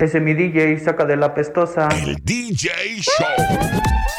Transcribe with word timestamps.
Ese 0.00 0.16
es 0.16 0.24
mi 0.24 0.32
DJ, 0.32 0.78
saca 0.78 1.04
de 1.04 1.14
la 1.14 1.34
pestosa. 1.34 1.86
El 2.02 2.16
DJ 2.24 2.70
Show. 3.02 3.26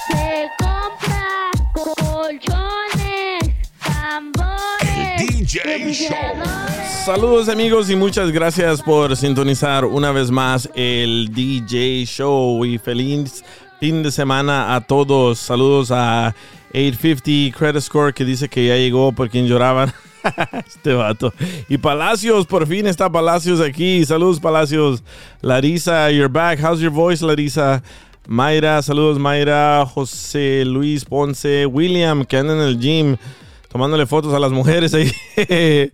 Se 0.08 0.48
compra 0.60 1.50
colchones, 1.74 3.50
tambores, 3.84 5.22
El 5.22 5.28
DJ 5.28 5.64
refrigeradores. 5.64 7.04
Saludos 7.04 7.50
amigos 7.50 7.90
y 7.90 7.96
muchas 7.96 8.32
gracias 8.32 8.84
por 8.84 9.18
sintonizar 9.18 9.84
una 9.86 10.12
vez 10.12 10.30
más 10.30 10.70
el 10.76 11.34
DJ 11.34 12.06
Show 12.06 12.64
y 12.64 12.78
feliz 12.78 13.44
fin 13.80 14.04
de 14.04 14.12
semana 14.12 14.76
a 14.76 14.82
todos. 14.82 15.40
Saludos 15.40 15.90
a 15.90 16.36
850 16.76 17.58
Credit 17.58 17.82
Score 17.82 18.14
que 18.14 18.24
dice 18.24 18.48
que 18.48 18.68
ya 18.68 18.76
llegó 18.76 19.14
por 19.14 19.32
quien 19.32 19.48
lloraban. 19.48 19.92
este 20.68 20.94
vato. 20.94 21.34
Y 21.70 21.78
Palacios, 21.78 22.46
por 22.46 22.68
fin 22.68 22.88
está 22.88 23.12
Palacios 23.12 23.60
aquí. 23.60 24.06
Saludos 24.06 24.40
Palacios. 24.40 25.04
Larisa, 25.42 26.12
you're 26.12 26.28
back. 26.28 26.60
How's 26.60 26.80
your 26.80 26.92
voice, 26.92 27.24
Larisa? 27.24 27.82
Mayra, 28.28 28.82
saludos 28.82 29.20
Mayra. 29.20 29.86
José 29.86 30.64
Luis 30.66 31.06
Ponce. 31.06 31.66
William, 31.66 32.26
que 32.26 32.38
anda 32.38 32.54
en 32.54 32.62
el 32.62 32.80
gym 32.80 33.18
tomándole 33.72 34.06
fotos 34.06 34.34
a 34.34 34.40
las 34.40 34.52
mujeres 34.52 34.94
ahí. 34.94 35.12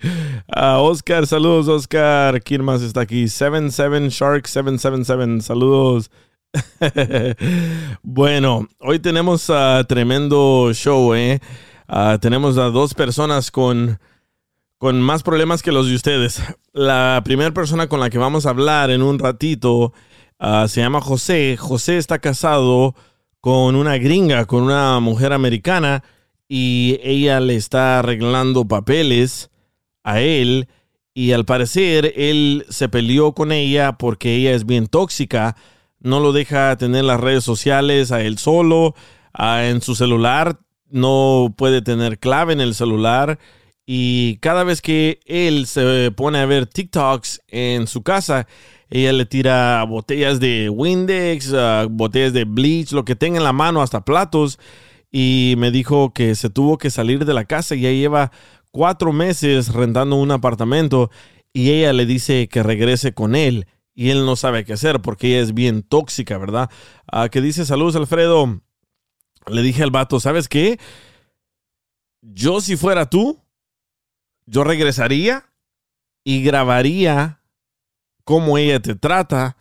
Oscar, 0.55 1.27
saludos 1.27 1.67
Oscar. 1.67 2.41
¿Quién 2.41 2.63
más 2.63 2.81
está 2.81 3.01
aquí? 3.01 3.27
77 3.27 4.09
Shark 4.09 4.47
777. 4.47 5.41
Saludos. 5.41 6.09
bueno, 8.01 8.67
hoy 8.79 8.99
tenemos 8.99 9.49
a 9.49 9.83
tremendo 9.87 10.71
show, 10.73 11.13
¿eh? 11.13 11.39
Ah, 11.87 12.17
tenemos 12.19 12.57
a 12.57 12.65
dos 12.65 12.93
personas 12.93 13.51
con, 13.51 13.99
con 14.77 15.01
más 15.01 15.23
problemas 15.23 15.63
que 15.63 15.71
los 15.71 15.87
de 15.87 15.95
ustedes. 15.95 16.41
La 16.73 17.21
primera 17.25 17.51
persona 17.51 17.87
con 17.87 17.99
la 17.99 18.09
que 18.09 18.17
vamos 18.17 18.45
a 18.45 18.51
hablar 18.51 18.91
en 18.91 19.01
un 19.01 19.19
ratito 19.19 19.93
ah, 20.39 20.67
se 20.67 20.81
llama 20.81 21.01
José. 21.01 21.57
José 21.57 21.97
está 21.97 22.19
casado 22.19 22.95
con 23.41 23.75
una 23.75 23.97
gringa, 23.97 24.45
con 24.45 24.63
una 24.63 24.99
mujer 24.99 25.33
americana, 25.33 26.03
y 26.47 26.99
ella 27.03 27.39
le 27.39 27.55
está 27.55 27.99
arreglando 27.99 28.67
papeles 28.67 29.49
a 30.03 30.21
él. 30.21 30.67
Y 31.13 31.31
al 31.31 31.45
parecer 31.45 32.13
él 32.15 32.65
se 32.69 32.89
peleó 32.89 33.33
con 33.33 33.51
ella 33.51 33.97
porque 33.97 34.35
ella 34.35 34.51
es 34.51 34.65
bien 34.65 34.85
tóxica, 34.85 35.55
no 35.99 36.19
lo 36.19 36.31
deja 36.31 36.77
tener 36.77 37.05
las 37.05 37.19
redes 37.19 37.43
sociales 37.43 38.11
a 38.11 38.21
él 38.21 38.37
solo, 38.37 38.93
ah, 39.33 39.65
en 39.65 39.81
su 39.81 39.95
celular 39.95 40.59
no 40.89 41.53
puede 41.57 41.81
tener 41.81 42.19
clave 42.19 42.53
en 42.53 42.61
el 42.61 42.75
celular 42.75 43.39
y 43.89 44.35
cada 44.41 44.65
vez 44.65 44.81
que 44.81 45.21
él 45.25 45.65
se 45.65 46.11
pone 46.11 46.39
a 46.39 46.45
ver 46.45 46.67
TikToks 46.67 47.41
en 47.47 47.87
su 47.87 48.03
casa, 48.03 48.45
ella 48.89 49.13
le 49.13 49.25
tira 49.25 49.81
botellas 49.85 50.41
de 50.41 50.69
Windex, 50.69 51.53
ah, 51.53 51.87
botellas 51.89 52.33
de 52.33 52.43
bleach, 52.43 52.91
lo 52.91 53.05
que 53.05 53.15
tenga 53.15 53.37
en 53.37 53.45
la 53.45 53.53
mano, 53.53 53.81
hasta 53.81 54.03
platos. 54.03 54.59
Y 55.09 55.55
me 55.57 55.71
dijo 55.71 56.13
que 56.13 56.35
se 56.35 56.49
tuvo 56.49 56.77
que 56.77 56.89
salir 56.89 57.23
de 57.23 57.33
la 57.33 57.45
casa 57.45 57.75
y 57.75 57.81
ya 57.81 57.91
lleva 57.91 58.33
cuatro 58.71 59.13
meses 59.13 59.73
rentando 59.73 60.17
un 60.17 60.31
apartamento 60.31 61.09
y 61.53 61.71
ella 61.71 61.93
le 61.93 62.05
dice 62.05 62.49
que 62.49 62.63
regrese 62.63 63.13
con 63.13 63.35
él 63.35 63.67
y 63.95 64.09
él 64.09 64.25
no 64.25 64.35
sabe 64.35 64.65
qué 64.65 64.73
hacer 64.73 65.01
porque 65.01 65.29
ella 65.29 65.39
es 65.43 65.53
bien 65.53 65.81
tóxica, 65.81 66.37
¿verdad? 66.37 66.69
Ah, 67.09 67.29
que 67.29 67.39
dice 67.39 67.65
saludos 67.65 67.95
Alfredo. 67.95 68.61
Le 69.47 69.61
dije 69.61 69.81
al 69.81 69.91
vato, 69.91 70.19
¿sabes 70.19 70.49
qué? 70.49 70.77
Yo 72.21 72.59
si 72.59 72.75
fuera 72.75 73.09
tú, 73.09 73.41
yo 74.47 74.63
regresaría 74.63 75.45
y 76.23 76.41
grabaría 76.41 77.41
cómo 78.23 78.57
ella 78.57 78.81
te 78.81 78.95
trata, 78.95 79.55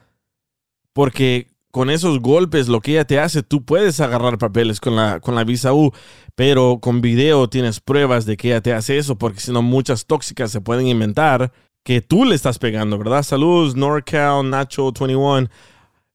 porque 0.93 1.51
con 1.71 1.91
esos 1.91 2.21
golpes, 2.21 2.69
lo 2.69 2.81
que 2.81 2.93
ella 2.93 3.05
te 3.05 3.21
hace, 3.21 3.43
tú 3.43 3.65
puedes 3.65 4.01
agarrar 4.01 4.39
papeles 4.39 4.81
con 4.81 4.97
la, 4.97 5.21
con 5.21 5.35
la 5.35 5.45
visa 5.45 5.75
U, 5.75 5.93
pero 6.35 6.79
con 6.81 7.03
video 7.03 7.51
tienes 7.51 7.81
pruebas 7.81 8.25
de 8.25 8.39
que 8.39 8.49
ella 8.49 8.63
te 8.63 8.73
hace 8.73 8.97
eso, 8.97 9.17
porque 9.17 9.41
si 9.41 9.53
no, 9.53 9.61
muchas 9.61 10.07
tóxicas 10.07 10.51
se 10.51 10.63
pueden 10.63 10.87
inventar 10.87 11.53
que 11.85 12.01
tú 12.01 12.25
le 12.25 12.35
estás 12.35 12.59
pegando, 12.59 12.99
¿verdad? 12.99 13.23
Saludos, 13.23 13.77
NorCal, 13.77 14.47
Nacho21. 14.47 15.51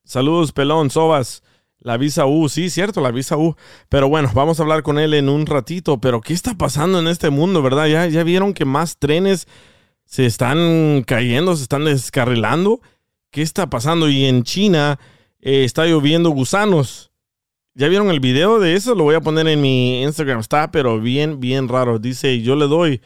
Saludos, 0.04 0.52
Pelón, 0.52 0.90
Sobas. 0.90 1.44
La 1.84 1.97
visa 1.97 2.28
U, 2.28 2.47
sí, 2.47 2.69
cierto, 2.69 3.02
la 3.02 3.12
visa 3.12 3.38
U. 3.38 3.56
Pero 3.90 4.08
bueno, 4.08 4.30
vamos 4.36 4.59
a 4.59 4.64
hablar 4.64 4.84
con 4.84 5.00
él 5.00 5.16
en 5.16 5.30
un 5.30 5.47
ratito. 5.47 6.00
Pero, 6.00 6.22
¿qué 6.22 6.34
está 6.34 6.56
pasando 6.56 7.00
en 7.00 7.08
este 7.08 7.31
mundo, 7.31 7.64
verdad? 7.64 7.88
Ya, 7.88 8.06
ya 8.08 8.24
vieron 8.24 8.53
que 8.53 8.66
más 8.66 8.97
trenes 8.97 9.47
se 10.06 10.28
están 10.28 11.03
cayendo, 11.08 11.56
se 11.56 11.64
están 11.64 11.86
descarrilando. 11.86 12.81
¿Qué 13.31 13.42
está 13.42 13.69
pasando? 13.69 14.09
Y 14.09 14.25
en 14.25 14.44
China 14.44 15.00
eh, 15.40 15.64
está 15.64 15.88
lloviendo 15.88 16.30
gusanos. 16.30 17.12
¿Ya 17.74 17.88
vieron 17.88 18.12
el 18.12 18.19
video 18.19 18.59
de 18.59 18.75
eso? 18.75 18.94
Lo 18.94 19.06
voy 19.06 19.16
a 19.16 19.22
poner 19.22 19.48
en 19.48 19.59
mi 19.62 20.03
Instagram. 20.03 20.40
Está, 20.40 20.69
pero 20.69 21.00
bien, 21.00 21.40
bien 21.40 21.68
raro. 21.68 21.98
Dice, 21.98 22.42
yo 22.42 22.56
le 22.56 22.68
doy 22.68 23.02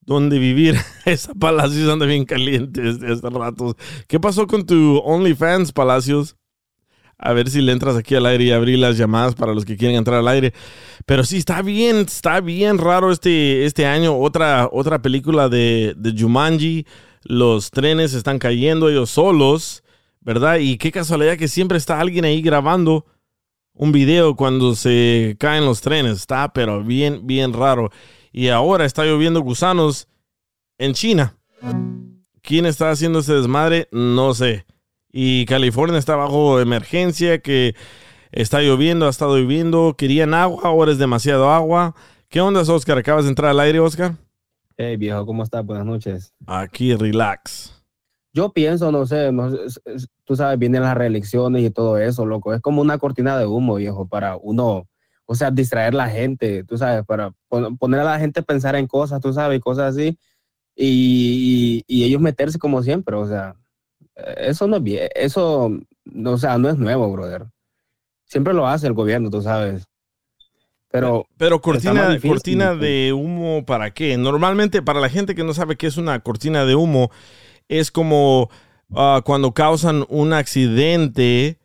donde 0.00 0.38
vivir. 0.38 0.76
Esa 1.04 1.34
Palacios 1.34 1.90
anda 1.90 2.06
bien 2.06 2.24
caliente 2.24 2.88
este, 2.88 3.12
este 3.12 3.28
rato. 3.28 3.76
¿Qué 4.06 4.18
pasó 4.18 4.46
con 4.46 4.64
tu 4.64 4.98
OnlyFans, 5.04 5.72
Palacios? 5.72 6.36
A 7.18 7.32
ver 7.32 7.48
si 7.48 7.62
le 7.62 7.72
entras 7.72 7.96
aquí 7.96 8.14
al 8.14 8.26
aire 8.26 8.44
y 8.44 8.50
abrí 8.50 8.76
las 8.76 8.98
llamadas 8.98 9.34
para 9.34 9.54
los 9.54 9.64
que 9.64 9.76
quieren 9.76 9.96
entrar 9.96 10.18
al 10.18 10.28
aire. 10.28 10.52
Pero 11.06 11.24
sí, 11.24 11.38
está 11.38 11.62
bien, 11.62 11.98
está 11.98 12.40
bien 12.40 12.78
raro 12.78 13.10
este, 13.10 13.64
este 13.64 13.86
año. 13.86 14.18
Otra, 14.18 14.68
otra 14.70 15.00
película 15.00 15.48
de, 15.48 15.94
de 15.96 16.14
Jumanji. 16.18 16.86
Los 17.22 17.70
trenes 17.70 18.12
están 18.12 18.38
cayendo 18.38 18.88
ellos 18.88 19.10
solos, 19.10 19.82
¿verdad? 20.20 20.58
Y 20.58 20.76
qué 20.76 20.92
casualidad 20.92 21.38
que 21.38 21.48
siempre 21.48 21.78
está 21.78 22.00
alguien 22.00 22.24
ahí 22.24 22.42
grabando 22.42 23.06
un 23.72 23.92
video 23.92 24.36
cuando 24.36 24.74
se 24.74 25.36
caen 25.38 25.64
los 25.64 25.80
trenes. 25.80 26.18
Está, 26.18 26.52
pero 26.52 26.84
bien, 26.84 27.26
bien 27.26 27.54
raro. 27.54 27.90
Y 28.30 28.48
ahora 28.48 28.84
está 28.84 29.04
lloviendo 29.04 29.40
gusanos 29.40 30.06
en 30.76 30.92
China. 30.92 31.38
¿Quién 32.42 32.66
está 32.66 32.90
haciendo 32.90 33.20
ese 33.20 33.32
desmadre? 33.32 33.88
No 33.90 34.34
sé. 34.34 34.65
Y 35.18 35.46
California 35.46 35.98
está 35.98 36.14
bajo 36.14 36.60
emergencia, 36.60 37.38
que 37.38 37.74
está 38.32 38.60
lloviendo, 38.60 39.06
ha 39.06 39.08
estado 39.08 39.38
lloviendo. 39.38 39.94
Querían 39.96 40.34
agua, 40.34 40.64
ahora 40.64 40.92
es 40.92 40.98
demasiado 40.98 41.50
agua. 41.50 41.94
¿Qué 42.28 42.42
onda, 42.42 42.60
Oscar? 42.60 42.98
¿Acabas 42.98 43.24
de 43.24 43.30
entrar 43.30 43.50
al 43.50 43.60
aire, 43.60 43.80
Oscar? 43.80 44.12
Hey, 44.76 44.98
viejo, 44.98 45.24
¿cómo 45.24 45.42
estás? 45.42 45.64
Buenas 45.64 45.86
noches. 45.86 46.34
Aquí, 46.46 46.94
relax. 46.94 47.72
Yo 48.34 48.52
pienso, 48.52 48.92
no 48.92 49.06
sé, 49.06 49.32
no 49.32 49.48
tú 50.24 50.36
sabes, 50.36 50.58
vienen 50.58 50.82
las 50.82 50.94
reelecciones 50.94 51.62
y 51.64 51.70
todo 51.70 51.96
eso, 51.96 52.26
loco. 52.26 52.52
Es 52.52 52.60
como 52.60 52.82
una 52.82 52.98
cortina 52.98 53.38
de 53.38 53.46
humo, 53.46 53.76
viejo, 53.76 54.06
para 54.06 54.36
uno, 54.36 54.86
o 55.24 55.34
sea, 55.34 55.50
distraer 55.50 55.94
a 55.94 55.96
la 55.96 56.10
gente, 56.10 56.62
tú 56.64 56.76
sabes, 56.76 57.06
para 57.06 57.32
pon- 57.48 57.78
poner 57.78 58.00
a 58.00 58.04
la 58.04 58.18
gente 58.18 58.40
a 58.40 58.42
pensar 58.42 58.76
en 58.76 58.86
cosas, 58.86 59.22
tú 59.22 59.32
sabes, 59.32 59.58
cosas 59.62 59.94
así, 59.94 60.18
y, 60.74 61.82
y- 61.88 62.02
y 62.02 62.04
ellos 62.04 62.20
meterse 62.20 62.58
como 62.58 62.82
siempre, 62.82 63.16
o 63.16 63.26
sea, 63.26 63.56
eso 64.16 64.66
no 64.66 64.76
es 64.76 64.82
bien, 64.82 65.08
eso, 65.14 65.70
no, 66.04 66.32
o 66.32 66.38
sea, 66.38 66.58
no 66.58 66.68
es 66.68 66.76
nuevo, 66.76 67.10
brother. 67.12 67.46
Siempre 68.24 68.54
lo 68.54 68.66
hace 68.66 68.86
el 68.86 68.94
gobierno, 68.94 69.30
tú 69.30 69.42
sabes. 69.42 69.86
Pero, 70.90 71.26
Pero 71.36 71.60
cortina, 71.60 72.08
difícil, 72.08 72.30
cortina 72.30 72.74
de 72.74 73.12
humo, 73.12 73.64
¿para 73.66 73.92
qué? 73.92 74.16
Normalmente, 74.16 74.82
para 74.82 75.00
la 75.00 75.08
gente 75.08 75.34
que 75.34 75.44
no 75.44 75.52
sabe 75.52 75.76
qué 75.76 75.86
es 75.86 75.96
una 75.96 76.20
cortina 76.20 76.64
de 76.64 76.74
humo, 76.74 77.10
es 77.68 77.90
como 77.90 78.50
ah, 78.94 79.20
cuando 79.24 79.52
causan 79.52 80.06
un 80.08 80.32
accidente 80.32 81.58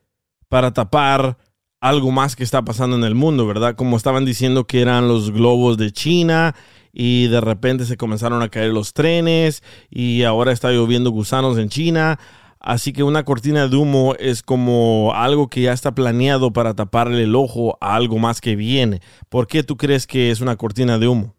para 0.50 0.74
tapar 0.74 1.38
algo 1.80 2.12
más 2.12 2.36
que 2.36 2.44
está 2.44 2.64
pasando 2.64 2.96
en 2.96 3.04
el 3.04 3.16
mundo, 3.16 3.48
¿verdad? 3.48 3.76
Como 3.76 3.98
estaban 3.98 4.26
diciendo 4.26 4.66
que 4.66 4.82
eran 4.82 5.08
los 5.08 5.32
globos 5.32 5.78
de 5.78 5.92
China 5.92 6.56
y 6.94 7.28
de 7.28 7.42
repente 7.42 7.86
se 7.86 7.98
comenzaron 7.98 8.42
a 8.42 8.50
caer 8.50 8.72
los 8.72 8.94
trenes 8.94 9.64
y 9.90 10.24
ahora 10.24 10.52
está 10.52 10.72
lloviendo 10.72 11.10
gusanos 11.10 11.58
en 11.58 11.70
China. 11.70 12.20
Así 12.62 12.94
que 12.94 13.04
una 13.04 13.26
cortina 13.26 13.68
de 13.68 13.76
humo 13.76 14.14
es 14.20 14.44
como 14.44 15.14
algo 15.16 15.50
que 15.50 15.64
ya 15.64 15.74
está 15.74 15.96
planeado 15.96 16.54
para 16.54 16.76
taparle 16.76 17.24
el 17.24 17.36
ojo 17.36 17.78
a 17.82 17.96
algo 17.96 18.20
más 18.20 18.40
que 18.40 18.56
viene. 18.56 19.02
¿Por 19.30 19.48
qué 19.48 19.64
tú 19.64 19.78
crees 19.78 20.06
que 20.08 20.30
es 20.32 20.42
una 20.42 20.56
cortina 20.58 21.00
de 21.00 21.08
humo? 21.08 21.36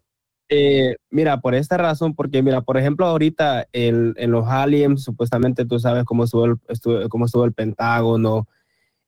Eh, 0.49 0.95
mira, 1.09 1.39
por 1.41 1.55
esta 1.55 1.77
razón, 1.77 2.13
porque 2.15 2.43
mira, 2.43 2.61
por 2.61 2.77
ejemplo, 2.77 3.05
ahorita 3.07 3.67
el- 3.71 4.13
en 4.17 4.31
los 4.31 4.47
aliens, 4.47 5.03
supuestamente 5.03 5.65
tú 5.65 5.79
sabes 5.79 6.03
cómo 6.03 6.25
estuvo 6.25 6.45
el, 6.45 6.55
estuvo- 6.67 7.09
cómo 7.09 7.25
el 7.45 7.53
Pentágono, 7.53 8.47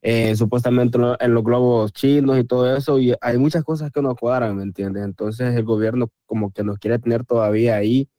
eh, 0.02 0.36
supuestamente 0.36 0.98
en 1.20 1.34
los 1.34 1.44
globos 1.44 1.94
chinos 1.94 2.40
y 2.40 2.46
todo 2.46 2.76
eso, 2.78 3.00
y 3.00 3.16
hay 3.22 3.38
muchas 3.40 3.64
cosas 3.64 3.92
que 3.92 4.02
no 4.02 4.16
cuadran, 4.16 4.58
¿me 4.58 4.64
entiendes? 4.64 5.04
Entonces 5.06 5.56
el 5.56 5.64
gobierno 5.66 6.10
como 6.28 6.52
que 6.54 6.64
nos 6.64 6.80
quiere 6.80 7.00
tener 7.00 7.26
todavía 7.26 7.76
ahí 7.78 8.10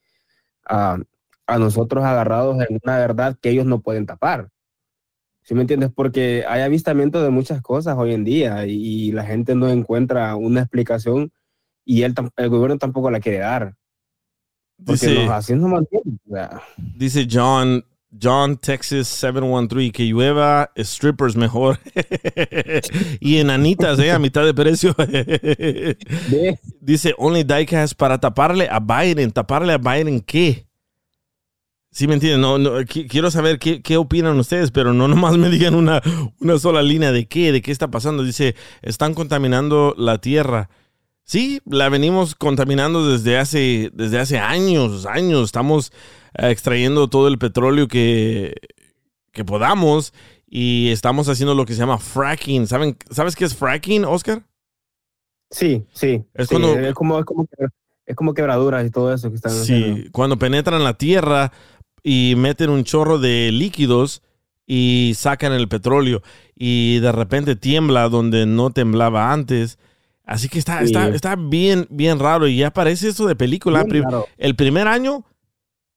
a, 0.69 0.99
a 1.47 1.59
nosotros 1.59 2.05
agarrados 2.05 2.57
en 2.69 2.79
una 2.83 2.99
verdad 2.99 3.37
que 3.41 3.51
ellos 3.51 3.67
no 3.67 3.81
pueden 3.81 4.07
tapar. 4.07 4.49
¿Sí 5.43 5.55
me 5.55 5.61
entiendes? 5.61 5.91
Porque 5.95 6.45
hay 6.49 6.63
avistamiento 6.63 7.23
de 7.23 7.31
muchas 7.31 7.63
cosas 7.63 7.97
hoy 7.97 8.13
en 8.15 8.25
día 8.25 8.67
y, 8.67 8.73
y 9.09 9.13
la 9.13 9.25
gente 9.25 9.55
no 9.55 9.69
encuentra 9.69 10.35
una 10.35 10.61
explicación 10.63 11.31
y 11.85 12.03
él, 12.03 12.15
el 12.37 12.49
gobierno 12.49 12.79
tampoco 12.79 13.11
la 13.13 13.21
quiere 13.21 13.39
dar. 13.39 13.75
Porque 14.85 15.07
Dice- 15.07 15.55
nos 15.57 15.71
mantienen. 15.71 16.19
o 16.29 16.35
sea, 16.35 16.61
Dice 16.77 17.29
John, 17.31 17.85
John 18.21 18.57
Texas 18.57 19.07
713 19.07 19.93
que 19.93 20.05
llueva 20.05 20.71
strippers 20.77 21.37
mejor. 21.37 21.79
y 23.21 23.37
enanitas, 23.37 23.99
eh, 24.01 24.11
a 24.11 24.19
mitad 24.19 24.45
de 24.45 24.53
precio. 24.53 24.95
Dice 26.81 27.15
Only 27.19 27.45
Diecast 27.45 27.95
para 27.95 28.19
taparle 28.19 28.69
a 28.71 28.81
Biden. 28.81 29.31
¿Taparle 29.31 29.73
a 29.75 29.79
Biden 29.79 30.21
qué? 30.21 30.66
Sí, 31.97 32.07
me 32.07 32.13
entienden. 32.13 32.43
No, 32.43 32.59
no, 32.59 32.73
qui- 32.83 33.09
quiero 33.09 33.31
saber 33.31 33.59
qué, 33.59 33.81
qué 33.81 33.97
opinan 33.97 34.39
ustedes, 34.39 34.71
pero 34.71 34.93
no 34.93 35.09
nomás 35.09 35.39
me 35.39 35.49
digan 35.49 35.75
una, 35.75 36.03
una 36.41 36.59
sola 36.59 36.83
línea 36.83 37.11
de 37.11 37.27
qué, 37.27 37.53
de 37.53 37.63
qué 37.63 37.73
está 37.73 37.91
pasando. 37.91 38.23
Dice, 38.23 38.55
están 38.83 39.15
contaminando 39.15 39.95
la 39.97 40.19
tierra. 40.19 40.69
Sí, 41.25 41.63
la 41.65 41.89
venimos 41.89 42.35
contaminando 42.35 43.11
desde 43.11 43.39
hace, 43.39 43.91
desde 43.95 44.19
hace 44.19 44.39
años, 44.39 45.07
años. 45.07 45.45
Estamos 45.47 45.91
eh, 46.35 46.51
extrayendo 46.51 47.09
todo 47.09 47.29
el 47.29 47.39
petróleo 47.39 47.89
que, 47.89 48.53
que 49.33 49.47
podamos 49.47 50.13
y 50.47 50.91
estamos 50.91 51.31
haciendo 51.31 51.55
lo 51.55 51.65
que 51.65 51.73
se 51.73 51.79
llama 51.81 51.97
fracking. 51.97 52.67
¿Saben, 52.67 52.99
¿Sabes 53.11 53.35
qué 53.37 53.47
es 53.47 53.57
fracking, 53.57 54.05
Oscar? 54.05 54.43
sí, 55.51 55.87
sí. 55.95 56.23
Es 56.35 56.49
sí, 56.49 56.55
cuando- 56.57 56.79
es, 56.79 56.93
como, 56.95 57.19
es, 57.21 57.25
como, 57.25 57.47
es 58.05 58.17
como 58.17 58.35
quebraduras 58.35 58.87
y 58.87 58.91
todo 58.91 59.15
eso 59.15 59.31
que 59.31 59.37
están 59.37 59.53
haciendo. 59.53 59.97
Sí, 59.97 60.09
cuando 60.11 60.39
penetran 60.39 60.85
la 60.85 60.95
tierra 60.95 61.53
y 62.08 62.35
meten 62.37 62.70
un 62.70 62.85
chorro 62.85 63.19
de 63.19 63.50
líquidos 63.53 64.23
y 64.64 65.14
sacan 65.17 65.53
el 65.53 65.67
petróleo 65.67 66.23
y 66.55 67.00
de 67.00 67.11
repente 67.11 67.56
tiembla 67.56 68.08
donde 68.08 68.47
no 68.47 68.70
temblaba 68.70 69.32
antes. 69.32 69.76
Así 70.25 70.49
que 70.49 70.61
está, 70.61 70.79
Sí. 70.79 70.85
está, 70.85 71.08
está 71.08 71.35
bien, 71.35 71.88
bien 71.91 72.20
raro 72.20 72.47
y 72.47 72.58
ya 72.58 72.70
parece 72.73 73.08
esto 73.08 73.26
de 73.26 73.35
película. 73.35 73.85
El 74.38 74.55
primer 74.55 74.87
año 74.87 75.25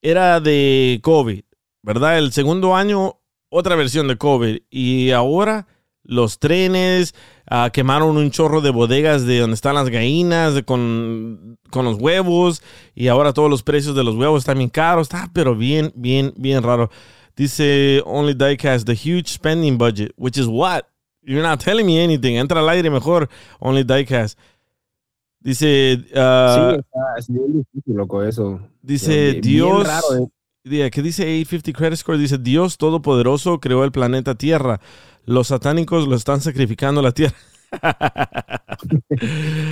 era 0.02 0.40
de 0.40 1.00
COVID, 1.04 1.42
¿verdad? 1.84 2.18
El 2.18 2.32
segundo 2.32 2.76
año 2.76 3.20
otra 3.50 3.76
versión 3.76 4.08
de 4.08 4.18
COVID 4.18 4.62
y 4.72 5.12
ahora 5.12 5.68
los 6.10 6.40
trenes 6.40 7.14
ah, 7.50 7.70
quemaron 7.72 8.18
un 8.18 8.32
chorro 8.32 8.62
de 8.62 8.72
bodegas 8.72 9.26
de 9.26 9.40
donde 9.40 9.54
están 9.54 9.76
las 9.76 9.90
gallinas 9.90 10.56
de- 10.56 10.64
con, 10.64 11.58
con 11.70 11.86
los 11.86 11.98
huevos 12.00 12.62
y 12.96 13.08
ahora 13.10 13.32
todos 13.34 13.50
los 13.50 13.62
precios 13.64 13.96
de 13.96 14.04
los 14.04 14.16
huevos 14.16 14.42
están 14.42 14.58
bien 14.58 14.70
caros, 14.70 15.08
está 15.08 15.30
pero 15.34 15.56
bien, 15.56 15.92
bien, 15.96 16.34
bien 16.36 16.64
raro. 16.64 16.90
Dice 17.36 18.02
Only 18.06 18.34
Diecast, 18.34 18.86
the 18.88 18.94
huge 18.96 19.28
spending 19.28 19.78
budget, 19.78 20.12
which 20.18 20.38
is 20.38 20.48
what? 20.48 20.84
You're 21.22 21.42
not 21.48 21.60
telling 21.64 21.86
me 21.86 22.04
anything. 22.04 22.36
Entra 22.38 22.60
al 22.60 22.70
aire 22.70 22.90
mejor, 22.90 23.30
Only 23.60 23.84
Diecast. 23.84 24.38
Dice, 25.42 26.06
ah, 26.16 26.72
sí, 26.74 26.80
está, 26.80 27.00
es 27.18 27.28
bien 27.30 27.54
difícil, 27.54 27.96
loco, 27.96 28.24
eso. 28.24 28.60
dice 28.82 29.32
Bien- 29.32 29.42
bien 29.42 29.42
Dios. 29.42 29.88
raro, 29.88 30.16
eh. 30.18 30.28
¿Qué 30.92 31.02
dice 31.02 31.24
850 31.24 31.72
Credit 31.74 31.98
Score? 31.98 32.18
Dice, 32.18 32.38
Dios 32.38 32.78
Todopoderoso 32.78 33.60
creó 33.60 33.86
el 33.86 33.92
planeta 33.92 34.36
Tierra. 34.36 34.82
Los 35.26 35.48
satánicos 35.48 36.08
lo 36.08 36.16
están 36.16 36.42
sacrificando 36.42 37.00
a 37.02 37.04
la 37.04 37.12
Tierra. 37.12 37.36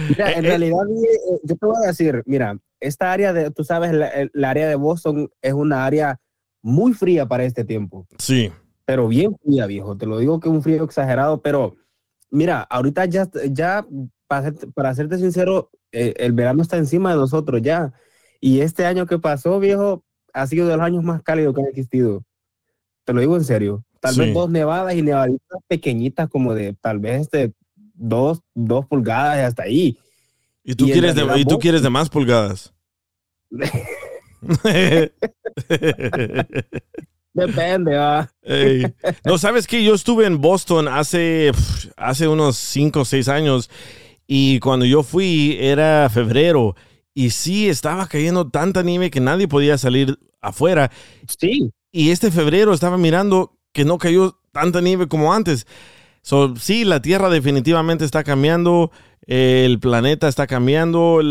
Mira, 0.10 0.32
Eh, 0.32 0.38
en 0.38 0.46
eh. 0.46 0.48
realidad, 0.50 0.80
eh, 0.90 1.40
yo 1.44 1.56
te 1.56 1.66
voy 1.66 1.76
a 1.84 1.88
decir, 1.88 2.24
mira, 2.26 2.58
esta 2.80 3.12
área 3.12 3.34
de, 3.34 3.52
tú 3.52 3.64
sabes, 3.64 3.92
la, 3.94 4.08
el- 4.10 4.32
la 4.34 4.50
área 4.52 4.68
de 4.68 4.76
Boston 4.76 5.30
es 5.42 5.54
una 5.54 5.86
área 5.86 6.20
muy 6.62 6.94
fría 6.94 7.26
para 7.28 7.44
este 7.46 7.64
tiempo. 7.64 8.06
Sí, 8.18 8.52
pero 8.86 9.08
bien 9.08 9.36
fría, 9.44 9.66
viejo. 9.66 9.98
Te 9.98 10.06
lo 10.06 10.20
digo 10.20 10.40
que 10.40 10.50
un 10.50 10.62
frío 10.62 10.84
exagerado, 10.84 11.42
pero 11.42 11.76
mira, 12.30 12.62
ahorita 12.62 13.06
ya, 13.06 13.28
ya 13.50 13.86
para, 14.28 14.54
para 14.74 14.94
serte 14.94 15.18
sincero, 15.18 15.70
eh, 15.92 16.14
el 16.18 16.34
verano 16.34 16.62
está 16.62 16.78
encima 16.78 17.12
de 17.12 17.18
nosotros 17.18 17.62
ya. 17.62 17.94
Y 18.40 18.62
este 18.62 18.86
año 18.86 19.06
que 19.08 19.18
pasó, 19.18 19.60
viejo, 19.60 20.04
ha 20.34 20.46
sido 20.46 20.68
de 20.68 20.76
los 20.78 20.86
años 20.86 21.04
más 21.04 21.24
cálidos 21.24 21.56
que 21.56 21.62
han 21.62 21.68
existido. 21.68 22.24
Te 23.07 23.13
lo 23.13 23.21
digo 23.21 23.38
en 23.38 23.45
serio. 23.45 23.86
Tal 24.01 24.13
Sí. 24.15 24.19
vez 24.19 24.33
dos 24.33 24.50
nevadas 24.50 24.94
y 24.94 25.01
nevaditas 25.01 25.59
pequeñitas, 25.69 26.27
como 26.30 26.54
de 26.54 26.74
tal 26.81 27.00
vez 27.00 27.21
este, 27.21 27.54
dos, 27.94 28.42
dos 28.54 28.86
pulgadas 28.86 29.38
y 29.38 29.42
hasta 29.44 29.63
ahí. 29.63 29.98
y 30.62 30.75
tú, 30.75 30.88
Y 30.88 30.92
quieres, 30.92 31.15
de, 31.15 31.25
y 31.39 31.45
tú 31.45 31.57
quieres 31.57 31.81
de 31.81 31.89
más 31.89 32.09
pulgadas. 32.09 32.74
Depende, 37.33 37.95
va. 37.95 38.30
No, 39.24 39.38
¿sabes 39.38 39.68
qué? 39.68 39.83
Yo 39.83 39.94
estuve 39.94 40.25
en 40.25 40.42
Boston 40.42 40.88
hace, 40.89 41.51
hace 41.95 42.27
unos 42.27 42.57
5 42.57 43.01
o 43.01 43.06
6 43.06 43.30
años 43.30 43.69
y 44.27 44.59
cuando 44.59 44.86
yo 44.86 45.04
fui 45.04 45.56
era 45.59 46.09
febrero 46.09 46.75
y 47.13 47.30
sí 47.30 47.69
estaba 47.69 48.07
cayendo 48.07 48.50
tanta 48.50 48.83
nieve 48.83 49.09
que 49.12 49.19
nadie 49.21 49.48
podía 49.48 49.77
salir 49.77 50.19
afuera 50.42 50.92
Sí, 51.39 51.71
y 51.98 52.12
este 52.12 52.30
febrero 52.30 52.74
estaba 52.74 52.96
mirando 52.96 53.58
que 53.74 53.84
no 53.84 53.98
cayó 53.98 54.38
tanta 54.52 54.81
nieve 54.81 55.07
como 55.07 55.33
antes. 55.33 55.66
So, 56.21 56.56
sí, 56.56 56.86
la 56.86 57.02
Tierra 57.02 57.28
definitivamente 57.28 58.06
está 58.06 58.24
cambiando, 58.24 58.92
el 59.26 59.80
planeta 59.80 60.28
está 60.28 60.45
cambiando, 60.45 61.21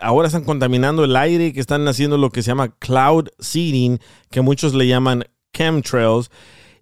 ahora 0.00 0.28
están 0.28 0.44
contaminando 0.44 1.02
el 1.02 1.16
aire, 1.16 1.52
que 1.52 1.58
están 1.58 1.88
haciendo 1.88 2.16
lo 2.16 2.30
que 2.30 2.42
se 2.42 2.48
llama 2.52 2.76
cloud 2.78 3.26
seeding, 3.40 3.98
que 4.30 4.40
muchos 4.40 4.72
le 4.72 4.86
llaman 4.86 5.24
chemtrails, 5.52 6.30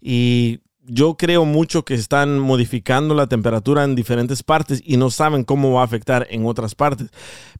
y 0.02 0.60
yo 0.86 1.16
creo 1.16 1.46
mucho 1.46 1.86
que 1.86 1.94
están 1.94 2.38
modificando 2.38 3.14
la 3.14 3.28
temperatura 3.28 3.84
en 3.84 3.94
diferentes 3.94 4.42
partes 4.42 4.82
y 4.84 4.98
no 4.98 5.08
saben 5.08 5.44
cómo 5.44 5.72
va 5.72 5.80
a 5.80 5.84
afectar 5.84 6.26
en 6.28 6.44
otras 6.44 6.74
partes, 6.74 7.08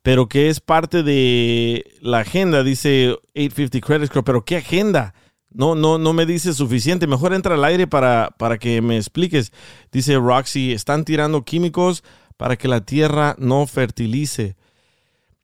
pero 0.03 0.29
que 0.29 0.51
es 0.51 0.61
parte 0.61 1.03
de 1.03 1.87
la 2.03 2.19
agenda, 2.19 2.63
dice 2.63 3.17
850 3.35 3.81
Credit 3.81 4.09
Score, 4.09 4.25
pero 4.25 4.45
¿qué 4.45 4.59
agenda? 4.59 5.15
No, 5.55 5.75
no, 5.75 5.99
no 5.99 6.13
me 6.13 6.27
dice 6.27 6.53
suficiente. 6.53 7.07
Mejor 7.07 7.33
entra 7.33 7.55
al 7.55 7.65
aire 7.65 7.87
para, 7.87 8.35
para 8.39 8.59
que 8.59 8.83
me 8.83 8.97
expliques. 8.97 9.53
Dice 9.93 10.17
Roxy, 10.17 10.73
están 10.73 11.05
tirando 11.05 11.45
químicos 11.45 12.03
para 12.37 12.57
que 12.57 12.69
la 12.69 12.83
tierra 12.83 13.37
no 13.39 13.67
fertilice. 13.67 14.57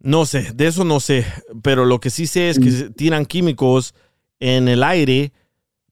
No 0.00 0.26
sé, 0.26 0.52
de 0.55 0.67
eso 0.67 0.85
no 0.85 0.99
sé, 0.99 1.26
pero 1.62 1.85
lo 1.85 2.00
que 2.00 2.11
sí 2.11 2.26
sé 2.26 2.49
es 2.49 2.59
que 2.59 2.71
se 2.71 2.90
tiran 2.90 3.26
químicos 3.26 3.95
en 4.40 4.67
el 4.69 4.83
aire 4.83 5.33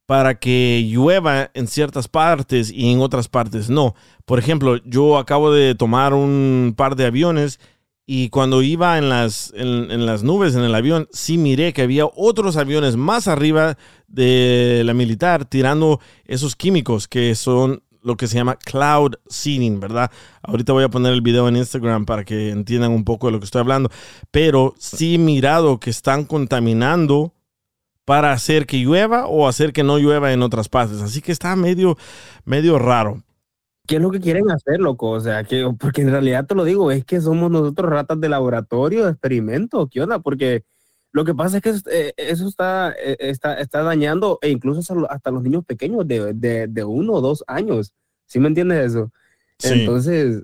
para 0.07 0.39
que 0.39 0.83
llueva 0.91 1.51
en 1.53 1.69
ciertas 1.69 2.09
partes 2.09 2.71
y 2.71 2.91
en 2.91 3.01
otras 3.01 3.29
partes 3.29 3.69
no. 3.69 3.95
Por 4.25 4.39
ejemplo, 4.39 4.79
yo 4.85 5.19
acabo 5.19 5.53
de 5.53 5.75
tomar 5.75 6.15
un 6.15 6.73
par 6.75 6.97
de 6.97 7.05
aviones 7.05 7.61
y 8.11 8.31
cuando 8.31 8.62
iba 8.62 8.97
en 8.97 9.11
las, 9.11 9.53
en, 9.55 10.07
las 10.07 10.23
nubes 10.23 10.55
en 10.55 10.62
el 10.62 10.75
avión, 10.75 11.09
sí 11.12 11.37
miré 11.37 11.75
que 11.75 11.83
había 11.83 12.07
otros 12.07 12.57
aviones 12.57 12.97
más 12.97 13.29
arriba 13.29 13.77
de 14.07 14.81
la 14.87 14.95
militar 14.95 15.45
tirando 15.45 16.00
esos 16.25 16.57
químicos 16.57 17.07
que 17.07 17.35
son 17.35 17.83
lo 18.00 18.17
que 18.17 18.27
se 18.27 18.37
llama 18.37 18.57
cloud 18.57 19.17
seeding, 19.29 19.79
¿verdad? 19.79 20.11
Ahorita 20.41 20.73
voy 20.73 20.85
a 20.85 20.88
poner 20.88 21.12
el 21.12 21.21
video 21.21 21.49
en 21.49 21.59
Instagram 21.59 22.07
para 22.07 22.25
que 22.25 22.49
entiendan 22.49 22.93
un 22.93 23.05
poco 23.05 23.27
de 23.27 23.33
lo 23.33 23.41
que 23.41 23.45
estoy 23.45 23.61
hablando. 23.61 23.91
Pero 24.31 24.75
sí 24.79 25.17
he 25.17 25.19
mirado 25.19 25.79
que 25.79 25.91
están 25.91 26.25
contaminando 26.25 27.35
para 28.07 28.33
hacer 28.33 28.65
que 28.65 28.79
llueva 28.79 29.27
o 29.27 29.47
hacer 29.47 29.75
que 29.75 29.83
no 29.83 29.99
llueva 29.99 30.33
en 30.33 30.41
otras 30.41 30.71
partes. 30.71 31.03
Así 31.03 31.21
que 31.21 31.31
está 31.31 31.55
medio, 31.57 31.99
medio 32.47 32.79
raro. 32.79 33.23
¿Qué 33.88 33.97
es 33.97 34.02
lo 34.02 34.11
que 34.11 34.21
quieren 34.21 34.50
hacer, 34.50 34.78
loco? 34.80 35.11
O 35.11 35.21
sea, 35.21 35.42
que, 35.45 35.66
porque 35.80 36.02
en 36.02 36.11
realidad 36.11 36.47
te 36.47 36.54
lo 36.54 36.64
digo, 36.64 36.92
es 36.92 37.04
que 37.04 37.21
somos 37.21 37.50
nosotros 37.50 37.90
ratas 37.90 38.21
de 38.21 38.28
laboratorio, 38.28 39.04
de 39.07 39.11
experimento, 39.12 39.88
¿qué 39.90 40.02
onda? 40.02 40.21
Porque 40.21 40.64
Lo 41.11 41.25
que 41.25 41.35
pasa 41.35 41.57
es 41.57 41.62
que 41.62 41.71
eh, 41.90 42.12
eso 42.18 42.47
está, 42.47 42.92
eh, 42.92 43.16
está, 43.18 43.54
está 43.54 43.83
dañando 43.83 44.38
e 44.42 44.50
incluso 44.50 44.80
hasta 44.80 44.95
lo- 44.95 45.11
hasta 45.11 45.30
los 45.30 45.42
niños 45.42 45.64
pequeños 45.64 46.07
de, 46.07 46.35
de, 46.35 46.66
de 46.68 46.85
uno 46.85 47.14
o 47.14 47.21
dos 47.23 47.42
años. 47.47 47.95
¿Sí 48.26 48.38
me 48.38 48.49
entiendes 48.49 48.85
eso? 48.92 49.11
Sí. 49.59 49.71
Entonces, 49.73 50.42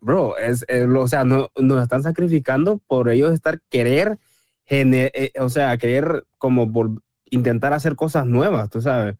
bro, 0.00 0.36
es, 0.36 0.64
es 0.66 0.88
o 0.88 1.06
sea, 1.06 1.22
no, 1.24 1.50
nos 1.56 1.80
están 1.82 2.02
sacrificando 2.02 2.80
por 2.88 3.08
ellos 3.08 3.32
estar 3.32 3.60
querer, 3.70 4.18
gene- 4.66 5.12
eh, 5.14 5.30
o 5.38 5.48
sea, 5.48 5.78
querer 5.78 6.24
como 6.38 7.00
intentar 7.30 7.72
hacer 7.72 7.94
cosas 7.94 8.26
nuevas, 8.26 8.68
tú 8.68 8.82
sabes. 8.82 9.14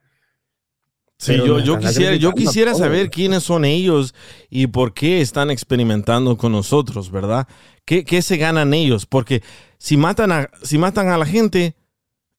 Sí, 1.21 1.37
yo, 1.37 1.59
yo 1.59 1.79
quisiera, 1.79 2.17
yo 2.17 2.33
quisiera 2.33 2.75
saber 2.75 3.11
quiénes 3.11 3.43
son 3.43 3.67
ellos 3.67 4.15
y 4.49 4.69
por 4.69 4.95
qué 4.95 5.21
están 5.21 5.51
experimentando 5.51 6.39
con 6.39 6.53
nosotros, 6.53 7.11
¿verdad? 7.11 7.47
¿Qué, 7.85 8.05
qué 8.07 8.23
se 8.23 8.39
ganan 8.39 8.73
ellos? 8.73 9.05
Porque 9.05 9.43
si 9.77 9.99
matan, 9.99 10.33
a, 10.33 10.49
si 10.63 10.79
matan 10.79 11.09
a 11.09 11.19
la 11.19 11.27
gente, 11.27 11.77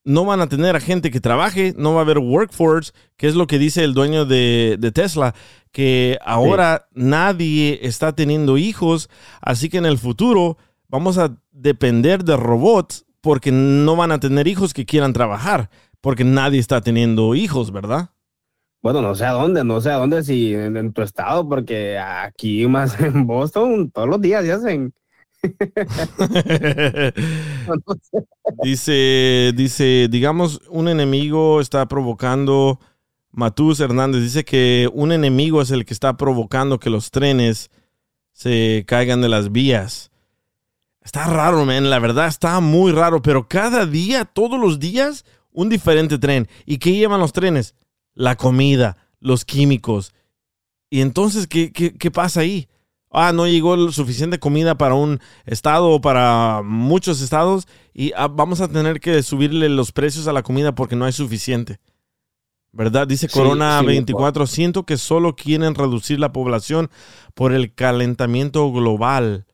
no 0.04 0.26
van 0.26 0.42
a 0.42 0.50
tener 0.50 0.76
a 0.76 0.80
gente 0.80 1.12
que 1.12 1.20
trabaje, 1.20 1.76
no 1.78 1.94
va 1.94 2.00
a 2.00 2.04
haber 2.04 2.18
workforce, 2.18 2.92
que 3.18 3.28
es 3.28 3.36
lo 3.36 3.46
que 3.46 3.60
dice 3.60 3.84
el 3.84 3.94
dueño 3.94 4.26
de, 4.26 4.78
de 4.80 4.92
Tesla, 4.92 5.36
que 5.72 6.18
ahora 6.26 6.88
nadie 6.92 7.82
está 7.84 8.16
teniendo 8.16 8.58
hijos, 8.58 9.12
así 9.42 9.70
que 9.70 9.78
en 9.78 9.86
el 9.86 10.00
futuro 10.00 10.58
vamos 10.88 11.20
a 11.20 11.38
depender 11.52 12.24
de 12.24 12.36
robots 12.36 13.06
porque 13.22 13.52
no 13.52 13.96
van 13.96 14.12
a 14.12 14.20
tener 14.20 14.48
hijos 14.48 14.74
que 14.74 14.88
quieran 14.88 15.14
trabajar, 15.14 15.70
porque 16.02 16.24
nadie 16.24 16.60
está 16.60 16.82
teniendo 16.82 17.36
hijos, 17.36 17.72
¿verdad? 17.72 18.10
Bueno, 18.82 19.02
no 19.02 19.14
sé 19.14 19.26
a 19.26 19.32
dónde, 19.32 19.64
no 19.64 19.80
sé 19.80 19.92
a 19.92 19.98
dónde, 19.98 20.24
si 20.24 20.56
en, 20.56 20.92
tu 20.94 21.04
estado, 21.04 21.48
porque 21.48 22.00
aquí 22.00 22.66
más 22.68 23.00
en 23.00 23.28
Boston 23.28 23.92
todos 23.92 24.10
los 24.10 24.20
días 24.22 24.44
se 24.44 24.52
hacen. 24.52 24.94
Dice, 28.64 29.54
dice, 29.56 30.08
digamos, 30.10 30.62
un 30.70 30.88
enemigo 30.88 31.62
está 31.62 31.88
provocando, 31.88 32.80
Matus 33.32 33.80
Hernández 33.80 34.22
dice 34.22 34.46
que 34.46 34.88
un 34.94 35.12
enemigo 35.12 35.64
es 35.64 35.72
el 35.72 35.84
que 35.86 35.96
está 35.96 36.16
provocando 36.16 36.80
que 36.80 36.92
los 36.92 37.10
trenes 37.10 37.72
se 38.34 38.84
caigan 38.88 39.22
de 39.22 39.30
las 39.30 39.52
vías. 39.52 40.12
Está 41.02 41.26
raro, 41.26 41.66
man, 41.66 41.90
la 41.90 41.98
verdad 41.98 42.28
está 42.28 42.60
muy 42.60 42.92
raro, 42.92 43.24
pero 43.24 43.48
cada 43.48 43.88
día, 43.88 44.26
todos 44.26 44.60
los 44.60 44.80
días, 44.80 45.26
un 45.52 45.70
diferente 45.70 46.20
tren. 46.20 46.48
¿Y 46.66 46.78
qué 46.78 46.94
llevan 46.94 47.20
los 47.20 47.34
trenes? 47.34 47.74
La 48.14 48.36
comida, 48.36 48.98
los 49.20 49.46
químicos. 49.46 50.14
¿Y 50.90 51.02
entonces 51.02 51.48
qué, 51.48 51.72
qué, 51.72 51.94
qué 51.94 52.12
pasa 52.12 52.42
ahí? 52.42 52.68
Ah, 53.10 53.34
no 53.34 53.46
llegó 53.48 53.92
suficiente 53.92 54.40
comida 54.40 54.76
para 54.76 54.96
un 54.96 55.20
estado 55.46 55.90
o 55.90 56.00
para 56.02 56.62
muchos 56.64 57.22
estados 57.22 57.68
y 57.94 58.14
ah, 58.16 58.28
vamos 58.28 58.62
a 58.62 58.70
tener 58.70 59.00
que 59.02 59.22
subirle 59.22 59.68
los 59.70 59.92
precios 59.92 60.28
a 60.28 60.34
la 60.34 60.44
comida 60.44 60.74
porque 60.74 60.96
no 60.96 61.06
hay 61.06 61.12
suficiente. 61.12 61.80
¿Verdad? 62.74 63.06
Dice 63.06 63.28
Corona 63.28 63.80
sí, 63.82 63.86
24, 63.86 64.48
siento 64.48 64.86
que 64.86 64.98
solo 64.98 65.36
quieren 65.36 65.76
reducir 65.76 66.22
la 66.22 66.32
población 66.32 66.90
por 67.34 67.52
el 67.52 67.74
calentamiento 67.74 68.72
global. 68.72 69.46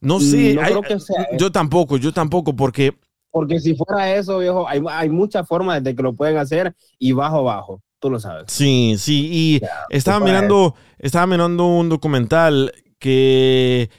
No 0.00 0.20
sé, 0.20 0.54
No 0.54 0.60
hay- 0.62 0.68
creo 0.68 0.82
que 0.82 1.00
sea 1.00 1.26
yo 1.36 1.50
tampoco, 1.50 1.96
yo 1.96 2.12
tampoco, 2.12 2.54
porque 2.54 2.96
Porque 3.30 3.60
si 3.60 3.74
fuera 3.74 4.14
eso, 4.14 4.38
viejo, 4.38 4.68
hay, 4.68 4.82
hay 4.90 5.08
muchas 5.08 5.46
formas 5.46 5.82
de 5.82 5.94
que 5.94 6.02
lo 6.02 6.14
pueden 6.14 6.36
hacer 6.38 6.74
y 6.98 7.12
bajo, 7.12 7.44
bajo. 7.44 7.82
Tú 8.00 8.10
lo 8.10 8.18
sabes. 8.18 8.44
Sí, 8.48 8.96
sí, 8.98 9.28
y 9.30 9.60
estaba 9.90 10.18
mirando, 10.24 10.74
estaba 10.98 11.26
mirando 11.26 11.66
un 11.66 11.88
documental 11.90 12.72
que 12.98 13.90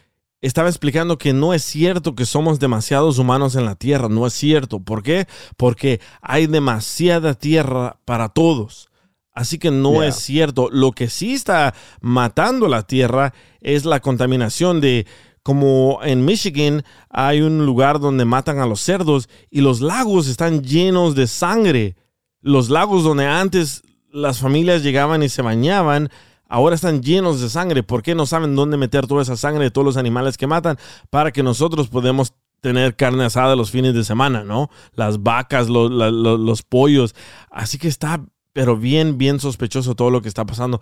estaba 0.42 0.70
explicando 0.70 1.20
que 1.20 1.34
no 1.34 1.54
es 1.54 1.64
cierto 1.64 2.16
que 2.16 2.26
somos 2.26 2.60
demasiados 2.60 3.20
humanos 3.20 3.56
en 3.56 3.66
la 3.66 3.76
Tierra, 3.76 4.10
no 4.10 4.26
es 4.26 4.34
cierto. 4.34 4.80
¿Por 4.80 5.04
qué? 5.04 5.28
Porque 5.56 6.02
hay 6.22 6.48
demasiada 6.48 7.36
tierra 7.36 8.00
para 8.06 8.30
todos. 8.30 8.90
Así 9.34 9.60
que 9.60 9.70
no 9.72 9.94
Yeah. 9.94 10.08
es 10.08 10.16
cierto. 10.16 10.70
Lo 10.72 10.92
que 10.94 11.08
sí 11.08 11.34
está 11.34 11.74
matando 12.02 12.68
la 12.68 12.84
Tierra 12.84 13.34
es 13.62 13.86
la 13.86 14.00
contaminación 14.00 14.82
de 14.82 15.06
como 15.44 16.00
en 16.04 16.24
Michigan 16.26 16.84
hay 17.10 17.42
un 17.42 17.66
lugar 17.66 18.00
donde 18.00 18.26
matan 18.26 18.60
a 18.60 18.66
los 18.66 18.82
cerdos 18.82 19.30
y 19.50 19.62
los 19.62 19.82
lagos 19.82 20.28
están 20.28 20.64
llenos 20.64 21.16
de 21.16 21.28
sangre. 21.28 21.96
Los 22.42 22.70
lagos 22.70 23.04
donde 23.04 23.28
antes 23.28 23.84
las 24.12 24.40
familias 24.40 24.84
llegaban 24.84 25.24
y 25.24 25.30
se 25.30 25.42
bañaban, 25.42 26.10
ahora 26.48 26.76
están 26.76 27.02
llenos 27.02 27.42
de 27.42 27.50
sangre. 27.50 27.82
¿Por 27.84 28.04
qué 28.04 28.14
no 28.14 28.26
saben 28.26 28.56
dónde 28.56 28.78
meter 28.78 29.08
toda 29.08 29.24
esa 29.24 29.38
sangre 29.38 29.64
de 29.64 29.72
todos 29.72 29.86
los 29.86 29.98
animales 29.98 30.38
que 30.38 30.48
matan 30.48 30.78
para 31.10 31.32
que 31.32 31.44
nosotros 31.44 31.88
podamos 31.88 32.34
tener 32.62 32.96
carne 32.96 33.26
asada 33.26 33.56
los 33.56 33.72
fines 33.72 33.94
de 33.94 34.04
semana, 34.04 34.44
¿no? 34.44 34.70
Las 34.94 35.24
vacas, 35.24 35.68
los 35.68 36.62
pollos. 36.64 37.16
Así 37.50 37.80
que 37.80 37.88
está, 37.88 38.24
pero 38.54 38.78
bien, 38.78 39.18
bien 39.18 39.40
sospechoso 39.40 39.96
todo 39.96 40.12
lo 40.12 40.22
que 40.22 40.30
está 40.30 40.46
pasando. 40.46 40.80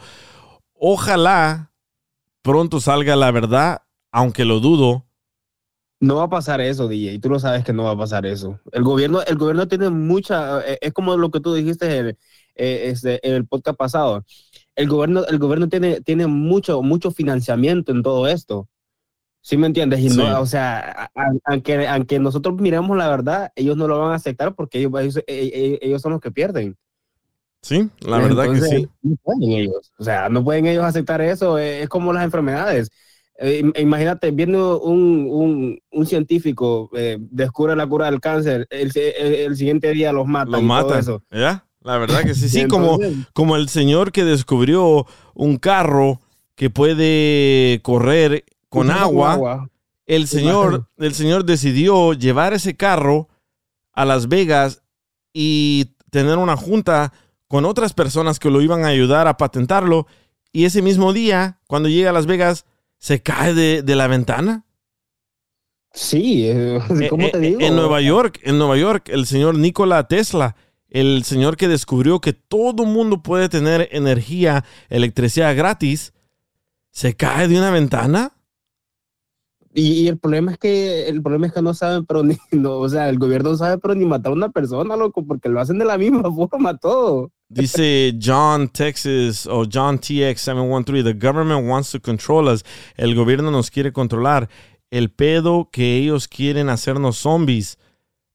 Ojalá 0.73 1.71
pronto 2.41 2.79
salga 2.81 3.15
la 3.15 3.31
verdad, 3.31 3.83
aunque 4.11 4.45
lo 4.45 4.59
dudo. 4.59 5.05
No 6.01 6.15
va 6.15 6.23
a 6.23 6.29
pasar 6.29 6.61
eso, 6.61 6.87
DJ, 6.87 7.19
tú 7.19 7.29
lo 7.29 7.39
sabes 7.39 7.65
que 7.65 7.73
no 7.73 7.83
va 7.83 7.91
a 7.91 7.97
pasar 7.97 8.25
eso. 8.25 8.59
El 8.71 8.83
gobierno, 8.83 9.21
el 9.23 9.35
gobierno 9.37 9.67
tiene 9.67 9.89
mucha, 9.89 10.61
eh, 10.65 10.77
es 10.81 10.93
como 10.93 11.17
lo 11.17 11.29
que 11.29 11.41
tú 11.41 11.53
dijiste 11.53 11.85
en 11.87 12.05
el, 12.07 12.17
eh, 12.55 12.83
este, 12.89 13.25
en 13.27 13.33
el 13.35 13.45
podcast 13.45 13.77
pasado. 13.77 14.25
El 14.75 14.87
gobierno, 14.87 15.25
el 15.25 15.37
gobierno 15.39 15.67
tiene, 15.67 15.99
tiene 16.01 16.25
mucho, 16.27 16.81
mucho 16.83 17.11
financiamiento 17.11 17.91
en 17.91 18.01
todo 18.01 18.27
esto. 18.27 18.69
¿Sí 19.41 19.57
me 19.57 19.67
entiendes? 19.67 19.99
Y 20.01 20.09
Sí. 20.09 20.17
no, 20.17 20.41
o 20.41 20.45
sea, 20.45 21.11
aunque, 21.45 21.87
aunque 21.87 22.19
nosotros 22.19 22.55
miremos 22.61 22.95
la 22.97 23.09
verdad, 23.09 23.51
ellos 23.55 23.75
no 23.77 23.87
lo 23.87 23.99
van 23.99 24.11
a 24.11 24.15
aceptar 24.15 24.55
porque 24.55 24.79
ellos, 24.79 24.93
ellos, 25.01 25.17
eh, 25.27 25.79
ellos 25.81 26.01
son 26.01 26.13
los 26.13 26.21
que 26.21 26.31
pierden. 26.31 26.77
Sí, 27.61 27.89
la 28.01 28.19
verdad 28.19 28.51
que 28.53 28.61
sí. 28.61 28.87
No 29.01 29.15
pueden 29.21 29.51
ellos. 29.51 29.91
O 29.99 30.03
sea, 30.03 30.29
no 30.29 30.43
pueden 30.43 30.65
ellos 30.65 30.83
aceptar 30.85 31.21
eso. 31.21 31.57
Es 31.57 31.89
como 31.89 32.13
las 32.13 32.23
enfermedades. 32.23 32.89
Eh, 33.41 33.61
im- 33.63 33.73
imagínate, 33.79 34.31
viendo 34.31 34.81
un, 34.81 35.25
un, 35.29 35.79
un 35.91 36.05
científico 36.05 36.89
eh, 36.93 37.17
descubre 37.19 37.75
la 37.75 37.87
cura 37.87 38.07
del 38.11 38.19
cáncer, 38.19 38.67
el, 38.69 38.91
el- 38.95 39.35
el 39.35 39.55
siguiente 39.55 39.91
día 39.91 40.11
los 40.11 40.27
matan. 40.27 40.51
Lo 40.51 40.59
y 40.59 40.67
todo 40.67 40.99
eso. 40.99 41.23
¿Ya? 41.31 41.65
La 41.81 41.97
verdad 41.97 42.23
que 42.23 42.35
sí. 42.35 42.49
Sí, 42.49 42.65
como, 42.67 42.99
como 43.33 43.55
el 43.55 43.69
señor 43.69 44.11
que 44.11 44.25
descubrió 44.25 45.05
un 45.33 45.57
carro 45.57 46.19
que 46.55 46.69
puede 46.69 47.79
correr 47.81 48.43
con 48.67 48.87
usa 48.87 49.01
agua. 49.01 49.69
El 50.05 50.27
señor, 50.27 50.87
el 50.97 51.13
señor 51.13 51.45
decidió 51.45 52.13
llevar 52.13 52.53
ese 52.53 52.75
carro 52.75 53.29
a 53.93 54.03
Las 54.05 54.27
Vegas 54.27 54.81
y 55.33 55.91
tener 56.09 56.37
una 56.37 56.57
junta 56.57 57.13
con 57.47 57.63
otras 57.65 57.93
personas 57.93 58.39
que 58.39 58.49
lo 58.49 58.61
iban 58.61 58.83
a 58.83 58.87
ayudar 58.87 59.27
a 59.27 59.37
patentarlo. 59.37 60.07
Y 60.51 60.65
ese 60.65 60.81
mismo 60.81 61.13
día, 61.13 61.59
cuando 61.67 61.89
llega 61.89 62.09
a 62.09 62.13
Las 62.13 62.25
Vegas, 62.25 62.65
se 62.99 63.21
cae 63.23 63.53
de, 63.53 63.81
de 63.81 63.95
la 63.95 64.07
ventana. 64.07 64.65
Sí, 65.91 66.43
eh, 66.47 66.79
¿cómo 67.09 67.27
Eh, 67.27 67.31
te 67.31 67.37
eh, 67.37 67.41
digo? 67.41 67.61
En 67.61 67.75
Nueva 67.75 68.01
York, 68.01 68.39
en 68.43 68.57
Nueva 68.59 68.77
York, 68.77 69.09
el 69.09 69.25
señor 69.25 69.57
Nikola 69.57 70.07
Tesla, 70.07 70.55
el 70.89 71.23
señor 71.23 71.57
que 71.57 71.67
descubrió 71.67 72.21
que 72.21 72.33
todo 72.33 72.85
mundo 72.85 73.23
puede 73.23 73.49
tener 73.49 73.89
energía, 73.91 74.65
electricidad 74.89 75.55
gratis, 75.55 76.13
se 76.91 77.15
cae 77.15 77.47
de 77.47 77.57
una 77.57 77.71
ventana. 77.71 78.33
Y, 79.73 80.03
y 80.03 80.07
el 80.07 80.17
problema 80.17 80.51
es 80.51 80.57
que 80.57 81.07
el 81.07 81.21
problema 81.21 81.47
es 81.47 81.53
que 81.53 81.61
no 81.61 81.73
saben, 81.73 82.05
pero 82.05 82.23
ni, 82.23 82.37
no, 82.51 82.77
o 82.77 82.89
sea, 82.89 83.09
el 83.09 83.19
gobierno 83.19 83.55
sabe, 83.55 83.77
pero 83.77 83.95
ni 83.95 84.05
matar 84.05 84.31
a 84.31 84.35
una 84.35 84.49
persona, 84.49 84.95
loco, 84.95 85.25
porque 85.25 85.49
lo 85.49 85.59
hacen 85.59 85.77
de 85.79 85.85
la 85.85 85.97
misma 85.97 86.23
forma 86.35 86.77
todo. 86.77 87.31
Dice 87.49 88.15
John 88.21 88.69
Texas 88.69 89.47
o 89.47 89.65
John 89.71 89.99
TX713, 89.99 91.03
the 91.03 91.13
government 91.13 91.67
wants 91.67 91.91
to 91.91 91.99
control 91.99 92.47
us. 92.47 92.63
El 92.95 93.15
gobierno 93.15 93.49
nos 93.49 93.71
quiere 93.71 93.91
controlar. 93.91 94.49
El 94.91 95.09
pedo 95.09 95.69
que 95.71 95.97
ellos 95.97 96.27
quieren 96.27 96.69
hacernos 96.69 97.17
zombies. 97.17 97.77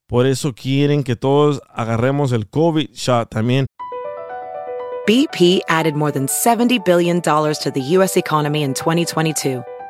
Por 0.07 0.27
eso 0.27 0.53
quieren 0.53 1.05
que 1.05 1.17
todos 1.17 1.63
agarremos 1.73 2.33
el 2.33 2.49
COVID 2.49 2.91
shot 2.93 3.31
también. 3.31 3.67
BP 5.07 5.61
added 5.69 5.95
more 5.95 6.11
than 6.11 6.27
$70 6.27 6.85
billion 6.85 7.21
to 7.21 7.71
the 7.73 7.81
U.S. 7.99 8.17
economy 8.17 8.63
in 8.63 8.75
2022 8.75 9.63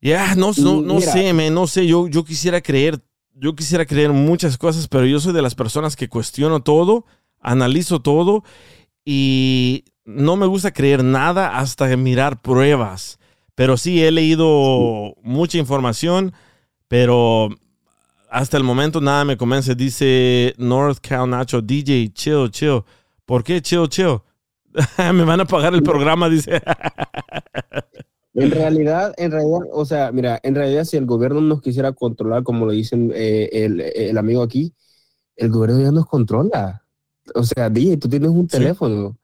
Ya, 0.00 0.34
no, 0.34 0.52
no, 0.58 0.80
no 0.82 0.94
Mira. 0.94 1.12
sé, 1.12 1.32
me, 1.32 1.50
no 1.50 1.66
sé, 1.66 1.86
yo, 1.86 2.06
yo 2.08 2.24
quisiera 2.24 2.60
creer, 2.60 3.00
yo 3.34 3.54
quisiera 3.54 3.86
creer 3.86 4.12
muchas 4.12 4.58
cosas, 4.58 4.88
pero 4.88 5.06
yo 5.06 5.20
soy 5.20 5.32
de 5.32 5.42
las 5.42 5.54
personas 5.54 5.96
que 5.96 6.08
cuestiono 6.08 6.60
todo, 6.60 7.06
analizo 7.40 8.00
todo 8.00 8.44
y 9.04 9.84
no 10.04 10.36
me 10.36 10.46
gusta 10.46 10.72
creer 10.72 11.02
nada 11.02 11.58
hasta 11.58 11.94
mirar 11.96 12.40
pruebas. 12.40 13.18
Pero 13.54 13.76
sí, 13.76 14.02
he 14.04 14.10
leído 14.10 15.14
mucha 15.22 15.56
información, 15.58 16.34
pero 16.88 17.48
hasta 18.30 18.56
el 18.58 18.64
momento 18.64 19.00
nada 19.00 19.24
me 19.24 19.36
convence. 19.36 19.74
Dice 19.74 20.54
North 20.58 20.98
Cal 21.00 21.28
Nacho, 21.30 21.62
DJ, 21.62 22.12
chill, 22.12 22.50
chill. 22.50 22.82
¿Por 23.24 23.42
qué 23.42 23.62
chill, 23.62 23.88
chill? 23.88 24.20
me 25.14 25.24
van 25.24 25.40
a 25.40 25.46
pagar 25.46 25.74
el 25.74 25.82
programa, 25.82 26.28
dice. 26.28 26.60
En 28.36 28.50
realidad, 28.52 29.14
en 29.16 29.32
realidad, 29.32 29.60
o 29.72 29.84
sea, 29.84 30.12
mira, 30.12 30.38
en 30.42 30.54
realidad 30.54 30.84
si 30.84 30.96
el 30.96 31.06
gobierno 31.06 31.40
nos 31.40 31.60
quisiera 31.60 31.92
controlar, 31.92 32.42
como 32.44 32.66
lo 32.66 32.72
dicen 32.72 33.10
eh, 33.14 33.48
el, 33.52 33.80
el 33.80 34.16
amigo 34.18 34.42
aquí, 34.42 34.72
el 35.36 35.50
gobierno 35.50 35.82
ya 35.82 35.90
nos 35.90 36.06
controla. 36.06 36.82
O 37.34 37.42
sea, 37.42 37.68
DJ, 37.68 37.96
tú 37.96 38.08
tienes 38.08 38.30
un 38.30 38.46
teléfono, 38.46 39.16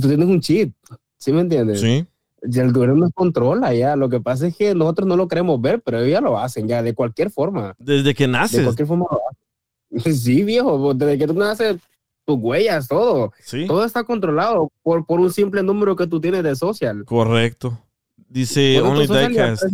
tú 0.00 0.08
tienes 0.08 0.26
un 0.26 0.40
chip, 0.40 0.74
¿sí 1.16 1.32
me 1.32 1.42
entiendes? 1.42 1.80
sí. 1.80 2.06
Ya 2.42 2.62
el 2.62 2.72
gobierno 2.72 2.94
nos 2.98 3.12
controla 3.14 3.74
ya. 3.74 3.96
Lo 3.96 4.08
que 4.08 4.20
pasa 4.20 4.46
es 4.46 4.56
que 4.56 4.72
nosotros 4.72 5.08
no 5.08 5.16
lo 5.16 5.26
queremos 5.26 5.60
ver, 5.60 5.82
pero 5.82 5.98
ellos 5.98 6.12
ya 6.12 6.20
lo 6.20 6.38
hacen 6.38 6.68
ya, 6.68 6.84
de 6.84 6.94
cualquier 6.94 7.30
forma. 7.32 7.74
Desde 7.80 8.14
que 8.14 8.24
De 8.24 8.32
naces. 8.32 8.62
cualquier 8.62 8.86
forma 8.86 9.06
lo 9.10 9.18
hacen. 9.28 10.14
Sí, 10.16 10.44
viejo, 10.44 10.94
desde 10.94 11.18
que 11.18 11.26
tú 11.26 11.34
naces, 11.34 11.78
tus 12.24 12.38
huellas, 12.40 12.86
todo. 12.86 13.32
Sí. 13.42 13.66
Todo 13.66 13.84
está 13.84 14.04
controlado 14.04 14.70
por, 14.84 15.04
por 15.04 15.18
un 15.18 15.32
simple 15.32 15.64
número 15.64 15.96
que 15.96 16.06
tú 16.06 16.20
tienes 16.20 16.44
de 16.44 16.54
social. 16.54 17.04
Correcto. 17.06 17.76
Dice 18.30 18.80
Only 18.80 19.06
Diecast. 19.06 19.64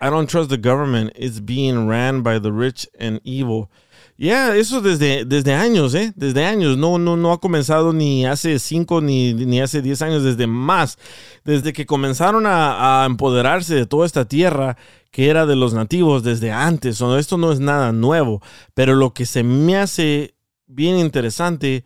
I 0.00 0.10
don't 0.10 0.28
trust 0.28 0.48
the 0.48 0.56
government. 0.56 1.12
It's 1.16 1.40
being 1.40 1.88
ran 1.88 2.22
by 2.22 2.38
the 2.38 2.52
rich 2.52 2.88
and 2.98 3.20
evil. 3.24 3.68
Yeah, 4.16 4.54
eso 4.54 4.82
desde, 4.82 5.24
desde 5.24 5.54
años, 5.54 5.94
¿eh? 5.94 6.12
Desde 6.14 6.44
años. 6.44 6.76
No, 6.76 6.98
no, 6.98 7.16
no 7.16 7.32
ha 7.32 7.40
comenzado 7.40 7.92
ni 7.92 8.26
hace 8.26 8.58
cinco 8.58 9.00
ni, 9.00 9.32
ni 9.32 9.60
hace 9.60 9.80
diez 9.80 10.02
años, 10.02 10.22
desde 10.22 10.46
más. 10.46 10.98
Desde 11.44 11.72
que 11.72 11.86
comenzaron 11.86 12.46
a, 12.46 13.02
a 13.02 13.06
empoderarse 13.06 13.74
de 13.74 13.86
toda 13.86 14.04
esta 14.06 14.26
tierra 14.26 14.76
que 15.10 15.30
era 15.30 15.46
de 15.46 15.56
los 15.56 15.74
nativos 15.74 16.22
desde 16.22 16.52
antes. 16.52 17.00
O 17.00 17.18
esto 17.18 17.38
no 17.38 17.50
es 17.50 17.60
nada 17.60 17.92
nuevo. 17.92 18.42
Pero 18.74 18.94
lo 18.94 19.14
que 19.14 19.26
se 19.26 19.42
me 19.42 19.76
hace 19.78 20.34
bien 20.66 20.98
interesante 20.98 21.84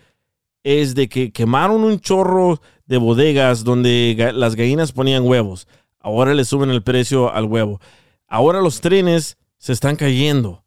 es 0.64 0.94
de 0.94 1.08
que 1.08 1.30
quemaron 1.30 1.84
un 1.84 2.00
chorro 2.00 2.60
de 2.86 2.96
bodegas 2.96 3.64
donde 3.64 4.32
las 4.34 4.56
gallinas 4.56 4.92
ponían 4.92 5.26
huevos. 5.26 5.66
Ahora 5.98 6.34
le 6.34 6.44
suben 6.44 6.70
el 6.70 6.82
precio 6.82 7.32
al 7.32 7.44
huevo. 7.46 7.80
Ahora 8.26 8.60
los 8.60 8.80
trenes 8.80 9.38
se 9.58 9.72
están 9.72 9.96
cayendo. 9.96 10.64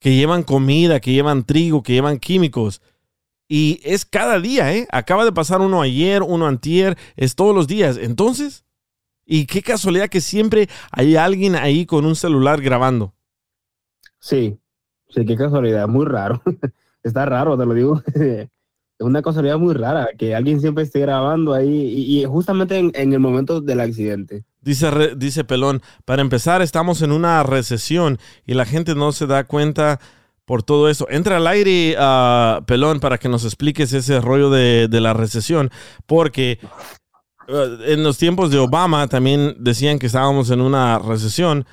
Que 0.00 0.14
llevan 0.14 0.42
comida, 0.42 1.00
que 1.00 1.12
llevan 1.12 1.44
trigo, 1.44 1.82
que 1.82 1.92
llevan 1.92 2.18
químicos. 2.18 2.80
Y 3.48 3.80
es 3.82 4.04
cada 4.04 4.40
día, 4.40 4.74
¿eh? 4.74 4.86
Acaba 4.90 5.24
de 5.24 5.32
pasar 5.32 5.60
uno 5.60 5.80
ayer, 5.80 6.22
uno 6.22 6.46
antier, 6.46 6.98
es 7.16 7.34
todos 7.34 7.54
los 7.54 7.66
días. 7.66 7.96
Entonces, 7.96 8.64
y 9.24 9.46
qué 9.46 9.62
casualidad 9.62 10.08
que 10.08 10.20
siempre 10.20 10.68
hay 10.90 11.16
alguien 11.16 11.54
ahí 11.54 11.86
con 11.86 12.04
un 12.04 12.16
celular 12.16 12.60
grabando. 12.60 13.14
Sí, 14.18 14.58
sí, 15.08 15.24
qué 15.24 15.36
casualidad, 15.36 15.86
muy 15.88 16.04
raro. 16.06 16.42
Está 17.02 17.24
raro, 17.26 17.56
te 17.56 17.64
lo 17.64 17.74
digo. 17.74 18.02
Es 18.98 19.06
una 19.06 19.22
casualidad 19.22 19.58
muy 19.58 19.74
rara 19.74 20.08
que 20.18 20.34
alguien 20.34 20.60
siempre 20.60 20.82
esté 20.82 21.00
grabando 21.00 21.54
ahí 21.54 21.68
y, 21.70 22.24
justamente 22.24 22.78
en, 22.78 23.12
el 23.12 23.20
momento 23.20 23.60
del 23.60 23.80
accidente. 23.80 24.44
Dice, 24.60 24.90
dice 25.16 25.44
Pelón, 25.44 25.82
para 26.04 26.20
empezar 26.20 26.62
estamos 26.62 27.00
en 27.02 27.12
una 27.12 27.42
recesión 27.44 28.18
y 28.44 28.54
la 28.54 28.64
gente 28.64 28.96
no 28.96 29.12
se 29.12 29.28
da 29.28 29.44
cuenta 29.44 30.00
por 30.44 30.64
todo 30.64 30.88
eso. 30.88 31.06
Entra 31.10 31.36
al 31.36 31.46
aire, 31.46 31.94
ah, 31.98 32.62
Pelón, 32.66 32.98
para 32.98 33.18
que 33.18 33.28
nos 33.28 33.44
expliques 33.44 33.92
ese 33.92 34.20
rollo 34.20 34.50
de, 34.50 34.88
de 34.88 35.00
la 35.00 35.12
recesión, 35.12 35.70
porque 36.06 36.58
eh, 37.48 37.78
en 37.86 38.02
los 38.02 38.18
tiempos 38.18 38.50
de 38.50 38.58
Obama 38.58 39.08
también 39.08 39.56
decían 39.58 39.98
que 39.98 40.06
estábamos 40.06 40.50
en 40.50 40.60
una 40.60 40.98
recesión, 40.98 41.66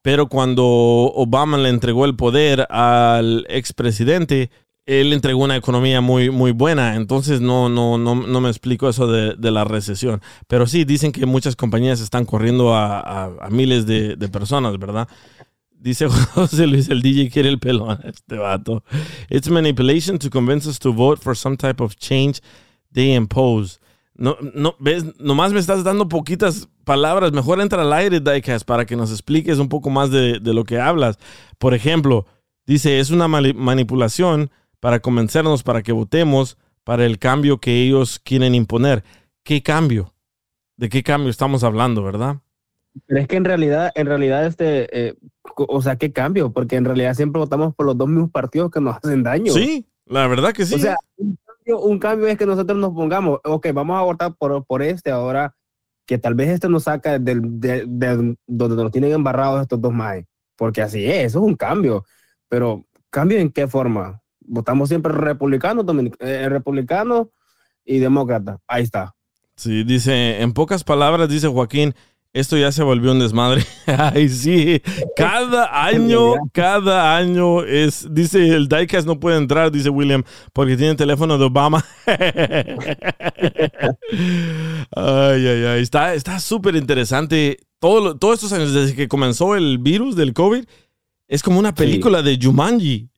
pero 0.00 0.28
cuando 0.28 0.64
Obama 0.64 1.58
le 1.58 1.68
entregó 1.68 2.04
el 2.06 2.16
poder 2.16 2.66
al 2.70 3.44
expresidente, 3.48 4.50
él 4.88 5.12
entregó 5.12 5.44
una 5.44 5.56
economía 5.56 6.00
muy, 6.00 6.30
muy 6.30 6.52
buena. 6.52 6.96
Entonces 6.96 7.42
no, 7.42 7.68
no, 7.68 7.98
no, 7.98 8.14
no 8.14 8.40
me 8.40 8.48
explico 8.48 8.88
eso 8.88 9.06
de, 9.06 9.34
de 9.36 9.50
la 9.50 9.64
recesión. 9.64 10.22
Pero 10.46 10.66
sí, 10.66 10.84
dicen 10.86 11.12
que 11.12 11.26
muchas 11.26 11.56
compañías 11.56 12.00
están 12.00 12.24
corriendo 12.24 12.74
a, 12.74 13.24
a- 13.26 13.50
miles 13.50 13.84
de, 13.86 14.16
de 14.16 14.28
personas, 14.28 14.78
¿verdad? 14.78 15.06
Dice 15.70 16.08
José 16.34 16.66
Luis, 16.66 16.88
el 16.88 17.02
DJ 17.02 17.28
quiere 17.30 17.50
el 17.50 17.58
pelón, 17.58 17.98
este 18.04 18.36
vato. 18.36 18.82
It's 19.28 19.50
manipulation 19.50 20.18
to 20.18 20.30
convince 20.30 20.66
us 20.66 20.78
to 20.78 20.92
vote 20.92 21.20
for 21.22 21.36
some 21.36 21.56
type 21.58 21.82
of 21.82 21.94
change 21.96 22.40
they 22.92 23.14
impose. 23.14 23.78
No, 24.14 24.36
no, 24.54 24.74
ves, 24.80 25.04
nomás 25.20 25.52
me 25.52 25.60
estás 25.60 25.84
dando 25.84 26.08
poquitas 26.08 26.66
palabras. 26.84 27.30
Mejor 27.32 27.60
entra 27.60 27.82
al 27.82 27.92
aire, 27.92 28.20
Diecast, 28.20 28.64
para 28.66 28.86
que 28.86 28.96
nos 28.96 29.12
expliques 29.12 29.58
un 29.58 29.68
poco 29.68 29.90
más 29.90 30.10
de, 30.10 30.40
de 30.40 30.54
lo 30.54 30.64
que 30.64 30.80
hablas. 30.80 31.18
Por 31.58 31.74
ejemplo, 31.74 32.26
dice, 32.66 32.98
es 32.98 33.10
una 33.10 33.28
manipulación 33.28 34.50
para 34.80 35.00
convencernos, 35.00 35.62
para 35.62 35.82
que 35.82 35.92
votemos 35.92 36.58
para 36.88 37.04
el 37.04 37.18
cambio 37.18 37.58
que 37.58 37.82
ellos 37.82 38.18
quieren 38.18 38.54
imponer. 38.54 39.04
¿Qué 39.42 39.62
cambio? 39.62 40.14
¿De 40.78 40.88
qué 40.88 41.02
cambio 41.02 41.28
estamos 41.28 41.62
hablando, 41.62 42.02
verdad? 42.02 42.38
Pero 43.06 43.20
es 43.20 43.28
que 43.28 43.36
en 43.36 43.44
realidad, 43.44 43.92
en 43.94 44.06
realidad, 44.06 44.46
este, 44.46 44.88
eh, 45.08 45.14
o 45.54 45.82
sea, 45.82 45.96
¿qué 45.96 46.14
cambio? 46.14 46.50
Porque 46.50 46.76
en 46.76 46.86
realidad 46.86 47.12
siempre 47.12 47.40
votamos 47.40 47.74
por 47.74 47.84
los 47.84 47.98
dos 47.98 48.08
mismos 48.08 48.30
partidos 48.30 48.70
que 48.70 48.80
nos 48.80 48.96
hacen 49.04 49.22
daño. 49.22 49.52
Sí, 49.52 49.86
la 50.06 50.26
verdad 50.28 50.54
que 50.54 50.64
sí. 50.64 50.76
O 50.76 50.78
sea, 50.78 50.96
un 51.18 51.36
cambio, 51.44 51.80
un 51.80 51.98
cambio 51.98 52.26
es 52.26 52.38
que 52.38 52.46
nosotros 52.46 52.78
nos 52.78 52.94
pongamos, 52.94 53.38
ok, 53.44 53.66
vamos 53.74 53.98
a 53.98 54.02
votar 54.02 54.34
por, 54.38 54.64
por 54.64 54.82
este 54.82 55.10
ahora, 55.10 55.54
que 56.06 56.16
tal 56.16 56.34
vez 56.34 56.48
este 56.48 56.70
nos 56.70 56.84
saca 56.84 57.18
del, 57.18 57.60
de, 57.60 57.84
de 57.86 58.34
donde 58.46 58.82
nos 58.82 58.92
tienen 58.92 59.12
embarrados 59.12 59.60
estos 59.60 59.78
dos 59.78 59.92
más. 59.92 60.24
Porque 60.56 60.80
así 60.80 61.04
es, 61.04 61.26
eso 61.26 61.40
es 61.40 61.44
un 61.44 61.54
cambio. 61.54 62.06
Pero, 62.48 62.86
¿cambio 63.10 63.36
en 63.38 63.50
qué 63.50 63.68
forma? 63.68 64.22
Votamos 64.48 64.88
siempre 64.88 65.12
republicanos, 65.12 65.84
dominic- 65.84 66.16
eh, 66.20 66.48
republicanos 66.48 67.28
y 67.84 67.98
demócratas. 67.98 68.58
Ahí 68.66 68.82
está. 68.84 69.14
Sí, 69.56 69.84
dice, 69.84 70.40
en 70.40 70.52
pocas 70.52 70.84
palabras, 70.84 71.28
dice 71.28 71.48
Joaquín, 71.48 71.94
esto 72.32 72.56
ya 72.56 72.70
se 72.70 72.82
volvió 72.82 73.12
un 73.12 73.18
desmadre. 73.18 73.64
Ay, 73.86 74.28
sí, 74.28 74.80
cada 75.16 75.84
año, 75.84 76.34
cada 76.52 77.16
año 77.16 77.64
es, 77.64 78.06
dice, 78.10 78.48
el 78.54 78.68
Diecast 78.68 79.06
no 79.06 79.18
puede 79.18 79.38
entrar, 79.38 79.72
dice 79.72 79.88
William, 79.90 80.22
porque 80.52 80.76
tiene 80.76 80.94
teléfono 80.94 81.38
de 81.38 81.44
Obama. 81.46 81.84
ay, 84.94 85.46
ay, 85.46 85.64
ay, 85.64 85.82
está 85.82 86.14
está 86.14 86.38
súper 86.40 86.76
interesante. 86.76 87.58
Todo, 87.80 88.16
todos 88.16 88.34
estos 88.34 88.52
años, 88.52 88.72
desde 88.74 88.94
que 88.94 89.08
comenzó 89.08 89.54
el 89.54 89.78
virus 89.78 90.16
del 90.16 90.32
COVID, 90.34 90.64
es 91.28 91.42
como 91.42 91.58
una 91.58 91.74
película 91.74 92.22
de 92.22 92.38
Jumanji. 92.40 93.08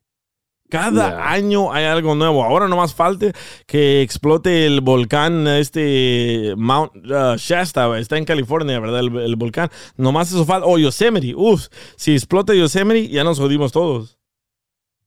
Cada 0.70 1.30
año 1.30 1.72
hay 1.72 1.84
algo 1.84 2.14
nuevo. 2.14 2.44
Ahora 2.44 2.68
no 2.68 2.76
más 2.76 2.94
falta 2.94 3.32
que 3.66 4.02
explote 4.02 4.66
el 4.66 4.80
volcán, 4.80 5.46
este 5.46 6.54
Mount 6.56 6.96
uh, 6.96 7.36
Shasta, 7.36 7.98
está 7.98 8.16
en 8.16 8.24
California, 8.24 8.80
¿verdad? 8.80 9.00
El, 9.00 9.16
el 9.16 9.36
volcán. 9.36 9.68
Nomás 9.96 10.32
eso 10.32 10.44
falta. 10.46 10.66
O 10.66 10.78
Yosemite. 10.78 11.34
Uf, 11.34 11.66
si 11.96 12.12
explota 12.12 12.54
Yosemite, 12.54 13.08
ya 13.08 13.24
nos 13.24 13.38
jodimos 13.38 13.72
todos. 13.72 14.18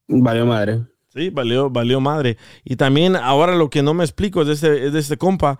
Vaya 0.06 0.44
madre. 0.44 0.82
Sí, 1.14 1.30
valió, 1.30 1.70
valió 1.70 2.00
madre. 2.00 2.36
Y 2.64 2.76
también 2.76 3.16
ahora 3.16 3.54
lo 3.54 3.70
que 3.70 3.82
no 3.82 3.94
me 3.94 4.04
explico 4.04 4.42
es 4.42 4.48
de 4.48 4.52
este, 4.54 4.86
es 4.86 4.92
de 4.92 4.98
este 4.98 5.16
compa 5.16 5.58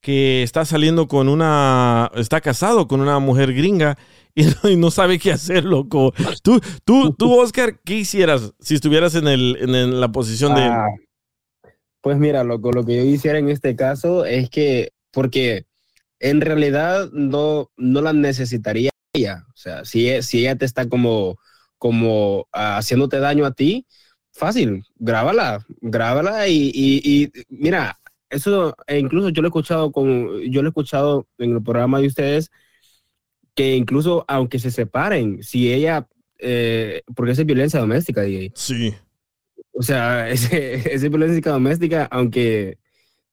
que 0.00 0.42
está 0.42 0.64
saliendo 0.64 1.08
con 1.08 1.28
una, 1.28 2.10
está 2.14 2.40
casado 2.40 2.88
con 2.88 3.00
una 3.00 3.18
mujer 3.20 3.54
gringa 3.54 3.96
y 4.64 4.76
no, 4.76 4.90
sabe 4.90 5.18
qué 5.18 5.32
hacer, 5.32 5.64
loco. 5.64 6.12
Tú, 6.42 6.60
tú, 6.84 7.12
tú, 7.12 7.38
Oscar, 7.38 7.78
¿qué 7.84 7.96
hicieras 7.96 8.52
si 8.60 8.74
estuvieras 8.74 9.14
en, 9.14 9.28
el, 9.28 9.56
en, 9.60 10.00
la 10.00 10.10
posición 10.10 10.54
de? 10.54 10.62
Ah, 10.62 10.86
pues 12.00 12.18
mira, 12.18 12.42
loco, 12.42 12.72
lo 12.72 12.84
que 12.84 12.96
yo 12.96 13.04
hiciera 13.04 13.38
en 13.38 13.48
este 13.48 13.76
caso 13.76 14.24
es 14.24 14.48
que, 14.50 14.92
porque 15.10 15.66
en 16.18 16.40
realidad 16.40 17.10
no, 17.12 17.70
no 17.76 18.00
la 18.00 18.12
necesitaría 18.12 18.90
ella. 19.12 19.44
O 19.48 19.56
sea, 19.56 19.84
si, 19.84 20.08
e- 20.08 20.22
si 20.22 20.40
ella 20.40 20.56
te 20.56 20.64
está 20.64 20.88
como, 20.88 21.36
como 21.78 22.46
ah, 22.52 22.78
haciéndote 22.78 23.18
daño 23.18 23.44
a 23.44 23.52
ti, 23.52 23.86
fácil, 24.32 24.84
grábala, 24.96 25.66
grábala 25.80 26.48
y, 26.48 26.70
y, 26.74 27.24
y 27.24 27.32
mira, 27.48 27.98
eso 28.30 28.74
e 28.86 28.98
incluso 28.98 29.28
yo 29.28 29.42
lo 29.42 29.48
he 29.48 29.50
escuchado 29.50 29.92
con, 29.92 30.40
yo 30.50 30.62
lo 30.62 30.68
he 30.68 30.70
escuchado 30.70 31.26
en 31.38 31.52
el 31.52 31.62
programa 31.62 32.00
de 32.00 32.06
ustedes, 32.06 32.50
que 33.54 33.76
incluso 33.76 34.24
aunque 34.28 34.58
se 34.58 34.70
separen, 34.70 35.42
si 35.42 35.72
ella, 35.72 36.08
eh, 36.38 37.02
porque 37.14 37.32
eso 37.32 37.42
es 37.42 37.46
violencia 37.46 37.80
doméstica, 37.80 38.22
DJ. 38.22 38.52
Sí. 38.54 38.94
O 39.72 39.82
sea, 39.82 40.28
ese, 40.30 40.94
ese 40.94 41.08
violencia 41.08 41.52
doméstica, 41.52 42.06
aunque 42.10 42.78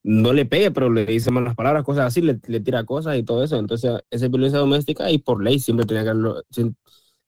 no 0.03 0.33
le 0.33 0.45
pegue, 0.45 0.71
pero 0.71 0.89
le 0.91 1.05
dice 1.05 1.31
malas 1.31 1.55
palabras, 1.55 1.83
cosas 1.83 2.07
así, 2.07 2.21
le, 2.21 2.39
le 2.47 2.59
tira 2.61 2.85
cosas 2.85 3.17
y 3.17 3.23
todo 3.23 3.43
eso. 3.43 3.57
Entonces, 3.57 3.91
esa 4.09 4.25
es 4.25 4.31
violencia 4.31 4.59
doméstica 4.59 5.11
y 5.11 5.19
por 5.19 5.43
ley 5.43 5.59
siempre 5.59 5.85
tiene 5.85 6.03
que 6.03 6.09
haber, 6.09 6.23
lo- 6.23 6.43
siem- 6.51 6.75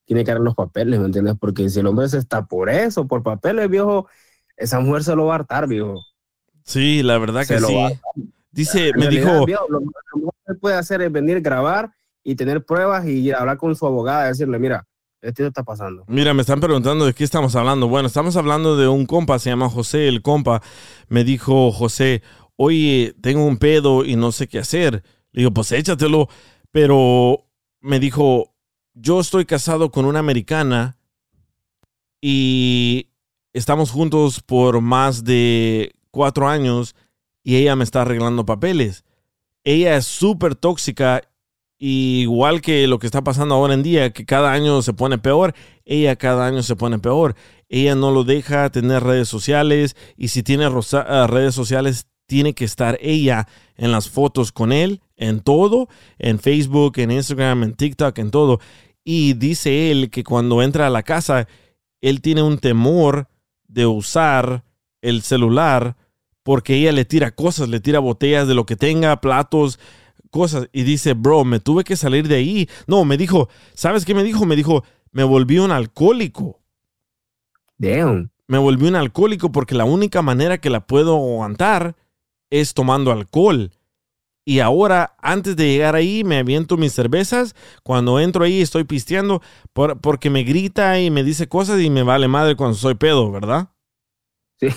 tiene 0.06 0.24
que 0.26 0.32
haber 0.32 0.44
los 0.44 0.56
papeles, 0.56 1.00
¿me 1.00 1.06
entiendes? 1.08 1.36
Porque 1.40 1.70
si 1.70 1.80
el 1.80 1.88
hombre 1.88 2.10
se 2.10 2.18
está 2.20 2.46
por 2.48 2.70
eso, 2.70 3.08
por 3.08 3.24
papeles, 3.24 3.70
viejo, 3.70 4.08
esa 4.58 4.80
mujer 4.80 5.04
se 5.04 5.16
lo 5.16 5.26
va 5.28 5.34
a 5.34 5.38
hartar, 5.38 5.68
viejo. 5.68 5.96
Sí, 6.64 7.04
la 7.04 7.18
verdad 7.18 7.46
Se 7.46 7.56
que 7.56 7.60
sí. 7.60 7.76
Dice, 8.52 8.92
me 8.96 9.04
realidad, 9.04 9.34
dijo, 9.34 9.46
viejo, 9.46 9.66
lo, 9.70 9.80
lo 9.80 9.86
mejor 10.18 10.34
que 10.48 10.54
puede 10.56 10.76
hacer 10.76 11.02
es 11.02 11.12
venir, 11.12 11.42
grabar 11.42 11.92
y 12.24 12.36
tener 12.36 12.66
pruebas 12.66 13.08
y 13.08 13.32
hablar 13.32 13.58
con 13.58 13.76
su 13.76 13.86
abogada 13.86 14.26
y 14.26 14.30
decirle, 14.30 14.60
mira, 14.60 14.88
esto 15.22 15.46
está 15.46 15.64
pasando. 15.64 16.04
Mira, 16.08 16.34
me 16.34 16.42
están 16.42 16.60
preguntando 16.60 17.06
de 17.06 17.14
qué 17.14 17.24
estamos 17.24 17.56
hablando. 17.56 17.88
Bueno, 17.88 18.08
estamos 18.08 18.36
hablando 18.36 18.76
de 18.76 18.88
un 18.88 19.06
compa, 19.06 19.38
se 19.38 19.52
llama 19.52 19.70
José, 19.70 20.08
el 20.08 20.22
compa. 20.22 20.62
Me 21.10 21.24
dijo, 21.24 21.72
José, 21.72 22.24
oye, 22.56 23.16
tengo 23.22 23.46
un 23.46 23.58
pedo 23.58 24.04
y 24.04 24.16
no 24.16 24.32
sé 24.32 24.48
qué 24.48 24.60
hacer. 24.60 25.04
Le 25.32 25.42
digo, 25.42 25.52
pues 25.52 25.72
échatelo. 25.72 26.28
Pero 26.72 27.46
me 27.82 28.00
dijo, 28.00 28.56
yo 28.94 29.20
estoy 29.20 29.46
casado 29.46 29.92
con 29.92 30.06
una 30.06 30.20
americana 30.20 30.98
y 32.20 33.10
estamos 33.54 33.92
juntos 33.92 34.42
por 34.42 34.82
más 34.82 35.24
de 35.24 35.94
cuatro 36.10 36.48
años 36.48 36.96
y 37.44 37.58
ella 37.58 37.76
me 37.76 37.84
está 37.84 38.02
arreglando 38.02 38.46
papeles. 38.46 39.04
Ella 39.64 39.98
es 39.98 40.06
súper 40.06 40.56
tóxica 40.56 41.22
igual 41.82 42.62
que 42.62 42.86
lo 42.86 43.00
que 43.00 43.08
está 43.08 43.24
pasando 43.24 43.56
ahora 43.56 43.74
en 43.74 43.82
día, 43.82 44.12
que 44.14 44.24
cada 44.24 44.54
año 44.54 44.84
se 44.84 44.94
pone 44.94 45.18
peor, 45.18 45.56
ella 45.84 46.16
cada 46.16 46.46
año 46.46 46.62
se 46.62 46.76
pone 46.76 47.00
peor. 47.00 47.36
Ella 47.70 47.96
no 47.96 48.12
lo 48.12 48.24
deja 48.24 48.70
tener 48.70 49.04
redes 49.04 49.28
sociales 49.28 49.96
y 50.16 50.28
si 50.28 50.44
tiene 50.44 50.66
ah, 50.66 51.28
redes 51.28 51.56
sociales, 51.56 52.08
tiene 52.28 52.54
que 52.54 52.66
estar 52.66 53.00
ella 53.02 53.48
en 53.78 53.92
las 53.92 54.10
fotos 54.10 54.52
con 54.52 54.72
él, 54.72 55.02
en 55.18 55.40
todo, 55.40 55.90
en 56.20 56.38
Facebook, 56.38 57.00
en 57.00 57.12
Instagram, 57.12 57.64
en 57.64 57.74
TikTok, 57.74 58.18
en 58.20 58.30
todo. 58.30 58.60
Y 59.04 59.34
dice 59.34 59.92
él 59.92 60.12
que 60.12 60.24
cuando 60.24 60.62
entra 60.62 60.86
a 60.86 60.92
la 60.92 61.02
casa, 61.02 61.48
él 62.00 62.22
tiene 62.22 62.44
un 62.44 62.60
temor 62.60 63.28
de 63.68 63.88
usar 63.88 64.64
el 65.02 65.24
celular 65.24 65.98
porque 66.44 66.76
ella 66.76 66.92
le 66.92 67.06
tira 67.06 67.32
cosas, 67.32 67.70
le 67.70 67.80
tira 67.80 68.00
botellas 68.00 68.48
de 68.48 68.54
lo 68.54 68.66
que 68.66 68.76
tenga, 68.76 69.20
platos, 69.20 69.80
cosas. 70.32 70.68
Y 70.74 70.82
dice, 70.84 71.14
bro, 71.14 71.46
me 71.46 71.60
tuve 71.60 71.84
que 71.84 71.96
salir 71.96 72.28
de 72.28 72.36
ahí. 72.38 72.68
No, 72.88 73.06
me 73.06 73.18
dijo, 73.18 73.50
¿sabes 73.76 74.06
qué 74.06 74.16
me 74.16 74.24
dijo? 74.24 74.46
Me 74.46 74.56
dijo, 74.56 74.84
me 75.12 75.24
volví 75.24 75.60
un 75.60 75.72
alcohólico. 75.72 76.60
Damn. 77.78 78.32
Me 78.48 78.58
volví 78.58 78.88
un 78.88 78.96
alcohólico 78.96 79.52
porque 79.52 79.76
la 79.76 79.86
única 79.86 80.22
manera 80.22 80.58
que 80.60 80.70
la 80.70 80.86
puedo 80.88 81.16
aguantar 81.16 81.96
es 82.50 82.74
tomando 82.74 83.12
alcohol. 83.12 83.72
Y 84.44 84.60
ahora, 84.60 85.16
antes 85.20 85.56
de 85.56 85.68
llegar 85.68 85.96
ahí, 85.96 86.24
me 86.24 86.38
aviento 86.40 86.76
mis 86.76 86.94
cervezas. 86.94 87.56
Cuando 87.84 88.20
entro 88.20 88.44
ahí, 88.44 88.62
estoy 88.62 88.84
pisteando 88.84 89.42
por- 89.72 90.02
porque 90.02 90.30
me 90.32 90.44
grita 90.44 91.00
y 91.00 91.12
me 91.12 91.24
dice 91.24 91.48
cosas 91.48 91.80
y 91.80 91.90
me 91.92 92.04
vale 92.04 92.28
madre 92.28 92.56
cuando 92.56 92.76
soy 92.76 92.96
pedo, 92.96 93.32
¿verdad? 93.32 93.70
Sí. 94.60 94.68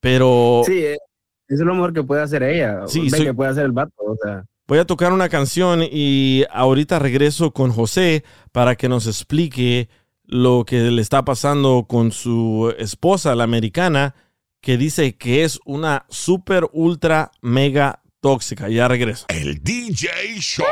Pero 0.00 0.62
Sí, 0.64 0.78
eh, 0.78 0.98
eso 1.48 1.62
es 1.62 1.66
lo 1.66 1.74
mejor 1.74 1.92
que 1.92 2.02
puede 2.02 2.22
hacer 2.22 2.42
ella. 2.42 2.80
Sí, 2.86 3.08
soy- 3.10 3.24
que 3.24 3.34
puede 3.34 3.50
hacer 3.50 3.64
el 3.64 3.72
vato, 3.72 3.92
o 3.98 4.16
sea. 4.22 4.44
voy 4.66 4.78
a 4.78 4.84
tocar 4.84 5.12
una 5.12 5.28
canción 5.28 5.82
y 5.82 6.44
ahorita 6.50 6.98
regreso 6.98 7.52
con 7.52 7.70
José 7.72 8.24
para 8.52 8.74
que 8.76 8.88
nos 8.88 9.06
explique 9.06 9.88
lo 10.24 10.64
que 10.66 10.78
le 10.90 11.00
está 11.02 11.24
pasando 11.24 11.86
con 11.88 12.10
su 12.10 12.74
esposa, 12.78 13.34
la 13.36 13.44
americana, 13.44 14.14
que 14.60 14.76
dice 14.76 15.16
que 15.16 15.44
es 15.44 15.60
una 15.64 16.04
super, 16.08 16.64
ultra, 16.72 17.30
mega 17.42 18.02
tóxica. 18.20 18.68
Ya 18.68 18.88
regreso. 18.88 19.26
El 19.28 19.62
DJ 19.62 20.08
Show. 20.40 20.66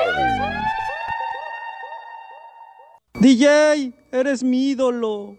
DJ, 3.21 3.93
eres 4.11 4.43
mi 4.43 4.71
ídolo. 4.71 5.39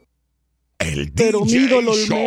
El 0.80 1.12
Pero 1.14 1.42
mi 1.42 1.48
DJ 1.52 1.66
ídolo 1.66 1.94
Show. 1.94 2.18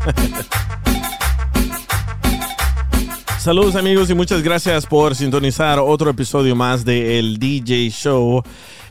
Saludos 3.38 3.76
amigos 3.76 4.10
y 4.10 4.14
muchas 4.14 4.42
gracias 4.42 4.84
por 4.86 5.14
sintonizar 5.14 5.78
otro 5.78 6.10
episodio 6.10 6.56
más 6.56 6.84
de 6.84 7.18
El 7.18 7.38
DJ 7.38 7.90
Show. 7.90 8.42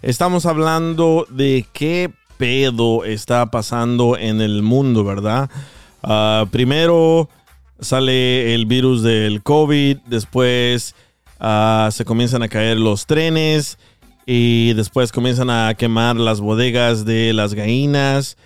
Estamos 0.01 0.45
hablando 0.45 1.27
de 1.29 1.65
qué 1.73 2.11
pedo 2.37 3.03
está 3.05 3.47
pasando 3.47 4.17
en 4.17 4.39
el 4.41 4.63
mundo, 4.63 5.03
¿verdad? 5.03 5.49
Ah, 6.03 6.45
primero 6.51 7.29
sale 7.79 8.53
el 8.53 8.65
virus 8.65 9.03
del 9.03 9.43
COVID, 9.43 9.97
después 10.07 10.95
ah, 11.39 11.89
se 11.91 12.05
comienzan 12.05 12.43
a 12.43 12.47
caer 12.47 12.77
los 12.77 13.05
trenes 13.05 13.77
y 14.25 14.73
después 14.73 15.11
comienzan 15.11 15.49
a 15.49 15.73
quemar 15.75 16.15
las 16.17 16.39
bodegas 16.39 17.03
de 17.05 17.33
las 17.33 17.53
gallinas 17.53 18.37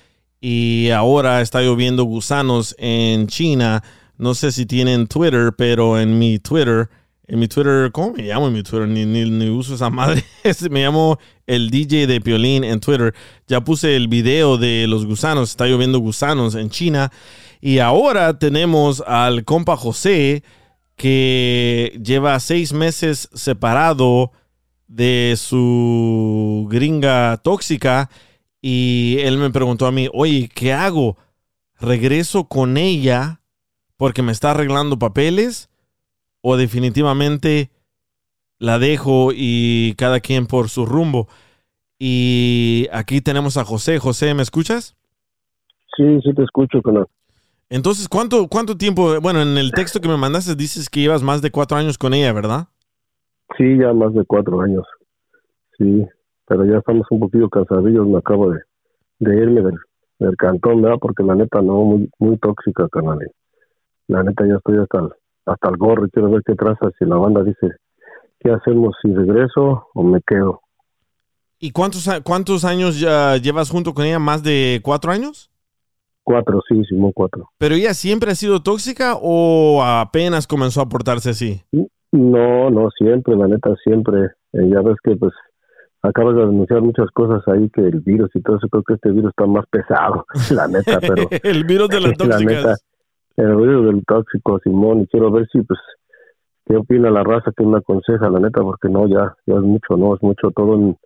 y 0.45 0.89
ahora 0.89 1.39
está 1.39 1.61
lloviendo 1.61 2.03
gusanos 2.03 2.75
en 2.77 3.27
China. 3.27 3.81
No 4.17 4.35
sé 4.35 4.51
si 4.51 4.65
tienen 4.65 5.07
Twitter, 5.07 5.53
pero 5.57 5.97
en 5.97 6.19
mi 6.19 6.37
Twitter, 6.37 6.89
en 7.27 7.39
mi 7.39 7.47
Twitter, 7.47 7.89
¿cómo 7.93 8.11
me 8.11 8.23
llamo 8.23 8.47
en 8.47 8.53
mi 8.53 8.61
Twitter? 8.61 8.85
Ni, 8.89 9.05
ni, 9.05 9.29
ni 9.29 9.49
uso 9.49 9.75
esa 9.75 9.89
madre. 9.89 10.21
Es- 10.43 10.69
me 10.69 10.83
llamo 10.83 11.17
el 11.47 11.69
DJ 11.69 12.07
de 12.07 12.19
Piolín 12.19 12.65
en 12.65 12.81
Twitter. 12.81 13.13
Ya 13.47 13.61
puse 13.61 13.95
el 13.95 14.09
video 14.09 14.57
de 14.57 14.85
los 14.87 15.05
gusanos. 15.05 15.51
Está 15.51 15.65
lloviendo 15.65 15.99
gusanos 15.99 16.55
en 16.55 16.69
China. 16.69 17.09
Y 17.61 17.79
ahora 17.79 18.37
tenemos 18.37 19.01
al 19.07 19.45
compa 19.45 19.77
José, 19.77 20.43
que 20.97 21.97
lleva 22.03 22.37
seis 22.41 22.73
meses 22.73 23.29
separado 23.33 24.33
de 24.87 25.35
su 25.37 26.67
gringa 26.69 27.39
tóxica. 27.41 28.09
Y 28.65 29.17
él 29.19 29.37
me 29.39 29.49
preguntó 29.49 29.85
a 29.87 29.91
mí, 29.91 30.07
oye, 30.13 30.49
¿qué 30.55 30.71
hago? 30.71 31.17
¿Regreso 31.81 32.45
con 32.45 32.77
ella 32.77 33.41
porque 33.97 34.21
me 34.21 34.31
está 34.31 34.51
arreglando 34.51 34.97
papeles? 34.97 35.69
¿O 36.39 36.55
definitivamente 36.55 37.71
la 38.59 38.79
dejo 38.79 39.31
y 39.35 39.95
cada 39.97 40.21
quien 40.21 40.47
por 40.47 40.69
su 40.69 40.85
rumbo? 40.85 41.27
Y 41.99 42.87
aquí 42.93 43.19
tenemos 43.19 43.57
a 43.57 43.65
José. 43.65 43.99
José, 43.99 44.33
¿me 44.33 44.43
escuchas? 44.43 44.95
Sí, 45.97 46.21
sí 46.23 46.33
te 46.33 46.43
escucho, 46.43 46.81
canal. 46.81 47.05
Entonces, 47.69 48.07
¿cuánto, 48.07 48.47
¿cuánto 48.47 48.77
tiempo? 48.77 49.19
Bueno, 49.19 49.41
en 49.41 49.57
el 49.57 49.73
texto 49.73 49.99
que 49.99 50.07
me 50.07 50.15
mandaste 50.15 50.55
dices 50.55 50.89
que 50.89 51.01
llevas 51.01 51.21
más 51.21 51.41
de 51.41 51.51
cuatro 51.51 51.75
años 51.75 51.97
con 51.97 52.13
ella, 52.13 52.31
¿verdad? 52.31 52.69
Sí, 53.57 53.77
ya 53.77 53.91
más 53.91 54.13
de 54.13 54.23
cuatro 54.23 54.61
años. 54.61 54.85
Sí, 55.77 56.05
pero 56.47 56.65
ya 56.65 56.77
estamos 56.77 57.05
un 57.09 57.19
poquito 57.19 57.49
cansadillos. 57.49 58.07
Me 58.07 58.17
acabo 58.17 58.51
de, 58.51 58.59
de 59.19 59.35
irme 59.35 59.61
del, 59.61 59.77
del 60.19 60.35
cantón, 60.37 60.81
¿verdad? 60.81 60.97
Porque 60.99 61.23
la 61.23 61.35
neta 61.35 61.61
no, 61.61 61.83
muy, 61.83 62.09
muy 62.19 62.37
tóxica, 62.37 62.87
canal. 62.89 63.19
La 64.07 64.23
neta 64.23 64.45
ya 64.45 64.55
estoy 64.55 64.77
hasta 64.77 64.99
el, 64.99 65.09
hasta 65.45 65.69
el 65.69 65.77
gorro 65.77 66.05
y 66.05 66.09
quiero 66.09 66.29
ver 66.31 66.41
qué 66.45 66.55
traza 66.55 66.91
si 66.97 67.05
la 67.05 67.15
banda 67.15 67.43
dice, 67.43 67.67
¿qué 68.39 68.51
hacemos? 68.51 68.95
¿Si 69.01 69.13
regreso 69.13 69.87
o 69.93 70.03
me 70.03 70.19
quedo? 70.25 70.61
¿Y 71.59 71.71
cuántos, 71.71 72.09
cuántos 72.23 72.65
años 72.65 72.99
ya 72.99 73.37
llevas 73.37 73.69
junto 73.69 73.93
con 73.93 74.05
ella? 74.05 74.19
¿Más 74.19 74.43
de 74.43 74.81
cuatro 74.83 75.11
años? 75.11 75.49
Cuatro, 76.23 76.61
sí, 76.67 76.81
Simón, 76.85 77.11
cuatro. 77.13 77.49
¿Pero 77.57 77.75
ella 77.75 77.93
siempre 77.93 78.31
ha 78.31 78.35
sido 78.35 78.61
tóxica 78.61 79.15
o 79.21 79.81
apenas 79.83 80.47
comenzó 80.47 80.81
a 80.81 80.89
portarse 80.89 81.29
así? 81.29 81.61
No, 82.11 82.69
no, 82.69 82.89
siempre, 82.91 83.35
la 83.35 83.47
neta, 83.47 83.73
siempre. 83.83 84.25
Eh, 84.53 84.69
ya 84.69 84.81
ves 84.81 84.95
que, 85.03 85.15
pues, 85.15 85.33
acabas 86.03 86.35
de 86.35 86.45
denunciar 86.45 86.81
muchas 86.81 87.09
cosas 87.11 87.41
ahí, 87.47 87.69
que 87.69 87.81
el 87.81 88.01
virus 88.01 88.29
y 88.33 88.41
todo 88.41 88.57
eso, 88.57 88.67
creo 88.69 88.83
que 88.83 88.93
este 88.95 89.11
virus 89.11 89.29
está 89.29 89.45
más 89.47 89.65
pesado, 89.67 90.25
la 90.51 90.67
neta, 90.67 90.99
pero... 90.99 91.27
el 91.43 91.63
virus 91.63 91.89
de 91.89 92.01
las 92.01 92.19
la 92.27 92.39
neta, 92.39 92.75
el 93.37 93.55
virus 93.55 93.85
del 93.85 94.05
tóxico, 94.05 94.59
Simón, 94.59 95.01
y 95.01 95.07
quiero 95.07 95.31
ver 95.31 95.47
si, 95.51 95.61
pues, 95.61 95.79
qué 96.65 96.75
opina 96.75 97.09
la 97.09 97.23
raza, 97.23 97.51
qué 97.55 97.65
me 97.65 97.77
aconseja, 97.77 98.29
la 98.29 98.39
neta, 98.39 98.61
porque 98.61 98.89
no, 98.89 99.07
ya, 99.07 99.33
ya 99.45 99.55
es 99.55 99.61
mucho, 99.61 99.97
no, 99.97 100.15
es 100.15 100.21
mucho 100.21 100.51
todo 100.51 100.75
en, 100.75 100.97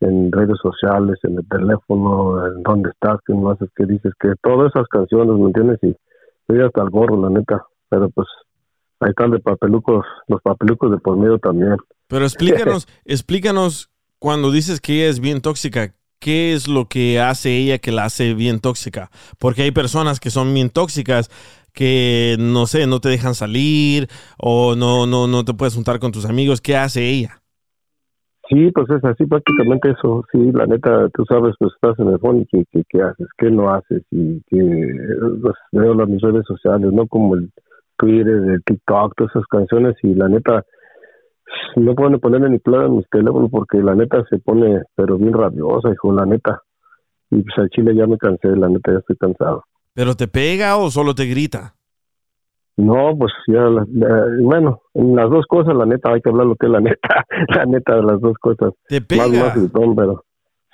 en 0.00 0.30
redes 0.30 0.58
sociales, 0.62 1.18
en 1.22 1.38
el 1.38 1.48
teléfono, 1.48 2.46
en 2.46 2.62
dónde 2.62 2.90
estás, 2.90 3.20
qué 3.26 3.32
no 3.32 3.50
haces, 3.50 3.70
qué 3.74 3.86
dices, 3.86 4.12
que 4.20 4.34
todas 4.42 4.70
esas 4.74 4.86
canciones, 4.88 5.34
¿me 5.38 5.46
entiendes? 5.46 5.78
Y 5.82 5.96
estoy 6.42 6.64
hasta 6.64 6.82
el 6.82 6.90
gorro, 6.90 7.20
la 7.20 7.30
neta, 7.30 7.64
pero 7.88 8.10
pues 8.10 8.28
ahí 9.00 9.10
están 9.10 9.30
de 9.30 9.38
papelucos, 9.38 10.04
los 10.28 10.42
papelucos 10.42 10.90
de 10.90 10.98
por 10.98 11.16
medio 11.16 11.38
también. 11.38 11.76
Pero 12.08 12.24
explícanos, 12.24 12.86
explícanos 13.04 13.91
cuando 14.22 14.52
dices 14.52 14.80
que 14.80 15.00
ella 15.00 15.10
es 15.10 15.18
bien 15.18 15.40
tóxica, 15.40 15.94
¿qué 16.20 16.52
es 16.52 16.68
lo 16.68 16.86
que 16.86 17.18
hace 17.18 17.56
ella 17.56 17.78
que 17.78 17.90
la 17.90 18.04
hace 18.04 18.34
bien 18.34 18.60
tóxica? 18.60 19.10
Porque 19.40 19.62
hay 19.62 19.72
personas 19.72 20.20
que 20.20 20.30
son 20.30 20.54
bien 20.54 20.70
tóxicas 20.70 21.28
que 21.74 22.36
no 22.38 22.66
sé, 22.66 22.86
no 22.86 23.00
te 23.00 23.08
dejan 23.08 23.34
salir 23.34 24.06
o 24.38 24.76
no 24.76 25.06
no 25.06 25.26
no 25.26 25.44
te 25.44 25.54
puedes 25.54 25.74
juntar 25.74 25.98
con 25.98 26.12
tus 26.12 26.24
amigos, 26.24 26.60
¿qué 26.60 26.76
hace 26.76 27.10
ella? 27.10 27.42
Sí, 28.48 28.70
pues 28.70 28.88
es 28.90 29.04
así 29.04 29.26
prácticamente 29.26 29.90
eso. 29.90 30.24
Sí, 30.30 30.52
la 30.52 30.66
neta, 30.66 31.08
tú 31.14 31.24
sabes, 31.24 31.56
pues 31.58 31.72
estás 31.74 31.98
en 31.98 32.12
el 32.12 32.20
phone 32.20 32.42
y 32.42 32.46
qué, 32.46 32.84
qué, 32.88 33.02
haces, 33.02 33.26
qué 33.38 33.50
no 33.50 33.74
haces 33.74 34.04
y 34.12 34.40
que 34.42 34.96
pues, 35.42 35.54
veo 35.72 35.94
las 35.94 36.08
mis 36.08 36.22
redes 36.22 36.44
sociales, 36.46 36.92
¿no? 36.92 37.08
Como 37.08 37.34
el 37.34 37.50
Twitter, 37.96 38.36
el 38.36 38.62
TikTok, 38.64 39.14
todas 39.16 39.34
esas 39.34 39.46
canciones 39.48 39.96
y 40.04 40.14
la 40.14 40.28
neta 40.28 40.64
no 41.76 41.94
pueden 41.94 42.18
ponerle 42.20 42.50
ni 42.50 42.58
plata 42.58 42.86
en 42.86 42.96
mis 42.96 43.08
teléfonos 43.08 43.50
porque 43.50 43.78
la 43.78 43.94
neta 43.94 44.22
se 44.30 44.38
pone 44.38 44.82
pero 44.94 45.18
bien 45.18 45.32
rabiosa, 45.32 45.90
hijo, 45.92 46.12
la 46.12 46.26
neta. 46.26 46.62
Y 47.30 47.42
pues 47.42 47.56
al 47.58 47.70
chile 47.70 47.94
ya 47.94 48.06
me 48.06 48.18
cansé, 48.18 48.48
la 48.48 48.68
neta 48.68 48.92
ya 48.92 48.98
estoy 48.98 49.16
cansado. 49.16 49.64
¿Pero 49.94 50.14
te 50.14 50.28
pega 50.28 50.76
o 50.76 50.90
solo 50.90 51.14
te 51.14 51.26
grita? 51.26 51.74
No, 52.76 53.14
pues 53.18 53.32
ya, 53.46 53.66
bueno, 54.40 54.80
en 54.94 55.14
las 55.14 55.28
dos 55.28 55.44
cosas, 55.46 55.74
la 55.76 55.84
neta, 55.84 56.10
hay 56.12 56.22
que 56.22 56.30
hablar 56.30 56.46
lo 56.46 56.56
que 56.56 56.66
es 56.66 56.72
la 56.72 56.80
neta, 56.80 57.24
la 57.54 57.66
neta 57.66 57.96
de 57.96 58.02
las 58.02 58.20
dos 58.20 58.36
cosas. 58.38 58.72
Te 58.88 59.00
Más, 59.00 59.06
pega. 59.06 59.44
más 59.44 59.54
gritón, 59.56 59.94
pero 59.94 60.24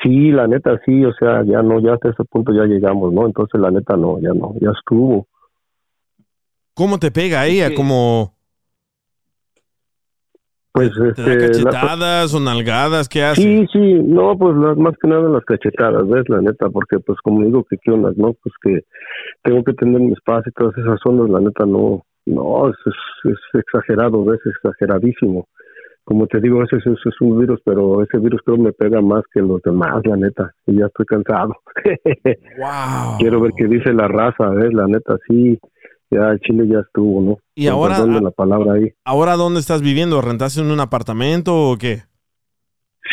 sí, 0.03 0.31
la 0.31 0.47
neta, 0.47 0.81
sí, 0.87 1.05
o 1.05 1.12
sea, 1.14 1.43
ya 1.45 1.61
no, 1.62 1.81
ya 1.81 1.95
hasta 1.95 2.11
ese 2.11 2.25
punto 2.25 2.53
ya 2.53 2.64
llegamos, 2.64 3.12
¿no? 3.12 3.27
Entonces, 3.27 3.61
la 3.61 3.71
neta, 3.73 3.97
no, 3.97 4.21
ya 4.21 4.33
no, 4.33 4.55
ya 4.61 4.71
estuvo. 4.71 5.27
¿Cómo 6.75 6.99
te 6.99 7.11
pega 7.11 7.47
ella? 7.47 7.75
¿Como 7.75 8.38
Pues, 10.87 11.17
este, 11.19 11.62
la- 11.62 11.71
cachetadas 11.71 12.35
o 12.35 12.41
nalgadas? 12.41 13.09
¿Qué 13.09 13.23
hace? 13.23 13.43
Sí, 13.43 13.67
sí, 13.73 13.95
no, 14.05 14.37
pues 14.38 14.57
la- 14.57 14.75
más 14.75 14.95
que 15.01 15.09
nada 15.09 15.29
las 15.29 15.45
cachetadas, 15.45 16.09
¿ves? 16.09 16.29
La 16.29 16.41
neta, 16.41 16.69
porque 16.71 16.99
pues 17.01 17.19
como 17.23 17.45
digo 17.45 17.64
que 17.69 17.77
qué 17.83 17.91
onda, 17.93 18.11
¿no? 18.17 18.33
Pues 18.43 18.55
que 18.62 18.81
tengo 19.43 19.62
que 19.64 19.73
tener 19.75 20.01
mi 20.01 20.12
espacio 20.12 20.51
y 20.51 20.53
todas 20.61 20.77
esas 20.79 20.99
ondas, 21.05 21.29
la 21.31 21.41
neta 21.41 21.64
no, 21.67 22.03
no, 22.27 22.69
es, 22.69 22.77
es, 22.87 23.33
es 23.33 23.61
exagerado, 23.61 24.25
¿ves? 24.25 24.41
Exageradísimo. 24.45 25.47
Como 26.05 26.27
te 26.27 26.41
digo, 26.41 26.62
ese, 26.62 26.77
ese- 26.77 26.91
ese 26.93 27.09
es 27.11 27.21
un 27.21 27.38
virus, 27.38 27.61
pero 27.67 28.03
ese 28.03 28.17
virus 28.19 28.41
creo 28.43 28.57
me 28.57 28.73
pega 28.73 29.03
más 29.03 29.23
que 29.33 29.41
los 29.41 29.61
demás, 29.62 30.01
la 30.07 30.17
neta, 30.17 30.51
y 30.67 30.79
ya 30.79 30.87
estoy 30.87 31.05
cansado. 31.07 31.55
Wow. 32.59 33.19
Quiero 33.19 33.41
ver 33.41 33.53
qué 33.57 33.67
dice 33.67 33.93
la 33.93 34.09
raza, 34.09 34.49
¿ves? 34.51 34.73
La 34.73 34.87
neta, 34.87 35.17
sí, 35.29 35.59
ya 36.11 36.37
Chile 36.40 36.66
ya 36.68 36.81
estuvo, 36.81 37.21
¿no? 37.23 37.38
Y 37.55 37.66
Con 37.66 37.75
ahora- 37.75 38.05
de 38.05 38.21
la 38.21 38.31
palabra 38.31 38.75
ahí. 38.75 38.92
¿Ahora 39.05 39.37
dónde 39.37 39.61
estás 39.61 39.83
viviendo? 39.83 40.21
¿Rentaste 40.21 40.61
en 40.61 40.71
un 40.71 40.81
apartamento 40.81 41.71
o 41.71 41.77
qué? 41.77 42.03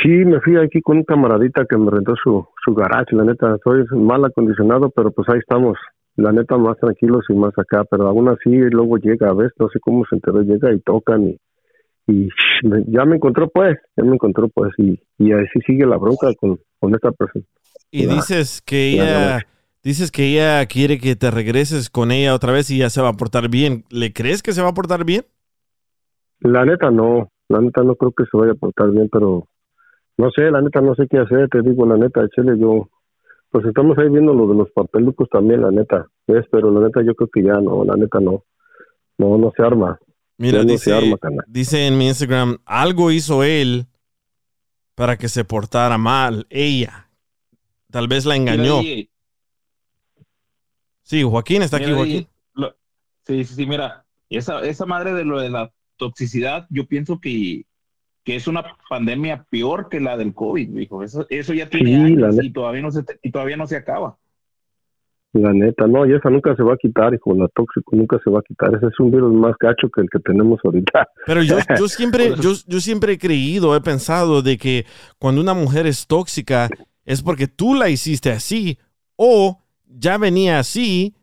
Sí, 0.03 0.09
me 0.09 0.39
fui 0.41 0.57
aquí 0.57 0.81
con 0.81 0.97
un 0.97 1.03
camaradita 1.03 1.65
que 1.69 1.77
me 1.77 1.89
rentó 1.89 2.13
su, 2.21 2.45
su 2.63 2.73
garage, 2.73 3.15
la 3.15 3.23
neta, 3.23 3.55
soy 3.63 3.85
mal 3.97 4.23
acondicionado, 4.25 4.89
pero 4.89 5.11
pues 5.11 5.27
ahí 5.29 5.39
estamos, 5.39 5.77
la 6.17 6.31
neta 6.33 6.57
más 6.57 6.77
tranquilos 6.77 7.23
y 7.29 7.33
más 7.33 7.53
acá, 7.57 7.85
pero 7.89 8.07
aún 8.07 8.27
así 8.27 8.49
luego 8.71 8.97
llega, 8.97 9.33
¿ves? 9.33 9.51
No 9.57 9.69
sé 9.69 9.79
cómo 9.79 10.03
se 10.09 10.15
enteró, 10.15 10.41
llega 10.41 10.73
y 10.73 10.79
tocan 10.81 11.29
y, 11.29 11.37
y 12.07 12.29
ya 12.87 13.05
me 13.05 13.15
encontró 13.15 13.49
pues, 13.49 13.77
ya 13.95 14.03
me 14.03 14.15
encontró 14.15 14.49
pues 14.49 14.71
y, 14.77 14.99
y 15.17 15.31
así 15.31 15.59
sigue 15.65 15.85
la 15.85 15.97
bronca 15.97 16.27
con, 16.39 16.59
con 16.79 16.93
esta 16.93 17.11
persona. 17.11 17.45
Y 17.91 18.05
dices 18.07 18.61
que 18.61 18.91
ella. 18.93 19.39
Dices 19.85 20.11
que 20.11 20.25
ella 20.25 20.65
quiere 20.65 20.97
que 20.97 21.15
te 21.15 21.29
regreses 21.29 21.89
con 21.91 22.11
ella 22.11 22.33
otra 22.33 22.51
vez 22.51 22.69
y 22.71 22.79
ya 22.79 22.89
se 22.89 23.01
va 23.01 23.09
a 23.09 23.13
portar 23.13 23.49
bien. 23.49 23.85
¿Le 23.89 24.11
crees 24.11 24.41
que 24.41 24.51
se 24.51 24.61
va 24.61 24.69
a 24.69 24.73
portar 24.73 25.05
bien? 25.05 25.25
La 26.39 26.65
neta 26.65 26.89
no, 26.89 27.29
la 27.47 27.61
neta 27.61 27.83
no 27.83 27.95
creo 27.95 28.11
que 28.11 28.25
se 28.25 28.35
vaya 28.35 28.53
a 28.53 28.55
portar 28.55 28.89
bien, 28.89 29.07
pero 29.11 29.47
no 30.17 30.31
sé, 30.31 30.49
la 30.49 30.61
neta 30.61 30.81
no 30.81 30.95
sé 30.95 31.07
qué 31.07 31.19
hacer, 31.19 31.49
te 31.49 31.61
digo 31.61 31.85
la 31.85 31.97
neta, 31.97 32.27
Chile, 32.29 32.53
yo, 32.59 32.89
pues 33.51 33.65
estamos 33.65 33.97
ahí 33.99 34.09
viendo 34.09 34.33
lo 34.33 34.47
de 34.47 34.55
los 34.55 34.71
papelucos 34.71 35.29
también, 35.29 35.61
la 35.61 35.71
neta, 35.71 36.07
¿ves? 36.27 36.45
Pero 36.51 36.71
la 36.71 36.87
neta 36.87 37.01
yo 37.03 37.13
creo 37.13 37.29
que 37.31 37.43
ya 37.43 37.61
no, 37.61 37.85
la 37.85 37.95
neta 37.95 38.19
no, 38.19 38.43
no, 39.19 39.37
no 39.37 39.53
se 39.55 39.63
arma. 39.63 39.99
Mira, 40.37 40.63
no 40.63 40.65
dice, 40.65 40.85
se 40.85 40.93
arma, 40.93 41.17
dice 41.47 41.87
en 41.87 41.97
mi 41.97 42.07
Instagram, 42.07 42.57
algo 42.65 43.11
hizo 43.11 43.43
él 43.43 43.85
para 44.95 45.15
que 45.15 45.29
se 45.29 45.45
portara 45.45 45.97
mal, 45.97 46.47
ella. 46.49 47.09
Tal 47.91 48.07
vez 48.07 48.25
la 48.25 48.35
engañó. 48.35 48.81
Mira, 48.81 49.07
Sí, 51.05 51.21
Joaquín 51.21 51.61
está 51.61 51.77
aquí, 51.77 51.91
Joaquín. 51.91 52.27
Lo- 52.55 52.75
sí, 53.23 53.43
sí, 53.45 53.53
sí, 53.53 53.65
mira, 53.67 54.05
esa, 54.29 54.61
esa 54.61 54.85
madre 54.87 55.13
de 55.13 55.23
lo 55.23 55.39
de 55.39 55.51
la 55.51 55.71
toxicidad, 55.97 56.65
yo 56.71 56.87
pienso 56.87 57.19
que, 57.21 57.65
que 58.23 58.35
es 58.35 58.47
una 58.47 58.65
pandemia 58.89 59.45
peor 59.49 59.87
que 59.87 59.99
la 59.99 60.17
del 60.17 60.33
COVID, 60.33 60.75
hijo. 60.77 61.03
Eso, 61.03 61.27
eso 61.29 61.53
ya 61.53 61.69
tiene 61.69 61.95
Sí, 61.95 62.01
años 62.01 62.37
y 62.41 62.51
todavía 62.51 62.81
no 62.81 62.89
se 62.91 63.03
y 63.21 63.31
todavía 63.31 63.55
no 63.55 63.67
se 63.67 63.77
acaba. 63.77 64.17
La 65.33 65.53
neta, 65.53 65.85
no, 65.85 66.05
y 66.07 66.13
esa 66.13 66.29
nunca 66.29 66.55
se 66.55 66.63
va 66.63 66.73
a 66.73 66.77
quitar, 66.77 67.13
hijo, 67.13 67.35
la 67.35 67.49
tóxico 67.49 67.95
nunca 67.95 68.17
se 68.23 68.29
va 68.31 68.39
a 68.39 68.41
quitar, 68.41 68.73
ese 68.73 68.87
es 68.87 68.99
un 68.99 69.11
virus 69.11 69.33
más 69.33 69.53
gacho 69.59 69.89
que 69.93 70.01
el 70.01 70.09
que 70.09 70.19
tenemos 70.19 70.59
ahorita. 70.63 71.09
Pero 71.27 71.43
yo, 71.43 71.57
yo 71.77 71.87
siempre, 71.87 72.33
yo, 72.39 72.53
yo 72.65 72.79
siempre 72.79 73.13
he 73.13 73.17
creído, 73.19 73.75
he 73.75 73.81
pensado 73.81 74.41
de 74.41 74.57
que 74.57 74.85
cuando 75.19 75.41
una 75.41 75.53
mujer 75.53 75.85
es 75.85 76.07
tóxica 76.07 76.69
es 77.03 77.21
porque 77.21 77.47
tú 77.47 77.75
la 77.75 77.89
hiciste 77.89 78.31
así 78.31 78.79
o 79.17 79.61
ya 79.87 80.17
venía 80.17 80.59
así 80.59 81.15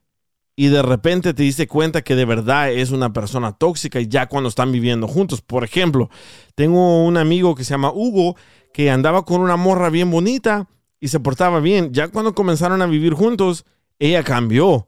y 0.55 0.69
de 0.69 0.83
repente 0.83 1.35
te 1.35 1.43
diste 1.43 1.67
cuenta 1.67 2.03
que 2.03 2.15
de 2.15 2.25
verdad 2.25 2.71
es 2.71 2.91
una 2.91 3.13
persona 3.13 3.53
tóxica 3.53 4.01
y 4.01 4.09
ya 4.09 4.27
cuando 4.27 4.49
están 4.49 4.71
viviendo 4.71 5.09
juntos. 5.09 5.41
Por 5.41 5.65
ejemplo, 5.65 6.11
tengo 6.55 7.05
un 7.05 7.17
amigo 7.17 7.55
que 7.55 7.65
se 7.65 7.75
llama 7.75 7.93
Hugo 7.93 8.37
que 8.73 8.91
andaba 8.91 9.25
con 9.25 9.41
una 9.41 9.57
morra 9.57 9.91
bien 9.91 10.11
bonita 10.11 10.67
y 11.01 11.09
se 11.09 11.21
portaba 11.21 11.61
bien. 11.61 11.93
Ya 11.93 12.09
cuando 12.09 12.35
comenzaron 12.35 12.83
a 12.83 12.87
vivir 12.87 13.15
juntos, 13.15 13.65
ella 13.99 14.23
cambió. 14.23 14.87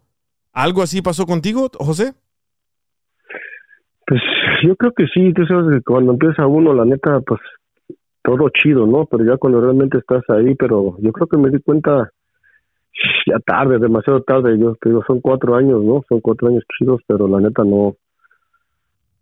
¿Algo 0.52 0.82
así 0.82 1.02
pasó 1.02 1.26
contigo, 1.26 1.70
José? 1.74 2.14
Pues 4.06 4.20
yo 4.62 4.76
creo 4.76 4.92
que 4.92 5.06
sí, 5.06 5.32
tú 5.32 5.46
sabes 5.46 5.78
que 5.78 5.82
cuando 5.82 6.12
empieza 6.12 6.46
uno, 6.46 6.74
la 6.74 6.84
neta, 6.84 7.20
pues 7.26 7.40
todo 8.22 8.48
chido, 8.50 8.86
¿no? 8.86 9.06
Pero 9.06 9.24
ya 9.24 9.36
cuando 9.38 9.60
realmente 9.60 9.98
estás 9.98 10.22
ahí, 10.28 10.54
pero 10.54 10.96
yo 11.00 11.12
creo 11.12 11.26
que 11.26 11.36
me 11.36 11.50
di 11.50 11.58
cuenta 11.60 12.10
ya 13.26 13.38
tarde, 13.40 13.78
demasiado 13.78 14.22
tarde, 14.22 14.58
yo 14.58 14.76
te 14.80 14.88
digo, 14.88 15.02
son 15.06 15.20
cuatro 15.20 15.56
años, 15.56 15.82
¿no? 15.82 16.02
Son 16.08 16.20
cuatro 16.20 16.48
años 16.48 16.64
chidos, 16.78 17.00
pero 17.06 17.26
la 17.28 17.40
neta 17.40 17.64
no, 17.64 17.96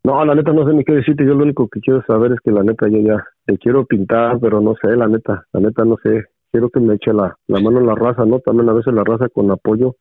no, 0.04 0.24
la 0.24 0.34
neta 0.34 0.52
no 0.52 0.66
sé 0.66 0.74
ni 0.74 0.84
qué 0.84 0.92
decirte, 0.92 1.24
yo 1.24 1.34
lo 1.34 1.44
único 1.44 1.68
que 1.68 1.80
quiero 1.80 2.02
saber 2.06 2.32
es 2.32 2.40
que 2.40 2.50
la 2.50 2.62
neta 2.62 2.88
yo 2.88 2.98
ya 2.98 3.24
te 3.46 3.56
quiero 3.58 3.84
pintar, 3.86 4.38
pero 4.40 4.60
no 4.60 4.74
sé, 4.82 4.96
la 4.96 5.08
neta, 5.08 5.44
la 5.52 5.60
neta 5.60 5.84
no 5.84 5.96
sé, 6.02 6.26
quiero 6.50 6.68
que 6.70 6.80
me 6.80 6.94
eche 6.94 7.12
la, 7.12 7.36
la 7.46 7.60
mano 7.60 7.78
en 7.80 7.86
la 7.86 7.94
raza, 7.94 8.24
¿no? 8.24 8.40
También 8.40 8.68
a 8.68 8.72
veces 8.74 8.92
la 8.92 9.04
raza 9.04 9.28
con 9.28 9.50
apoyo 9.50 9.96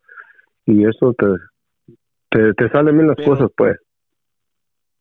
y 0.66 0.86
eso 0.86 1.14
te, 1.18 1.26
te, 2.30 2.54
te 2.54 2.70
salen 2.70 2.96
bien 2.96 3.08
las 3.08 3.18
Pero- 3.18 3.32
cosas, 3.32 3.52
pues. 3.56 3.78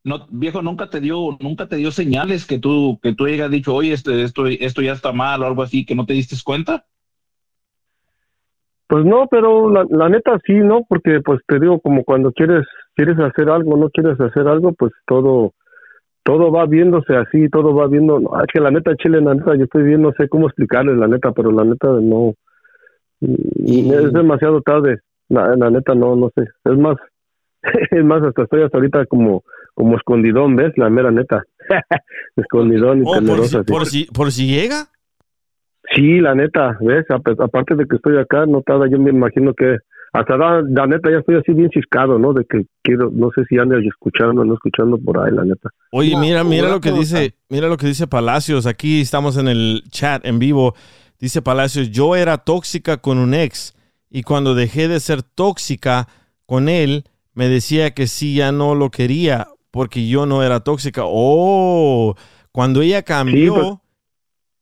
No, 0.02 0.26
viejo, 0.30 0.62
nunca 0.62 0.88
te 0.88 0.98
dio, 0.98 1.36
nunca 1.40 1.68
te 1.68 1.76
dio 1.76 1.90
señales 1.90 2.46
que 2.46 2.58
tú, 2.58 2.98
que 3.02 3.14
tú 3.14 3.26
hayas 3.26 3.50
dicho, 3.50 3.74
oye, 3.74 3.92
este, 3.92 4.22
esto, 4.22 4.46
esto 4.46 4.80
ya 4.80 4.92
está 4.92 5.12
mal 5.12 5.42
o 5.42 5.46
algo 5.46 5.62
así, 5.62 5.84
que 5.84 5.94
no 5.94 6.06
te 6.06 6.14
diste 6.14 6.36
cuenta. 6.42 6.86
Pues 8.90 9.04
no, 9.04 9.28
pero 9.30 9.70
la, 9.70 9.86
la 9.88 10.08
neta 10.08 10.36
sí, 10.44 10.52
¿no? 10.52 10.80
Porque 10.88 11.20
pues 11.24 11.40
te 11.46 11.60
digo, 11.60 11.78
como 11.78 12.02
cuando 12.02 12.32
quieres 12.32 12.66
quieres 12.96 13.16
hacer 13.20 13.48
algo, 13.48 13.76
no 13.76 13.88
quieres 13.88 14.20
hacer 14.20 14.48
algo, 14.48 14.72
pues 14.72 14.90
todo 15.06 15.52
todo 16.24 16.50
va 16.50 16.66
viéndose 16.66 17.14
así, 17.14 17.48
todo 17.50 17.72
va 17.72 17.86
viendo, 17.86 18.18
es 18.18 18.52
que 18.52 18.58
la 18.58 18.72
neta, 18.72 18.96
Chile, 18.96 19.20
la 19.20 19.34
neta, 19.34 19.54
yo 19.54 19.62
estoy 19.62 19.84
bien, 19.84 20.02
no 20.02 20.10
sé 20.18 20.28
cómo 20.28 20.48
explicarles, 20.48 20.96
la 20.96 21.06
neta, 21.06 21.30
pero 21.30 21.52
la 21.52 21.64
neta 21.64 21.86
no, 21.86 22.34
mm, 23.20 23.92
es 23.92 24.12
demasiado 24.12 24.60
tarde, 24.60 24.98
la, 25.28 25.54
la 25.54 25.70
neta 25.70 25.94
no, 25.94 26.16
no 26.16 26.30
sé, 26.34 26.42
es 26.42 26.76
más, 26.76 26.96
es 27.92 28.04
más, 28.04 28.24
hasta 28.24 28.42
estoy 28.42 28.62
hasta 28.62 28.76
ahorita 28.76 29.06
como, 29.06 29.44
como 29.74 29.96
escondidón, 29.96 30.56
¿ves? 30.56 30.72
La 30.76 30.90
mera 30.90 31.12
neta, 31.12 31.44
escondidón 32.36 32.98
y 32.98 33.02
Oh, 33.06 33.24
por, 33.24 33.46
si, 33.46 33.56
por, 33.58 33.86
si, 33.86 34.04
por 34.06 34.32
si 34.32 34.48
llega. 34.48 34.88
Sí, 35.94 36.20
la 36.20 36.34
neta, 36.34 36.76
¿ves? 36.80 37.06
Aparte 37.10 37.74
de 37.74 37.86
que 37.86 37.96
estoy 37.96 38.18
acá, 38.18 38.46
no 38.46 38.62
tarda, 38.62 38.88
yo 38.88 38.98
me 38.98 39.10
imagino 39.10 39.54
que 39.54 39.78
hasta 40.12 40.36
la, 40.36 40.62
la 40.62 40.86
neta 40.86 41.10
ya 41.10 41.18
estoy 41.18 41.36
así 41.36 41.52
bien 41.52 41.70
ciscado, 41.72 42.18
¿no? 42.18 42.32
De 42.32 42.44
que 42.44 42.66
quiero, 42.82 43.10
no 43.12 43.30
sé 43.34 43.44
si 43.48 43.58
andas 43.58 43.80
escuchando 43.84 44.42
o 44.42 44.44
no 44.44 44.54
escuchando 44.54 44.98
por 44.98 45.18
ahí, 45.18 45.32
la 45.32 45.44
neta. 45.44 45.70
Oye, 45.92 46.16
mira, 46.16 46.42
mira 46.42 46.68
lo 46.68 46.80
que 46.80 46.92
dice, 46.92 47.34
mira 47.48 47.68
lo 47.68 47.76
que 47.76 47.86
dice 47.86 48.06
Palacios. 48.06 48.66
Aquí 48.66 49.00
estamos 49.00 49.36
en 49.36 49.48
el 49.48 49.82
chat 49.90 50.24
en 50.26 50.38
vivo. 50.38 50.74
Dice 51.18 51.42
Palacios, 51.42 51.90
yo 51.90 52.16
era 52.16 52.38
tóxica 52.38 52.96
con 52.96 53.18
un 53.18 53.34
ex 53.34 53.76
y 54.10 54.22
cuando 54.22 54.54
dejé 54.54 54.88
de 54.88 54.98
ser 54.98 55.22
tóxica 55.22 56.08
con 56.46 56.68
él, 56.68 57.04
me 57.34 57.48
decía 57.48 57.92
que 57.92 58.06
sí, 58.06 58.34
ya 58.34 58.50
no 58.50 58.74
lo 58.74 58.90
quería 58.90 59.46
porque 59.70 60.08
yo 60.08 60.26
no 60.26 60.42
era 60.42 60.60
tóxica. 60.60 61.02
Oh, 61.04 62.16
cuando 62.50 62.82
ella 62.82 63.02
cambió, 63.02 63.54
pues. 63.54 63.66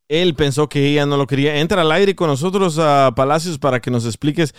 Él 0.08 0.34
pensó 0.34 0.68
que 0.68 0.86
ella 0.88 1.06
no 1.06 1.16
lo 1.16 1.26
quería. 1.26 1.56
Entra 1.56 1.82
al 1.82 1.92
aire 1.92 2.14
con 2.16 2.28
nosotros 2.28 2.78
a 2.78 3.12
Palacios 3.14 3.58
para 3.58 3.80
que 3.80 3.90
nos 3.90 4.06
expliques 4.06 4.54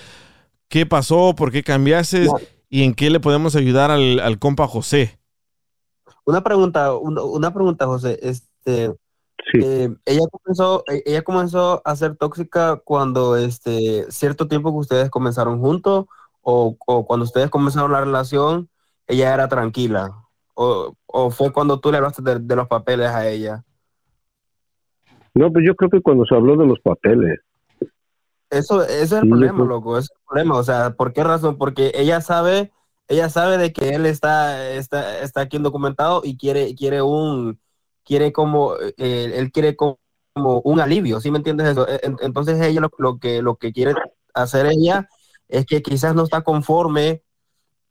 qué 0.67 0.85
pasó, 0.85 1.33
por 1.35 1.51
qué 1.51 1.63
cambiaste 1.63 2.27
y 2.69 2.83
en 2.83 2.93
qué 2.93 3.09
le 3.09 3.19
podemos 3.19 3.55
ayudar 3.55 3.91
al, 3.91 4.19
al 4.19 4.37
compa 4.39 4.67
José. 4.67 5.19
una 6.25 6.43
pregunta, 6.43 6.93
una, 6.93 7.23
una 7.23 7.53
pregunta, 7.53 7.85
José. 7.87 8.19
Este, 8.21 8.93
eh, 9.53 9.89
ella 10.05 10.21
comenzó, 10.31 10.83
e- 10.87 11.01
ella 11.05 11.23
comenzó 11.23 11.81
a 11.83 11.95
ser 11.95 12.15
tóxica 12.15 12.77
cuando 12.83 13.35
este 13.35 14.05
cierto 14.11 14.47
tiempo 14.47 14.71
que 14.71 14.77
ustedes 14.79 15.09
comenzaron 15.09 15.59
juntos 15.59 16.05
o, 16.41 16.77
o 16.85 17.05
cuando 17.07 17.23
ustedes 17.25 17.49
comenzaron 17.49 17.91
la 17.91 18.01
relación, 18.01 18.69
ella 19.07 19.33
era 19.33 19.47
tranquila. 19.47 20.13
O, 20.53 20.93
o 21.07 21.31
fue 21.31 21.51
cuando 21.51 21.79
tú 21.79 21.89
le 21.91 21.97
hablaste 21.97 22.21
de, 22.21 22.37
de 22.39 22.55
los 22.55 22.67
papeles 22.67 23.09
a 23.09 23.27
ella. 23.27 23.63
No, 25.39 25.53
pues 25.53 25.65
yo 25.65 25.73
creo 25.73 25.89
que 25.89 26.01
cuando 26.01 26.25
se 26.25 26.35
habló 26.35 26.57
de 26.57 26.65
los 26.67 26.81
papeles. 26.81 27.39
Eso, 28.49 28.83
ese 28.83 29.03
es 29.03 29.11
el 29.13 29.21
Sí, 29.21 29.29
problema, 29.29 29.63
loco, 29.63 29.97
es 29.97 30.09
el 30.11 30.17
problema. 30.27 30.57
O 30.57 30.63
sea, 30.63 30.91
¿por 30.95 31.13
qué 31.13 31.23
razón? 31.23 31.57
Porque 31.57 31.93
ella 31.95 32.19
sabe, 32.19 32.73
ella 33.07 33.29
sabe 33.29 33.57
de 33.57 33.71
que 33.71 33.89
él 33.95 34.05
está, 34.05 34.69
está, 34.71 35.21
está 35.21 35.41
aquí 35.41 35.57
documentado 35.59 36.21
y 36.25 36.35
quiere, 36.35 36.75
quiere 36.75 37.01
un, 37.01 37.57
quiere 38.03 38.33
como, 38.33 38.75
eh, 38.97 39.31
él 39.35 39.49
quiere 39.53 39.77
como, 39.77 39.97
un 40.35 40.79
alivio, 40.81 41.21
¿sí 41.21 41.31
me 41.31 41.37
entiendes 41.37 41.69
eso? 41.69 41.87
E- 41.87 42.01
en- 42.03 42.17
Entonces 42.21 42.59
ella 42.61 42.81
lo, 42.81 42.89
lo 42.97 43.17
que, 43.17 43.41
lo 43.41 43.55
que 43.55 43.71
quiere 43.71 43.93
hacer 44.33 44.65
ella 44.67 45.07
es 45.47 45.65
que 45.65 45.81
quizás 45.81 46.15
no 46.15 46.23
está 46.23 46.41
conforme 46.41 47.23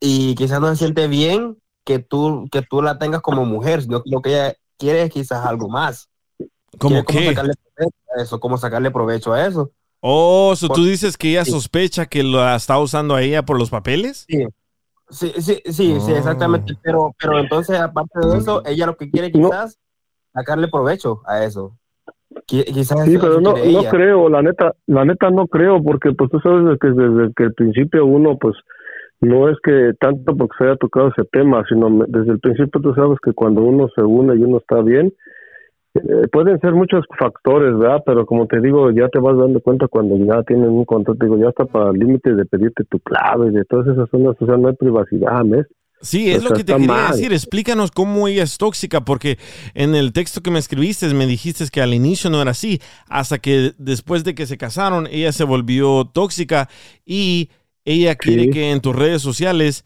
y 0.01 0.35
quizás 0.37 0.61
no 0.61 0.69
se 0.71 0.77
siente 0.77 1.09
bien 1.09 1.59
que 1.85 1.99
tú, 2.01 2.49
que 2.53 2.63
tú 2.63 2.83
la 2.83 2.99
tengas 2.99 3.23
como 3.23 3.45
mujer, 3.47 3.83
sino 3.83 4.03
que 4.03 4.11
lo 4.11 4.23
que 4.23 4.31
ella 4.31 4.55
quiere 4.79 5.03
es 5.05 5.11
quizás 5.11 5.45
algo 5.47 5.69
más. 5.69 6.09
¿Cómo 6.79 7.05
qué? 7.05 7.27
sacarle 7.27 7.55
provecho 7.75 7.97
a 8.17 8.23
eso, 8.23 8.41
como 8.41 8.59
sacarle 8.59 8.91
provecho 8.91 9.33
a 9.33 9.47
eso. 9.47 9.71
Oh, 10.01 10.55
so 10.57 10.69
Por- 10.69 10.77
tú 10.77 10.85
dices 10.85 11.17
que 11.17 11.31
ella 11.31 11.45
sí. 11.45 11.51
sospecha 11.51 12.07
que 12.07 12.23
la 12.23 12.55
está 12.57 12.79
usando 12.79 13.15
a 13.15 13.23
ella 13.23 13.43
por 13.45 13.59
los 13.59 13.71
papeles? 13.71 14.27
Sí, 14.29 14.47
sí, 15.11 15.33
sí, 15.39 15.63
sí, 15.65 16.01
sí, 16.01 16.13
exactamente. 16.13 16.75
Pero, 16.83 17.15
pero 17.19 17.39
entonces, 17.41 17.79
aparte 17.81 18.21
de 18.21 18.39
eso, 18.39 18.63
ella 18.67 18.87
lo 18.87 18.97
que 18.97 19.11
quiere 19.11 19.33
quizás 19.33 19.79
sacarle 20.33 20.69
provecho 20.69 21.23
a 21.27 21.45
eso. 21.45 21.77
Qui- 22.47 22.65
Quizás 22.65 23.01
Sí, 23.05 23.13
eso- 23.15 23.21
pero 23.21 23.41
no, 23.41 23.55
no 23.57 23.85
creo, 23.91 24.29
la 24.29 24.43
neta, 24.43 24.75
la 24.87 25.05
neta 25.05 25.31
no 25.31 25.47
creo, 25.49 25.83
porque 25.83 26.13
pues 26.13 26.31
tú 26.31 26.39
sabes 26.41 26.79
que 26.79 26.89
desde 26.89 27.33
que 27.35 27.45
el 27.45 27.55
principio 27.55 28.05
uno, 28.07 28.37
pues, 28.39 28.55
no 29.21 29.49
es 29.49 29.57
que 29.65 29.93
tanto 29.99 30.37
porque 30.37 30.55
se 30.59 30.65
haya 30.65 30.77
tocado 30.77 31.09
ese 31.09 31.25
tema, 31.33 31.65
sino 31.69 31.91
me- 31.91 32.05
desde 32.07 32.33
el 32.33 32.41
principio 32.41 32.81
tú 32.81 32.95
sabes 32.95 33.19
que 33.25 33.33
cuando 33.33 33.63
uno 33.63 33.89
se 33.97 34.03
une 34.03 34.37
y 34.37 34.45
uno 34.45 34.59
está 34.59 34.81
bien, 34.83 35.13
eh, 35.99 36.29
pueden 36.33 36.59
ser 36.61 36.73
muchos 36.73 37.05
factores, 37.19 37.77
¿verdad? 37.79 38.03
Pero 38.07 38.27
como 38.27 38.47
te 38.47 38.61
digo, 38.61 38.91
ya 38.91 39.09
te 39.09 39.19
vas 39.19 39.37
dando 39.37 39.61
cuenta 39.61 39.87
cuando 39.89 40.17
ya 40.17 40.43
tienen 40.45 40.71
un 40.71 40.85
contrato, 40.85 41.19
digo, 41.25 41.39
ya 41.39 41.49
está 41.51 41.65
para 41.67 41.91
el 41.91 41.99
límite 41.99 42.35
de 42.35 42.45
pedirte 42.47 42.85
tu 42.85 42.99
clave, 43.01 43.51
de 43.51 43.65
todas 43.65 43.87
esas 43.89 44.09
zonas, 44.11 44.37
o 44.41 44.47
sea, 44.47 44.57
no 44.57 44.69
hay 44.69 44.75
privacidad, 44.77 45.43
¿ves? 45.45 45.67
Sí, 46.01 46.31
es 46.31 46.45
O 46.45 46.51
lo 46.51 46.55
que 46.55 46.63
te 46.63 46.73
quería 46.75 46.87
mal. 46.87 47.11
decir. 47.11 47.33
Explícanos 47.33 47.91
cómo 47.91 48.29
ella 48.29 48.45
es 48.45 48.57
tóxica, 48.57 49.01
porque 49.05 49.37
en 49.75 49.97
el 49.97 50.13
texto 50.13 50.43
que 50.43 50.51
me 50.53 50.61
escribiste 50.61 51.13
me 51.13 51.27
dijiste 51.27 51.65
que 51.73 51.81
al 51.83 51.93
inicio 51.93 52.31
no 52.31 52.41
era 52.41 52.53
así, 52.53 52.81
hasta 53.09 53.39
que 53.39 53.73
después 53.79 54.23
de 54.23 54.35
que 54.37 54.47
se 54.47 54.57
casaron, 54.57 55.09
ella 55.11 55.33
se 55.33 55.43
volvió 55.43 56.05
tóxica 56.05 56.69
y 57.05 57.51
ella 57.85 58.15
quiere 58.15 58.45
Sí. 58.45 58.51
que 58.51 58.71
en 58.71 58.81
tus 58.81 58.95
redes 58.95 59.23
sociales 59.23 59.85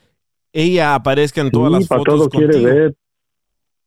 ella 0.53 0.95
aparezca 0.95 1.41
en 1.41 1.51
todas 1.51 1.73
Sí, 1.73 1.79
las 1.79 1.89
para 1.89 2.01
fotos 2.01 2.15
todo 2.15 2.29
quiere 2.29 2.61
ver. 2.61 2.95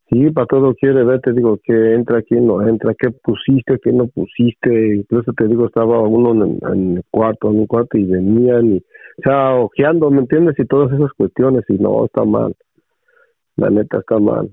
Sí, 0.08 0.30
para 0.30 0.46
todo 0.46 0.74
quiere 0.74 1.02
ver, 1.04 1.20
te 1.20 1.32
digo, 1.32 1.58
que 1.64 1.94
entra, 1.94 2.22
quién 2.22 2.46
no 2.46 2.66
entra, 2.66 2.94
qué 2.96 3.10
pusiste, 3.10 3.78
qué 3.82 3.92
no 3.92 4.06
pusiste. 4.06 4.96
Incluso 4.96 5.32
te 5.32 5.48
digo, 5.48 5.66
estaba 5.66 6.00
uno 6.00 6.44
en, 6.44 6.58
en 6.72 6.96
el 6.98 7.04
cuarto, 7.10 7.50
en 7.50 7.58
un 7.60 7.66
cuarto 7.66 7.98
y 7.98 8.04
venían 8.04 8.74
y, 8.74 8.76
o 8.76 9.22
sea, 9.24 9.54
ojeando, 9.56 10.10
¿me 10.10 10.20
entiendes? 10.20 10.54
Y 10.58 10.64
todas 10.66 10.92
esas 10.92 11.12
cuestiones, 11.12 11.64
y 11.68 11.74
no, 11.74 12.04
está 12.04 12.24
mal. 12.24 12.54
La 13.56 13.68
neta 13.70 13.98
está 13.98 14.18
mal. 14.20 14.50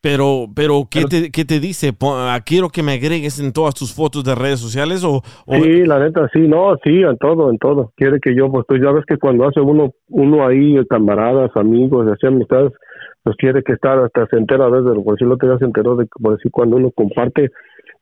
Pero, 0.00 0.46
pero 0.52 0.88
¿qué, 0.90 1.04
te, 1.04 1.30
qué 1.30 1.44
te 1.44 1.60
dice? 1.60 1.92
Ah, 2.02 2.40
Quiero 2.44 2.70
que 2.70 2.82
me 2.82 2.94
agregues 2.94 3.38
en 3.38 3.52
todas 3.52 3.72
tus 3.72 3.94
fotos 3.94 4.24
de 4.24 4.34
redes 4.34 4.58
sociales 4.58 5.04
o, 5.04 5.22
o- 5.46 5.54
Sí, 5.54 5.84
la 5.86 6.00
neta, 6.00 6.28
sí, 6.32 6.40
no, 6.40 6.74
sí, 6.82 7.02
en 7.02 7.16
todo, 7.18 7.48
en 7.48 7.58
todo. 7.58 7.92
Quiere 7.96 8.18
que 8.18 8.34
yo, 8.34 8.50
pues 8.50 8.66
tú 8.66 8.76
ya 8.78 8.90
ves 8.90 9.04
que 9.06 9.16
cuando 9.16 9.46
hace 9.46 9.60
uno, 9.60 9.92
uno 10.08 10.44
ahí, 10.44 10.74
camaradas, 10.90 11.52
amigos, 11.54 12.08
así 12.10 12.26
amistades, 12.26 12.72
pues 13.22 13.36
quiere 13.36 13.62
que 13.62 13.74
estar 13.74 13.98
hasta 13.98 14.26
se 14.26 14.36
entera 14.36 14.64
a 14.64 14.70
veces, 14.70 14.92
por 15.04 15.18
si 15.18 15.24
lo 15.24 15.36
te 15.36 15.46
se 15.58 15.64
enteró 15.64 15.96
de 15.96 16.06
por 16.06 16.36
decir, 16.36 16.50
cuando 16.50 16.76
uno 16.76 16.90
comparte, 16.90 17.50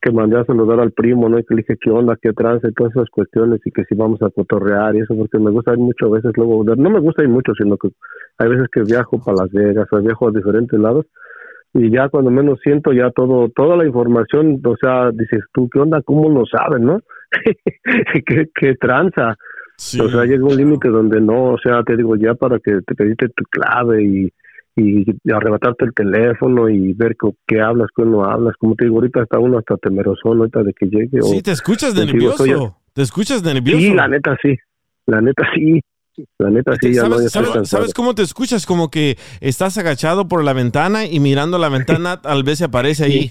que 0.01 0.13
mandé 0.13 0.39
a 0.39 0.45
saludar 0.45 0.81
al 0.81 0.93
primo, 0.93 1.29
¿no? 1.29 1.39
Y 1.39 1.45
que 1.45 1.55
le 1.55 1.63
dije 1.63 1.77
qué 1.79 1.91
onda, 1.91 2.17
qué 2.21 2.33
trance, 2.33 2.67
y 2.67 2.73
todas 2.73 2.97
esas 2.97 3.11
cuestiones, 3.11 3.61
y 3.65 3.71
que 3.71 3.85
si 3.85 3.95
vamos 3.95 4.23
a 4.23 4.31
cotorrear 4.31 4.97
y 4.97 5.01
eso, 5.01 5.15
porque 5.15 5.39
me 5.39 5.51
gusta 5.51 5.73
ir 5.73 5.79
mucho 5.79 6.07
a 6.07 6.11
veces 6.11 6.33
luego, 6.37 6.65
no 6.65 6.91
me 6.91 7.01
gusta 7.01 7.23
ir 7.23 7.29
mucho, 7.29 7.53
sino 7.55 7.77
que 7.77 7.91
hay 8.39 8.49
veces 8.49 8.69
que 8.73 8.83
viajo 8.83 9.23
para 9.23 9.43
Las 9.43 9.53
Vegas, 9.53 9.89
o 9.91 10.01
viajo 10.01 10.29
a 10.29 10.33
diferentes 10.33 10.79
lados, 10.81 11.07
y 11.75 11.91
ya 11.91 12.09
cuando 12.09 12.31
menos 12.31 12.59
siento 12.63 12.93
ya 12.93 13.11
todo, 13.11 13.51
toda 13.51 13.77
la 13.77 13.87
información, 13.87 14.61
o 14.65 14.77
sea, 14.77 15.11
dices 15.13 15.45
tú, 15.53 15.69
¿qué 15.71 15.81
onda? 15.81 16.01
¿Cómo 16.03 16.31
lo 16.31 16.47
saben, 16.47 16.85
no? 16.85 17.01
¿Qué, 18.27 18.49
qué 18.55 18.75
tranza? 18.77 19.37
O 20.03 20.09
sea, 20.09 20.25
llega 20.25 20.45
un 20.45 20.57
límite 20.57 20.89
donde 20.89 21.21
no, 21.21 21.53
o 21.53 21.59
sea, 21.59 21.83
te 21.83 21.97
digo, 21.97 22.17
ya 22.17 22.35
para 22.35 22.59
que 22.59 22.81
te 22.87 22.95
pediste 22.95 23.29
tu 23.29 23.45
clave 23.45 24.03
y, 24.03 24.33
y 24.77 25.05
arrebatarte 25.33 25.85
el 25.85 25.93
teléfono 25.95 26.69
y 26.69 26.93
ver 26.95 27.17
con 27.17 27.33
qué 27.47 27.61
hablas, 27.61 27.89
qué 27.97 28.05
no 28.05 28.25
hablas, 28.25 28.55
como 28.59 28.75
te 28.75 28.85
digo, 28.85 28.97
ahorita 28.97 29.23
está 29.23 29.39
uno 29.39 29.59
hasta 29.59 29.77
temerosón 29.77 30.39
ahorita 30.39 30.63
de 30.63 30.73
que 30.73 30.87
llegue. 30.87 31.21
Sí, 31.23 31.39
o- 31.39 31.43
te 31.43 31.51
escuchas 31.53 31.95
digo, 31.95 32.07
nervioso. 32.07 32.77
Te 32.93 33.03
escuchas 33.03 33.43
nervioso. 33.43 33.79
Sí, 33.81 33.95
la 33.95 34.09
neta 34.09 34.37
sí, 34.43 34.57
la 35.07 35.21
neta 35.21 35.43
sí, 35.55 35.81
la 36.39 36.51
neta 36.51 36.73
sí, 36.81 36.93
ya 36.95 37.03
no, 37.03 37.09
ya 37.11 37.15
¿Sabes, 37.17 37.27
estoy 37.27 37.45
sabes- 37.45 37.69
sabes 37.69 37.95
cómo 37.95 38.15
te 38.15 38.23
escuchas? 38.23 38.67
Como 38.67 38.91
que 38.91 39.17
estás 39.41 39.77
agachado 39.79 40.29
por 40.29 40.43
la 40.45 40.53
ventana 40.53 41.05
y 41.07 41.21
mirando 41.21 41.59
la 41.59 41.69
ventana, 41.69 42.21
tal 42.23 42.43
vez 42.43 42.59
se 42.59 42.65
aparece 42.65 43.05
ahí. 43.05 43.31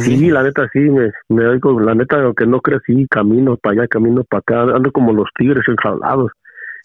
Sí, 0.00 0.30
la 0.30 0.42
neta 0.42 0.68
sí, 0.72 0.78
me, 0.80 1.10
me 1.28 1.46
oigo, 1.46 1.78
la 1.78 1.94
neta, 1.94 2.20
aunque 2.22 2.46
no 2.46 2.60
creas, 2.60 2.82
sí, 2.86 3.06
camino 3.10 3.56
para 3.58 3.80
allá, 3.82 3.88
camino 3.88 4.24
para 4.24 4.40
acá, 4.40 4.62
ando 4.76 4.90
como 4.90 5.12
los 5.12 5.28
tigres 5.36 5.62
enjaulados. 5.68 6.32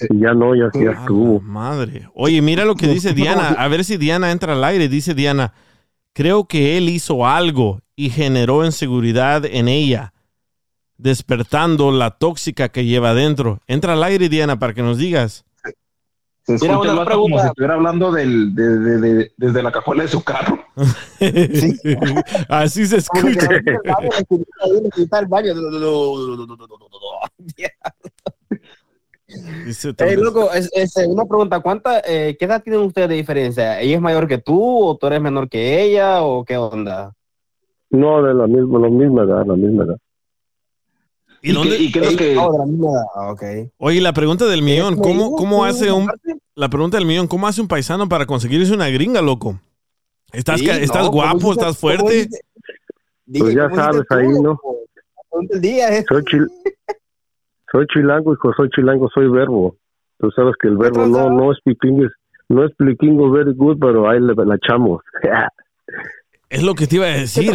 Y 0.10 0.20
ya 0.20 0.34
no, 0.34 0.56
ya, 0.56 0.70
ya 0.74 0.92
estuvo. 0.92 1.42
Madre. 1.42 2.10
Oye, 2.14 2.42
mira 2.42 2.64
lo 2.66 2.76
que 2.76 2.88
dice 2.88 3.14
Diana. 3.14 3.50
A 3.58 3.68
ver 3.68 3.84
si 3.84 3.98
Diana 3.98 4.32
entra 4.32 4.54
al 4.54 4.64
aire. 4.64 4.88
Dice 4.88 5.14
Diana, 5.14 5.54
creo 6.14 6.48
que 6.48 6.78
él 6.78 6.88
hizo 6.90 7.26
algo 7.28 7.82
y 7.96 8.10
generó 8.10 8.64
inseguridad 8.66 9.44
en 9.46 9.68
ella, 9.68 10.14
despertando 10.98 11.92
la 11.92 12.12
tóxica 12.12 12.70
que 12.70 12.86
lleva 12.86 13.10
adentro. 13.10 13.60
Entra 13.68 13.94
al 13.94 14.04
aire, 14.04 14.30
Diana, 14.30 14.58
para 14.58 14.74
que 14.74 14.82
nos 14.82 14.98
digas. 14.98 15.44
Se 16.44 16.56
escucha 16.56 16.80
una 16.94 17.06
pregunta. 17.06 17.32
como 17.32 17.42
si 17.42 17.48
estuviera 17.48 17.74
hablando 17.76 18.12
del, 18.12 18.56
de, 18.56 18.80
de- 18.80 18.98
de- 19.00 19.32
desde 19.38 19.62
la 19.62 19.72
cajuela 19.72 20.04
de 20.04 20.10
su 20.10 20.24
carro. 20.24 20.60
Así 22.50 22.88
se 22.88 22.98
escucha. 22.98 23.48
Ahí 29.36 29.42
necesita 29.42 29.50
el 29.50 29.56
baño. 29.56 29.66
Dice 29.66 29.88
Ey, 29.90 29.94
también- 29.96 30.24
loco, 30.24 30.52
es, 30.54 30.70
es, 30.74 30.98
eh, 30.98 31.08
una 31.08 31.26
pregunta, 31.26 31.60
¿cuánta, 31.60 32.00
eh, 32.06 32.36
¿qué 32.40 32.46
edad 32.46 32.62
tienen 32.64 32.82
ustedes 32.82 33.10
de 33.10 33.16
diferencia? 33.16 33.80
¿Ella 33.82 33.96
es 33.96 34.02
mayor 34.02 34.28
que 34.28 34.38
tú 34.38 34.86
o 34.88 34.98
tú 34.98 35.08
eres 35.08 35.22
menor 35.22 35.50
que 35.50 35.82
ella 35.84 36.22
o 36.24 36.44
qué 36.44 36.58
onda? 36.58 37.14
No, 37.92 38.22
de 38.24 38.34
la 38.34 38.48
misma, 38.48 38.80
la 38.80 38.90
misma 38.90 39.24
edad, 39.24 39.46
la 39.46 39.56
misma 39.56 39.84
edad. 39.86 39.98
¿Y 41.42 41.54
dónde- 41.54 41.78
qué- 41.78 41.84
y 41.84 41.90
lo 41.92 42.18
que- 42.18 42.38
Oh, 42.38 42.52
de 42.52 42.58
la 42.60 42.66
misma 42.66 42.90
edad, 42.92 43.04
ah, 43.16 43.32
ok. 43.32 43.44
Oye, 43.78 44.02
la 44.02 44.14
pregunta 44.14 44.46
del 44.46 44.62
millón, 44.62 44.96
¿Me 44.96 45.02
¿cómo, 45.02 45.32
cómo 45.36 45.58
¿Tú 45.60 45.64
hace 45.64 45.92
un... 45.92 46.10
La 46.56 46.68
pregunta 46.70 46.98
del 46.98 47.06
millón, 47.06 47.28
¿cómo 47.28 47.48
hace 47.48 47.62
un 47.62 47.68
paisano 47.70 48.10
para 48.10 48.26
conseguirse 48.26 48.74
una 48.74 48.90
gringa, 48.90 49.22
loco? 49.22 49.60
¿Estás, 50.34 50.60
Sí, 50.60 50.70
estás 50.70 51.06
no, 51.06 51.12
guapo? 51.12 51.40
¿cómo 51.40 51.50
dice- 51.54 51.62
¿Estás 51.62 51.78
fuerte? 51.78 52.14
dice- 52.28 52.42
Pues 53.40 53.56
ya 53.56 53.70
¿cómo 53.70 53.76
dices 53.76 53.86
sabes 53.86 54.02
ahí, 54.12 54.42
¿no? 54.42 54.60
Ponte 55.30 55.54
el 55.56 55.62
día. 55.62 56.04
Soy, 56.10 56.24
chil- 56.24 56.50
soy 57.72 57.86
chilango, 57.88 58.34
hijo, 58.34 58.52
soy 58.56 58.70
chilango, 58.70 59.10
soy 59.14 59.28
verbo. 59.28 59.76
Tú 60.20 60.30
sabes 60.32 60.56
que 60.62 60.68
el 60.68 60.78
verbo 60.78 61.06
no, 61.08 61.30
no 61.30 61.52
es 61.52 61.60
piquingo, 61.64 62.08
no 62.50 62.66
es 62.66 62.72
piquingo 62.76 63.32
very 63.32 63.54
good, 63.54 63.78
pero 63.80 64.10
ahí 64.10 64.20
le, 64.20 64.34
la 64.36 64.56
echamos. 64.56 65.02
Es 66.52 66.64
lo 66.64 66.74
que 66.74 66.88
te 66.88 66.96
iba 66.96 67.06
a 67.06 67.10
decir. 67.10 67.52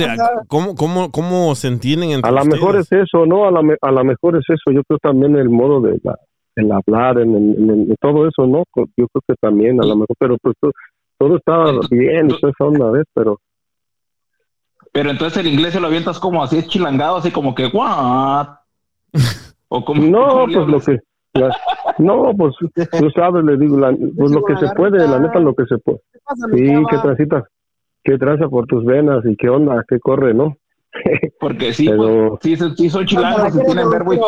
¿Cómo, 0.47 0.77
cómo, 0.77 1.11
cómo 1.11 1.53
se 1.57 1.67
entienden 1.67 2.11
entre 2.11 2.29
A 2.31 2.33
lo 2.33 2.45
mejor 2.45 2.77
es 2.77 2.93
eso, 2.93 3.27
¿no? 3.27 3.45
A 3.45 3.51
lo 3.51 3.61
a 3.81 3.91
lo 3.91 4.05
mejor 4.05 4.37
es 4.37 4.45
eso. 4.49 4.71
Yo 4.71 4.83
creo 4.85 5.01
también 5.01 5.35
el 5.35 5.51
modo 5.51 5.81
de 5.81 5.99
la, 6.05 6.17
el 6.55 6.71
hablar, 6.71 7.19
en, 7.19 7.35
en- 7.35 7.71
en- 7.71 7.91
en 7.91 7.97
todo 8.01 8.29
eso, 8.29 8.47
¿no? 8.47 8.63
Yo 8.77 9.09
creo 9.09 9.23
que 9.27 9.35
también, 9.41 9.83
a 9.83 9.85
lo 9.85 9.97
mejor, 9.97 10.15
pero 10.17 10.37
pues 10.41 10.55
to- 10.61 10.71
todo 11.19 11.39
está 11.39 11.65
bien, 11.91 12.29
toda 12.29 12.53
esa 12.53 12.65
onda, 12.65 12.89
¿ves? 12.93 13.07
Pero 13.15 13.41
Pero 14.93 15.11
entonces 15.11 15.39
el 15.45 15.49
inglés 15.53 15.73
se 15.73 15.81
lo 15.81 15.89
avientas 15.89 16.21
como 16.21 16.45
así, 16.45 16.59
es 16.59 16.69
chilangado, 16.69 17.17
así 17.17 17.33
como 17.33 17.53
que, 17.53 17.67
¿what? 17.67 18.47
O 19.77 19.81
no, 19.81 19.85
¿cómo 19.85 20.01
le 20.47 20.55
pues 20.55 20.69
lo 20.69 20.81
que. 20.81 20.99
la- 21.35 21.57
no, 21.99 22.33
pues 22.37 22.55
tú 22.59 23.11
sabes, 23.11 23.45
le 23.45 23.57
digo, 23.57 23.79
la- 23.79 23.97
pues 24.17 24.31
lo 24.33 24.45
que 24.45 24.57
se 24.57 24.69
puede, 24.75 24.99
la 25.07 25.19
neta, 25.19 25.39
lo 25.41 25.55
que 25.55 25.65
se 25.67 25.79
puede. 25.79 25.99
Sí, 26.55 26.73
qué 26.91 26.99
transita, 27.03 27.45
qué 28.05 28.19
tranza 28.19 28.49
por 28.49 28.67
tus 28.67 28.85
venas 28.85 29.25
y 29.27 29.37
qué 29.37 29.49
onda, 29.49 29.85
qué 29.89 29.99
corre, 29.99 30.33
¿no? 30.35 30.57
Porque 31.41 31.73
sí, 31.73 31.89
Pero- 31.89 32.39
pues, 32.41 32.59
sí, 32.59 32.75
sí, 32.77 32.91
son 32.91 33.05
chilangos 33.07 33.55
y 33.57 33.65
tienen 33.65 33.91
verbo 33.91 34.15
y, 34.15 34.21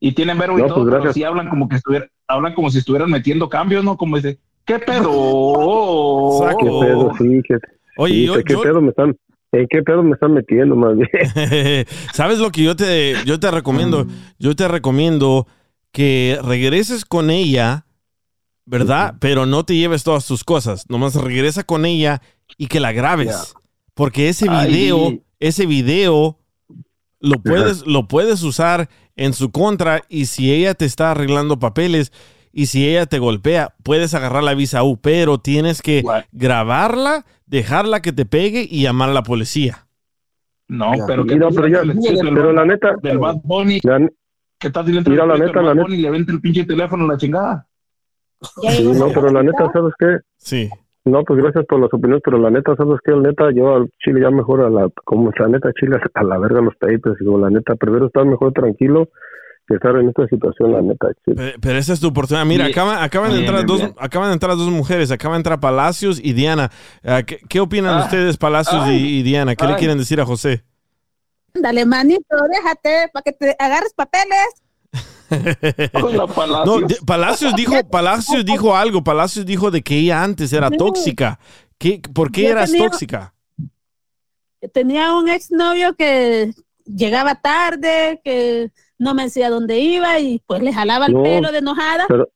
y 0.00 0.12
tienen 0.12 0.38
verbo 0.38 0.58
y 0.58 0.62
No, 0.62 0.68
todo, 0.68 0.84
pues, 0.84 0.96
pero 1.00 1.12
sí 1.12 1.22
hablan 1.24 1.48
como 1.48 1.68
que 1.68 1.76
estuviera, 1.76 2.06
hablan 2.26 2.54
como 2.54 2.70
si 2.70 2.78
estuvieran 2.78 3.10
metiendo 3.10 3.48
cambios, 3.48 3.84
¿no? 3.84 3.96
Como 3.96 4.16
dice, 4.16 4.38
¿Qué 4.64 4.80
pedo? 4.80 5.10
Saco. 6.40 6.58
¿Qué 6.58 6.86
pedo? 6.86 7.12
Sí, 7.18 7.40
que, 7.46 7.58
Oye, 7.98 8.14
sí, 8.14 8.26
yo- 8.26 8.34
¿qué 8.44 8.52
yo- 8.54 8.62
pedo 8.62 8.80
me 8.82 8.88
están, 8.88 9.16
¿en 9.60 9.66
qué 9.68 9.82
pedo 9.82 10.02
me 10.02 10.12
están 10.12 10.34
metiendo 10.34 10.76
más 10.76 10.94
bien? 10.96 11.86
¿Sabes 12.12 12.38
lo 12.38 12.50
que 12.50 12.62
yo 12.62 12.76
te, 12.76 13.14
yo 13.24 13.40
te 13.40 13.50
recomiendo? 13.50 14.06
Yo 14.38 14.54
te 14.54 14.68
recomiendo 14.68 15.46
que 15.92 16.38
regreses 16.42 17.04
con 17.04 17.30
ella, 17.30 17.86
¿verdad? 18.64 19.14
Pero 19.20 19.46
no 19.46 19.64
te 19.64 19.76
lleves 19.76 20.04
todas 20.04 20.26
tus 20.26 20.44
cosas. 20.44 20.88
Nomás 20.88 21.14
regresa 21.14 21.64
con 21.64 21.84
ella 21.84 22.20
y 22.58 22.66
que 22.66 22.80
la 22.80 22.92
grabes. 22.92 23.54
Porque 23.94 24.28
ese 24.28 24.46
Ay. 24.50 24.70
video, 24.70 25.18
ese 25.40 25.66
video 25.66 26.38
lo 27.20 27.42
puedes, 27.42 27.86
lo 27.86 28.08
puedes 28.08 28.42
usar 28.42 28.88
en 29.16 29.32
su 29.32 29.50
contra 29.50 30.02
y 30.08 30.26
si 30.26 30.52
ella 30.52 30.74
te 30.74 30.84
está 30.84 31.12
arreglando 31.12 31.58
papeles 31.58 32.12
y 32.58 32.66
si 32.66 32.88
ella 32.88 33.04
te 33.04 33.18
golpea, 33.18 33.74
puedes 33.82 34.14
agarrar 34.14 34.42
la 34.42 34.54
visa 34.54 34.82
U, 34.82 34.96
pero 34.96 35.36
tienes 35.36 35.82
que 35.82 36.02
grabarla, 36.32 37.26
dejarla 37.44 38.00
que 38.00 38.12
te 38.12 38.24
pegue 38.24 38.66
y 38.68 38.82
llamar 38.82 39.10
a 39.10 39.12
la 39.12 39.22
policía. 39.22 39.86
No, 40.68 40.90
pero 41.06 41.24
Mira, 41.24 41.48
pero 41.54 41.68
ya- 41.68 41.82
pero 42.34 42.52
la 42.52 42.64
neta- 42.64 42.96
Del 43.02 43.18
Bad 43.18 43.36
Bunny. 43.44 43.80
La- 43.84 44.08
¿Qué 44.58 44.70
tal 44.70 44.86
si 44.86 44.92
le 44.92 44.98
entra 44.98 45.10
Mira, 45.12 45.26
la 45.26 45.36
neta, 45.36 45.60
la 45.60 45.74
neta- 45.74 45.94
y 45.94 45.98
le 46.00 46.10
venta 46.10 46.32
el 46.32 46.40
pinche 46.40 46.64
teléfono 46.64 47.04
a 47.04 47.08
la 47.08 47.16
chingada? 47.18 47.66
Sí, 48.40 48.84
no, 48.98 49.08
pero 49.12 49.30
la 49.30 49.42
neta, 49.42 49.70
¿sabes 49.72 49.92
qué? 49.98 50.16
Sí. 50.38 50.70
No, 51.04 51.22
pues 51.24 51.40
gracias 51.42 51.66
por 51.66 51.78
las 51.78 51.92
opiniones, 51.92 52.22
pero 52.24 52.38
la 52.38 52.50
neta, 52.50 52.74
¿sabes 52.74 52.98
qué? 53.04 53.12
La 53.12 53.20
neta, 53.28 53.50
yo 53.52 53.76
al 53.76 53.90
Chile 54.02 54.22
ya 54.22 54.30
mejor 54.30 54.62
a 54.62 54.70
la, 54.70 54.88
como 55.04 55.30
la 55.38 55.48
neta, 55.48 55.70
Chile 55.78 55.98
a 56.14 56.24
la 56.24 56.38
verga 56.38 56.62
los 56.62 56.74
papers, 56.76 57.16
digo, 57.20 57.38
la 57.38 57.50
neta, 57.50 57.74
prefiero 57.76 58.06
estar 58.06 58.24
mejor 58.24 58.52
tranquilo 58.54 59.08
que 59.66 59.74
estar 59.74 59.96
en 59.96 60.08
esta 60.08 60.26
situación, 60.28 60.72
la 60.72 60.80
neta, 60.82 61.08
Pero 61.60 61.78
esa 61.78 61.92
es 61.92 62.00
tu 62.00 62.08
oportunidad. 62.08 62.44
Mira, 62.46 62.66
Bien. 62.66 62.74
acaban, 62.78 63.02
acaban 63.02 63.32
de 63.32 63.38
entrar 63.40 63.56
bien, 63.56 63.66
dos, 63.66 63.78
bien. 63.78 63.94
acaban 63.98 64.28
de 64.28 64.34
entrar 64.34 64.56
dos 64.56 64.68
mujeres, 64.70 65.10
acaban 65.10 65.36
de 65.36 65.40
entrar 65.40 65.60
Palacios 65.60 66.20
y 66.22 66.32
Diana. 66.32 66.70
Ah, 67.04 67.22
¿qué, 67.24 67.40
qué 67.48 67.60
opinan 67.60 67.98
Ah. 67.98 68.04
ustedes, 68.04 68.36
Palacios 68.36 68.82
Ay. 68.84 68.96
y, 68.96 69.18
y 69.18 69.22
Diana? 69.22 69.54
¿Qué 69.56 69.66
le 69.66 69.76
quieren 69.76 69.98
decir 69.98 70.20
a 70.20 70.26
José? 70.26 70.64
Dale, 71.54 71.84
manito, 71.86 72.36
déjate 72.50 73.08
para 73.12 73.22
que 73.22 73.32
te 73.32 73.56
agarres 73.58 73.92
papeles. 73.94 74.46
No, 76.64 76.80
de- 76.82 76.96
Palacios 77.04 77.54
dijo, 77.56 77.72
Palacios 77.90 78.44
dijo 78.44 78.76
algo. 78.76 79.02
Palacios 79.02 79.44
dijo 79.44 79.70
de 79.72 79.82
que 79.82 79.98
ella 79.98 80.22
antes 80.22 80.52
era 80.52 80.70
tóxica. 80.70 81.38
¿Qué, 81.78 82.00
¿Por 82.14 82.30
qué 82.30 82.42
Yo 82.44 82.50
eras 82.50 82.70
tenía- 82.70 82.88
tóxica? 82.88 83.34
Tenía 84.72 85.14
un 85.14 85.28
exnovio 85.28 85.94
que 85.96 86.52
llegaba 86.84 87.34
tarde, 87.40 88.20
que 88.24 88.70
no 88.98 89.14
me 89.14 89.24
decía 89.24 89.50
dónde 89.50 89.78
iba 89.78 90.18
y 90.20 90.40
pues 90.46 90.62
le 90.62 90.72
jalaba 90.72 91.06
el 91.06 91.14
No, 91.14 91.22
pelo 91.22 91.52
de 91.52 91.58
enojada. 91.58 92.04
pero- 92.08 92.28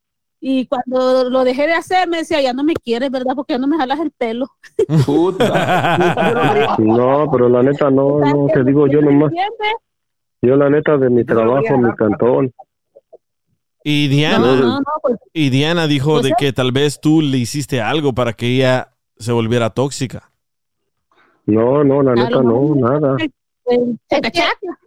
Y 0.43 0.65
cuando 0.65 1.29
lo 1.29 1.43
dejé 1.43 1.67
de 1.67 1.73
hacer, 1.73 2.07
me 2.09 2.17
decía, 2.17 2.41
ya 2.41 2.51
no 2.51 2.63
me 2.63 2.73
quieres, 2.73 3.11
¿verdad? 3.11 3.35
Porque 3.35 3.53
ya 3.53 3.59
no 3.59 3.67
me 3.67 3.77
jalas 3.77 3.99
el 3.99 4.09
pelo. 4.11 4.47
No, 6.79 7.29
pero 7.31 7.49
la 7.49 7.63
neta, 7.63 7.89
no, 7.91 8.19
no, 8.19 8.47
te 8.53 8.63
digo 8.63 8.87
yo 8.87 9.01
nomás, 9.01 9.31
yo 10.41 10.55
la 10.55 10.69
neta 10.69 10.97
de 10.97 11.09
mi 11.09 11.23
trabajo, 11.23 11.77
mi 11.77 11.93
cantón. 11.95 12.53
Y 13.83 14.07
Diana, 14.07 14.39
No, 14.39 14.55
no, 14.55 14.79
no, 14.79 14.85
pues- 15.01 15.17
y 15.33 15.49
Diana 15.49 15.87
dijo 15.87 16.11
Pues 16.13 16.23
de 16.23 16.33
que 16.37 16.53
tal 16.53 16.71
vez 16.71 16.99
tú 17.01 17.21
le 17.21 17.37
hiciste 17.37 17.81
algo 17.81 18.13
para 18.13 18.33
que 18.33 18.47
ella 18.47 18.93
se 19.17 19.31
volviera 19.31 19.69
tóxica. 19.71 20.31
No, 21.45 21.83
no, 21.83 22.01
la 22.03 22.13
neta, 22.15 22.41
no, 22.41 22.75
nada. 22.75 23.17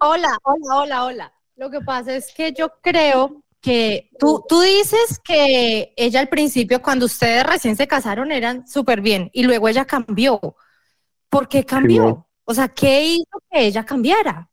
Hola, 0.01 0.37
hola, 0.45 0.77
hola, 0.77 1.05
hola. 1.05 1.33
Lo 1.57 1.71
que 1.71 1.81
pasa 1.81 2.17
es 2.17 2.33
que 2.35 2.53
yo 2.53 2.69
creo 2.83 3.43
que 3.61 4.11
tú, 4.19 4.45
tú 4.49 4.61
dices 4.61 5.21
que 5.25 5.93
ella 5.97 6.21
al 6.21 6.29
principio, 6.29 6.83
cuando 6.83 7.07
ustedes 7.07 7.45
recién 7.47 7.77
se 7.77 7.87
casaron, 7.87 8.33
eran 8.33 8.67
súper 8.67 9.01
bien 9.01 9.31
y 9.33 9.45
luego 9.45 9.69
ella 9.69 9.85
cambió. 9.85 10.41
¿Por 11.31 11.49
qué 11.49 11.65
cambió? 11.65 12.03
no. 12.03 12.29
O 12.45 12.53
sea, 12.53 12.69
¿qué 12.69 13.05
hizo 13.05 13.39
que 13.51 13.67
ella 13.67 13.85
cambiara? 13.85 14.49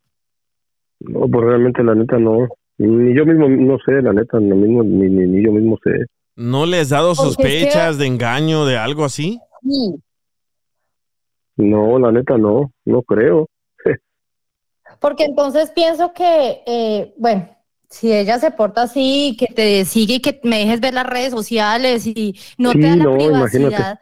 No, 1.02 1.28
pues 1.28 1.46
realmente 1.46 1.84
la 1.84 1.94
neta 1.96 2.18
no. 2.18 2.48
Ni 2.78 3.16
yo 3.16 3.26
mismo 3.26 3.50
no 3.50 3.78
sé, 3.86 4.02
la 4.02 4.14
neta, 4.14 4.40
no 4.40 4.56
mismo, 4.56 4.82
ni, 4.84 5.10
ni, 5.10 5.28
ni 5.28 5.44
yo 5.44 5.52
mismo 5.52 5.78
sé. 5.84 5.92
¿No 6.36 6.66
le 6.66 6.80
has 6.80 6.90
dado 6.90 7.14
Porque 7.14 7.30
es 7.30 7.36
que- 7.38 7.44
sospechas 7.62 7.98
de 7.98 8.06
engaño, 8.08 8.66
de 8.66 8.78
algo 8.78 9.04
así? 9.04 9.40
No, 11.58 12.00
la 12.00 12.12
neta 12.12 12.38
no, 12.38 12.72
no 12.86 13.02
creo. 13.04 13.48
Porque 15.02 15.24
entonces 15.26 15.72
pienso 15.72 16.14
que, 16.14 16.62
eh, 16.68 17.12
bueno, 17.18 17.50
si 17.90 18.14
ella 18.14 18.38
se 18.38 18.52
porta 18.52 18.84
así, 18.84 19.36
que 19.38 19.48
te 19.48 19.84
sigue 19.84 20.16
y 20.16 20.20
que 20.22 20.40
me 20.44 20.60
dejes 20.60 20.80
ver 20.80 20.94
las 20.94 21.08
redes 21.08 21.32
sociales 21.32 22.06
y 22.06 22.40
no 22.60 22.72
Sí, 22.72 22.80
te 22.80 22.88
da 22.88 22.96
la 22.98 23.04
no, 23.06 23.16
imagínate. 23.20 23.50
privacidad, 23.50 24.00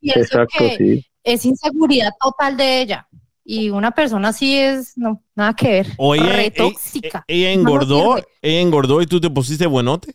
pienso 0.00 0.20
Exacto, 0.20 0.58
que 0.58 0.76
sí. 0.76 1.06
es 1.22 1.44
inseguridad 1.44 2.10
total 2.20 2.56
de 2.56 2.82
ella. 2.82 3.06
Y 3.44 3.70
una 3.70 3.92
persona 3.92 4.28
así 4.30 4.58
es, 4.58 4.98
no, 4.98 5.22
nada 5.36 5.54
que 5.54 5.68
ver. 5.68 5.86
O 5.98 6.16
ella, 6.16 6.32
Re 6.32 6.46
e- 6.46 6.50
tóxica. 6.50 7.24
ella 7.28 7.52
engordó, 7.52 8.16
ella 8.42 8.60
engordó 8.60 9.02
y 9.02 9.06
tú 9.06 9.20
te 9.20 9.30
pusiste 9.30 9.66
buenote. 9.68 10.14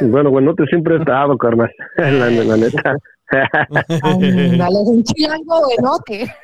Bueno, 0.00 0.30
bueno, 0.30 0.54
te 0.56 0.66
siempre 0.66 0.96
he 0.96 0.98
estado, 0.98 1.38
carnal, 1.38 1.70
la, 1.98 2.30
la 2.30 2.56
neta. 2.56 2.96
Dale 3.30 4.78
un 4.84 5.04
chilango 5.04 5.62
buenote. 5.62 6.34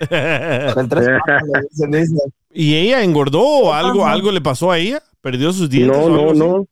¿Y 2.52 2.76
ella 2.76 3.02
engordó 3.02 3.42
o 3.42 3.72
algo, 3.72 4.06
algo 4.06 4.30
le 4.30 4.40
pasó 4.40 4.70
a 4.70 4.78
ella? 4.78 5.02
¿Perdió 5.20 5.52
sus 5.52 5.68
dientes? 5.70 5.96
No, 5.96 6.04
o 6.04 6.06
algo 6.06 6.16
no, 6.16 6.30
así? 6.30 6.38
no. 6.38 6.68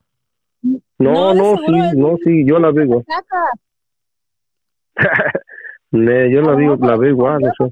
No, 0.98 1.34
no, 1.34 1.56
sí, 1.56 1.72
no, 1.96 2.16
sí, 2.22 2.44
yo 2.46 2.58
la 2.58 2.70
veo. 2.70 3.02
Ne, 5.92 6.32
yo 6.32 6.40
la 6.40 6.54
veo, 6.54 6.76
la 6.76 6.96
veo 6.96 7.10
igual, 7.10 7.42
eso. 7.42 7.70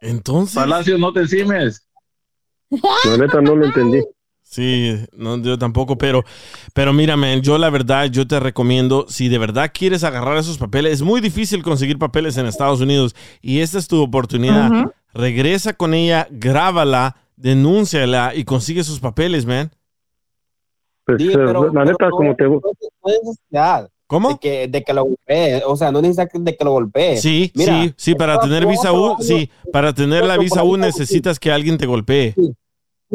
Entonces. 0.00 0.56
Palacios, 0.56 0.98
no 0.98 1.12
te 1.12 1.20
encimes. 1.20 1.86
La 2.70 3.16
neta 3.18 3.40
no 3.40 3.54
lo 3.54 3.66
entendí. 3.66 4.02
Sí, 4.52 4.94
no, 5.16 5.38
yo 5.38 5.56
tampoco, 5.56 5.96
pero, 5.96 6.24
pero 6.74 6.92
mira, 6.92 7.16
man, 7.16 7.40
yo 7.40 7.56
la 7.56 7.70
verdad, 7.70 8.10
yo 8.10 8.26
te 8.26 8.38
recomiendo, 8.38 9.06
si 9.08 9.30
de 9.30 9.38
verdad 9.38 9.70
quieres 9.72 10.04
agarrar 10.04 10.36
esos 10.36 10.58
papeles, 10.58 10.92
es 10.92 11.00
muy 11.02 11.22
difícil 11.22 11.62
conseguir 11.62 11.98
papeles 11.98 12.36
en 12.36 12.44
Estados 12.44 12.82
Unidos 12.82 13.16
y 13.40 13.60
esta 13.60 13.78
es 13.78 13.88
tu 13.88 14.02
oportunidad. 14.02 14.70
Regresa 15.14 15.72
con 15.72 15.94
ella, 15.94 16.28
grábala, 16.30 17.16
denúnciala 17.36 18.34
y 18.34 18.44
consigue 18.44 18.84
sus 18.84 19.00
papeles, 19.00 19.46
man. 19.46 19.70
Pues, 21.06 21.16
Sí, 21.22 21.28
eh, 21.28 21.32
pero- 21.32 21.64
la 21.64 21.70
pero 21.72 21.84
neta, 21.86 22.10
como 22.10 22.36
te... 22.36 22.44
no 22.44 23.88
¿Cómo? 24.06 24.28
De 24.28 24.38
que, 24.38 24.68
de 24.68 24.82
que 24.82 24.92
lo 24.92 25.04
golpee. 25.04 25.62
O 25.66 25.74
sea, 25.74 25.90
no 25.90 26.02
necesita 26.02 26.26
que- 26.26 26.38
de 26.38 26.54
que 26.54 26.62
lo 26.64 26.72
golpee. 26.72 27.16
Sí, 27.16 27.50
Mira, 27.54 27.84
sí, 27.84 27.94
sí, 27.96 28.14
para 28.14 28.38
tener 28.38 28.66
visa 28.66 28.92
U, 28.92 29.16
sí, 29.20 29.48
para 29.72 29.94
tener 29.94 30.26
la 30.26 30.36
visa 30.36 30.62
U 30.62 30.76
necesitas 30.76 31.40
que 31.40 31.50
alguien 31.50 31.78
te 31.78 31.86
golpee. 31.86 32.34
Sí, 32.36 32.52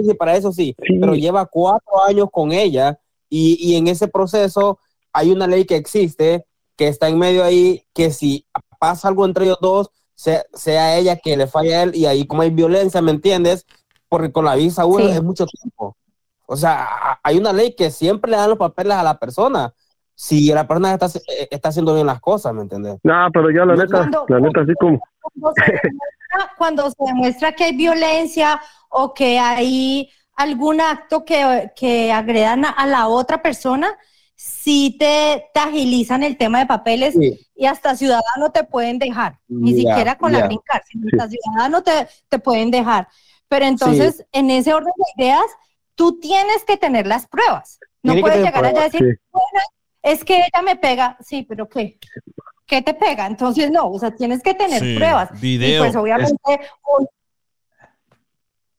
sí, 0.04 0.14
para 0.14 0.36
eso 0.36 0.52
sí. 0.52 0.76
Pero 1.00 1.16
lleva 1.16 1.45
cuatro 1.45 2.04
años 2.08 2.28
con 2.32 2.52
ella 2.52 3.00
y, 3.30 3.58
y 3.60 3.76
en 3.76 3.88
ese 3.88 4.08
proceso 4.08 4.80
hay 5.14 5.32
una 5.32 5.48
ley 5.48 5.66
que 5.66 5.76
existe 5.76 6.45
que 6.76 6.88
está 6.88 7.08
en 7.08 7.18
medio 7.18 7.43
ahí 7.43 7.84
que 7.93 8.12
si 8.12 8.45
pasa 8.80 9.08
algo 9.08 9.26
entre 9.26 9.45
ellos 9.45 9.58
dos, 9.62 9.89
sea, 10.16 10.43
sea 10.54 10.95
ella 10.98 11.16
que 11.18 11.36
le 11.38 11.48
falla 11.48 11.80
a 11.80 11.84
él 11.84 11.95
y 11.95 12.06
ahí 12.06 12.26
como 12.28 12.41
hay 12.43 12.50
violencia, 12.52 13.02
¿me 13.02 13.12
entiendes? 13.12 13.66
Porque 14.10 14.32
con 14.32 14.45
la 14.45 14.56
visa 14.56 14.86
U 14.86 14.98
Sí. 15.00 15.08
es 15.10 15.22
mucho 15.24 15.45
tiempo. 15.45 15.95
O 16.45 16.56
sea, 16.56 16.84
a- 16.86 17.20
hay 17.24 17.38
una 17.38 17.52
ley 17.52 17.76
que 17.76 17.89
siempre 17.91 18.32
le 18.32 18.38
dan 18.38 18.50
los 18.50 18.58
papeles 18.60 18.93
a 18.93 19.04
la 19.04 19.18
persona 19.20 19.74
si 20.20 20.48
la 20.52 20.68
persona 20.68 20.93
está, 20.93 21.06
eh, 21.08 21.48
está 21.52 21.70
haciendo 21.70 21.93
bien 21.93 22.08
las 22.08 22.20
cosas, 22.20 22.52
¿me 22.54 22.62
entiendes? 22.62 22.98
No, 23.04 23.14
pero 23.32 23.52
ya 23.52 23.66
la 23.66 23.76
neta, 23.76 23.98
Cuando- 23.98 24.26
la 24.30 24.39
neta, 24.39 24.62
así 24.62 24.74
como... 24.80 25.00
Cuando 25.22 25.54
se, 25.56 25.72
demuestra, 25.72 26.56
cuando 26.58 26.89
se 26.89 26.95
demuestra 27.06 27.52
que 27.52 27.64
hay 27.66 27.76
violencia 27.76 28.60
o 28.90 29.14
que 29.14 29.40
hay 29.40 30.10
algún 30.36 30.82
acto 30.82 31.26
que, 31.26 31.72
que 31.76 32.12
agredan 32.12 32.66
a, 32.66 32.70
a 32.70 32.86
la 32.88 33.08
otra 33.08 33.42
persona, 33.42 33.98
sí 34.36 34.96
te, 35.00 35.46
te 35.54 35.60
agilizan 35.60 36.22
el 36.24 36.38
tema 36.38 36.60
de 36.60 36.68
papeles 36.68 37.16
Sí. 37.20 37.40
y 37.56 37.66
hasta 37.66 37.96
ciudadano 37.96 38.52
te 38.54 38.64
pueden 38.64 39.00
dejar, 39.00 39.40
ni 39.48 39.74
siquiera 39.74 40.16
con 40.18 40.32
la 40.32 40.42
green 40.42 40.60
card, 40.64 40.84
sino 40.88 41.08
Sí. 41.10 41.18
hasta 41.18 41.30
ciudadano 41.30 41.82
te, 41.84 42.08
te 42.30 42.40
pueden 42.40 42.70
dejar. 42.72 43.08
Pero 43.48 43.66
entonces, 43.66 44.26
en 44.34 44.52
ese 44.52 44.74
orden 44.74 44.94
de 44.96 45.24
ideas, 45.24 45.46
tú 45.96 46.20
tienes 46.20 46.64
que 46.66 46.78
tener 46.78 47.08
las 47.08 47.28
pruebas. 47.28 47.80
No 48.04 48.14
Tiene 48.14 48.22
puedes 48.22 48.46
llegar 48.46 48.64
allá 48.64 48.70
a 48.70 48.72
pruebas, 48.74 48.92
decir, 48.92 49.16
sí. 49.20 49.30
bueno, 49.32 49.66
es 50.04 50.24
que 50.24 50.36
ella 50.38 50.62
me 50.64 50.76
pega, 50.76 51.18
sí, 51.22 51.44
pero 51.50 51.68
¿qué? 51.68 51.98
¿Qué 52.68 52.82
te 52.82 52.94
pega? 52.94 53.26
Entonces, 53.26 53.72
no, 53.72 53.90
o 53.90 53.98
sea, 53.98 54.12
tienes 54.14 54.44
que 54.44 54.54
tener 54.54 54.82
Sí, 54.82 54.96
pruebas. 54.98 55.30
video. 55.40 55.78
Y 55.78 55.80
pues 55.80 55.96
obviamente 55.96 56.38
un, 57.00 57.08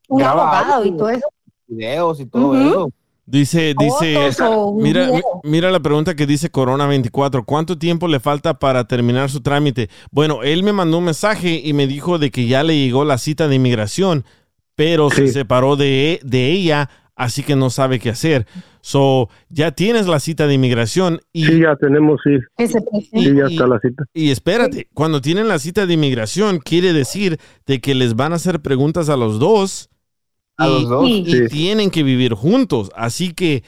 un 0.08 0.22
abogado 0.22 0.84
y 0.84 0.90
todo 0.96 1.08
eso. 1.10 1.28
Videos 1.66 2.20
y 2.20 2.26
todo 2.26 2.56
eso. 2.56 2.90
Dice, 3.30 3.74
dice, 3.78 4.30
mira, 4.76 5.10
mira 5.44 5.70
la 5.70 5.80
pregunta 5.80 6.16
que 6.16 6.26
dice 6.26 6.48
Corona 6.48 6.86
24, 6.86 7.44
¿cuánto 7.44 7.76
tiempo 7.76 8.08
le 8.08 8.20
falta 8.20 8.58
para 8.58 8.84
terminar 8.88 9.28
su 9.30 9.42
trámite? 9.42 9.90
Bueno, 10.10 10.42
él 10.42 10.62
me 10.62 10.72
mandó 10.72 10.96
un 10.96 11.04
mensaje 11.04 11.60
y 11.62 11.74
me 11.74 11.86
dijo 11.86 12.18
de 12.18 12.30
que 12.30 12.46
ya 12.46 12.62
le 12.62 12.74
llegó 12.78 13.04
la 13.04 13.18
cita 13.18 13.46
de 13.46 13.56
inmigración, 13.56 14.24
pero 14.76 15.10
se 15.10 15.28
separó 15.28 15.76
de, 15.76 16.20
de 16.24 16.50
ella, 16.52 16.88
así 17.16 17.42
que 17.42 17.54
no 17.54 17.68
sabe 17.68 17.98
qué 17.98 18.08
hacer. 18.08 18.46
So, 18.80 19.28
ya 19.50 19.72
tienes 19.72 20.06
la 20.06 20.20
cita 20.20 20.46
de 20.46 20.54
inmigración 20.54 21.20
y, 21.30 21.44
Sí, 21.44 21.60
ya 21.60 21.76
tenemos, 21.76 22.20
sí. 22.24 22.30
y- 22.56 22.66
Sí, 23.24 23.34
ya 23.36 23.44
está 23.44 23.66
la 23.66 23.78
cita. 23.80 24.04
y 24.14 24.30
espérate, 24.30 24.88
cuando 24.94 25.20
tienen 25.20 25.48
la 25.48 25.58
cita 25.58 25.84
de 25.84 25.92
inmigración, 25.92 26.60
quiere 26.60 26.94
decir 26.94 27.38
de 27.66 27.82
que 27.82 27.94
les 27.94 28.16
van 28.16 28.32
a 28.32 28.36
hacer 28.36 28.60
preguntas 28.60 29.10
a 29.10 29.18
los 29.18 29.38
dos. 29.38 29.90
A 30.58 30.68
y, 30.68 30.72
los 30.72 30.88
dos. 30.88 31.08
y 31.08 31.24
Sí. 31.24 31.46
tienen 31.50 31.90
que 31.90 32.02
vivir 32.02 32.34
juntos. 32.34 32.90
Así 32.94 33.32
que 33.32 33.62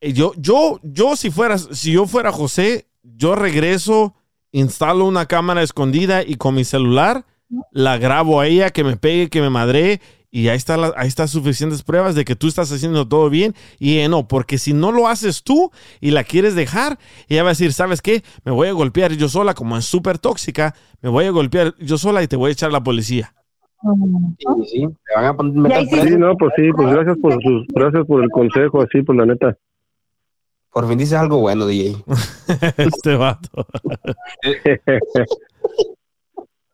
eh, 0.00 0.12
yo, 0.12 0.32
yo, 0.36 0.80
yo 0.82 1.16
si 1.16 1.30
fuera, 1.30 1.58
si 1.58 1.92
yo 1.92 2.06
fuera 2.06 2.32
José, 2.32 2.86
yo 3.02 3.34
regreso, 3.34 4.14
instalo 4.52 5.04
una 5.04 5.26
cámara 5.26 5.62
escondida 5.62 6.22
y 6.22 6.36
con 6.36 6.54
mi 6.54 6.64
celular 6.64 7.24
la 7.72 7.98
grabo 7.98 8.40
a 8.40 8.46
ella, 8.46 8.70
que 8.70 8.84
me 8.84 8.96
pegue, 8.96 9.28
que 9.28 9.40
me 9.40 9.50
madre. 9.50 10.00
Y 10.30 10.48
ahí 10.48 10.56
está, 10.56 10.76
la- 10.76 10.92
ahí 10.96 11.08
está 11.08 11.26
suficientes 11.28 11.82
pruebas 11.82 12.14
de 12.14 12.24
que 12.24 12.36
tú 12.36 12.46
estás 12.48 12.70
haciendo 12.70 13.08
todo 13.08 13.30
bien 13.30 13.54
y 13.78 13.96
ella 13.98 14.08
no, 14.08 14.28
porque 14.28 14.58
si 14.58 14.74
no 14.74 14.92
lo 14.92 15.08
haces 15.08 15.42
tú 15.42 15.70
y 16.00 16.10
la 16.10 16.24
quieres 16.24 16.54
dejar, 16.54 16.98
ella 17.28 17.42
va 17.42 17.50
a 17.50 17.52
decir, 17.52 17.72
¿sabes 17.72 18.02
qué? 18.02 18.22
Me 18.44 18.52
voy 18.52 18.68
a 18.68 18.72
golpear 18.72 19.12
yo 19.14 19.28
sola, 19.30 19.54
como 19.54 19.78
es 19.78 19.86
súper 19.86 20.18
tóxica, 20.18 20.74
me 21.00 21.08
voy 21.08 21.24
a 21.24 21.30
golpear 21.30 21.74
yo 21.78 21.96
sola 21.96 22.22
y 22.22 22.28
te 22.28 22.36
voy 22.36 22.50
a 22.50 22.52
echar 22.52 22.68
a 22.68 22.72
la 22.72 22.82
policía. 22.84 23.34
Sí, 24.38 24.64
sí, 24.70 24.86
te 25.06 25.14
van 25.14 25.24
a 25.26 25.36
poner 25.36 25.54
meter 25.54 25.88
preso. 25.88 26.06
Sí, 26.06 26.16
no, 26.16 26.36
pues 26.36 26.52
sí, 26.56 26.62
pues 26.74 26.92
gracias 26.92 27.16
por 27.18 27.32
sus, 27.42 27.66
gracias 27.74 28.06
por 28.06 28.22
el 28.22 28.30
consejo, 28.30 28.82
así, 28.82 29.02
pues 29.02 29.18
la 29.18 29.26
neta. 29.26 29.56
Por 30.72 30.88
fin 30.88 30.98
dices 30.98 31.14
algo 31.18 31.38
bueno, 31.40 31.66
DJ. 31.66 31.96
este 32.76 33.16
vato. 33.16 33.66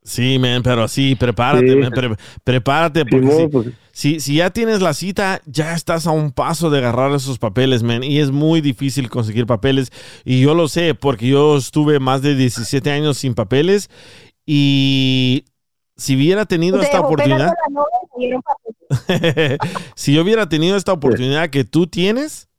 Sí, 0.05 0.37
man, 0.41 0.63
pero 0.65 0.89
sí, 0.89 1.15
prepárate, 1.15 1.69
Sí. 1.71 1.77
man, 1.77 1.93
pre- 1.93 2.17
prepárate, 2.43 3.07
porque 3.07 3.31
si, 3.31 3.47
pues. 3.47 3.67
si, 3.93 4.19
si 4.21 4.35
ya 4.37 4.51
tienes 4.51 4.83
la 4.83 4.95
cita, 4.95 5.41
ya 5.47 5.75
estás 5.75 6.09
a 6.09 6.11
un 6.11 6.33
paso 6.33 6.71
de 6.71 6.79
agarrar 6.79 7.13
esos 7.13 7.39
papeles, 7.39 7.85
man, 7.85 8.03
y 8.03 8.19
es 8.19 8.33
muy 8.33 8.61
difícil 8.61 9.09
conseguir 9.09 9.47
papeles, 9.47 9.93
y 10.25 10.41
yo 10.41 10.55
lo 10.55 10.67
sé, 10.67 10.97
porque 10.97 11.29
yo 11.29 11.57
estuve 11.57 12.01
más 12.01 12.21
de 12.21 12.35
17 12.35 12.91
años 12.91 13.19
sin 13.19 13.35
papeles, 13.35 13.91
y 14.45 15.45
si 16.03 16.17
hubiera 16.17 16.47
tenido 16.47 16.81
esta 16.81 17.01
oportunidad, 17.01 17.53
si 19.95 20.15
yo 20.15 20.23
hubiera 20.23 20.49
tenido 20.49 20.77
esta 20.77 20.93
oportunidad 20.93 21.49
que 21.49 21.65
tú 21.65 21.87
tienes, 21.87 22.51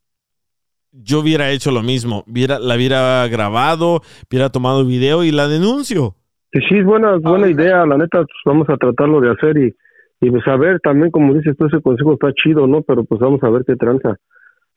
yo 0.93 1.19
hubiera 1.19 1.49
hecho 1.51 1.69
lo 1.71 1.81
mismo, 1.81 2.23
hubiera, 2.25 2.57
la 2.57 2.75
hubiera 2.75 3.27
grabado, 3.27 4.01
hubiera 4.31 4.49
tomado 4.49 4.85
video 4.85 5.25
y 5.25 5.31
la 5.31 5.49
denuncio. 5.49 6.15
Sí, 6.53 6.59
sí, 6.69 6.77
es 6.77 6.85
buena, 6.85 7.17
buena 7.17 7.49
idea, 7.49 7.85
la 7.85 7.97
neta, 7.97 8.19
pues 8.19 8.41
vamos 8.45 8.69
a 8.69 8.77
tratarlo 8.77 9.19
de 9.19 9.31
hacer 9.31 9.57
y, 9.57 9.75
y 10.21 10.31
pues 10.31 10.47
a 10.47 10.55
ver, 10.55 10.79
también 10.79 11.11
como 11.11 11.33
dices 11.33 11.57
tú, 11.57 11.65
ese 11.65 11.81
consejo 11.81 12.13
está 12.13 12.31
chido, 12.31 12.65
¿no? 12.65 12.81
Pero 12.83 13.03
pues 13.03 13.19
vamos 13.19 13.43
a 13.43 13.49
ver 13.49 13.65
qué 13.67 13.75
tranza, 13.75 14.15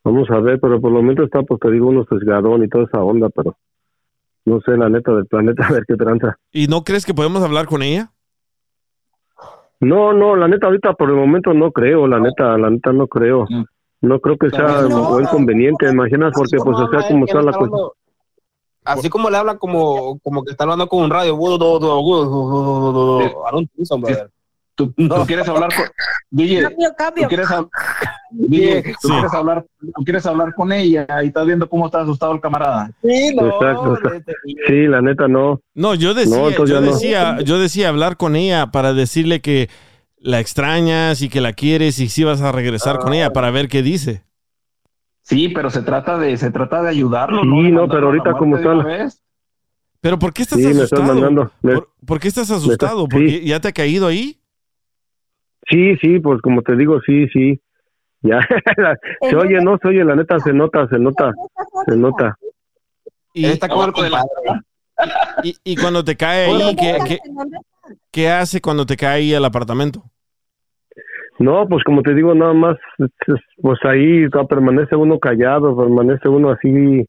vamos 0.03 0.29
a 0.31 0.41
ver, 0.41 0.59
pero 0.59 0.81
por 0.81 0.91
lo 0.91 1.03
menos 1.05 1.27
está, 1.27 1.43
pues 1.43 1.61
te 1.61 1.71
digo, 1.71 1.87
uno 1.87 2.05
sesgadón 2.11 2.65
y 2.65 2.69
toda 2.69 2.87
esa 2.87 3.01
onda, 3.01 3.29
pero 3.29 3.57
no 4.45 4.61
sé, 4.63 4.77
la 4.77 4.89
neta 4.89 5.15
del 5.15 5.27
planeta, 5.27 5.67
a 5.69 5.73
ver 5.73 5.85
qué 5.87 5.95
tranza. 5.95 6.37
¿Y 6.51 6.67
no 6.67 6.83
crees 6.83 7.07
que 7.07 7.15
podemos 7.15 7.45
hablar 7.45 7.67
con 7.67 7.83
ella? 7.85 8.11
No, 9.81 10.13
no, 10.13 10.37
la 10.37 10.49
neta 10.49 10.67
ahorita 10.67 10.95
por 10.95 11.11
el 11.11 11.17
momento 11.17 11.53
no 11.53 11.71
creo, 11.73 12.07
la 12.07 12.19
neta, 12.19 12.57
la 12.57 12.71
neta 12.71 12.93
no 12.93 13.07
creo. 13.07 13.47
No 14.01 14.21
creo 14.21 14.37
que 14.39 14.51
sea 14.51 14.83
No, 14.83 15.11
muy 15.11 15.23
no. 15.25 15.29
conveniente, 15.31 15.89
imaginas, 15.91 16.33
porque 16.35 16.57
pues 16.59 16.79
o 16.79 16.89
sea, 16.91 17.09
como 17.09 17.25
está 17.25 17.43
la 17.43 17.51
hablando- 17.53 17.95
Así 18.85 19.11
como 19.11 19.29
le 19.31 19.37
habla 19.37 19.59
como, 19.59 20.19
como 20.21 20.45
que 20.45 20.53
está 20.53 20.63
hablando 20.65 20.87
con 20.89 21.03
un 21.05 21.11
radio. 21.11 21.35
Aaron 23.47 23.67
Thompson, 23.69 24.01
brother. 24.01 24.31
¿Tú, 24.75 24.93
tú 24.93 25.09
quieres 25.27 25.49
hablar 25.49 25.71
con 25.75 25.87
DJ? 26.31 26.63
Cambio, 26.63 26.89
cambio. 26.97 27.23
¿Tú 27.25 27.29
quieres, 27.29 27.49
hab- 27.51 27.69
¿tú 28.39 28.49
Sí. 29.09 29.15
quieres 29.15 29.35
hablar, 29.35 29.65
tú 29.81 30.05
quieres 30.05 30.27
hablar 30.27 30.55
con 30.55 30.73
ella 30.73 31.07
y 31.23 31.27
estás 31.29 31.47
viendo 31.47 31.69
cómo 31.69 31.87
está 31.87 32.03
asustado 32.03 32.33
el 32.35 32.41
camarada? 32.41 32.91
Sí, 33.03 33.35
no, 33.35 33.47
Exacto, 33.49 33.99
sí, 34.67 34.87
la 34.87 35.01
neta 35.01 35.29
no. 35.29 35.61
No, 35.75 35.95
yo 35.95 36.15
decía, 36.15 36.37
No, 36.37 36.51
yo 36.51 36.65
ya 36.67 36.81
no. 36.81 36.93
decía, 36.93 37.41
yo 37.41 37.59
decía 37.59 37.89
hablar 37.89 38.17
con 38.17 38.37
ella 38.37 38.71
para 38.71 38.93
decirle 38.93 39.41
que 39.41 39.69
la 40.19 40.41
extrañas 40.41 41.23
y 41.23 41.29
que 41.29 41.41
la 41.41 41.53
quieres 41.53 41.99
y 41.99 42.09
si 42.09 42.25
vas 42.25 42.43
a 42.43 42.53
regresar 42.53 42.99
con 42.99 43.15
ella 43.15 43.33
para 43.33 43.51
ver 43.51 43.69
qué 43.69 43.83
dice. 43.83 44.25
Sí, 45.23 45.49
pero 45.49 45.71
se 45.71 45.83
trata 45.83 46.19
de, 46.19 46.37
se 46.37 46.51
trata 46.51 46.83
de 46.83 46.91
ayudarlo. 46.91 47.43
Sí, 47.43 47.49
no, 47.49 47.55
mandarlo 47.55 47.89
pero 47.89 48.07
ahorita 48.07 48.33
como 48.35 48.57
está 48.57 48.75
vez. 48.75 49.23
Pero 50.01 50.19
¿por 50.19 50.33
qué 50.33 50.43
estás 50.43 50.61
Sí, 50.61 50.67
me 50.67 50.71
asustado? 50.71 51.15
estás 51.15 51.53
me- 51.63 51.73
¿Por, 51.75 51.89
por 52.07 52.21
qué 52.21 52.29
estás 52.29 52.51
asustado? 52.51 53.03
sí. 53.05 53.09
¿Porque 53.11 53.45
ya 53.45 53.61
te 53.61 53.69
ha 53.69 53.73
caído 53.73 54.07
ahí? 54.07 54.41
Sí, 55.69 55.97
sí, 55.97 56.21
pues 56.21 56.41
como 56.43 56.63
te 56.63 56.77
digo, 56.77 57.01
sí, 57.05 57.27
sí. 57.33 57.61
Ya, 58.27 58.41
se 59.21 59.37
oye, 59.37 59.61
no 59.63 59.79
se 59.79 59.89
oye, 59.89 60.05
la 60.05 60.17
neta 60.17 60.39
se 60.41 60.53
nota, 60.53 60.87
se 60.89 60.99
nota, 60.99 61.33
se 61.87 61.97
nota. 61.97 62.37
Y, 63.33 63.47
está 63.47 63.69
de 63.69 63.75
la- 63.77 63.93
compadre. 63.93 64.63
y- 65.43 65.57
y 65.65 65.77
cuando 65.77 66.03
te 66.03 66.17
cae 66.17 66.47
ahí, 66.47 66.77
¿qué, 66.77 66.99
qué, 67.07 67.19
qué 68.11 68.29
hace 68.31 68.61
cuando 68.61 68.87
te 68.87 68.97
cae 68.97 69.17
ahí 69.19 69.35
al 69.35 69.45
apartamento? 69.45 70.03
No, 71.39 71.69
pues 71.69 71.85
como 71.85 72.01
te 72.03 72.15
digo, 72.15 72.35
nada 72.35 72.55
más, 72.55 72.77
es- 72.99 73.11
es- 73.29 73.43
pues 73.61 73.79
ahí 73.85 74.27
no, 74.33 74.47
permanece 74.47 74.97
uno 74.97 75.19
callado, 75.19 75.77
permanece 75.77 76.29
uno 76.29 76.51
así, 76.51 77.05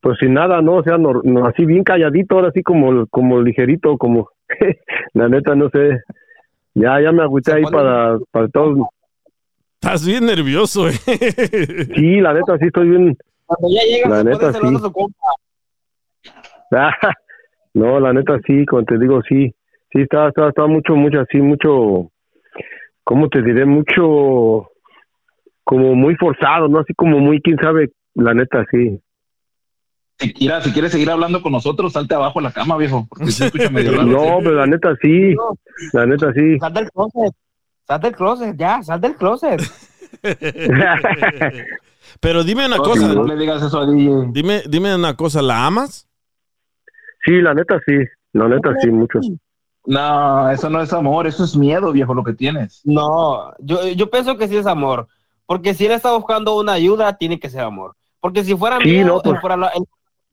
pues 0.00 0.16
sin 0.18 0.32
nada, 0.34 0.62
¿no? 0.62 0.76
O 0.76 0.82
sea, 0.82 0.96
no, 0.96 1.20
no, 1.22 1.46
así 1.46 1.66
bien 1.66 1.84
calladito, 1.84 2.36
ahora 2.36 2.48
así 2.48 2.62
como, 2.62 3.06
como 3.08 3.40
ligerito, 3.42 3.98
como, 3.98 4.30
la 5.12 5.28
neta, 5.28 5.54
no 5.54 5.68
sé. 5.68 6.00
Ya, 6.74 7.00
ya 7.02 7.12
me 7.12 7.22
agüité 7.22 7.52
ahí 7.52 7.62
para, 7.64 8.18
para 8.30 8.48
todos. 8.48 8.78
Estás 9.82 10.06
bien 10.06 10.26
nervioso, 10.26 10.90
eh. 10.90 10.92
Sí, 10.92 12.20
la 12.20 12.34
neta, 12.34 12.58
sí 12.58 12.66
estoy 12.66 12.90
bien. 12.90 13.16
Cuando 13.46 13.68
ya 13.74 13.82
llega, 13.82 14.08
La 14.10 14.18
se 14.18 14.24
neta, 14.24 14.52
sí. 14.52 14.76
su 14.76 14.92
compa. 14.92 15.26
Ah, 16.72 16.92
no, 17.74 17.98
la 17.98 18.12
neta 18.12 18.38
sí, 18.46 18.66
como 18.66 18.84
te 18.84 18.98
digo, 18.98 19.22
sí, 19.26 19.54
sí 19.90 20.02
está, 20.02 20.28
está, 20.28 20.50
está 20.50 20.66
mucho, 20.66 20.94
mucho 20.96 21.20
así, 21.20 21.38
mucho, 21.38 22.10
¿cómo 23.04 23.30
te 23.30 23.40
diré? 23.40 23.64
Mucho, 23.64 24.68
como 25.64 25.94
muy 25.94 26.14
forzado, 26.16 26.68
¿no? 26.68 26.80
Así 26.80 26.92
como 26.92 27.18
muy, 27.18 27.40
quién 27.40 27.56
sabe, 27.56 27.90
la 28.14 28.34
neta 28.34 28.66
sí. 28.70 29.00
Si, 30.18 30.34
mira, 30.40 30.60
si 30.60 30.72
quieres 30.72 30.92
seguir 30.92 31.10
hablando 31.10 31.40
con 31.40 31.52
nosotros, 31.52 31.94
salte 31.94 32.14
abajo 32.14 32.40
de 32.40 32.44
la 32.44 32.52
cama, 32.52 32.76
viejo. 32.76 33.06
Porque 33.08 33.32
se 33.32 33.46
escucha 33.46 33.70
medio 33.70 33.92
raro. 33.96 34.04
No, 34.04 34.38
pero 34.40 34.56
la 34.56 34.66
neta 34.66 34.94
sí, 35.00 35.34
la 35.94 36.04
neta 36.04 36.34
sí. 36.34 36.58
Sal 37.90 38.00
del 38.00 38.14
closet. 38.14 38.56
Ya, 38.56 38.80
sal 38.84 39.00
del 39.00 39.16
closet. 39.16 39.60
Pero 42.20 42.44
dime 42.44 42.66
una 42.66 42.76
No, 42.76 42.82
cosa, 42.84 43.08
no 43.08 43.24
le 43.24 43.34
digas 43.36 43.60
eso 43.62 43.80
a 43.80 43.86
DJ. 43.86 44.28
dime, 44.30 44.62
dime 44.68 44.94
una 44.94 45.16
cosa, 45.16 45.42
¿la 45.42 45.66
amas? 45.66 46.06
Sí, 47.24 47.32
la 47.40 47.52
neta 47.52 47.80
sí, 47.84 47.94
la 48.32 48.46
neta 48.48 48.74
sí, 48.80 48.90
mucho. 48.90 49.18
No, 49.86 50.50
eso 50.50 50.70
no 50.70 50.80
es 50.82 50.92
amor, 50.92 51.26
eso 51.26 51.42
es 51.44 51.56
miedo, 51.56 51.90
viejo, 51.90 52.14
lo 52.14 52.22
que 52.22 52.32
tienes. 52.34 52.80
No, 52.84 53.52
yo, 53.58 53.84
yo 53.88 54.08
pienso 54.08 54.36
que 54.36 54.46
sí 54.46 54.56
es 54.56 54.66
amor. 54.66 55.08
Porque 55.46 55.74
si 55.74 55.86
él 55.86 55.92
está 55.92 56.12
buscando 56.12 56.56
una 56.60 56.72
ayuda, 56.74 57.16
tiene 57.16 57.40
que 57.40 57.50
ser 57.50 57.62
amor. 57.62 57.96
Porque 58.20 58.44
si 58.44 58.56
fuera 58.56 58.78
Sí, 58.78 58.88
miedo, 58.88 59.16
no, 59.16 59.20
pues. 59.20 59.34
él 59.34 59.40
fuera 59.40 59.56
la- 59.56 59.68
él- 59.70 59.84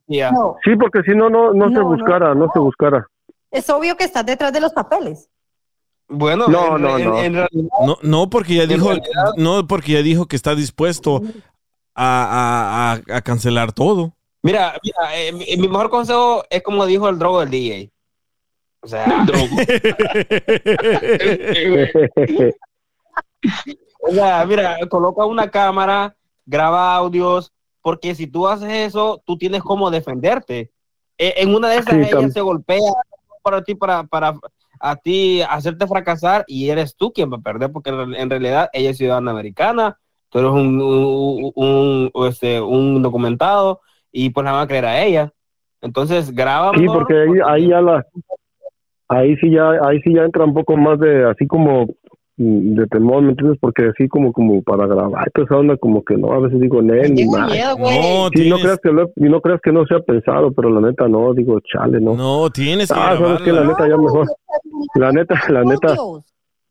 ya. 0.06 0.32
No, 0.32 0.58
Sí, 0.64 0.76
porque 0.76 1.02
si 1.02 1.12
no, 1.18 1.28
no, 1.30 1.54
no, 1.54 1.70
se 1.70 1.74
No, 1.74 1.82
no, 1.82 1.88
buscara, 1.88 2.36
no, 2.36 2.52
se 2.54 2.60
buscara. 2.60 3.08
es 3.50 3.68
obvio 3.72 3.96
que 3.98 4.04
estás 4.04 4.26
detrás 4.26 4.54
de 4.54 4.62
los 4.62 4.74
papeles. 4.74 5.28
Bueno, 6.10 6.48
No, 6.48 6.78
en, 6.78 6.82
no, 6.82 6.98
en- 6.98 7.06
no. 7.10 7.22
en 7.22 7.34
realidad, 7.34 7.70
No, 7.86 7.98
no 8.02 8.30
porque 8.30 8.56
ya 8.56 8.66
dijo, 8.66 8.88
realidad- 8.88 9.34
no 9.38 9.68
porque 9.68 9.92
ya 9.94 10.02
dijo 10.02 10.26
que 10.28 10.36
está 10.38 10.56
dispuesto 10.56 11.22
a, 11.94 11.96
a- 11.96 12.94
a- 12.94 13.02
a 13.18 13.22
cancelar 13.22 13.74
todo. 13.74 14.14
mira, 14.44 14.80
mira 14.84 15.18
eh, 15.18 15.34
mi, 15.34 15.46
mi 15.58 15.68
mejor 15.68 15.90
consejo 15.90 16.44
es 16.50 16.64
como 16.64 16.86
dijo 16.86 17.10
el 17.10 17.20
drogo 17.20 17.42
del 17.42 17.50
DJ. 17.50 17.92
O 18.82 18.88
sea, 18.88 19.26
o 24.00 24.12
sea, 24.14 24.46
mira, 24.46 24.78
coloca 24.90 25.26
una 25.26 25.50
cámara, 25.50 26.16
graba 26.46 26.96
audios, 26.96 27.52
porque 27.82 28.16
si 28.16 28.28
tú 28.28 28.48
haces 28.48 28.72
eso, 28.72 29.22
tú 29.26 29.38
tienes 29.38 29.62
cómo 29.64 29.90
defenderte. 29.92 30.72
Eh, 31.18 31.34
en 31.38 31.54
una 31.54 31.70
de 31.70 31.78
esas 31.78 31.96
Sí, 31.96 32.02
ella 32.16 32.30
se 32.30 32.42
golpea 32.42 32.80
para 33.42 33.64
ti, 33.64 33.76
para, 33.76 34.04
para 34.04 34.34
a 34.80 34.96
ti 34.96 35.42
hacerte 35.42 35.88
fracasar 35.88 36.44
y 36.48 36.70
eres 36.70 36.96
tú 36.96 37.12
quien 37.12 37.32
va 37.32 37.38
a 37.38 37.42
perder, 37.42 37.72
porque 37.72 37.90
en, 37.90 38.30
realidad 38.30 38.70
ella 38.74 38.92
es 38.92 38.98
ciudadana 38.98 39.32
americana, 39.32 39.98
tú 40.30 40.40
eres 40.40 40.52
un, 40.52 40.82
un, 40.82 41.52
un- 41.56 42.12
un, 42.14 42.28
este, 42.28 42.62
un 42.62 43.02
documentado 43.02 43.82
y 44.12 44.30
pues 44.30 44.46
la 44.46 44.52
van 44.54 44.64
a 44.64 44.68
creer 44.68 44.86
a 44.86 45.04
ella. 45.04 45.34
Entonces 45.82 46.34
graba. 46.34 46.72
Sí, 46.78 46.86
porque 46.86 47.14
ahí, 47.14 47.40
ahí 47.46 47.68
ya 47.70 47.82
la, 47.82 48.06
ahí 49.10 49.36
sí 49.38 49.52
ya, 49.52 49.70
ahí 49.84 50.02
sí 50.02 50.14
ya 50.14 50.24
entra 50.24 50.44
un 50.44 50.54
poco 50.54 50.76
más 50.76 51.00
de, 51.00 51.30
así 51.30 51.48
como 51.48 51.88
de 52.38 52.86
temor, 52.88 53.24
¿me 53.24 53.32
entiendes? 53.32 53.58
Porque 53.60 53.88
así 53.88 54.08
como, 54.08 54.32
como 54.32 54.62
para 54.62 54.86
grabar, 54.86 55.30
toda 55.32 55.46
esa 55.46 55.58
onda 55.58 55.76
como 55.78 56.04
que 56.04 56.16
no, 56.16 56.32
a 56.32 56.40
veces 56.40 56.60
digo, 56.60 56.82
Nel, 56.84 57.14
ni 57.14 57.26
más. 57.26 57.52
miedo, 57.52 57.76
güey. 57.78 57.98
No, 57.98 58.30
Sí, 58.34 58.50
no 58.50 58.58
tienes, 58.58 58.62
creas 58.62 58.80
que 58.82 58.92
lo, 58.92 59.12
y 59.16 59.24
no 59.24 59.42
creas 59.42 59.60
que 59.64 59.72
no 59.72 59.86
sea 59.88 60.00
pensado, 60.02 60.52
pero 60.52 60.70
la 60.70 60.88
neta 60.88 61.08
no, 61.08 61.34
digo, 61.34 61.60
chale, 61.62 62.00
no. 62.00 62.16
no, 62.16 62.50
tienes 62.52 62.92
que 62.92 63.00
ah, 63.00 63.18
sabes 63.18 63.42
que 63.42 63.52
la 63.52 63.64
neta 63.64 63.90
ya 63.90 63.98
mejor. 63.98 64.28
La 64.96 65.12
neta, 65.12 65.36
la 65.50 65.64
neta. 65.64 65.96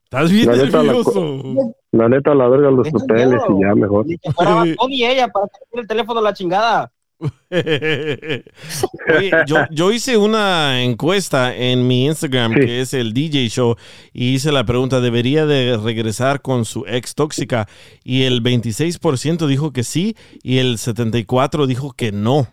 Estás 0.04 0.30
bien 0.30 0.46
La 0.46 0.56
neta, 0.56 0.78
la 0.78 0.82
nervioso. 0.84 1.74
La 1.90 2.08
neta, 2.08 2.34
la 2.34 2.48
verga, 2.48 2.70
los 2.70 2.88
papeles 2.90 3.42
y 3.48 3.60
ya 3.60 3.74
mejor. 3.74 4.06
Bad 4.38 4.66
y 4.88 5.04
ella 5.04 5.26
para 5.28 5.48
tener 5.48 5.82
el 5.82 5.88
teléfono 5.88 6.20
a 6.20 6.22
la 6.22 6.32
chingada. 6.32 6.92
Oye, 7.50 9.30
yo, 9.46 9.56
yo 9.70 9.92
hice 9.92 10.16
una 10.16 10.82
encuesta 10.82 11.54
en 11.56 11.86
mi 11.86 12.06
Instagram, 12.06 12.54
que 12.54 12.80
es 12.80 12.92
el 12.92 13.12
DJ 13.14 13.48
Show, 13.48 13.76
y 14.12 14.34
hice 14.34 14.52
la 14.52 14.64
pregunta, 14.64 15.00
¿debería 15.00 15.46
de 15.46 15.78
regresar 15.82 16.42
con 16.42 16.64
su 16.64 16.84
ex 16.86 17.14
tóxica? 17.14 17.66
Y 18.04 18.24
el 18.24 18.42
26% 18.42 19.46
dijo 19.46 19.72
que 19.72 19.82
sí, 19.82 20.14
y 20.42 20.58
el 20.58 20.76
74% 20.76 21.66
dijo 21.66 21.92
que 21.96 22.12
no. 22.12 22.48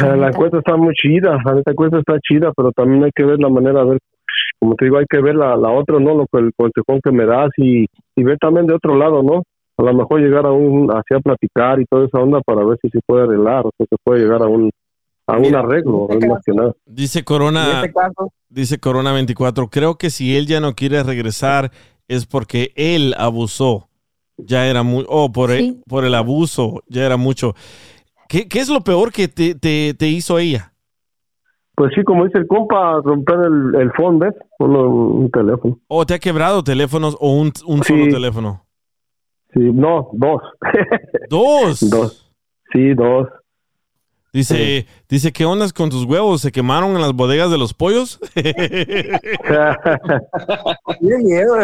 La 0.00 0.28
encuesta 0.28 0.58
está 0.58 0.76
muy 0.76 0.94
chida, 0.94 1.38
la 1.44 1.62
encuesta 1.64 1.98
está 1.98 2.18
chida, 2.20 2.52
pero 2.56 2.72
también 2.72 3.04
hay 3.04 3.10
que 3.14 3.24
ver 3.24 3.38
la 3.38 3.48
manera, 3.48 3.82
a 3.82 3.84
ver, 3.84 3.98
como 4.58 4.74
te 4.74 4.86
digo, 4.86 4.98
hay 4.98 5.06
que 5.08 5.20
ver 5.20 5.36
la, 5.36 5.56
la 5.56 5.70
otra, 5.70 6.00
¿no? 6.00 6.14
Lo 6.14 6.26
que 6.26 6.38
el 6.38 6.52
consejón 6.56 7.00
que 7.02 7.12
me 7.12 7.24
das 7.24 7.50
y, 7.56 7.86
y 8.16 8.24
ver 8.24 8.38
también 8.38 8.66
de 8.66 8.74
otro 8.74 8.96
lado, 8.96 9.22
¿no? 9.22 9.42
A 9.80 9.82
lo 9.82 9.94
mejor 9.94 10.20
llegar 10.20 10.44
a 10.44 10.52
un, 10.52 10.90
así 10.90 11.14
a 11.14 11.20
platicar 11.20 11.80
y 11.80 11.86
toda 11.86 12.04
esa 12.06 12.18
onda 12.18 12.40
para 12.42 12.64
ver 12.64 12.78
si 12.82 12.90
se 12.90 13.00
puede 13.06 13.22
arreglar, 13.24 13.64
o 13.66 13.70
sea, 13.78 13.86
se 13.88 13.96
puede 14.04 14.20
llegar 14.24 14.42
a 14.42 14.46
un, 14.46 14.70
a 15.26 15.38
un 15.38 15.54
arreglo, 15.54 16.06
es 16.10 16.28
más 16.28 16.42
que 16.44 16.52
nada. 16.52 16.72
Dice 16.84 17.24
Corona, 17.24 17.80
este 17.80 17.92
caso, 17.94 18.30
dice 18.50 18.78
Corona 18.78 19.12
24, 19.14 19.68
creo 19.68 19.94
que 19.96 20.10
si 20.10 20.36
él 20.36 20.46
ya 20.46 20.60
no 20.60 20.74
quiere 20.74 21.02
regresar 21.02 21.70
es 22.08 22.26
porque 22.26 22.72
él 22.76 23.14
abusó. 23.16 23.88
Ya 24.36 24.66
era 24.66 24.82
muy, 24.82 25.04
oh, 25.08 25.32
por, 25.32 25.50
el, 25.50 25.58
Sí. 25.60 25.82
por 25.88 26.04
el 26.04 26.14
abuso, 26.14 26.82
ya 26.88 27.06
era 27.06 27.16
mucho. 27.16 27.54
¿Qué, 28.28 28.48
qué 28.48 28.58
es 28.60 28.68
lo 28.68 28.80
peor 28.82 29.12
que 29.12 29.28
te, 29.28 29.54
te, 29.54 29.94
te 29.94 30.08
hizo 30.08 30.38
ella? 30.38 30.72
Pues 31.74 31.92
sí, 31.94 32.02
como 32.04 32.26
dice 32.26 32.38
el 32.38 32.46
compa, 32.46 33.00
romper 33.02 33.36
el, 33.36 33.80
el 33.80 33.92
phone, 33.92 34.18
¿ves? 34.18 34.34
Uno, 34.58 34.88
un 34.88 35.30
teléfono. 35.30 35.78
¿O 35.88 36.04
te 36.04 36.14
ha 36.14 36.18
quebrado 36.18 36.62
teléfonos 36.62 37.16
o 37.18 37.32
un, 37.32 37.52
un 37.66 37.82
Sí. 37.82 37.92
solo 37.94 38.08
teléfono? 38.12 38.66
Sí, 39.52 39.60
no, 39.60 40.10
dos. 40.12 40.42
¿Dos? 41.28 41.80
dos. 41.90 42.32
Sí, 42.72 42.94
dos. 42.94 43.28
Dice, 44.32 44.86
dice, 45.08 45.32
¿qué 45.32 45.44
ondas 45.44 45.72
con 45.72 45.90
tus 45.90 46.04
huevos? 46.04 46.40
¿Se 46.40 46.52
quemaron 46.52 46.92
en 46.92 47.00
las 47.00 47.12
bodegas 47.12 47.50
de 47.50 47.58
los 47.58 47.74
pollos? 47.74 48.20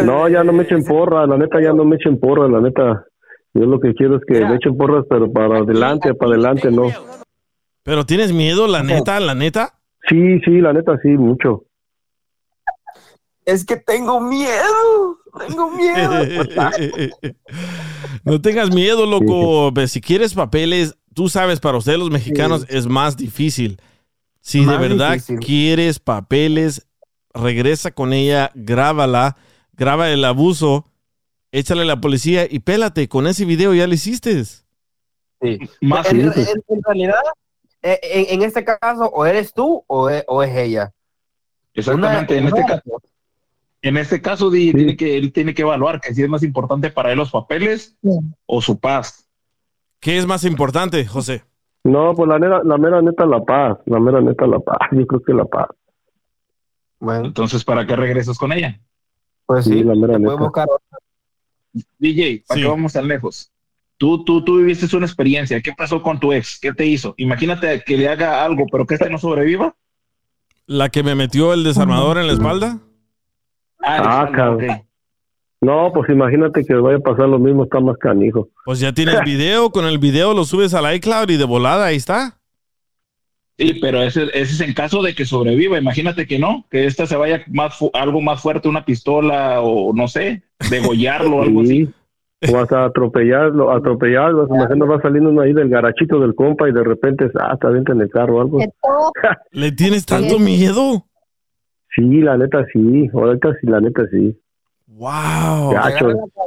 No, 0.03 0.27
ya 0.27 0.43
no 0.43 0.51
me 0.53 0.63
echen 0.63 0.83
porra, 0.83 1.25
la 1.25 1.37
neta 1.37 1.61
ya 1.61 1.71
no 1.73 1.85
me 1.85 1.95
echen 1.95 2.19
porra, 2.19 2.47
la 2.47 2.59
neta. 2.59 3.05
Yo 3.53 3.65
lo 3.65 3.79
que 3.79 3.93
quiero 3.93 4.17
es 4.17 4.23
que 4.25 4.39
me 4.41 4.55
echen 4.55 4.77
porras, 4.77 5.05
pero 5.09 5.31
para 5.31 5.59
adelante, 5.59 6.13
para 6.13 6.31
adelante, 6.31 6.71
no. 6.71 6.89
¿Pero 7.83 8.05
tienes 8.05 8.33
miedo, 8.33 8.67
la 8.67 8.83
neta, 8.83 9.19
la 9.19 9.33
neta? 9.33 9.79
Sí, 10.09 10.39
sí, 10.41 10.59
la 10.59 10.73
neta 10.73 10.97
sí, 11.01 11.09
mucho. 11.09 11.63
es 13.45 13.65
que 13.65 13.77
tengo 13.77 14.19
miedo. 14.19 15.16
Tengo 15.47 15.69
miedo. 15.71 16.11
no 18.23 18.41
tengas 18.41 18.73
miedo, 18.73 19.05
loco. 19.05 19.71
Si 19.87 20.01
quieres 20.01 20.33
papeles, 20.33 20.95
tú 21.13 21.29
sabes, 21.29 21.59
para 21.59 21.77
ustedes 21.77 21.99
los 21.99 22.09
mexicanos 22.11 22.65
es 22.69 22.87
más 22.87 23.17
difícil. 23.17 23.79
Si 24.41 24.61
Más 24.61 24.79
de 24.79 24.87
verdad 24.87 25.13
difícil. 25.13 25.39
quieres 25.39 25.99
papeles, 25.99 26.87
regresa 27.33 27.91
con 27.91 28.13
ella, 28.13 28.51
grábala, 28.55 29.35
graba 29.73 30.09
el 30.09 30.23
abuso, 30.23 30.85
échale 31.51 31.81
a 31.81 31.85
la 31.85 31.99
policía 32.01 32.47
y 32.49 32.59
pélate. 32.59 33.07
Con 33.09 33.27
ese 33.27 33.45
video 33.45 33.73
ya 33.73 33.87
lo 33.87 33.93
hiciste. 33.93 34.43
Sí. 34.45 34.59
Más 35.81 36.09
en, 36.11 36.21
en- 36.21 36.33
en 36.33 36.81
realidad, 36.83 37.19
eh, 37.83 37.99
en, 38.01 38.41
en 38.41 38.47
este 38.47 38.63
caso, 38.63 39.05
o 39.13 39.25
eres 39.25 39.53
tú 39.53 39.83
o 39.87 40.09
es, 40.09 40.23
o 40.27 40.41
es 40.41 40.55
ella. 40.55 40.91
Exactamente, 41.73 42.37
Una- 42.37 42.41
en 42.41 42.47
este 42.55 42.65
caso. 42.65 43.01
En 43.81 43.95
este 43.97 44.21
caso, 44.21 44.49
di- 44.49 44.73
tiene 44.73 44.97
que, 44.97 45.17
él 45.17 45.31
tiene 45.31 45.53
que 45.53 45.61
evaluar 45.61 46.01
que 46.01 46.13
si 46.13 46.23
es 46.23 46.29
más 46.29 46.43
importante 46.43 46.89
para 46.89 47.11
él 47.11 47.17
los 47.17 47.31
papeles 47.31 47.95
o 48.45 48.61
su 48.61 48.79
paz. 48.79 49.27
¿Qué 49.99 50.17
es 50.17 50.25
más 50.25 50.43
importante, 50.43 51.05
José? 51.05 51.43
No, 51.83 52.13
pues 52.15 52.27
la, 52.27 52.37
neta, 52.39 52.61
la 52.63 52.77
mera 52.77 53.01
neta 53.01 53.25
la 53.25 53.43
paz, 53.43 53.77
la 53.85 53.99
mera 53.99 54.19
neta 54.19 54.45
la 54.47 54.59
paz, 54.59 54.77
yo 54.91 55.05
creo 55.07 55.21
que 55.21 55.33
la 55.33 55.45
paz. 55.45 55.67
Bueno, 56.99 57.25
Entonces, 57.25 57.63
¿para 57.63 57.85
qué 57.85 57.95
regresas 57.95 58.37
con 58.37 58.51
ella? 58.51 58.79
pues 59.45 59.65
Sí, 59.65 59.71
sí, 59.73 59.83
la 59.83 59.93
mera 59.95 60.17
neta. 60.19 60.33
buscar 60.35 60.67
DJ, 61.99 62.43
¿para 62.47 62.57
Sí. 62.57 62.63
qué 62.63 62.69
vamos 62.69 62.93
tan 62.93 63.07
lejos? 63.07 63.51
Tú, 63.97 64.23
tú, 64.23 64.43
tú 64.43 64.57
viviste 64.57 64.95
una 64.95 65.05
experiencia. 65.05 65.61
¿Qué 65.61 65.71
pasó 65.75 66.01
con 66.01 66.19
tu 66.19 66.33
ex? 66.33 66.59
¿Qué 66.59 66.73
te 66.73 66.85
hizo? 66.85 67.13
Imagínate 67.17 67.83
que 67.83 67.97
le 67.97 68.07
haga 68.09 68.43
algo, 68.43 68.65
pero 68.71 68.85
que 68.85 68.95
este 68.95 69.09
no 69.09 69.17
sobreviva. 69.17 69.75
¿La 70.65 70.89
que 70.89 71.01
me 71.03 71.15
metió 71.15 71.53
el 71.53 71.63
desarmador 71.63 72.17
en 72.17 72.27
la 72.27 72.33
espalda? 72.33 72.79
Ah, 73.87 74.25
ok. 74.29 74.35
cabrón. 74.35 74.81
No, 75.59 75.91
pues 75.91 76.09
imagínate 76.09 76.63
que 76.63 76.73
vaya 76.75 76.97
a 76.97 77.01
pasar 77.01 77.27
lo 77.27 77.39
mismo, 77.39 77.63
está 77.63 77.79
más 77.79 77.97
canijo. 77.97 78.49
Pues 78.63 78.79
ya 78.79 78.93
tienes 78.93 79.23
video, 79.23 79.71
con 79.71 79.85
el 79.85 79.97
video 79.97 80.33
lo 80.33 80.45
subes 80.45 80.73
al 80.75 80.95
iCloud 80.95 81.29
y 81.29 81.37
de 81.37 81.45
volada 81.45 81.85
ahí 81.87 81.95
está. 81.95 82.37
Sí, 83.57 83.79
pero 83.81 84.03
ese, 84.03 84.25
ese 84.25 84.41
es 84.53 84.61
en 84.61 84.73
caso 84.75 85.01
de 85.01 85.15
que 85.15 85.25
sobreviva. 85.25 85.79
Imagínate 85.79 86.27
que 86.27 86.37
no, 86.37 86.63
que 86.69 86.85
esta 86.85 87.07
se 87.07 87.15
vaya 87.15 87.43
más 87.47 87.75
fu- 87.75 87.89
algo 87.93 88.21
más 88.21 88.39
fuerte, 88.39 88.69
una 88.69 88.85
pistola 88.85 89.61
o 89.61 89.93
no 89.95 90.07
sé, 90.07 90.43
degollarlo 90.69 91.37
o 91.37 91.41
algo 91.41 91.61
así. 91.61 91.89
Sí. 92.39 92.53
O 92.53 92.59
hasta 92.59 92.85
atropellarlo, 92.85 93.71
atropellarlo, 93.71 94.45
imagínate 94.47 94.91
va 94.91 95.01
saliendo 95.01 95.31
uno 95.31 95.41
ahí 95.41 95.53
del 95.53 95.69
garachito 95.69 96.19
del 96.19 96.35
compa 96.35 96.69
y 96.69 96.71
de 96.71 96.83
repente, 96.83 97.31
ah, 97.41 97.53
está 97.55 97.71
dentro 97.71 97.95
en 97.95 98.01
el 98.01 98.11
carro 98.11 98.35
o 98.37 98.41
algo. 98.41 98.59
¿Le 99.51 99.71
tienes 99.71 100.05
tanto 100.05 100.37
miedo? 100.37 101.06
Sí, 101.97 102.21
la 102.21 102.37
neta 102.37 102.63
sí, 102.71 103.09
ahorita 103.13 103.49
sí, 103.59 103.67
la 103.67 103.81
neta 103.81 104.03
sí. 104.11 104.39
Wow. 104.85 105.73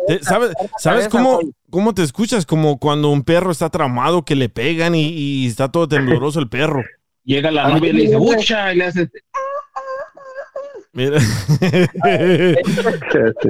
Te- 0.06 0.22
¿Sabes, 0.22 0.52
¿sabes 0.78 1.08
cómo, 1.08 1.40
cómo 1.68 1.92
te 1.92 2.02
escuchas? 2.02 2.46
Como 2.46 2.78
cuando 2.78 3.10
un 3.10 3.22
perro 3.22 3.50
está 3.50 3.68
tramado, 3.68 4.24
que 4.24 4.34
le 4.36 4.48
pegan 4.48 4.94
y, 4.94 5.08
y 5.08 5.46
está 5.46 5.70
todo 5.70 5.86
tembloroso 5.88 6.40
el 6.40 6.48
perro. 6.48 6.82
Llega 7.24 7.50
la 7.50 7.68
novia 7.68 7.90
y 7.90 7.92
le 7.92 8.02
dice, 8.02 8.16
¡Ucha! 8.16 8.72
Y 8.72 8.78
le 8.78 8.84
hace, 8.86 9.10
Mira. 10.92 11.18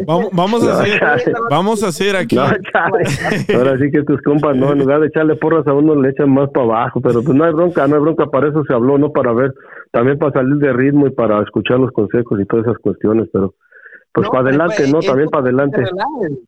vamos, 0.06 0.28
vamos 0.32 0.66
a 0.66 0.82
hacer, 0.82 1.34
vamos 1.48 1.82
a 1.82 1.88
hacer 1.88 2.14
aquí. 2.14 2.36
No. 2.36 2.42
Ahora 2.42 3.78
sí 3.78 3.90
que 3.90 4.02
tus 4.02 4.20
compas, 4.22 4.54
no, 4.56 4.72
en 4.72 4.80
lugar 4.80 5.00
de 5.00 5.06
echarle 5.06 5.36
porras 5.36 5.66
a 5.66 5.72
uno, 5.72 5.94
le 5.94 6.10
echan 6.10 6.30
más 6.30 6.50
para 6.50 6.66
abajo, 6.66 7.00
pero 7.00 7.22
pues 7.22 7.34
no 7.34 7.44
hay 7.44 7.52
bronca, 7.52 7.86
no 7.86 7.96
hay 7.96 8.02
bronca, 8.02 8.26
para 8.26 8.48
eso 8.48 8.62
se 8.64 8.74
habló, 8.74 8.98
no 8.98 9.10
para 9.10 9.32
ver, 9.32 9.54
también 9.90 10.18
para 10.18 10.32
salir 10.32 10.56
de 10.56 10.70
ritmo 10.74 11.06
y 11.06 11.10
para 11.10 11.42
escuchar 11.42 11.78
los 11.78 11.90
consejos 11.92 12.38
y 12.40 12.44
todas 12.44 12.66
esas 12.66 12.76
cuestiones, 12.78 13.28
pero 13.32 13.54
pues 14.12 14.28
para 14.28 14.48
adelante, 14.48 14.90
¿no? 14.90 14.98
También 14.98 15.28
para 15.28 15.44
adelante. 15.44 15.84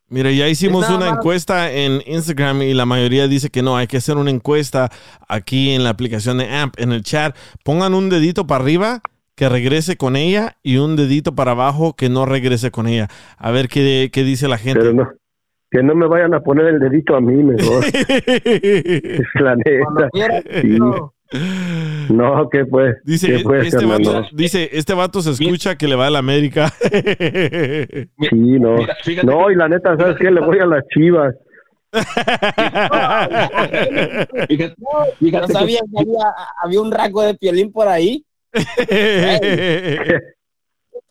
Mira, 0.09 0.33
ya 0.33 0.49
hicimos 0.49 0.91
una 0.91 1.09
encuesta 1.09 1.73
en 1.73 2.03
Instagram 2.07 2.63
y 2.63 2.75
la 2.75 2.87
mayoría 2.87 3.29
dice 3.29 3.51
que 3.51 3.63
no, 3.63 3.77
hay 3.77 3.87
que 3.87 3.99
hacer 3.99 4.17
una 4.17 4.31
encuesta 4.31 4.91
aquí 5.29 5.71
en 5.71 5.85
la 5.85 5.91
aplicación 5.91 6.39
de 6.39 6.49
AMP, 6.49 6.75
en 6.79 6.93
el 6.93 7.03
chat. 7.03 7.37
Pongan 7.65 7.95
un 7.95 8.11
dedito 8.11 8.47
para 8.47 8.65
arriba 8.65 9.01
que 9.43 9.49
regrese 9.49 9.97
con 9.97 10.15
ella 10.15 10.57
y 10.63 10.77
un 10.77 10.95
dedito 10.95 11.35
para 11.35 11.51
abajo 11.51 11.97
que 11.97 12.09
no 12.09 12.27
regrese 12.27 12.71
con 12.71 12.87
ella. 12.87 13.09
A 13.37 13.51
ver 13.51 13.67
qué, 13.67 14.09
qué 14.13 14.23
dice 14.23 14.47
la 14.47 14.57
gente. 14.57 14.79
Pero 14.79 14.93
no, 14.93 15.11
que 15.69 15.83
no 15.83 15.97
me 15.97 16.07
vayan 16.07 16.33
a 16.33 16.43
poner 16.43 16.67
el 16.67 16.79
dedito 16.79 17.17
a 17.17 17.21
mí, 17.21 17.43
mejor. 17.43 17.85
la 19.41 19.57
neta. 19.57 20.09
Sí. 20.63 20.79
No, 22.15 22.49
¿qué 22.53 22.67
pues? 22.67 22.99
Dice, 23.03 23.43
¿Qué 23.43 23.59
este 23.67 23.85
vato, 23.85 24.27
dice, 24.33 24.71
este 24.75 24.95
vato 24.95 25.21
se 25.23 25.31
escucha 25.31 25.75
que 25.75 25.89
le 25.89 25.97
va 25.97 26.07
a 26.07 26.11
la 26.11 26.21
América. 26.21 26.73
Sí, 28.31 28.61
no. 28.61 28.77
No, 29.25 29.51
y 29.51 29.57
la 29.57 29.69
neta, 29.69 29.97
¿sabes 29.97 30.19
qué? 30.21 30.31
Le 30.31 30.41
voy 30.41 30.61
a 30.61 30.67
las 30.67 30.85
chivas. 30.95 31.35
No 35.33 35.49
sabía 35.49 35.81
que 35.81 36.01
había, 36.01 36.33
había 36.63 36.81
un 36.81 36.93
rasgo 36.93 37.23
de 37.23 37.35
piolín 37.35 37.73
por 37.73 37.89
ahí. 37.89 38.25
El 38.53 40.23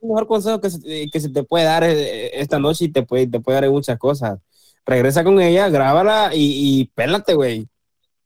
mejor 0.02 0.28
consejo 0.28 0.62
que 0.62 0.70
se, 0.70 1.10
que 1.12 1.20
se 1.20 1.30
te 1.30 1.44
puede 1.44 1.66
dar 1.66 1.84
eh, 1.84 2.40
esta 2.40 2.60
noche 2.60 2.86
y 2.86 2.90
te 2.92 3.04
puede, 3.04 3.28
te 3.28 3.40
puede 3.40 3.62
dar 3.62 3.70
muchas 3.70 3.98
cosas. 3.98 4.40
Regresa 4.86 5.24
con 5.24 5.40
ella, 5.40 5.70
grábala 5.70 6.32
y, 6.34 6.80
y 6.82 6.92
pélate, 6.96 7.36
güey. 7.36 7.68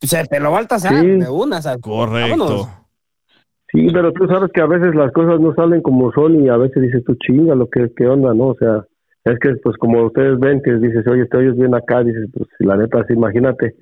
Se 0.01 0.23
te 0.25 0.39
lo 0.39 0.51
va 0.51 0.59
a 0.59 0.79
Sí. 0.79 1.05
de 1.19 1.29
una, 1.29 1.61
¿sabes? 1.61 1.81
Vámonos. 1.81 2.67
Sí, 3.71 3.87
pero 3.91 4.13
tú 4.13 4.27
sabes 4.27 4.51
que 4.53 4.61
a 4.61 4.67
veces 4.67 4.95
las 4.95 5.11
cosas 5.11 5.39
no 5.39 5.53
salen 5.55 5.81
como 5.81 6.11
son 6.13 6.43
y 6.45 6.49
a 6.49 6.55
veces 6.57 6.81
dices 6.81 7.03
tú 7.05 7.15
chinga 7.15 7.55
lo 7.55 7.69
que 7.69 7.91
qué 7.95 8.07
onda, 8.07 8.33
¿no? 8.33 8.49
O 8.49 8.55
sea, 8.57 8.85
es 9.25 9.37
que 9.39 9.55
pues 9.63 9.75
como 9.77 10.05
ustedes 10.05 10.39
ven 10.39 10.61
que 10.61 10.73
dices, 10.75 11.05
oye, 11.07 11.25
te 11.25 11.37
oyes 11.37 11.57
bien 11.57 11.73
acá, 11.75 12.03
dices, 12.03 12.29
pues 12.33 12.47
la 12.59 12.77
neta, 12.77 12.99
así 13.01 13.13
imagínate. 13.13 13.75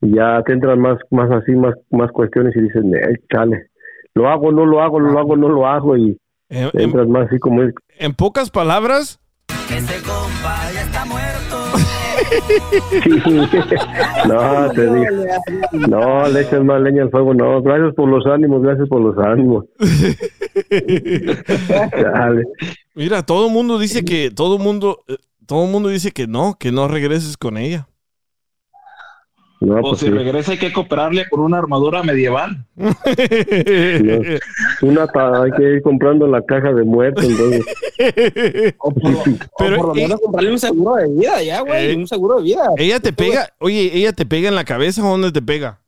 Y 0.00 0.16
ya 0.16 0.42
te 0.44 0.54
entran 0.54 0.80
más, 0.80 0.98
más 1.10 1.30
así, 1.30 1.52
más, 1.52 1.74
más 1.90 2.10
cuestiones 2.12 2.56
y 2.56 2.62
dices, 2.62 2.82
"Eh, 2.84 3.16
chale, 3.32 3.68
lo 4.18 4.28
hago, 4.28 4.52
no 4.52 4.66
lo 4.66 4.82
hago, 4.82 4.98
lo 5.00 5.18
hago, 5.18 5.36
no 5.36 5.48
lo 5.48 5.66
hago 5.66 5.96
y 5.96 6.16
En- 6.50 6.70
entras 6.74 7.06
más 7.08 7.26
así 7.28 7.38
como 7.38 7.62
es. 7.62 7.72
En 7.98 8.12
pocas 8.14 8.50
palabras, 8.50 9.20
Sí. 12.90 13.22
no, 14.28 14.70
te 14.72 14.82
digo. 14.82 15.06
No, 15.88 16.28
le 16.28 16.40
eches 16.42 16.62
más 16.62 16.80
leña 16.80 17.02
al 17.04 17.10
fuego, 17.10 17.32
no. 17.34 17.62
Gracias 17.62 17.94
por 17.94 18.08
los 18.08 18.26
ánimos, 18.26 18.62
gracias 18.62 18.88
por 18.88 19.00
los 19.00 19.16
ánimos. 19.24 19.64
Dale. 22.02 22.44
Mira, 22.94 23.22
todo 23.22 23.46
el 23.46 23.52
mundo 23.52 23.78
dice 23.78 24.04
que, 24.04 24.30
todo 24.30 24.56
el 24.56 24.62
mundo, 24.62 25.04
eh, 25.08 25.16
todo 25.46 25.64
el 25.64 25.70
mundo 25.70 25.88
dice 25.88 26.10
que 26.10 26.26
no, 26.26 26.56
que 26.58 26.72
no 26.72 26.88
regreses 26.88 27.36
con 27.36 27.56
ella. 27.56 27.88
No, 29.60 29.78
O 29.78 29.80
pues 29.82 29.98
si 30.00 30.06
sí. 30.06 30.12
regresa 30.12 30.52
hay 30.52 30.58
que 30.58 30.72
comprarle 30.72 31.28
con 31.28 31.40
una 31.40 31.58
armadura 31.58 32.02
medieval. 32.04 32.64
No. 32.76 32.92
Una 34.82 35.06
hay 35.42 35.50
que 35.56 35.62
ir 35.74 35.82
comprando 35.82 36.26
la 36.28 36.42
caja 36.44 36.72
de 36.72 36.84
muertos, 36.84 37.24
entonces. 37.24 37.64
O 38.78 38.90
por, 38.94 39.12
o 39.12 39.16
por 39.56 39.70
lo 39.88 39.94
menos 39.94 40.20
comprarle 40.20 40.52
un 40.52 40.58
seguro 40.58 40.94
de 40.96 41.08
vida, 41.12 41.42
ya, 41.42 41.60
güey. 41.62 41.90
Eh, 41.90 41.96
un 41.96 42.06
seguro 42.06 42.36
de 42.36 42.42
vida. 42.44 42.68
Ella 42.76 43.00
te 43.00 43.12
pega, 43.12 43.48
oye, 43.58 43.90
ella 43.92 44.12
te 44.12 44.24
pega 44.26 44.48
en 44.48 44.54
la 44.54 44.64
cabeza 44.64 45.04
o 45.04 45.08
dónde 45.10 45.32
te 45.32 45.42
pega? 45.42 45.80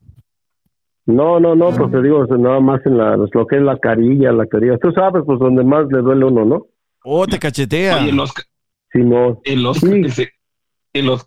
No, 1.07 1.41
no, 1.41 1.55
no, 1.57 1.71
pues 1.71 1.91
te 1.91 2.03
digo, 2.03 2.25
nada 2.27 2.61
más 2.61 2.85
en 2.87 2.99
la, 2.99 3.17
lo 3.17 3.47
que 3.47 3.57
es 3.57 3.63
la 3.63 3.79
carilla, 3.79 4.33
la 4.33 4.47
carilla. 4.47 4.79
Tú 4.79 4.93
sabes, 4.93 5.23
pues 5.27 5.39
donde 5.39 5.65
más 5.65 5.87
le 5.91 5.99
duele 6.03 6.25
uno, 6.25 6.45
¿no? 6.45 6.67
Oh, 7.05 7.27
te 7.27 7.39
cachetea. 7.39 7.99
Oye, 7.99 8.11
el 8.11 8.21
Oscar, 8.21 8.45
Simón. 8.93 9.39
el 9.45 9.65
Oscar, 9.67 10.11
se- 10.11 10.33
el, 10.93 11.09
Os- 11.09 11.27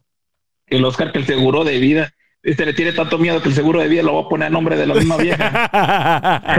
el 0.68 0.86
Oscar 0.86 1.12
que 1.12 1.20
el 1.20 1.26
seguro 1.26 1.64
de 1.64 1.80
vida, 1.80 2.14
este 2.44 2.66
le 2.66 2.74
tiene 2.74 2.92
tanto 2.94 3.18
miedo 3.18 3.42
que 3.42 3.50
el 3.50 3.56
seguro 3.56 3.80
de 3.82 3.88
vida 3.88 4.04
lo 4.04 4.16
va 4.16 4.22
a 4.22 4.30
poner 4.30 4.48
a 4.48 4.52
nombre 4.52 4.76
de 4.76 4.86
la 4.86 4.94
misma 4.96 5.18
vieja. 5.18 6.42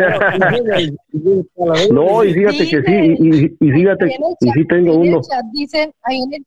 No, 1.90 2.24
y 2.24 2.34
fíjate 2.34 2.68
que 2.68 2.82
sí, 2.82 3.16
y, 3.18 3.44
y- 3.44 3.56
y 3.60 3.70
fíjate, 3.72 4.16
y 4.40 4.50
sí 4.50 4.64
tengo 4.66 4.94
uno. 4.96 5.18
el 5.18 5.22
chat 5.22 5.44
dicen, 5.52 5.92
ahí 6.02 6.18
en 6.22 6.34
el, 6.34 6.44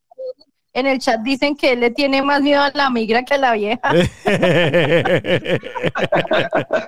en 0.73 0.87
el 0.87 0.99
chat 0.99 1.21
dicen 1.21 1.55
que 1.55 1.73
él 1.73 1.79
le 1.81 1.91
tiene 1.91 2.21
más 2.21 2.41
miedo 2.41 2.61
a 2.61 2.71
la 2.73 2.89
migra 2.89 3.23
que 3.23 3.33
a 3.35 3.37
la 3.37 3.53
vieja. 3.53 3.91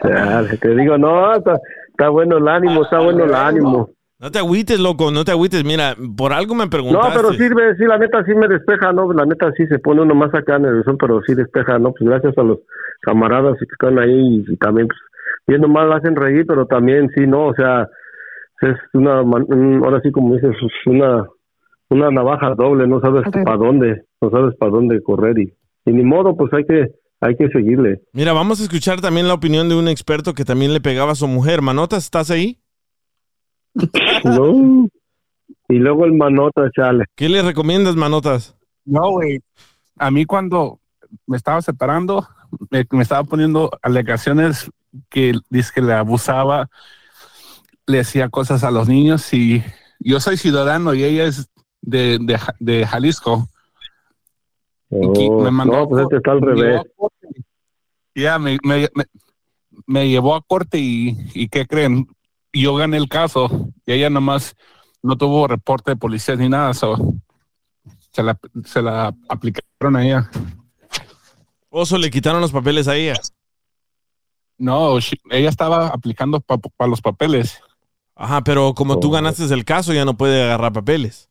Ya, 0.03 0.43
te 0.61 0.75
digo, 0.75 0.97
no, 0.97 1.35
está, 1.35 1.59
está 1.89 2.09
bueno 2.09 2.37
el 2.37 2.47
ánimo, 2.47 2.83
está 2.83 2.99
bueno 2.99 3.25
el 3.25 3.33
ánimo. 3.33 3.89
No 4.19 4.31
te 4.31 4.39
agüites, 4.39 4.79
loco, 4.79 5.11
no 5.11 5.23
te 5.23 5.31
agüites. 5.31 5.63
Mira, 5.63 5.95
por 6.17 6.33
algo 6.33 6.53
me 6.53 6.65
No, 6.65 6.69
preguntaste. 6.69 7.13
pero 7.15 7.33
sirve, 7.33 7.75
sí, 7.77 7.85
la 7.85 7.97
neta 7.97 8.23
sí 8.25 8.33
me 8.35 8.47
despeja, 8.49 8.91
¿no? 8.91 9.11
La 9.13 9.25
neta 9.25 9.51
sí 9.55 9.65
se 9.67 9.79
pone 9.79 10.01
uno 10.01 10.13
más 10.13 10.33
acá 10.35 10.57
en 10.57 10.65
el 10.65 10.83
sol, 10.83 10.97
pero 10.99 11.21
sí 11.25 11.33
despeja, 11.35 11.79
¿no? 11.79 11.93
Pues 11.93 12.09
gracias 12.09 12.37
a 12.37 12.43
los 12.43 12.59
camaradas 13.01 13.55
que 13.57 13.65
están 13.71 13.97
ahí 13.97 14.43
y, 14.47 14.57
también, 14.57 14.87
pues, 14.87 14.99
viendo 15.47 15.69
mal 15.69 15.91
hacen 15.93 16.15
reír, 16.17 16.45
pero 16.45 16.65
también 16.65 17.09
sí, 17.15 17.25
¿no? 17.27 17.47
O 17.47 17.53
sea, 17.53 17.87
es 18.61 18.75
una, 18.93 19.23
man- 19.23 19.45
un- 19.47 19.81
ahora 19.85 20.01
sí 20.03 20.11
como 20.11 20.35
dices, 20.35 20.51
es 20.51 20.71
una, 20.87 21.25
una 21.89 22.11
navaja 22.11 22.55
doble, 22.55 22.87
no 22.87 22.99
sabes 22.99 23.23
para 23.45 23.55
dónde, 23.55 24.03
no 24.21 24.29
sabes 24.31 24.53
para 24.57 24.71
dónde 24.71 25.01
correr 25.01 25.39
y, 25.39 25.53
y 25.85 25.93
ni 25.93 26.03
modo, 26.03 26.35
pues 26.35 26.51
hay 26.53 26.65
que, 26.65 26.87
hay 27.21 27.35
que 27.37 27.47
seguirle. 27.49 28.01
Mira, 28.11 28.33
vamos 28.33 28.59
a 28.59 28.63
escuchar 28.63 28.99
también 28.99 29.29
la 29.29 29.33
opinión 29.33 29.69
de 29.69 29.75
un 29.75 29.87
experto 29.87 30.33
que 30.33 30.43
también 30.43 30.73
le 30.73 30.81
pegaba 30.81 31.13
a 31.13 31.15
su 31.15 31.27
mujer. 31.27 31.61
Manotas, 31.61 32.03
¿estás 32.03 32.29
ahí? 32.31 32.57
No. 34.23 34.87
Y 35.69 35.75
luego 35.75 36.05
el 36.05 36.13
manota, 36.13 36.69
chale. 36.75 37.05
¿Qué 37.15 37.29
le 37.29 37.41
recomiendas, 37.41 37.95
Manotas? 37.95 38.55
No, 38.85 39.11
güey. 39.11 39.39
A 39.97 40.09
mí 40.11 40.25
cuando 40.25 40.79
me 41.27 41.37
estaba 41.37 41.61
separando, 41.61 42.27
me, 42.71 42.85
me 42.91 43.03
estaba 43.03 43.23
poniendo 43.23 43.69
alegaciones 43.81 44.69
que 45.09 45.33
dice 45.49 45.71
que 45.75 45.81
le 45.81 45.93
abusaba, 45.93 46.69
le 47.85 47.99
hacía 47.99 48.29
cosas 48.29 48.63
a 48.63 48.71
los 48.71 48.87
niños 48.87 49.31
y 49.33 49.63
yo 49.99 50.19
soy 50.19 50.37
ciudadano 50.37 50.93
y 50.93 51.03
ella 51.03 51.25
es 51.25 51.49
de, 51.81 52.17
de, 52.21 52.37
Ja- 52.37 52.55
de 52.59 52.85
Jalisco. 52.87 53.47
Oh, 54.89 55.41
me 55.43 55.51
mandó 55.51 55.73
no, 55.81 55.89
pues 55.89 56.03
este 56.03 56.17
está 56.17 56.31
al 56.31 56.41
revés. 56.41 56.81
Ya, 58.15 58.39
me, 58.39 58.57
me, 58.63 58.87
me, 58.95 59.05
me 59.85 60.09
llevó 60.09 60.35
a 60.35 60.41
corte 60.41 60.79
y, 60.79 61.15
y 61.35 61.47
¿qué 61.47 61.67
creen? 61.67 62.07
Yo 62.53 62.75
gané 62.75 62.97
el 62.97 63.07
caso 63.09 63.69
y 63.85 63.93
ella 63.93 64.09
nomás 64.09 64.55
no 65.03 65.17
tuvo 65.17 65.47
reporte 65.47 65.91
de 65.91 65.95
policía 65.97 66.35
ni 66.35 66.49
nada, 66.49 66.73
so, 66.73 66.97
se, 68.11 68.23
la, 68.23 68.37
se 68.65 68.81
la 68.81 69.13
aplicaron 69.29 69.95
a 69.95 70.03
ella. 70.05 70.29
Oso, 71.69 71.97
le 71.97 72.09
quitaron 72.09 72.41
los 72.41 72.51
papeles 72.51 72.87
a 72.87 72.95
ella. 72.95 73.13
No, 74.57 74.99
she- 74.99 75.21
ella 75.29 75.49
estaba 75.49 75.87
aplicando 75.87 76.41
para 76.41 76.89
los 76.89 77.01
papeles. 77.01 77.61
Ajá, 78.15 78.43
pero 78.43 78.73
como 78.73 78.95
Oh. 78.95 78.99
tú 78.99 79.11
ganaste 79.11 79.43
el 79.53 79.63
caso, 79.63 79.93
ya 79.93 80.03
no 80.03 80.17
puede 80.17 80.43
agarrar 80.43 80.73
papeles. 80.73 81.29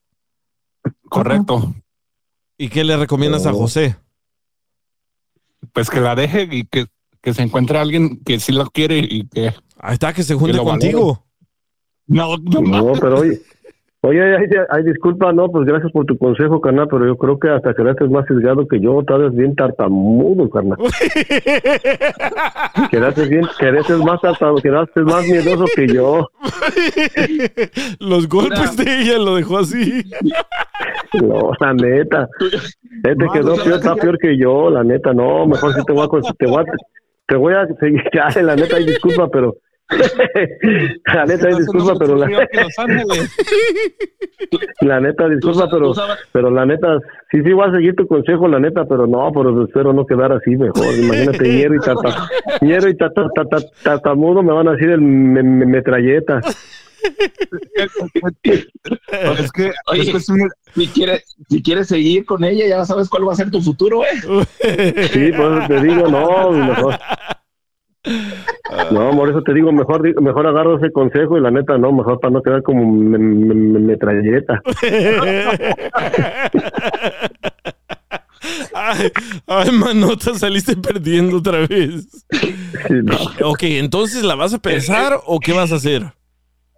Correcto. 1.10 1.74
¿Y 2.56 2.68
qué 2.70 2.84
le 2.84 2.96
recomiendas 2.96 3.44
a 3.44 3.52
Oh. 3.52 3.58
José? 3.58 3.96
Pues 5.72 5.90
que 5.90 6.00
la 6.00 6.14
deje 6.14 6.48
y 6.50 6.64
que, 6.64 6.86
que 7.28 7.34
se 7.34 7.42
encuentre 7.42 7.76
alguien 7.76 8.20
que 8.24 8.40
sí 8.40 8.52
la 8.52 8.64
quiere 8.72 8.96
y 8.98 9.28
que... 9.28 9.52
Ahí 9.80 9.92
está, 9.92 10.14
que 10.14 10.22
se 10.22 10.34
junte 10.34 10.56
lo 10.56 10.64
contigo. 10.64 11.26
No, 12.06 12.38
no, 12.38 12.62
No, 12.62 12.92
pero 12.98 13.18
oye, 13.18 13.38
oye, 14.00 14.22
ay, 14.70 14.82
disculpa, 14.82 15.30
no, 15.34 15.50
pues 15.50 15.66
gracias 15.66 15.92
por 15.92 16.06
tu 16.06 16.16
consejo, 16.16 16.62
carnal, 16.62 16.88
pero 16.90 17.06
yo 17.06 17.18
creo 17.18 17.38
que 17.38 17.50
hasta 17.50 17.74
quedaste 17.74 18.08
más 18.08 18.24
sesgado 18.26 18.66
que 18.66 18.80
yo, 18.80 19.02
tal 19.06 19.24
vez 19.24 19.36
bien 19.36 19.54
tartamudo, 19.54 20.48
carnal. 20.48 20.78
quedaste 22.90 23.28
bien, 23.28 23.46
quedaste 23.60 23.96
más 23.96 24.22
tartamudo, 24.22 24.62
quedaste 24.62 25.02
más 25.02 25.28
miedoso 25.28 25.66
que 25.76 25.86
yo. 25.86 26.30
Los 28.00 28.26
golpes 28.26 28.74
de 28.74 29.02
ella 29.02 29.18
lo 29.18 29.36
dejó 29.36 29.58
así. 29.58 30.02
No, 31.20 31.50
la 31.60 31.74
neta. 31.74 32.26
Este 33.04 33.26
quedó 33.32 33.54
peor, 33.56 33.76
está 33.76 33.94
peor 33.94 34.18
que 34.18 34.36
yo, 34.36 34.70
la 34.70 34.82
neta, 34.82 35.12
no, 35.12 35.46
mejor 35.46 35.74
si 35.74 35.84
te 35.84 35.92
voy 35.92 36.06
a, 36.06 36.08
te 36.34 36.46
voy 36.46 36.62
a, 36.62 36.64
te 37.28 37.36
voy 37.36 37.54
a 37.54 37.66
seguir, 37.78 38.02
ya, 38.12 38.42
la 38.42 38.56
neta, 38.56 38.76
ay, 38.76 38.86
disculpa, 38.86 39.28
pero... 39.30 39.54
la 41.14 41.24
neta, 41.24 41.48
ay, 41.48 41.54
disculpa, 41.58 41.94
pero 41.98 42.16
la... 42.16 42.26
La 44.80 45.00
neta, 45.00 45.28
disculpa, 45.28 45.68
pero, 45.70 45.92
pero 46.32 46.50
la 46.50 46.64
neta, 46.64 46.98
sí, 47.30 47.42
sí 47.42 47.52
voy 47.52 47.68
a 47.68 47.72
seguir 47.72 47.94
tu 47.96 48.06
consejo, 48.06 48.46
la 48.48 48.60
neta, 48.60 48.84
pero 48.86 49.06
no, 49.06 49.30
pero 49.32 49.64
espero 49.64 49.92
no 49.92 50.06
quedar 50.06 50.32
así 50.32 50.50
mejor. 50.56 50.86
Imagínate, 50.96 51.48
ñero 51.48 51.74
y 51.74 51.78
tata, 51.80 52.28
ñero 52.60 52.88
y 52.88 52.96
tata, 52.96 53.26
tata, 53.34 53.56
tatamudo 53.82 54.42
me 54.42 54.52
van 54.52 54.68
a 54.68 54.72
decir 54.72 54.90
el 54.90 55.00
me- 55.00 55.42
me- 55.42 55.66
metralleta. 55.66 56.40
Es 59.38 59.52
que, 59.52 59.72
Oye, 59.86 60.02
es 60.02 60.10
que 60.10 60.16
es 60.18 60.28
un- 60.28 60.50
si 60.74 60.88
quieres, 60.88 61.36
si 61.48 61.62
quieres 61.62 61.88
seguir 61.88 62.24
con 62.24 62.44
ella, 62.44 62.66
ya 62.66 62.84
sabes 62.84 63.08
cuál 63.08 63.26
va 63.28 63.32
a 63.32 63.36
ser 63.36 63.50
tu 63.50 63.60
futuro, 63.60 64.02
¿eh? 64.04 64.20
Sí, 65.12 65.32
por 65.32 65.58
eso 65.58 65.66
te 65.68 65.80
digo, 65.82 66.08
no, 66.08 66.50
mejor. 66.50 66.98
No, 68.92 69.10
por 69.10 69.28
eso 69.30 69.42
te 69.42 69.52
digo, 69.54 69.72
mejor 69.72 70.02
mejor 70.22 70.46
agarro 70.46 70.76
ese 70.78 70.90
consejo 70.92 71.36
y 71.36 71.40
la 71.40 71.50
neta, 71.50 71.76
no, 71.78 71.92
mejor 71.92 72.20
para 72.20 72.32
no 72.32 72.42
quedar 72.42 72.62
como 72.62 72.86
me- 72.90 73.18
me- 73.18 73.54
me- 73.54 73.78
metralleta. 73.80 74.60
Ay, 78.72 79.10
ay, 79.46 79.70
manota, 79.72 80.34
saliste 80.34 80.76
perdiendo 80.76 81.38
otra 81.38 81.66
vez. 81.66 82.24
Ok, 83.44 83.62
entonces, 83.64 84.22
¿la 84.22 84.36
vas 84.36 84.54
a 84.54 84.58
pensar 84.58 85.18
o 85.26 85.40
qué 85.40 85.52
vas 85.52 85.72
a 85.72 85.76
hacer? 85.76 86.12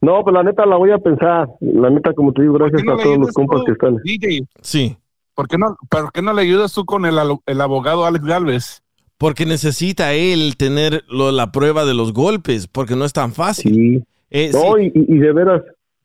No, 0.02 0.22
pues 0.22 0.32
la 0.34 0.42
neta 0.42 0.64
la 0.66 0.76
voy 0.76 0.90
a 0.92 0.98
pensar. 0.98 1.48
La 1.60 1.90
neta, 1.90 2.12
como 2.14 2.32
te 2.32 2.42
digo, 2.42 2.54
gracias 2.54 2.82
no 2.84 2.94
a 2.94 3.02
todos 3.02 3.18
los 3.18 3.32
compas 3.32 3.60
tú, 3.60 3.64
que 3.66 3.72
están. 3.72 3.96
DJ, 4.02 4.46
Sí. 4.62 4.96
¿por 5.34 5.46
qué 5.48 5.58
no, 5.58 5.76
por 5.90 6.12
qué 6.12 6.22
no 6.22 6.32
le 6.32 6.42
ayudas 6.42 6.72
tú 6.72 6.84
con 6.84 7.04
el, 7.06 7.16
el 7.46 7.60
abogado 7.60 8.04
Alex 8.06 8.24
Galvez? 8.24 8.82
Porque 9.18 9.44
necesita 9.44 10.14
él 10.14 10.56
tener 10.56 11.02
lo- 11.10 11.32
la 11.32 11.52
prueba 11.52 11.84
de 11.84 11.92
los 11.94 12.14
golpes, 12.14 12.66
porque 12.66 12.96
no 12.96 13.04
es 13.04 13.12
tan 13.12 13.32
fácil. 13.32 13.74
Sí. 13.74 14.04
Eh, 14.30 14.50
no, 14.52 14.76
sí. 14.76 14.90
y, 14.94 15.14
y 15.16 15.18
de 15.18 15.32
veras, 15.32 15.62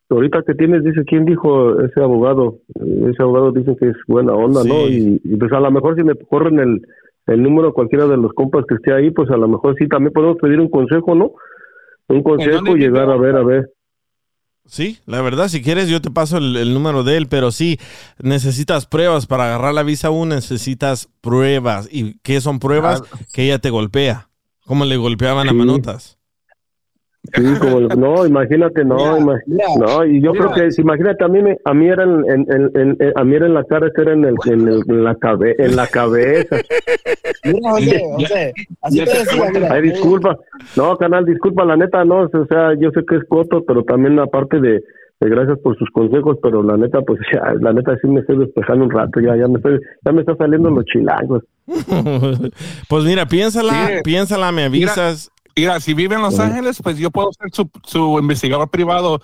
ahorita 0.09 0.41
que 0.45 0.53
tienes, 0.55 0.83
dice, 0.83 1.03
¿quién 1.05 1.23
dijo 1.25 1.79
ese 1.81 2.01
abogado? 2.01 2.57
Ese 2.75 3.21
abogado 3.23 3.51
dice 3.53 3.77
que 3.79 3.87
es 3.89 3.95
buena 4.07 4.33
onda, 4.33 4.63
¿no? 4.65 4.87
Y, 4.87 5.21
y, 5.23 5.35
pues 5.37 5.51
a 5.53 5.59
lo 5.61 5.71
mejor 5.71 5.95
si 5.95 6.03
me 6.03 6.15
corren 6.15 6.59
el, 6.59 6.85
el 7.27 7.41
número 7.43 7.69
a 7.69 7.73
cualquiera 7.73 8.07
de 8.07 8.17
los 8.17 8.33
compas 8.33 8.65
que 8.67 8.75
esté 8.75 8.91
ahí, 8.93 9.11
pues 9.11 9.29
a 9.29 9.37
lo 9.37 9.47
mejor 9.47 9.75
sí, 9.79 9.87
también 9.87 10.11
podemos 10.11 10.35
pedir 10.37 10.59
un 10.59 10.69
consejo, 10.69 11.15
¿no? 11.15 11.31
Un 12.09 12.21
consejo 12.21 12.75
y 12.75 12.79
llegar 12.81 13.09
a 13.09 13.15
ver, 13.17 13.35
a 13.37 13.43
ver. 13.43 13.71
Sí, 14.67 14.99
la 15.05 15.21
verdad, 15.21 15.47
si 15.47 15.61
quieres 15.61 15.89
yo 15.89 16.01
te 16.01 16.09
paso 16.09 16.37
el, 16.37 16.55
el 16.57 16.73
número 16.73 17.03
de 17.03 17.17
él, 17.17 17.27
pero 17.27 17.51
sí, 17.51 17.79
necesitas 18.19 18.87
pruebas 18.87 19.27
para 19.27 19.45
agarrar 19.45 19.73
la 19.73 19.83
visa 19.83 20.07
aún, 20.07 20.29
necesitas 20.29 21.07
pruebas. 21.21 21.87
¿Y 21.91 22.17
qué 22.23 22.41
son 22.41 22.59
pruebas? 22.59 23.03
Que 23.31 23.43
ella 23.45 23.59
te 23.59 23.69
golpea, 23.69 24.29
como 24.65 24.85
le 24.85 24.97
golpeaban 24.97 25.47
a 25.47 25.53
manotas. 25.53 26.14
Sí, 27.33 27.43
como, 27.59 27.79
no, 27.81 28.25
imagínate, 28.25 28.83
no, 28.85 29.17
ima- 29.17 29.41
no, 29.47 30.05
y 30.05 30.21
yo 30.21 30.31
creo 30.33 30.51
que, 30.53 30.71
si 30.71 30.81
imagínate, 30.81 31.23
a 31.23 31.27
mí, 31.27 31.41
me, 31.41 31.57
a 31.65 31.73
mí 31.73 31.87
era 31.87 32.03
en, 32.03 32.23
en- 32.29 32.45
en- 32.49 32.71
en- 32.75 32.97
en- 32.99 33.13
a 33.15 33.23
mí 33.23 33.35
era 33.35 33.45
en 33.47 33.53
la 33.53 33.63
cara, 33.63 33.89
era 33.97 34.13
en, 34.13 34.25
el, 34.25 34.35
en, 34.45 34.67
el- 34.67 34.83
en 34.87 35.03
la, 35.03 35.15
cabe, 35.15 35.55
en 35.57 35.75
la 35.75 35.87
cabeza. 35.87 36.57
Mira, 37.45 37.71
José, 37.71 38.01
José, 38.17 38.53
así 38.81 38.97
te 39.05 39.05
decía, 39.19 39.49
mira. 39.53 39.73
Ay, 39.73 39.81
disculpa. 39.83 40.37
No, 40.77 40.95
canal, 40.97 41.25
disculpa, 41.25 41.65
la 41.65 41.75
neta, 41.77 42.03
no, 42.05 42.21
o 42.23 42.45
sea, 42.47 42.73
yo 42.79 42.89
sé 42.91 43.01
que 43.07 43.15
es 43.17 43.23
coto, 43.27 43.63
pero 43.65 43.83
también 43.83 44.19
aparte 44.19 44.59
de, 44.59 44.81
de 45.19 45.29
gracias 45.29 45.57
por 45.59 45.77
sus 45.77 45.89
consejos, 45.91 46.37
pero 46.43 46.61
la 46.63 46.77
neta, 46.77 47.01
pues, 47.01 47.19
ya, 47.33 47.53
la 47.59 47.73
neta 47.73 47.95
sí 48.01 48.07
me 48.07 48.19
estoy 48.21 48.37
despejando 48.39 48.85
un 48.85 48.91
rato, 48.91 49.19
ya, 49.19 49.35
ya 49.35 49.47
me 49.47 49.55
estoy, 49.57 49.79
ya 50.05 50.11
me 50.11 50.21
está 50.21 50.35
saliendo 50.35 50.69
los 50.69 50.85
chilangos. 50.85 51.43
pues 52.89 53.03
mira, 53.05 53.25
piénsala, 53.25 53.87
Sí. 53.87 53.93
piénsala, 54.03 54.51
me 54.51 54.63
avisas. 54.65 55.29
Mira, 55.29 55.34
si 55.79 55.93
vive 55.93 56.15
en 56.15 56.21
Los. 56.21 56.39
Ángeles, 56.39 56.79
pues 56.83 56.97
yo 56.97 57.11
puedo 57.11 57.31
ser 57.33 57.49
su, 57.51 57.69
su 57.83 58.19
investigador 58.19 58.69
privado. 58.69 59.21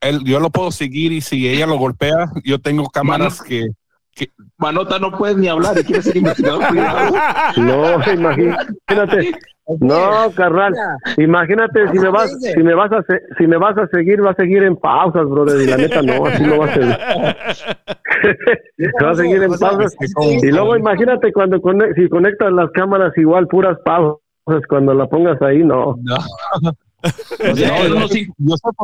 él, 0.00 0.20
yo 0.24 0.40
lo 0.40 0.50
puedo 0.50 0.70
seguir 0.70 1.12
y 1.12 1.20
si 1.20 1.48
ella 1.48 1.66
lo 1.66 1.76
golpea, 1.76 2.30
yo 2.44 2.60
tengo 2.60 2.88
cámaras 2.88 3.42
que, 3.42 3.66
que... 4.14 4.30
Manota, 4.56 4.98
no 4.98 5.10
puedes 5.16 5.36
ni 5.36 5.48
hablar 5.48 5.78
y 5.78 5.84
quieres 5.84 6.04
ser 6.04 6.16
investigador 6.16 6.68
privado. 6.68 7.14
No, 7.56 8.12
imagínate. 8.12 9.32
No, 9.80 10.30
carnal, 10.36 10.74
imagínate 11.16 11.88
si 11.90 11.98
me 11.98 12.10
vas, 12.10 12.30
si 12.38 12.62
me 12.62 12.74
vas 12.74 12.92
a, 12.92 13.02
si 13.38 13.46
me 13.46 13.56
vas 13.56 13.76
a 13.78 13.86
seguir, 13.88 14.22
va 14.22 14.32
a 14.32 14.34
seguir 14.34 14.62
en 14.62 14.76
pausas, 14.76 15.24
brother. 15.26 15.58
Y 15.62 15.66
la 15.66 15.78
neta 15.78 16.02
no, 16.02 16.26
así 16.26 16.42
no 16.42 16.58
va 16.58 16.66
a 16.66 16.74
seguir. 16.74 16.98
va 19.02 19.10
a 19.10 19.14
seguir 19.14 19.42
en 19.42 19.58
pausas. 19.58 19.96
Y 20.42 20.50
luego 20.50 20.76
imagínate 20.76 21.32
cuando 21.32 21.60
cone- 21.62 21.94
si 21.94 22.08
conectas 22.10 22.52
las 22.52 22.70
cámaras 22.72 23.16
igual 23.16 23.48
puras 23.48 23.78
pausas 23.84 24.20
cuando 24.68 24.94
la 24.94 25.06
pongas 25.06 25.40
ahí, 25.42 25.58
no. 25.64 25.98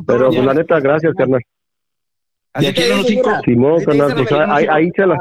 Pero 0.06 0.28
pues, 0.28 0.44
la 0.44 0.54
neta, 0.54 0.80
gracias, 0.80 1.14
carnal. 1.14 1.40
De 2.58 2.68
aquí 2.68 2.82
en 2.82 2.92
unos 2.92 3.06
cinco. 3.06 3.30
Simón, 3.44 3.84
carnal, 3.84 4.14
pues 4.14 4.32
ahí, 4.32 4.66
ahí 4.70 4.90
chela. 4.92 5.18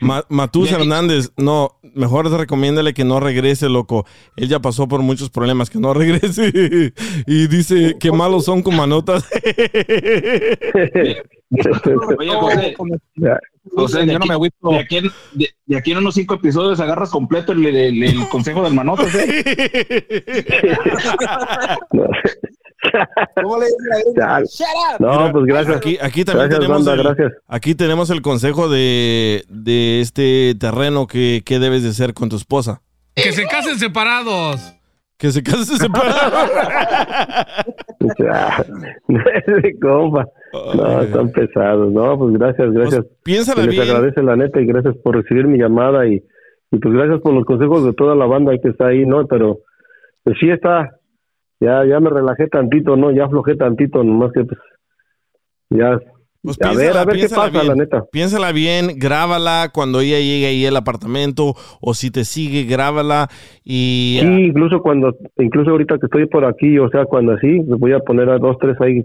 Ma- 0.00 0.24
Matus 0.28 0.70
Hernández, 0.70 1.30
no, 1.36 1.78
mejor 1.94 2.30
recomiéndale 2.30 2.94
que 2.94 3.04
no 3.04 3.20
regrese, 3.20 3.68
loco. 3.68 4.06
Él 4.36 4.48
ya 4.48 4.60
pasó 4.60 4.86
por 4.88 5.02
muchos 5.02 5.30
problemas, 5.30 5.70
que 5.70 5.78
no 5.78 5.92
regrese. 5.94 6.92
Y 7.26 7.46
dice, 7.48 7.96
qué 7.98 8.12
malos 8.12 8.44
son 8.44 8.62
con 8.62 8.76
manotas. 8.76 9.26
Oye, 12.18 12.30
José, 12.34 12.74
José, 13.74 14.04
de, 14.06 14.14
aquí, 14.16 14.28
de, 14.28 14.78
aquí 14.78 14.96
en, 14.98 15.04
de, 15.32 15.48
de 15.66 15.76
aquí 15.76 15.92
en 15.92 15.98
unos 15.98 16.14
cinco 16.14 16.34
episodios 16.34 16.80
agarras 16.80 17.10
completo 17.10 17.52
el, 17.52 17.64
el- 17.66 18.02
el 18.02 18.28
consejo 18.28 18.62
del 18.62 18.74
manotas, 18.74 19.14
¿eh? 19.14 20.14
¿Cómo 23.42 23.58
le 23.58 23.66
dicen 23.66 24.22
a 24.22 24.38
Chale. 24.42 24.46
Shut 24.46 24.66
up. 25.00 25.04
No, 25.04 25.32
pues 25.32 25.44
gracias. 25.46 25.76
Aquí, 25.76 25.98
aquí 26.00 26.24
también 26.24 26.48
Gracias, 26.48 26.60
tenemos 26.60 26.84
banda, 26.86 26.92
el, 27.02 27.06
gracias. 27.16 27.32
aquí 27.48 27.74
tenemos 27.74 28.10
el 28.10 28.22
consejo 28.22 28.68
de, 28.68 29.44
de 29.48 30.00
este 30.00 30.54
terreno 30.58 31.06
que, 31.06 31.42
que 31.44 31.58
debes 31.58 31.82
de 31.82 31.88
hacer 31.90 32.14
con 32.14 32.28
tu 32.28 32.36
esposa. 32.36 32.82
Que 33.14 33.32
se 33.32 33.46
casen 33.46 33.78
separados. 33.78 34.74
Que 35.16 35.32
se 35.32 35.42
casen 35.42 35.76
separados. 35.78 36.50
Compa. 39.80 40.26
No, 40.74 41.02
están 41.02 41.30
pesados. 41.30 41.92
No, 41.92 42.18
pues 42.18 42.32
gracias, 42.38 42.72
gracias. 42.72 43.04
piénsala 43.22 43.60
Se 43.60 43.66
les 43.66 43.76
bien. 43.76 43.82
agradece 43.90 44.22
la 44.22 44.34
neta 44.34 44.58
y 44.60 44.64
gracias 44.66 44.96
por 45.04 45.14
recibir 45.16 45.46
mi 45.46 45.58
llamada 45.58 46.06
y, 46.06 46.24
y 46.70 46.78
pues 46.78 46.94
gracias 46.94 47.20
por 47.20 47.34
los 47.34 47.44
consejos 47.44 47.84
de 47.84 47.92
toda 47.92 48.14
la 48.14 48.24
banda 48.24 48.52
que 48.62 48.70
está 48.70 48.86
ahí, 48.86 49.04
¿no? 49.04 49.26
Pero 49.26 49.58
pues 50.24 50.36
sí 50.40 50.48
está, 50.48 50.97
ya, 51.60 51.84
ya 51.84 52.00
me 52.00 52.10
relajé 52.10 52.48
tantito, 52.48 52.96
¿no? 52.96 53.10
Ya 53.10 53.24
aflojé 53.24 53.56
tantito, 53.56 54.02
nomás 54.04 54.32
que 54.32 54.44
pues 54.44 54.58
ya. 55.70 55.98
Pues 56.40 56.56
a 56.62 56.72
ver, 56.72 56.96
a 56.96 57.04
ver 57.04 57.16
qué 57.16 57.28
pasa, 57.28 57.50
bien. 57.50 57.66
la 57.66 57.74
neta. 57.74 58.04
Piénsala 58.12 58.52
bien, 58.52 58.92
grábala 58.96 59.70
cuando 59.74 60.00
ella 60.00 60.18
llegue 60.18 60.46
ahí 60.46 60.64
al 60.64 60.76
apartamento 60.76 61.54
o 61.80 61.94
si 61.94 62.12
te 62.12 62.24
sigue, 62.24 62.62
grábala 62.62 63.28
y... 63.64 64.18
Sí, 64.20 64.44
incluso 64.44 64.80
cuando, 64.80 65.16
incluso 65.36 65.70
ahorita 65.72 65.98
que 65.98 66.06
estoy 66.06 66.26
por 66.26 66.44
aquí, 66.44 66.78
o 66.78 66.88
sea, 66.90 67.06
cuando 67.06 67.32
así, 67.32 67.48
me 67.48 67.76
voy 67.76 67.92
a 67.92 67.98
poner 67.98 68.30
a 68.30 68.38
dos, 68.38 68.56
tres 68.60 68.80
ahí 68.80 69.04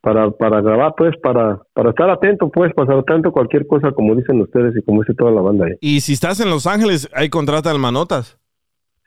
para, 0.00 0.30
para 0.30 0.60
grabar, 0.60 0.94
pues, 0.96 1.16
para, 1.20 1.60
para 1.74 1.90
estar 1.90 2.08
atento, 2.10 2.48
pues, 2.48 2.72
atento 2.76 3.30
a 3.30 3.32
cualquier 3.32 3.66
cosa, 3.66 3.90
como 3.90 4.14
dicen 4.14 4.40
ustedes 4.40 4.74
y 4.76 4.82
como 4.82 5.02
dice 5.02 5.14
toda 5.14 5.32
la 5.32 5.40
banda 5.40 5.66
ahí. 5.66 5.74
Y 5.80 6.00
si 6.00 6.12
estás 6.12 6.38
en 6.40 6.48
Los 6.48 6.68
Ángeles, 6.68 7.08
ahí 7.12 7.28
contrata 7.28 7.72
al 7.72 7.80
Manotas. 7.80 8.38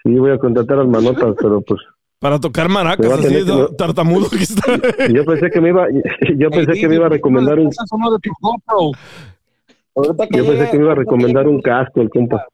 Sí, 0.04 0.14
voy 0.16 0.32
a 0.32 0.38
contratar 0.38 0.80
al 0.80 0.88
manotas, 0.88 1.36
pero 1.42 1.62
pues, 1.62 1.80
Para 2.22 2.40
tocar 2.40 2.70
maracas, 2.70 3.04
así 3.26 3.34
que- 3.70 3.76
tartamudo 3.76 4.30
que 4.30 4.44
está. 4.44 4.62
yo 5.12 5.26
pensé 5.26 5.50
que 5.50 5.60
me 5.60 5.70
iba, 5.70 5.88
yo 6.38 6.52
pensé 6.52 6.74
que 6.74 6.88
me 6.88 6.96
iba 6.96 7.08
a 7.08 7.10
recomendar 7.10 7.58
un, 7.60 7.72
yo 10.38 10.46
pensé 10.46 10.60
llegue- 10.66 10.72
que 10.72 10.78
me 10.78 10.84
iba 10.84 10.92
a 10.94 10.96
recomendar 10.96 11.48
un 11.48 11.62
casco, 11.62 12.00
el 12.02 12.10
compa. 12.12 12.46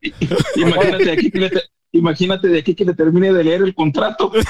Imagínate 0.56 1.10
aquí 1.12 1.30
que 1.30 1.38
le, 1.38 1.50
te- 1.50 1.60
imagínate 1.98 2.48
de 2.48 2.58
aquí 2.58 2.74
que 2.74 2.84
le 2.84 2.94
termine 2.94 3.32
de 3.32 3.44
leer 3.44 3.62
el 3.62 3.74
contrato. 3.74 4.30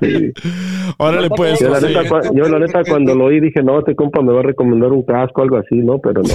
Órale, 0.98 1.28
pues. 1.30 1.58
Yo 1.60 1.68
la, 1.70 1.80
neta, 1.80 2.02
cua- 2.04 2.30
yo 2.34 2.48
la 2.48 2.58
neta 2.58 2.82
cuando 2.84 3.14
lo 3.14 3.26
oí 3.26 3.38
dije, 3.40 3.62
no, 3.62 3.78
este 3.78 3.94
compa 3.94 4.20
me 4.22 4.32
va 4.32 4.40
a 4.40 4.44
recomendar 4.44 4.90
un 4.92 5.02
casco, 5.04 5.42
algo 5.42 5.58
así, 5.58 5.76
¿no? 5.76 5.98
Pero 5.98 6.22
no, 6.22 6.28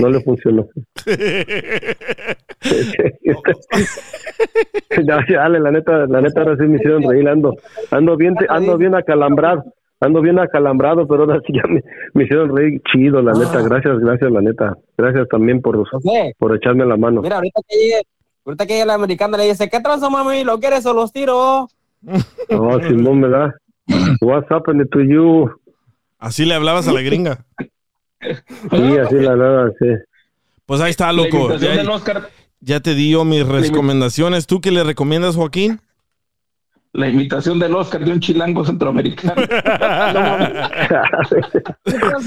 no 0.00 0.08
le 0.10 0.20
funcionó. 0.20 0.66
no, 5.04 5.18
dale, 5.28 5.60
la 5.60 5.70
neta, 5.70 6.06
la 6.06 6.20
neta 6.20 6.40
ahora 6.40 6.56
sí 6.56 6.64
me 6.64 6.76
hicieron 6.76 7.02
reír, 7.08 7.28
ando, 7.28 7.54
ando 7.90 8.16
bien, 8.16 8.34
ando 8.48 8.76
bien 8.78 8.94
acalambrado, 8.94 9.64
ando 10.00 10.20
bien 10.20 10.38
acalambrado, 10.38 11.06
pero 11.06 11.22
ahora 11.22 11.40
sí 11.46 11.52
ya 11.54 11.62
me, 11.68 11.82
me 12.14 12.24
hicieron 12.24 12.54
reír 12.56 12.80
chido, 12.92 13.22
la 13.22 13.32
neta, 13.32 13.62
gracias, 13.62 13.98
gracias, 14.00 14.30
la 14.30 14.40
neta, 14.40 14.76
gracias 14.96 15.28
también 15.28 15.60
por, 15.62 15.76
José, 15.88 16.34
por 16.38 16.54
echarme 16.54 16.84
la 16.86 16.96
mano. 16.96 17.22
Mira, 17.22 17.36
ahorita 17.36 17.60
que 17.68 17.76
llegue, 17.76 18.02
ahorita 18.44 18.66
que 18.66 18.72
llegue 18.74 18.86
la 18.86 18.94
americana 18.94 19.38
le 19.38 19.48
dice, 19.48 19.68
¿qué 19.68 19.80
tranza, 19.80 20.10
mami? 20.10 20.44
¿Lo 20.44 20.58
quieres 20.60 20.84
o 20.86 20.92
los 20.92 21.12
tiro? 21.12 21.68
No, 22.50 22.80
Simón 22.86 23.20
me 23.20 23.28
da. 23.28 23.54
What's 24.20 24.50
happening 24.50 24.88
to 24.88 25.00
you? 25.00 25.50
Así 26.18 26.44
le 26.44 26.54
hablabas 26.54 26.88
a 26.88 26.92
la 26.92 27.02
gringa. 27.02 27.44
Sí, 28.20 28.98
así 28.98 29.16
la 29.16 29.36
nada, 29.36 29.70
sí. 29.78 29.86
Pues 30.66 30.80
ahí 30.80 30.90
está, 30.90 31.12
loco. 31.12 31.54
Ya, 31.56 31.82
ya 32.60 32.80
te 32.80 32.94
dio 32.94 33.24
mis 33.24 33.46
recomendaciones. 33.46 34.46
¿Tú 34.46 34.60
qué 34.60 34.70
le 34.70 34.82
recomiendas, 34.82 35.36
Joaquín? 35.36 35.80
La 36.94 37.08
invitación 37.08 37.58
del 37.58 37.74
Oscar 37.74 38.04
de 38.04 38.12
un 38.12 38.20
chilango 38.20 38.64
centroamericano. 38.64 39.34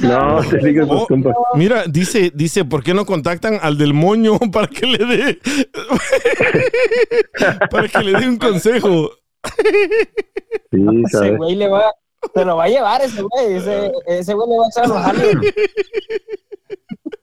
No, 0.03 0.41
te 0.49 0.57
digas, 0.59 0.87
Oh, 0.89 1.07
mira, 1.55 1.83
dice, 1.87 2.31
dice, 2.33 2.65
¿por 2.65 2.83
qué 2.83 2.93
no 2.93 3.05
contactan 3.05 3.57
al 3.61 3.77
del 3.77 3.93
moño 3.93 4.37
para 4.51 4.67
que 4.67 4.85
le 4.85 4.97
dé 5.05 5.39
para 7.71 7.87
que 7.87 8.03
le 8.03 8.19
dé 8.19 8.27
un 8.27 8.37
consejo? 8.37 9.11
Sí, 10.71 10.85
Ese 11.05 11.17
sabes. 11.17 11.37
güey 11.37 11.55
le 11.55 11.69
va, 11.69 11.83
se 12.33 12.45
lo 12.45 12.57
va 12.57 12.65
a 12.65 12.69
llevar 12.69 13.01
ese 13.01 13.21
güey, 13.21 13.53
ese, 13.55 13.91
ese 14.05 14.33
güey 14.33 14.49
le 14.49 14.57
va 14.57 14.65
a 14.65 14.69
echar 14.69 14.87
los 14.87 14.97
aliens. 14.97 15.53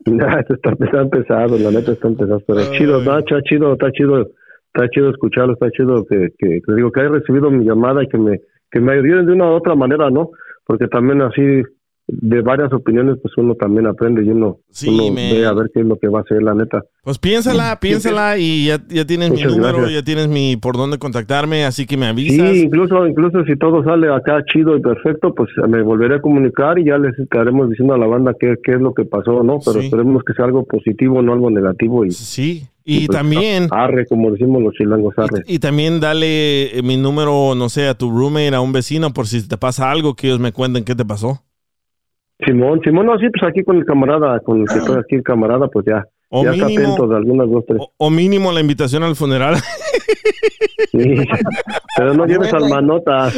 No, 0.06 0.38
esto 0.38 0.54
está, 0.54 0.70
está 0.80 1.04
pesado, 1.08 1.58
la 1.58 1.70
neta 1.70 1.92
está 1.92 2.08
pesado, 2.10 2.40
pero 2.46 2.72
chido, 2.76 3.00
no, 3.02 3.18
está 3.18 3.42
chido, 3.42 3.72
está 3.74 3.90
chido, 3.92 4.30
está 4.74 4.88
chido 4.90 5.10
escucharlo, 5.10 5.52
está 5.54 5.70
chido 5.70 6.04
que, 6.04 6.30
que, 6.38 6.60
que 6.66 6.74
digo 6.74 6.90
que 6.90 7.00
haya 7.00 7.10
recibido 7.10 7.50
mi 7.50 7.64
llamada 7.64 8.02
y 8.02 8.08
que 8.08 8.18
me, 8.18 8.40
que 8.70 8.80
me 8.80 8.92
ayuden 8.92 9.26
de 9.26 9.32
una 9.32 9.46
u 9.50 9.54
otra 9.54 9.74
manera, 9.76 10.10
¿no? 10.10 10.30
Porque 10.66 10.88
también 10.88 11.22
así, 11.22 11.62
de 12.06 12.42
varias 12.42 12.72
opiniones, 12.72 13.16
pues 13.22 13.32
uno 13.38 13.54
también 13.54 13.86
aprende 13.86 14.24
y 14.24 14.28
uno, 14.30 14.58
Sí, 14.70 14.88
uno 14.88 15.14
ve 15.14 15.46
a 15.46 15.52
ver 15.52 15.70
qué 15.72 15.80
es 15.80 15.86
lo 15.86 15.96
que 15.96 16.08
va 16.08 16.18
a 16.18 16.22
hacer, 16.22 16.42
la 16.42 16.54
neta. 16.54 16.82
Pues 17.02 17.18
piénsala, 17.18 17.78
piénsala 17.80 18.36
y 18.38 18.66
ya, 18.66 18.78
ya 18.88 19.04
tienes 19.06 19.30
mi 19.30 19.42
número, 19.42 19.78
gracias. 19.78 19.92
ya 19.92 20.02
tienes 20.02 20.28
mi 20.28 20.56
por 20.56 20.76
dónde 20.76 20.98
contactarme, 20.98 21.64
así 21.64 21.86
que 21.86 21.96
me 21.96 22.06
Sí, 22.06 22.10
avisas. 22.10 22.56
incluso, 22.56 23.06
incluso 23.06 23.44
si 23.44 23.56
todo 23.56 23.84
sale 23.84 24.12
acá 24.12 24.42
chido 24.52 24.76
y 24.76 24.80
perfecto, 24.80 25.34
pues 25.34 25.48
me 25.68 25.82
volveré 25.82 26.16
a 26.16 26.20
comunicar 26.20 26.78
y 26.78 26.84
ya 26.86 26.98
les 26.98 27.16
estaremos 27.18 27.70
diciendo 27.70 27.94
a 27.94 27.98
la 27.98 28.06
banda 28.06 28.34
qué, 28.38 28.56
qué 28.62 28.72
es 28.72 28.80
lo 28.80 28.92
que 28.92 29.04
pasó, 29.04 29.42
¿no? 29.44 29.58
Pero 29.64 29.80
Sí. 29.80 29.86
esperemos 29.86 30.22
que 30.24 30.32
sea 30.34 30.46
algo 30.46 30.64
positivo, 30.64 31.22
no 31.22 31.32
algo 31.32 31.50
negativo 31.50 32.04
y, 32.04 32.10
Sí, 32.10 32.64
y 32.84 33.06
pues, 33.06 33.18
también 33.18 33.68
arre, 33.70 34.06
como 34.06 34.30
decimos 34.30 34.62
los 34.62 34.74
chilangos, 34.74 35.14
arre. 35.16 35.42
y 35.46 35.58
también 35.58 36.00
dale 36.00 36.78
eh, 36.78 36.82
mi 36.82 36.96
número, 36.96 37.54
no 37.54 37.68
sé, 37.68 37.88
a 37.88 37.94
tu 37.94 38.10
roommate, 38.10 38.54
a 38.54 38.60
un 38.60 38.72
vecino, 38.72 39.12
por 39.12 39.26
si 39.26 39.48
te 39.48 39.56
pasa 39.56 39.90
algo, 39.90 40.14
que 40.14 40.26
ellos 40.26 40.40
me 40.40 40.52
cuenten 40.52 40.84
qué 40.84 40.94
te 40.94 41.04
pasó. 41.04 41.40
Simón, 42.44 42.80
Simón, 42.84 43.06
no, 43.06 43.18
sí, 43.18 43.26
pues 43.30 43.50
aquí 43.50 43.62
con 43.64 43.76
el 43.76 43.84
camarada, 43.84 44.40
con 44.40 44.60
el 44.60 44.68
que 44.68 44.74
estoy 44.74 44.98
aquí, 44.98 45.14
el 45.14 45.22
camarada, 45.22 45.68
pues 45.68 45.86
ya, 45.86 46.04
O 46.30 46.44
ya 46.44 46.52
está 46.52 46.66
mínimo- 46.66 46.92
atento 46.94 47.06
de 47.08 47.16
algunas 47.16 47.50
dos, 47.50 47.64
tres. 47.66 47.80
O 47.96 48.10
mínimo 48.10 48.52
la 48.52 48.60
invitación 48.60 49.02
al 49.04 49.16
funeral. 49.16 49.56
Sí. 50.90 51.14
Pero 51.96 52.14
no 52.14 52.26
lleves 52.26 52.52
al 52.52 52.68
manota. 52.68 53.30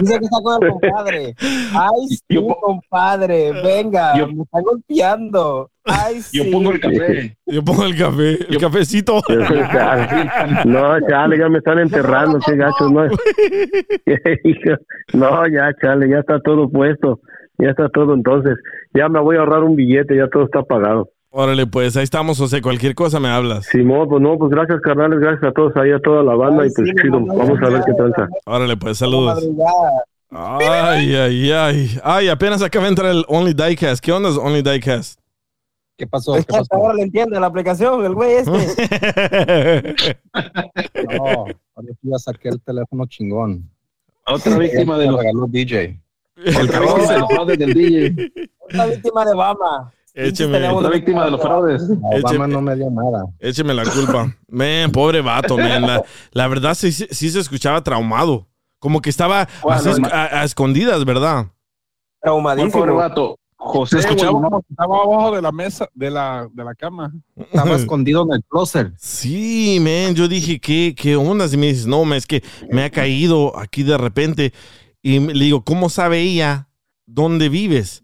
Dice 0.00 0.18
que 0.18 0.24
está 0.24 0.40
con 0.42 0.62
el 0.62 0.70
compadre. 0.70 1.34
Ay, 1.72 2.06
sí, 2.28 2.38
compadre, 2.60 3.52
venga, 3.62 4.14
me 4.26 4.42
está 4.42 4.60
golpeando. 4.60 5.70
Ay, 5.84 6.20
sí. 6.20 6.38
Yo 6.38 6.50
pongo 6.50 6.72
el 6.72 6.80
café. 6.80 7.36
Yo 7.46 7.64
pongo 7.64 7.84
el 7.84 7.96
café, 7.96 8.32
el 8.48 8.58
cafecito. 8.58 9.22
No, 10.64 11.00
chale, 11.08 11.38
ya 11.38 11.48
me 11.48 11.58
están 11.58 11.78
enterrando, 11.78 12.38
qué 12.44 12.56
gachos, 12.56 12.90
no. 12.90 13.06
No, 15.12 15.46
ya, 15.48 15.70
chale, 15.80 16.08
ya 16.08 16.18
está 16.18 16.40
todo 16.40 16.68
puesto, 16.68 17.20
ya 17.58 17.70
está 17.70 17.88
todo, 17.88 18.14
entonces, 18.14 18.56
ya 18.94 19.08
me 19.08 19.20
voy 19.20 19.36
a 19.36 19.40
ahorrar 19.40 19.64
un 19.64 19.76
billete, 19.76 20.16
ya 20.16 20.28
todo 20.28 20.44
está 20.44 20.62
pagado. 20.62 21.10
Órale, 21.30 21.66
pues 21.66 21.96
ahí 21.96 22.04
estamos, 22.04 22.38
José. 22.38 22.62
Cualquier 22.62 22.94
cosa 22.94 23.20
me 23.20 23.28
hablas. 23.28 23.66
Simón, 23.66 24.08
pues 24.08 24.22
no, 24.22 24.38
pues 24.38 24.50
gracias, 24.50 24.80
carnales, 24.80 25.18
gracias 25.20 25.44
a 25.44 25.52
todos 25.52 25.76
ahí, 25.76 25.90
a 25.90 25.98
toda 25.98 26.22
la 26.22 26.34
banda, 26.34 26.66
y 26.66 26.70
pues 26.70 26.90
chido, 27.02 27.20
vamos 27.20 27.58
a 27.62 27.68
ver 27.68 27.82
qué 27.84 27.92
tranza. 27.92 28.28
Órale, 28.46 28.76
pues 28.76 28.96
saludos. 28.98 29.46
Ay, 30.30 31.14
ay, 31.14 31.52
ay. 31.52 31.90
Ay, 32.02 32.28
apenas 32.28 32.62
acaba 32.62 32.84
de 32.86 32.90
entrar 32.90 33.10
el 33.10 33.24
Only 33.28 33.52
Diecast. 33.52 34.02
¿Qué 34.02 34.12
onda 34.12 34.30
es 34.30 34.36
Only 34.36 34.62
Diecast? 34.62 35.20
¿Qué 35.98 36.06
pasó? 36.06 36.36
Es 36.36 36.44
que 36.46 36.56
hasta 36.56 36.76
ahora 36.76 36.94
le 36.94 37.02
entiende 37.02 37.38
la 37.40 37.46
aplicación, 37.46 38.04
el 38.04 38.14
güey 38.14 38.32
este. 38.36 38.52
no, 41.16 41.24
Ahora 41.74 41.88
sí 42.00 42.08
ya 42.10 42.18
saqué 42.18 42.48
el 42.48 42.60
teléfono 42.60 43.06
chingón. 43.06 43.68
Otra 44.26 44.58
víctima 44.58 44.98
de 44.98 45.06
Me 45.06 45.32
los- 45.32 45.50
DJ. 45.52 46.00
Otra 46.36 46.80
víctima 46.80 47.12
de 47.12 47.18
los 47.18 47.28
fraudes 47.28 47.58
del 47.58 47.74
DJ. 47.74 48.32
Una 48.72 48.86
víctima 48.86 49.24
de 49.24 49.32
Obama. 49.32 49.92
Écheme. 50.14 50.68
Otra 50.68 50.90
víctima 50.90 51.24
de 51.24 51.30
los 51.30 51.40
fraudes. 51.40 51.82
Obama 52.02 52.46
no 52.46 52.60
me 52.60 52.74
dio 52.74 52.90
nada. 52.90 53.26
Écheme 53.38 53.74
la 53.74 53.84
culpa. 53.84 54.34
Man, 54.48 54.90
pobre 54.92 55.20
vato, 55.20 55.56
man. 55.56 55.82
La, 55.82 56.02
la 56.32 56.48
verdad 56.48 56.74
sí, 56.74 56.92
sí 56.92 57.30
se 57.30 57.40
escuchaba 57.40 57.82
traumado. 57.82 58.46
Como 58.78 59.00
que 59.00 59.10
estaba 59.10 59.48
¿Cuál, 59.60 59.78
así 59.78 60.02
a, 60.12 60.40
a 60.40 60.44
escondidas, 60.44 61.04
¿verdad? 61.04 61.46
¿Cuál 62.20 62.70
pobre 62.70 62.92
vato? 62.92 63.38
José, 63.58 63.98
escuchaba 63.98 64.38
que 64.60 64.66
estaba 64.70 64.96
abajo 64.96 65.34
de 65.34 65.42
la 65.42 65.50
mesa, 65.50 65.88
de 65.94 66.10
la, 66.10 66.48
de 66.52 66.64
la 66.64 66.74
cama. 66.74 67.12
Estaba 67.36 67.74
escondido 67.76 68.22
en 68.24 68.34
el 68.34 68.44
closet. 68.44 68.92
Sí, 68.96 69.78
man. 69.80 70.14
Yo 70.14 70.28
dije, 70.28 70.60
¿qué, 70.60 70.94
qué 70.96 71.16
onda? 71.16 71.46
Y 71.50 71.56
me 71.56 71.66
dices, 71.66 71.86
no, 71.86 72.04
man, 72.04 72.18
es 72.18 72.26
que 72.26 72.42
me 72.70 72.84
ha 72.84 72.90
caído 72.90 73.58
aquí 73.58 73.82
de 73.82 73.98
repente. 73.98 74.52
Y 75.06 75.20
le 75.20 75.44
digo, 75.44 75.62
¿cómo 75.62 75.88
sabe 75.88 76.20
ella 76.20 76.68
dónde 77.06 77.48
vives? 77.48 78.02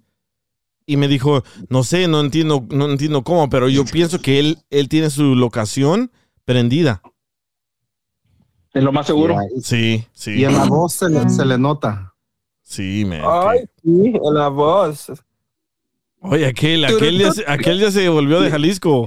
Y 0.86 0.96
me 0.96 1.08
dijo, 1.08 1.42
no 1.68 1.82
sé, 1.82 2.06
no 2.06 2.20
entiendo, 2.20 2.64
no 2.70 2.88
entiendo 2.88 3.24
cómo, 3.24 3.50
pero 3.50 3.68
yo 3.68 3.84
pienso 3.84 4.22
que 4.22 4.38
él, 4.38 4.58
él 4.70 4.88
tiene 4.88 5.10
su 5.10 5.34
locación 5.34 6.12
prendida. 6.44 7.02
Es 8.72 8.84
lo 8.84 8.92
más 8.92 9.08
seguro. 9.08 9.36
Sí, 9.60 10.06
sí. 10.12 10.34
Y 10.34 10.44
en 10.44 10.52
la 10.52 10.66
voz 10.66 10.92
se 10.92 11.10
le, 11.10 11.28
se 11.28 11.44
le 11.44 11.58
nota. 11.58 12.14
Sí, 12.62 13.04
man. 13.04 13.22
Ay, 13.24 13.64
sí, 13.82 14.12
en 14.24 14.34
la 14.34 14.46
voz. 14.46 15.10
Oye, 16.20 16.46
aquel, 16.46 16.84
aquel, 16.84 17.18
ya, 17.18 17.32
aquel 17.48 17.80
ya 17.80 17.90
se 17.90 18.08
volvió 18.10 18.40
de 18.40 18.48
Jalisco. 18.52 19.06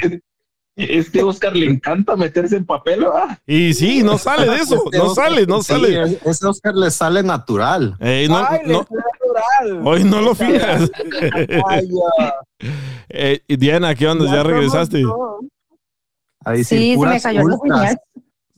Este 0.77 1.23
Oscar 1.23 1.55
le 1.55 1.67
encanta 1.67 2.17
meterse 2.17 2.57
en 2.57 2.65
papel, 2.65 2.99
¿verdad? 3.01 3.39
Y 3.47 3.73
sí, 3.73 4.03
no 4.03 4.17
sale 4.17 4.49
de 4.49 4.57
eso, 4.57 4.83
no 4.91 5.15
sale, 5.15 5.45
no 5.47 5.61
Sí, 5.63 5.71
sale. 5.71 6.19
ese 6.25 6.45
Oscar 6.47 6.75
le 6.75 6.91
sale 6.91 7.23
natural. 7.23 7.95
Ey, 8.01 8.27
no, 8.27 8.37
Ay, 8.37 8.59
no, 8.65 8.83
sale 8.83 9.01
natural. 9.13 9.81
hoy 9.87 10.03
no 10.03 10.21
lo 10.21 10.35
fijas. 10.35 10.91
Eh, 13.09 13.39
Diana, 13.47 13.93
¿qué 13.95 14.07
onda? 14.07 14.25
¿Ya 14.33 14.41
regresaste? 14.43 15.03
Ahí 16.43 16.63
sí, 16.63 16.77
Sí, 16.77 16.93
se 16.99 17.05
me 17.05 17.21
cayó 17.21 17.47
la 17.47 17.57
señal. 17.57 17.97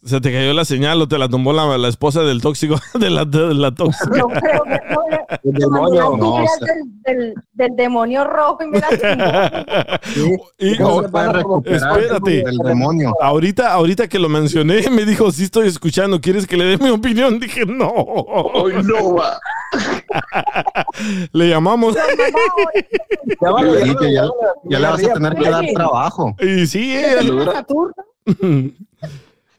¿Se 0.08 0.22
te 0.22 0.32
cayó 0.32 0.54
la 0.54 0.66
señal 0.66 1.02
o 1.02 1.08
te 1.08 1.18
la 1.18 1.28
tumbó 1.30 1.54
la, 1.54 1.78
la 1.78 1.88
esposa 1.88 2.22
del 2.24 2.42
tóxico? 2.42 2.76
De 3.00 3.10
la, 3.10 3.26
de 3.26 3.54
la 3.54 3.72
tóxica. 3.74 4.18
No 4.18 4.28
creo 4.28 4.64
que 4.64 4.80
no 4.90 5.02
le- 5.10 5.18
El 5.44 5.64
como 5.64 5.90
demonio. 5.90 6.02
las 6.12 6.20
no, 6.20 6.34
tigres 6.34 6.52
o 6.62 6.66
sea- 6.66 6.76
del, 6.76 6.84
del, 7.04 7.34
del 7.54 7.76
demonio 7.76 8.24
rojo 8.24 8.58
y 8.64 8.68
me 8.68 8.80
la 8.80 8.88
tumbó. 8.90 10.46
Y- 10.60 10.78
No 10.80 11.02
se 11.04 11.10
puede 11.10 11.34
recuperar 11.34 12.00
espérate. 12.00 12.44
del 12.44 12.58
demonio. 12.58 13.14
ahorita, 13.22 13.74
ahorita 13.74 14.08
que 14.08 14.18
lo 14.20 14.30
mencioné, 14.30 14.90
me 14.90 15.06
dijo, 15.06 15.32
sí 15.32 15.44
estoy 15.44 15.68
escuchando, 15.68 16.20
¿quieres 16.22 16.48
que 16.48 16.58
le 16.58 16.66
dé 16.66 16.78
mi 16.78 16.90
opinión? 16.90 17.40
Dije, 17.40 17.66
no. 17.66 17.90
Hoy 17.92 18.74
no 18.84 19.16
va. 19.16 19.40
Le 21.34 21.50
llamamos. 21.50 21.96
Llámalo, 23.42 23.80
ya, 23.80 23.86
llámalo. 23.86 24.34
ya 24.64 24.80
le 24.80 24.88
vas 24.88 25.04
a 25.04 25.14
tener 25.14 25.36
que 25.36 25.50
dar 25.50 25.66
trabajo. 25.74 26.36
Y 26.40 26.66
sí, 26.66 26.96
ella-. 26.96 27.66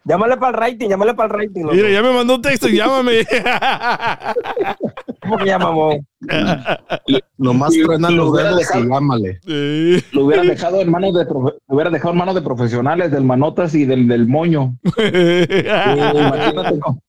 Llámale 0.08 0.36
para 0.38 0.48
el 0.50 0.54
rating, 0.72 0.88
llámale 0.88 1.12
para 1.14 1.26
el 1.34 1.40
rating. 1.48 1.62
loco. 1.62 1.74
Mira, 1.74 1.90
ya 1.90 2.02
me 2.02 2.12
mandó 2.14 2.36
un 2.36 2.42
texto, 2.42 2.66
llámame. 2.68 3.26
¿Cómo 5.20 5.36
que 5.38 5.44
llamamos? 5.44 5.96
Nomás 7.36 7.74
truenan 7.74 8.16
los 8.16 8.32
dedos 8.34 8.56
dejado. 8.56 8.84
y 8.84 8.88
llámale. 8.88 9.40
Sí. 9.46 10.04
Lo 10.12 10.24
hubiera 10.24 10.42
dejado 10.44 10.80
en 10.80 10.90
manos 10.90 11.12
de 11.14 11.26
profe- 11.26 11.54
lo 11.68 11.74
hubiera 11.74 11.90
dejado 11.90 12.12
en 12.12 12.18
manos 12.18 12.34
de 12.34 12.42
profesionales 12.42 13.10
del 13.10 13.24
manotas 13.24 13.74
y 13.74 13.84
del, 13.84 14.08
del 14.08 14.26
moño. 14.26 14.76
Imagínate 14.96 16.80
cómo- 16.80 17.02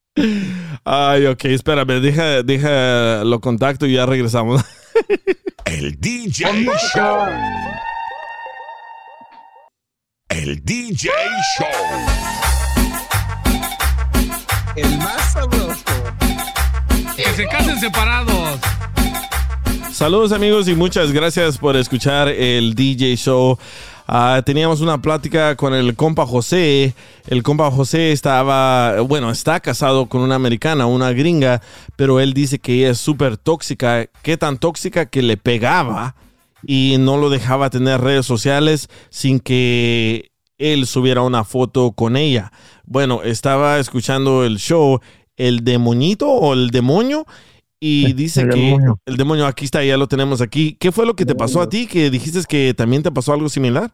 Ay, 0.84 1.26
ok, 1.28 1.46
espérame, 1.46 2.02
deja, 2.02 2.44
deja 2.44 3.24
lo 3.24 3.40
contacto 3.40 3.86
y 3.86 3.94
ya 3.94 4.06
regresamos. 4.06 4.62
El 5.66 5.98
DJ 6.00 6.66
Show. 6.94 7.28
El 10.30 10.64
DJ 10.64 11.10
Show. 11.58 12.39
El 14.82 14.98
más 15.00 15.34
sabroso. 15.34 15.84
Que 17.18 17.24
se 17.36 17.48
casen 17.48 17.80
separados. 17.80 18.60
Saludos 19.92 20.32
amigos 20.32 20.70
y 20.70 20.76
muchas 20.76 21.12
gracias 21.12 21.58
por 21.58 21.76
escuchar 21.76 22.30
el 22.30 22.76
DJ 22.76 23.18
Show. 23.18 23.58
Ah, 24.08 24.42
teníamos 24.46 24.80
una 24.80 25.02
plática 25.02 25.58
con 25.58 25.74
el 25.74 25.98
compa 25.98 26.26
José. 26.26 26.94
El 27.28 27.44
compa 27.44 27.70
José 27.70 28.14
estaba, 28.14 29.02
bueno, 29.02 29.32
está 29.32 29.60
casado 29.60 30.06
con 30.06 30.22
una 30.22 30.36
americana, 30.36 30.86
una 30.86 31.12
gringa, 31.12 31.62
pero 31.98 32.22
él 32.22 32.34
dice 32.34 32.60
que 32.60 32.76
ella 32.76 32.92
es 32.92 33.00
súper 33.00 33.36
tóxica. 33.36 34.08
Qué 34.24 34.38
tan 34.38 34.58
tóxica 34.58 35.08
que 35.08 35.22
le 35.22 35.36
pegaba 35.36 36.16
y 36.66 36.96
no 37.00 37.18
lo 37.18 37.30
dejaba 37.30 37.70
tener 37.70 38.00
redes 38.00 38.26
sociales 38.26 38.90
sin 39.10 39.42
que 39.42 40.32
él 40.60 40.86
subiera 40.88 41.22
una 41.22 41.44
foto 41.44 41.92
con 41.92 42.16
ella. 42.16 42.52
Bueno, 42.90 43.22
estaba 43.24 43.78
escuchando 43.78 44.44
el 44.44 44.58
show 44.58 45.00
El 45.38 45.64
Demonito 45.64 46.28
o 46.28 46.54
El 46.54 46.70
Demonio 46.72 47.24
y 47.80 48.14
dice 48.14 48.42
el 48.42 48.50
que 48.50 48.60
demonio. 48.60 49.00
el 49.06 49.16
demonio 49.16 49.46
aquí 49.46 49.64
está, 49.66 49.84
ya 49.84 49.96
lo 49.96 50.08
tenemos 50.08 50.42
aquí. 50.42 50.76
¿Qué 50.80 50.92
fue 50.92 51.06
lo 51.06 51.14
que 51.14 51.26
te 51.26 51.36
pasó 51.36 51.62
a 51.62 51.70
ti? 51.70 51.88
Que 51.88 52.10
dijiste 52.10 52.40
que 52.50 52.74
también 52.74 53.04
te 53.04 53.12
pasó 53.12 53.32
algo 53.32 53.48
similar. 53.48 53.92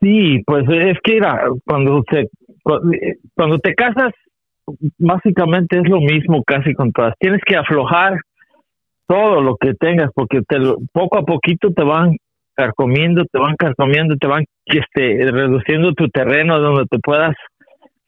Sí, 0.00 0.42
pues 0.46 0.64
es 0.68 0.98
que 1.02 1.16
era 1.16 1.40
cuando 1.64 2.04
se 2.10 2.28
cuando 3.34 3.58
te 3.58 3.74
casas 3.74 4.12
básicamente 4.98 5.78
es 5.78 5.88
lo 5.88 6.00
mismo 6.00 6.42
casi 6.44 6.74
con 6.74 6.92
todas. 6.92 7.14
Tienes 7.18 7.40
que 7.46 7.56
aflojar 7.56 8.18
todo 9.08 9.40
lo 9.40 9.56
que 9.56 9.72
tengas 9.74 10.10
porque 10.14 10.42
te 10.46 10.58
lo- 10.58 10.76
poco 10.92 11.18
a 11.18 11.24
poquito 11.24 11.72
te 11.72 11.82
van 11.84 12.16
carcomiendo, 12.54 13.24
te 13.24 13.38
van 13.38 13.54
carcomiendo, 13.56 14.16
te 14.16 14.26
van 14.26 14.44
este 14.66 15.30
reduciendo 15.30 15.92
tu 15.92 16.08
terreno 16.08 16.58
donde 16.58 16.86
te 16.90 16.98
puedas 16.98 17.34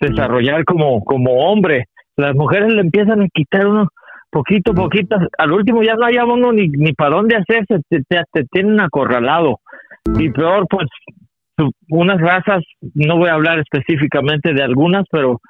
desarrollar 0.01 0.65
como 0.65 1.05
como 1.05 1.51
hombre. 1.51 1.87
Las 2.17 2.35
mujeres 2.35 2.73
le 2.73 2.81
empiezan 2.81 3.23
a 3.23 3.29
quitar 3.33 3.67
uno 3.67 3.89
poquito 4.31 4.73
a 4.73 4.75
poquito, 4.75 5.17
al 5.39 5.53
último 5.53 5.83
ya 5.83 5.95
no 5.95 6.05
hay 6.05 6.19
uno 6.19 6.53
ni, 6.53 6.69
ni 6.69 6.93
para 6.93 7.17
dónde 7.17 7.37
hacerse, 7.37 7.81
te, 7.89 8.03
te, 8.09 8.23
te 8.33 8.45
tienen 8.45 8.81
acorralado. 8.81 9.61
Y 10.19 10.31
peor, 10.31 10.67
pues 10.69 10.87
unas 11.89 12.21
razas, 12.21 12.63
no 12.95 13.17
voy 13.17 13.29
a 13.29 13.35
hablar 13.35 13.59
específicamente 13.59 14.53
de 14.53 14.63
algunas, 14.63 15.05
pero 15.11 15.41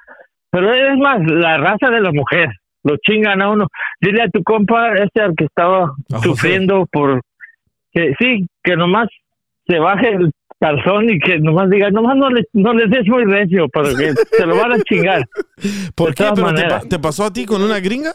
pero 0.51 0.73
es 0.73 0.97
más, 0.97 1.19
la 1.27 1.57
raza 1.57 1.91
de 1.91 2.01
la 2.01 2.11
mujer, 2.11 2.49
lo 2.83 2.97
chingan 2.97 3.41
a 3.41 3.51
uno. 3.51 3.67
Dile 4.01 4.23
a 4.23 4.29
tu 4.29 4.41
compa, 4.43 4.93
este 4.95 5.21
al 5.21 5.35
que 5.35 5.45
estaba 5.45 5.91
José. 6.11 6.23
sufriendo 6.27 6.87
por 6.91 7.21
que 7.91 8.13
sí, 8.19 8.47
que 8.63 8.75
nomás 8.75 9.07
se 9.67 9.77
baje 9.77 10.09
el 10.09 10.31
calzón 10.59 11.09
y 11.09 11.19
que 11.19 11.39
nomás 11.39 11.69
diga, 11.69 11.89
nomás 11.89 12.17
no 12.17 12.29
le, 12.29 12.43
no 12.53 12.73
le 12.73 12.87
des 12.87 13.07
muy 13.07 13.23
recio, 13.25 13.67
porque 13.69 14.13
se 14.31 14.45
lo 14.45 14.55
van 14.57 14.73
a 14.73 14.79
chingar. 14.83 15.23
¿Por 15.95 16.09
De 16.09 16.13
qué? 16.15 16.23
todas 16.23 16.33
¿Pero 16.35 16.47
te, 16.47 16.53
maneras. 16.53 16.83
pa- 16.83 16.89
te 16.89 16.99
pasó 16.99 17.23
a 17.25 17.33
ti 17.33 17.45
con 17.45 17.61
una 17.61 17.79
gringa? 17.79 18.11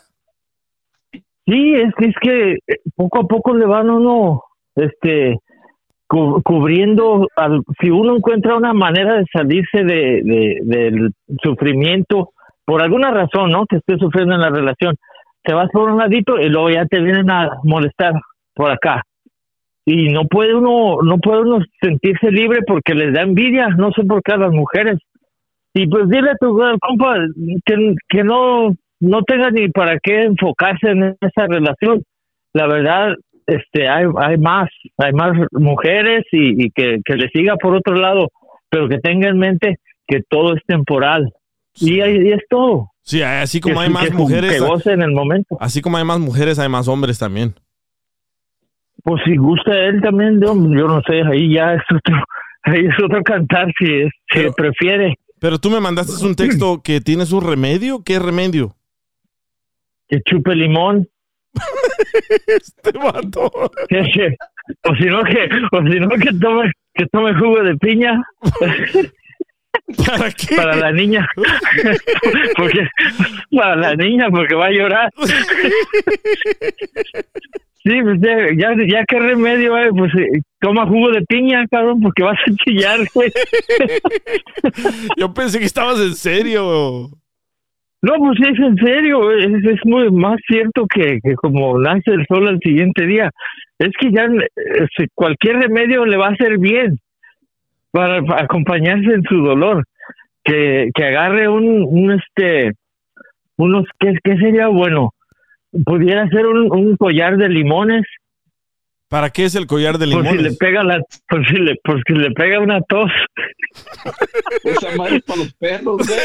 Sí, 1.47 1.75
es 1.75 1.93
que 1.97 2.07
es 2.07 2.15
que 2.21 2.53
eh, 2.67 2.81
poco 2.97 3.21
a 3.21 3.25
poco 3.25 3.55
le 3.55 3.67
van 3.67 3.91
uno 3.91 4.43
este 4.75 5.37
cu- 6.07 6.41
cubriendo 6.43 7.29
al, 7.37 7.61
si 7.81 7.91
uno 7.91 8.17
encuentra 8.17 8.57
una 8.57 8.73
manera 8.73 9.17
de 9.19 9.25
salirse 9.33 9.85
de, 9.85 10.23
de- 10.25 10.59
del 10.63 11.11
sufrimiento 11.43 12.31
por 12.65 12.83
alguna 12.83 13.11
razón, 13.11 13.51
¿no? 13.51 13.67
Que 13.67 13.77
esté 13.77 13.99
sufriendo 13.99 14.35
en 14.35 14.41
la 14.41 14.49
relación, 14.49 14.97
te 15.43 15.53
vas 15.53 15.69
por 15.71 15.91
un 15.91 15.99
ladito 15.99 16.39
y 16.39 16.49
luego 16.49 16.71
ya 16.71 16.87
te 16.87 17.01
vienen 17.03 17.31
a 17.31 17.51
molestar 17.63 18.15
por 18.55 18.71
acá. 18.71 19.03
Y 19.87 20.09
no 20.09 20.25
puede 20.27 20.55
uno 20.55 20.99
no 21.03 21.19
puede 21.19 21.43
uno 21.43 21.59
sentirse 21.81 22.31
libre 22.31 22.61
porque 22.67 22.95
les 22.95 23.13
da 23.13 23.23
envidia, 23.23 23.69
no 23.69 23.93
sé 23.93 24.03
por 24.05 24.23
qué 24.23 24.33
a 24.33 24.37
las 24.39 24.51
mujeres. 24.53 24.99
Y 25.75 25.87
pues 25.89 26.09
dile 26.09 26.31
a 26.31 26.37
tu 26.41 26.57
compa 26.81 27.17
que, 27.67 27.95
que 28.09 28.25
no 28.25 28.75
no 29.01 29.23
tenga 29.25 29.51
ni 29.51 29.69
para 29.69 29.99
qué 30.03 30.23
enfocarse 30.23 30.89
en 30.91 31.17
esa 31.21 31.47
relación. 31.49 32.03
La 32.55 32.67
verdad, 32.67 33.15
este, 33.47 33.89
hay, 33.89 34.07
hay 34.17 34.39
más, 34.39 34.71
hay 34.97 35.13
más 35.13 35.33
mujeres 35.53 36.25
y, 36.33 36.65
y 36.67 36.71
que, 36.71 37.01
que 37.05 37.17
le 37.17 37.29
siga 37.29 37.57
por 37.57 37.75
otro 37.75 37.95
lado, 37.97 38.29
pero 38.71 38.89
que 38.89 38.99
tenga 39.01 39.29
en 39.29 39.39
mente 39.39 39.77
que 40.07 40.21
todo 40.29 40.55
es 40.55 40.63
temporal. 40.67 41.31
Y, 41.77 42.01
ahí- 42.01 42.29
y 42.29 42.33
es 42.33 42.41
todo. 42.49 42.93
Sí, 43.03 43.21
así 43.21 43.61
como 43.61 43.75
Que 43.75 43.81
hay 43.81 43.87
sí, 43.89 43.93
más 43.93 44.09
que- 44.09 44.15
mujeres. 44.15 44.53
Que 44.53 44.61
goce 44.61 44.93
en 44.93 45.03
el 45.03 45.11
momento. 45.11 45.57
Así 45.61 45.83
como 45.83 45.99
hay 45.99 46.05
más 46.05 46.21
mujeres, 46.21 46.59
hay 46.59 46.69
más 46.71 46.89
hombres 46.89 47.19
también. 47.19 47.53
Pues 49.05 49.23
si 49.25 49.37
gusta 49.37 49.73
él 49.87 50.01
también, 50.01 50.41
yo, 50.41 50.55
yo 50.55 50.89
no 50.89 51.01
sé, 51.03 51.21
ahí 51.31 51.55
ya 51.55 51.75
es 51.75 51.83
otro, 51.95 52.17
ahí 52.65 52.87
es 52.87 53.05
otro 53.05 53.23
cantar 53.23 53.73
si, 53.79 53.85
es- 54.01 54.13
si 54.33 54.51
prefiere. 54.57 55.15
Pero 55.39 55.59
tú 55.59 55.71
me 55.71 55.79
mandaste 55.79 56.25
un 56.25 56.35
texto 56.35 56.81
que 56.85 57.01
tienes 57.01 57.31
un 57.33 57.47
remedio. 57.47 58.03
¿Qué 58.03 58.19
remedio? 58.19 58.75
Que 60.09 60.21
chupe 60.23 60.55
limón. 60.55 61.07
este 62.47 62.99
vato. 62.99 63.47
O 63.47 64.95
si 64.97 65.05
no 65.05 65.23
que, 65.23 65.49
o 65.73 65.83
si 65.83 66.01
no 66.01 66.09
que 66.09 66.33
tome, 66.41 66.73
que 66.95 67.07
tome 67.13 67.35
jugo 67.35 67.63
de 67.63 67.77
piña. 67.77 68.23
¿Para 70.07 70.31
qué? 70.33 70.57
Para 70.57 70.77
la 70.77 70.93
niña. 70.93 71.29
porque, 72.57 72.89
para 73.55 73.77
la 73.77 73.95
niña, 73.97 74.29
porque 74.31 74.55
va 74.55 74.67
a 74.67 74.71
llorar. 74.71 75.11
Sí, 77.85 78.01
pues 78.03 78.19
ya, 78.23 78.35
ya, 78.57 78.75
ya 78.89 79.05
qué 79.07 79.19
remedio, 79.19 79.77
eh, 79.77 79.91
pues 79.95 80.11
eh, 80.15 80.41
toma 80.59 80.87
jugo 80.87 81.11
de 81.11 81.21
piña, 81.23 81.67
cabrón, 81.71 82.01
porque 82.01 82.23
vas 82.23 82.39
a 82.47 82.65
chillar, 82.65 83.01
güey. 83.13 83.31
Yo 85.19 85.35
pensé 85.35 85.59
que 85.59 85.67
estabas 85.67 86.01
en 86.01 86.15
serio. 86.15 87.11
No, 88.01 88.13
pues 88.19 88.39
es 88.41 88.59
en 88.59 88.77
serio, 88.77 89.31
es, 89.33 89.65
es 89.65 89.81
muy 89.85 90.11
más 90.11 90.39
cierto 90.47 90.87
que, 90.87 91.21
que 91.23 91.35
como 91.35 91.79
nace 91.79 92.11
el 92.11 92.25
sol 92.27 92.49
al 92.49 92.59
siguiente 92.61 93.07
día. 93.07 93.31
Es 93.79 93.91
que 93.99 94.11
ya 94.11 94.25
eh, 94.25 95.07
cualquier 95.15 95.57
remedio 95.57 96.07
le 96.07 96.17
va 96.17 96.29
a 96.29 96.33
hacer 96.33 96.59
bien 96.59 96.99
para, 97.91 98.23
para 98.23 98.45
acompañarse 98.45 99.13
en 99.13 99.23
su 99.25 99.37
dolor. 99.43 99.85
Que, 100.43 100.91
que 100.95 101.05
agarre 101.05 101.49
un, 101.49 101.83
un 101.83 102.13
este, 102.13 102.73
unos, 103.57 103.87
¿qué, 103.99 104.15
qué 104.23 104.37
sería 104.37 104.69
bueno? 104.69 105.14
Pudiera 105.85 106.29
ser 106.29 106.47
un, 106.47 106.71
un 106.73 106.97
collar 106.97 107.37
de 107.37 107.49
limones. 107.49 108.05
¿Para 109.09 109.31
qué 109.31 109.45
es 109.45 109.55
el 109.55 109.67
collar 109.67 109.99
de 109.99 110.07
Por 110.07 110.23
si 110.23 110.29
le 110.31 110.33
limones? 110.37 110.57
pega 110.59 110.83
la, 110.83 111.01
por 111.29 111.47
si 111.47 111.55
le, 111.55 111.77
por 111.85 112.03
si 112.07 112.15
le 112.15 112.31
pega 112.33 112.61
una 112.61 112.81
tos. 112.83 113.11
Esa 114.65 114.97
madre 114.97 115.17
es 115.17 115.23
para 115.25 115.39
los 115.41 115.55
perros, 115.55 115.97
güey. 116.07 116.21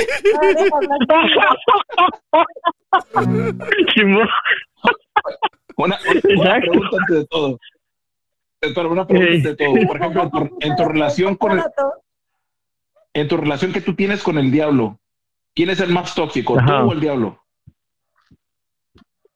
Simón. 3.96 4.28
Una, 5.78 5.98
una 6.38 6.56
pregunta 6.60 6.98
antes 7.00 7.16
de 7.18 7.26
todo. 7.28 7.60
Espera, 8.62 8.88
una 8.88 9.08
pregunta 9.08 9.34
antes 9.34 9.44
de 9.44 9.56
todo. 9.56 9.88
Por 9.88 9.98
ejemplo, 9.98 10.24
en 10.24 10.32
tu, 10.32 10.58
en 10.62 10.76
tu 10.76 10.86
relación 10.86 11.36
con 11.36 11.52
el, 11.54 11.64
en 13.14 13.28
tu 13.28 13.38
relación 13.38 13.74
que 13.74 13.82
tú 13.82 13.96
tienes 13.96 14.22
con 14.24 14.38
el 14.38 14.52
diablo, 14.52 15.00
¿quién 15.56 15.70
es 15.70 15.80
el 15.80 15.92
más 15.92 16.14
tóxico, 16.16 16.58
Ajá. 16.60 16.82
tú 16.82 16.90
o 16.90 16.94
el 16.94 17.00
diablo? 17.00 17.42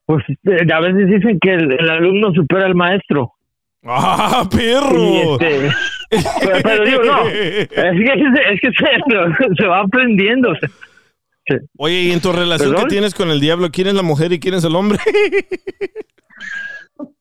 Pues 0.06 0.24
eh, 0.30 0.68
a 0.74 0.80
veces 0.82 1.08
dicen 1.08 1.40
que 1.42 1.54
el, 1.54 1.72
el 1.80 1.90
alumno 1.90 2.34
supera 2.34 2.66
al 2.66 2.76
maestro. 2.76 3.32
¡Ah, 3.86 4.48
perro! 4.50 5.38
Este, 5.40 5.70
pero, 6.10 6.58
pero 6.64 6.86
digo, 6.86 7.04
no, 7.04 7.28
es 7.28 7.68
que, 7.68 7.74
es 7.74 8.62
que 8.62 8.70
se, 8.72 9.56
se 9.62 9.68
va 9.68 9.82
aprendiendo. 9.82 10.54
Oye, 11.78 12.02
¿y 12.04 12.12
en 12.12 12.22
tu 12.22 12.32
relación 12.32 12.72
¿Perdón? 12.72 12.86
que 12.86 12.90
tienes 12.94 13.14
con 13.14 13.30
el 13.30 13.42
diablo, 13.42 13.70
quién 13.72 13.88
es 13.88 13.94
la 13.96 14.04
mujer 14.04 14.32
y 14.32 14.40
quién 14.40 14.54
es 14.56 14.64
el 14.64 14.76
hombre? 14.76 15.00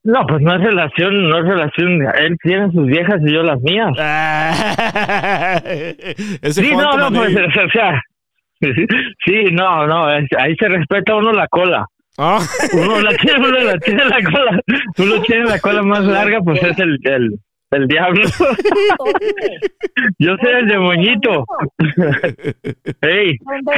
No, 0.04 0.26
pues 0.26 0.40
no 0.42 0.54
es 0.54 0.60
relación, 0.60 1.28
no 1.28 1.38
es 1.38 1.44
relación. 1.44 2.02
Él 2.18 2.36
tiene 2.42 2.70
sus 2.72 2.86
viejas 2.86 3.20
y 3.24 3.32
yo 3.32 3.42
las 3.42 3.60
mías. 3.60 3.90
Ese 6.42 6.62
sí, 6.62 6.72
no, 6.74 6.96
no, 6.96 7.10
pues, 7.12 7.34
o 7.36 7.70
sea, 7.72 8.02
sí, 8.60 9.44
no, 9.52 9.86
no, 9.86 10.12
es- 10.12 10.28
ahí 10.38 10.54
se 10.58 10.68
respeta 10.68 11.14
uno 11.14 11.32
la 11.32 11.46
cola. 11.48 11.86
Ah. 12.18 12.40
Uno 12.74 13.00
la 13.00 13.10
tiene, 13.16 13.38
uno 13.38 13.58
la 13.58 13.78
tiene 13.78 14.04
la 14.04 14.22
cola, 14.22 14.60
uno 14.98 15.22
tiene 15.22 15.44
la 15.44 15.58
cola 15.60 15.82
más 15.82 16.04
larga, 16.04 16.40
pues 16.44 16.62
es 16.62 16.78
el, 16.78 16.98
el, 17.04 17.38
el 17.70 17.88
diablo. 17.88 18.22
Yo 20.18 20.36
soy 20.42 20.52
el 20.52 20.68
demonito. 20.68 21.44
Ey, 23.00 23.36
¿Dónde 23.38 23.72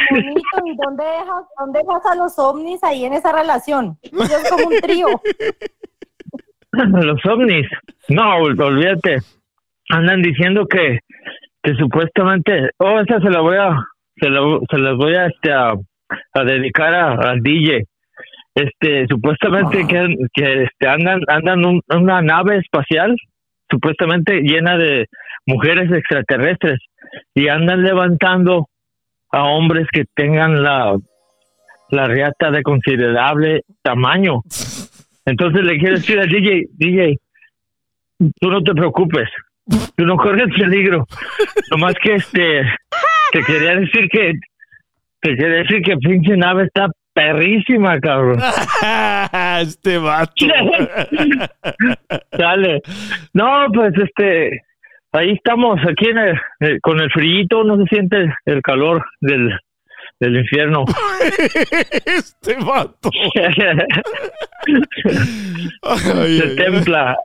y 0.65 0.77
dónde 0.77 1.05
dejas, 1.05 1.45
dónde 1.59 1.79
dejas 1.81 2.07
a 2.11 2.15
los 2.17 2.39
ovnis 2.39 2.83
ahí 2.83 3.05
en 3.05 3.13
esa 3.13 3.33
relación? 3.33 3.97
Ellos 4.03 4.43
como 4.51 4.67
un 4.69 4.81
trío. 4.81 5.07
los 6.73 7.25
ovnis. 7.27 7.67
No, 8.09 8.39
ol- 8.39 8.61
olvídate. 8.61 9.19
Andan 9.91 10.23
diciendo 10.23 10.67
que, 10.67 10.99
que 11.63 11.75
supuestamente, 11.75 12.71
oh, 12.79 13.01
esa 13.01 13.21
se 13.21 13.31
la 13.31 13.41
voy 13.41 13.57
a, 13.59 13.77
se 14.17 14.29
la, 14.29 14.41
se 14.71 14.79
las 14.79 14.97
voy 14.97 15.15
a, 15.15 15.27
este, 15.27 15.53
a, 15.53 15.73
a 16.35 16.45
dedicar 16.45 16.95
a, 16.95 17.13
al 17.31 17.41
DJ. 17.41 17.85
Este, 18.55 19.07
supuestamente 19.09 19.85
que, 19.87 20.15
que 20.33 20.63
este, 20.65 20.89
andan, 20.89 21.21
andan 21.29 21.65
un- 21.67 21.83
una 21.89 22.23
nave 22.23 22.59
espacial, 22.59 23.17
supuestamente 23.69 24.41
llena 24.43 24.77
de 24.77 25.07
mujeres 25.47 25.91
extraterrestres 25.93 26.79
y 27.35 27.49
andan 27.49 27.83
levantando 27.83 28.69
a 29.33 29.43
hombres 29.45 29.89
que 29.93 30.05
tengan 30.15 30.63
la, 30.63 30.97
la 31.91 32.07
riata 32.07 32.51
de 32.53 32.63
considerable 32.63 33.63
tamaño. 33.83 34.43
Entonces 35.27 35.65
le 35.65 35.79
quiero 35.79 35.97
decir 35.97 36.21
al 36.21 36.29
DJ, 36.29 36.67
DJ, 36.75 37.17
tú 38.41 38.51
no 38.51 38.63
te 38.63 38.73
preocupes, 38.73 39.29
tú 39.97 40.05
no 40.07 40.17
corres 40.17 40.47
peligro. 40.57 41.07
Nomás 41.73 41.95
que 42.01 42.15
este, 42.15 42.63
te 43.33 43.41
quería 43.45 43.75
decir 43.77 44.09
que, 44.11 44.35
te 45.21 45.31
quería 45.37 45.57
decir 45.65 45.83
que 45.83 45.97
pinche 45.97 46.37
nave 46.37 46.65
está 46.65 46.87
perrísima, 47.15 47.99
cabrón. 48.01 48.39
este 49.61 49.99
vato. 49.99 50.33
Dale. 52.33 52.83
No, 53.33 53.67
pues 53.73 53.93
este, 54.03 54.63
ahí 55.13 55.31
estamos, 55.33 55.79
aquí 55.89 56.09
en 56.11 56.19
el- 56.19 56.41
eh, 56.61 56.79
con 56.83 57.01
el 57.01 57.11
frío, 57.11 57.65
no 57.65 57.77
se 57.79 57.85
siente 57.95 58.33
el 58.45 58.61
calor 58.63 59.05
del, 59.21 59.51
del 60.21 60.37
infierno. 60.39 60.85
este 62.07 62.57
vato. 62.65 63.11
se 66.27 66.57
templa. 66.57 67.17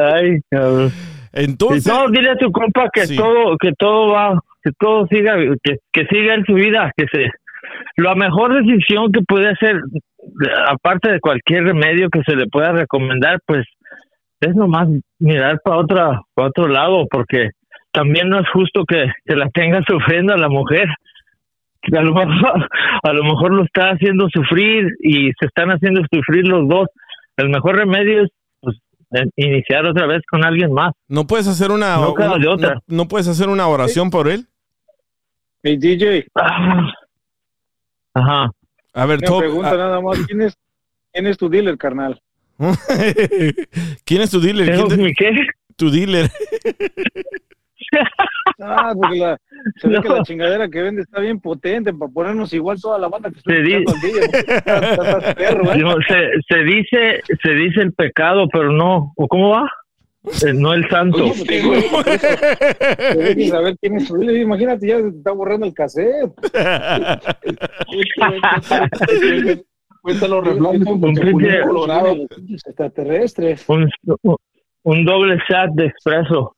Ay, 0.00 0.40
cabrón. 0.50 0.92
Entonces. 1.32 1.86
no, 1.92 2.08
dile 2.08 2.30
a 2.30 2.36
tu 2.36 2.50
compa 2.50 2.88
que 2.92 3.06
Sí. 3.06 3.16
todo, 3.16 3.56
que 3.58 3.72
todo 3.78 4.12
va, 4.12 4.40
que 4.62 4.70
todo 4.78 5.06
siga, 5.08 5.36
que, 5.62 5.76
que 5.92 6.06
siga 6.06 6.34
en 6.34 6.44
su 6.46 6.54
vida, 6.54 6.90
que 6.96 7.04
se, 7.12 7.30
la 7.96 8.14
mejor 8.14 8.54
decisión 8.62 9.10
que 9.12 9.20
puede 9.26 9.48
hacer, 9.50 9.80
aparte 10.68 11.12
de 11.12 11.20
cualquier 11.20 11.64
remedio 11.64 12.08
que 12.10 12.22
se 12.26 12.36
le 12.36 12.46
pueda 12.46 12.72
recomendar, 12.72 13.38
pues 13.46 13.66
es 14.40 14.54
nomás 14.54 14.88
mirar 15.18 15.60
para 15.64 15.78
otra, 15.78 16.20
para 16.34 16.48
otro 16.48 16.68
lado, 16.68 17.06
porque 17.10 17.50
también 17.92 18.28
no 18.28 18.38
es 18.40 18.48
justo 18.52 18.84
que, 18.86 19.06
que 19.24 19.34
la 19.36 19.48
tenga 19.50 19.80
sufriendo 19.88 20.34
a 20.34 20.38
la 20.38 20.48
mujer. 20.48 20.86
Que 21.80 21.96
a 21.98 22.02
lo 22.02 22.12
mejor, 22.14 22.68
a 23.02 23.12
lo 23.12 23.22
mejor 23.24 23.52
lo 23.54 23.64
está 23.64 23.90
haciendo 23.90 24.28
sufrir 24.32 24.88
y 25.00 25.30
se 25.38 25.46
están 25.46 25.70
haciendo 25.70 26.02
sufrir 26.12 26.46
los 26.48 26.68
dos. 26.68 26.88
El 27.36 27.48
mejor 27.48 27.76
remedio 27.76 28.24
es 28.24 28.30
pues, 28.60 28.76
iniciar 29.36 29.86
otra 29.86 30.06
vez 30.06 30.22
con 30.30 30.44
alguien 30.44 30.72
más. 30.72 30.92
¿No 31.08 31.26
puedes 31.26 31.46
hacer 31.48 31.70
una, 31.70 31.96
No 31.96 32.12
una- 32.12 32.38
de 32.38 32.48
otra. 32.48 32.74
no- 32.74 32.80
no 32.96 33.08
puedes 33.08 33.28
hacer 33.28 33.48
una 33.48 33.66
oración 33.68 34.10
por 34.10 34.28
él? 34.28 34.46
Hey, 35.62 35.78
DJ. 35.78 36.26
Ajá. 38.18 38.50
A 38.94 39.06
ver, 39.06 39.18
Una 39.18 39.26
Top, 39.28 39.38
pregunta 39.40 39.76
nada 39.76 40.00
más. 40.00 40.18
¿Quién 40.26 40.40
es, 40.42 40.56
¿Quién 41.12 41.26
es 41.26 41.36
tu 41.36 41.48
dealer, 41.48 41.76
carnal? 41.76 42.20
¿quién 44.04 44.22
es 44.22 44.30
tu 44.30 44.40
dealer? 44.40 44.74
¿Quién 44.74 44.88
te- 44.88 44.96
¿Mi 44.96 45.12
qué? 45.14 45.30
Tu 45.76 45.90
dealer. 45.90 46.30
Ah, 48.58 48.92
porque 49.00 49.18
la, 49.18 49.36
se 49.80 49.86
ve 49.88 49.94
No. 49.96 50.02
que 50.02 50.08
la 50.08 50.22
chingadera 50.22 50.68
que 50.68 50.82
vende 50.82 51.02
está 51.02 51.20
bien 51.20 51.38
potente 51.40 51.92
para 51.92 52.10
ponernos 52.10 52.52
igual 52.54 52.80
toda 52.80 52.98
la 52.98 53.08
banda 53.08 53.28
que 53.30 53.34
Se 53.34 53.40
estoy 53.40 53.62
di- 53.62 53.74
escuchando 53.74 54.06
al 54.06 54.12
DJ. 54.12 54.24
Estás- 54.56 54.82
estás 54.90 55.34
perro, 55.34 55.72
¿eh? 55.72 55.76
No, 55.82 55.94
se, 56.08 56.30
se 56.48 56.58
dice 56.64 57.22
se 57.42 57.50
dice 57.52 57.80
el 57.82 57.92
pecado, 57.92 58.48
pero 58.50 58.72
no. 58.72 59.12
¿o 59.14 59.28
¿Cómo 59.28 59.50
va? 59.50 59.70
Eh, 60.44 60.52
no 60.52 60.74
el 60.74 60.88
santo. 60.88 61.24
Oye, 61.24 61.88
pues, 61.90 62.20
saber 63.48 63.76
quién 63.80 63.96
es. 63.96 64.10
Imagínate, 64.10 64.86
ya 64.88 64.96
está 64.98 65.32
borrando 65.32 65.66
el 65.66 65.74
cassette. 65.74 66.32
Cuéntalo, 70.02 70.40
reflando, 70.40 70.92
Un 70.92 71.18
extraterrestres. 72.54 73.64
doble 75.04 75.36
shot 75.48 75.70
de 75.74 75.86
espresso. 75.86 76.54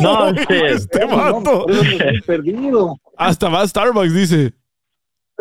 No, 0.00 0.28
este. 0.36 0.66
Este 0.66 1.06
No, 1.06 1.16
vato. 1.42 1.66
perdido. 2.26 2.96
Hasta 3.16 3.48
va 3.48 3.62
a 3.62 3.68
Starbucks, 3.68 4.14
dice. 4.14 4.52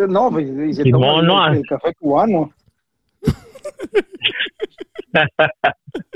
No, 0.09 0.31
pues, 0.31 0.47
y 0.49 0.73
se 0.73 0.83
Simón, 0.83 1.01
toma 1.01 1.19
el- 1.21 1.27
no, 1.27 1.47
el, 1.59 1.65
café 1.67 1.93
cubano. 1.99 2.51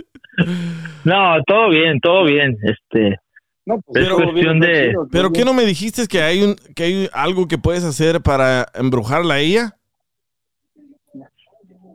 no, 1.04 1.42
todo 1.46 1.70
bien, 1.70 2.00
todo 2.00 2.26
bien. 2.26 2.56
Este. 2.64 3.18
No, 3.66 3.82
pues, 3.86 4.06
es 4.06 4.14
cuestión 4.14 4.60
de. 4.60 4.94
¿Pero 5.12 5.32
qué 5.32 5.44
no 5.44 5.54
me 5.54 5.66
dijiste 5.66 6.08
que 6.08 6.22
hay 6.22 6.42
un 6.42 6.56
que 6.76 6.84
hay 6.84 7.10
algo 7.14 7.48
que 7.48 7.58
puedes 7.58 7.84
hacer 7.84 8.22
para 8.22 8.66
embrujarla 8.74 9.36
a 9.36 9.40
ella? 9.40 9.74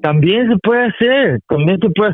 También 0.02 0.48
se 0.48 0.56
puede 0.62 0.86
hacer, 0.86 1.40
también 1.48 1.78
se 1.80 1.88
puede. 1.90 2.12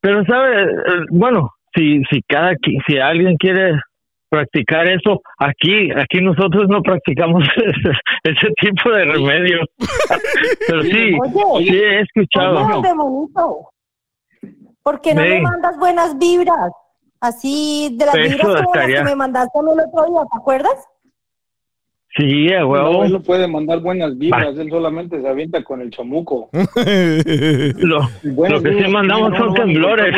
Pero, 0.00 0.24
¿sabe? 0.26 0.62
Eh, 0.62 1.06
Bueno, 1.10 1.50
si, 1.74 2.02
si 2.10 2.22
cada 2.28 2.54
si 2.86 2.98
alguien 2.98 3.36
quiere 3.36 3.80
practicar 4.28 4.86
eso, 4.86 5.20
aquí 5.38 5.90
aquí 5.90 6.20
nosotros 6.20 6.68
no 6.68 6.82
practicamos 6.82 7.42
ese, 7.56 7.90
ese 8.24 8.48
tipo 8.60 8.90
de 8.90 9.04
remedios. 9.04 9.66
Pero 10.68 10.82
sí, 10.82 11.16
Oye, 11.52 11.66
sí 11.66 11.76
he 11.76 12.00
escuchado. 12.00 12.82
¿Por 14.82 15.00
qué 15.00 15.14
no 15.14 15.22
Ven. 15.22 15.42
mandas 15.42 15.78
buenas 15.78 16.18
vibras? 16.18 16.72
Así 17.20 17.94
de 17.98 18.06
las 18.06 18.14
Eso 18.14 18.28
vibras 18.28 18.62
como 18.62 18.74
las 18.74 18.86
que 18.86 19.02
me 19.04 19.14
mandaste 19.14 19.58
el 19.58 19.68
otro 19.68 20.04
día, 20.06 20.20
¿te 20.32 20.38
acuerdas? 20.38 20.88
Sí, 22.16 22.52
a 22.52 22.60
No, 22.60 22.68
huevo. 22.70 23.04
él 23.04 23.12
no 23.12 23.22
puede 23.22 23.46
mandar 23.46 23.78
buenas 23.80 24.18
vibras, 24.18 24.58
él 24.58 24.68
solamente 24.68 25.20
se 25.20 25.28
avienta 25.28 25.62
con 25.62 25.80
el 25.80 25.90
chamuco. 25.90 26.50
Lo, 26.52 28.00
lo 28.48 28.62
que 28.62 28.82
sí 28.84 28.90
mandamos 28.90 29.30
no, 29.30 29.38
son 29.38 29.46
no 29.48 29.54
temblores. 29.54 30.16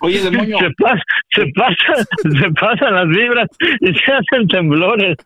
Oye, 0.00 0.20
demonio. 0.22 0.58
Se, 0.58 0.70
pasa, 0.82 1.02
se, 1.34 1.42
pasa, 1.54 2.08
se 2.22 2.50
pasan 2.58 2.94
las 2.94 3.08
vibras 3.08 3.48
y 3.80 3.86
se 3.94 4.12
hacen 4.12 4.48
temblores. 4.48 5.16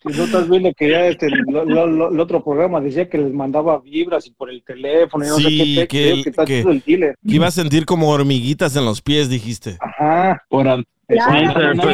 Si 0.00 0.18
no 0.18 0.24
estás 0.24 0.50
viendo 0.50 0.72
que 0.76 0.90
ya 0.90 1.06
este, 1.06 1.28
lo- 1.30 1.64
lo- 1.64 1.86
lo- 1.86 2.10
el 2.10 2.18
otro 2.20 2.42
programa 2.42 2.80
decía 2.80 3.08
que 3.08 3.18
les 3.18 3.32
mandaba 3.32 3.80
vibras 3.80 4.26
y 4.26 4.32
por 4.32 4.50
el 4.50 4.62
teléfono 4.64 5.24
y 5.24 5.28
no 5.28 5.34
sé 5.36 5.48
Sí, 5.48 5.58
qué, 5.58 5.86
que, 5.86 5.86
que, 6.16 6.22
que 6.24 6.30
está 6.30 6.44
que- 6.44 6.60
el 6.60 6.80
dealer. 6.84 7.14
que 7.26 7.34
iba 7.36 7.46
a 7.46 7.50
sentir 7.52 7.84
como 7.86 8.10
hormiguitas 8.10 8.74
en 8.76 8.84
los 8.84 9.00
pies, 9.00 9.30
dijiste. 9.30 9.76
Ajá. 9.80 10.42
Ahora, 10.50 10.82
Claro, 11.08 11.32
Sí, 11.32 11.44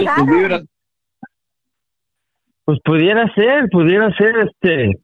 claro. 0.05 0.27
vibras. 0.27 0.63
Pues 2.69 2.81
pudiera 2.85 3.33
ser, 3.35 3.71
pudiera 3.71 4.15
ser, 4.19 4.41
este, 4.41 4.99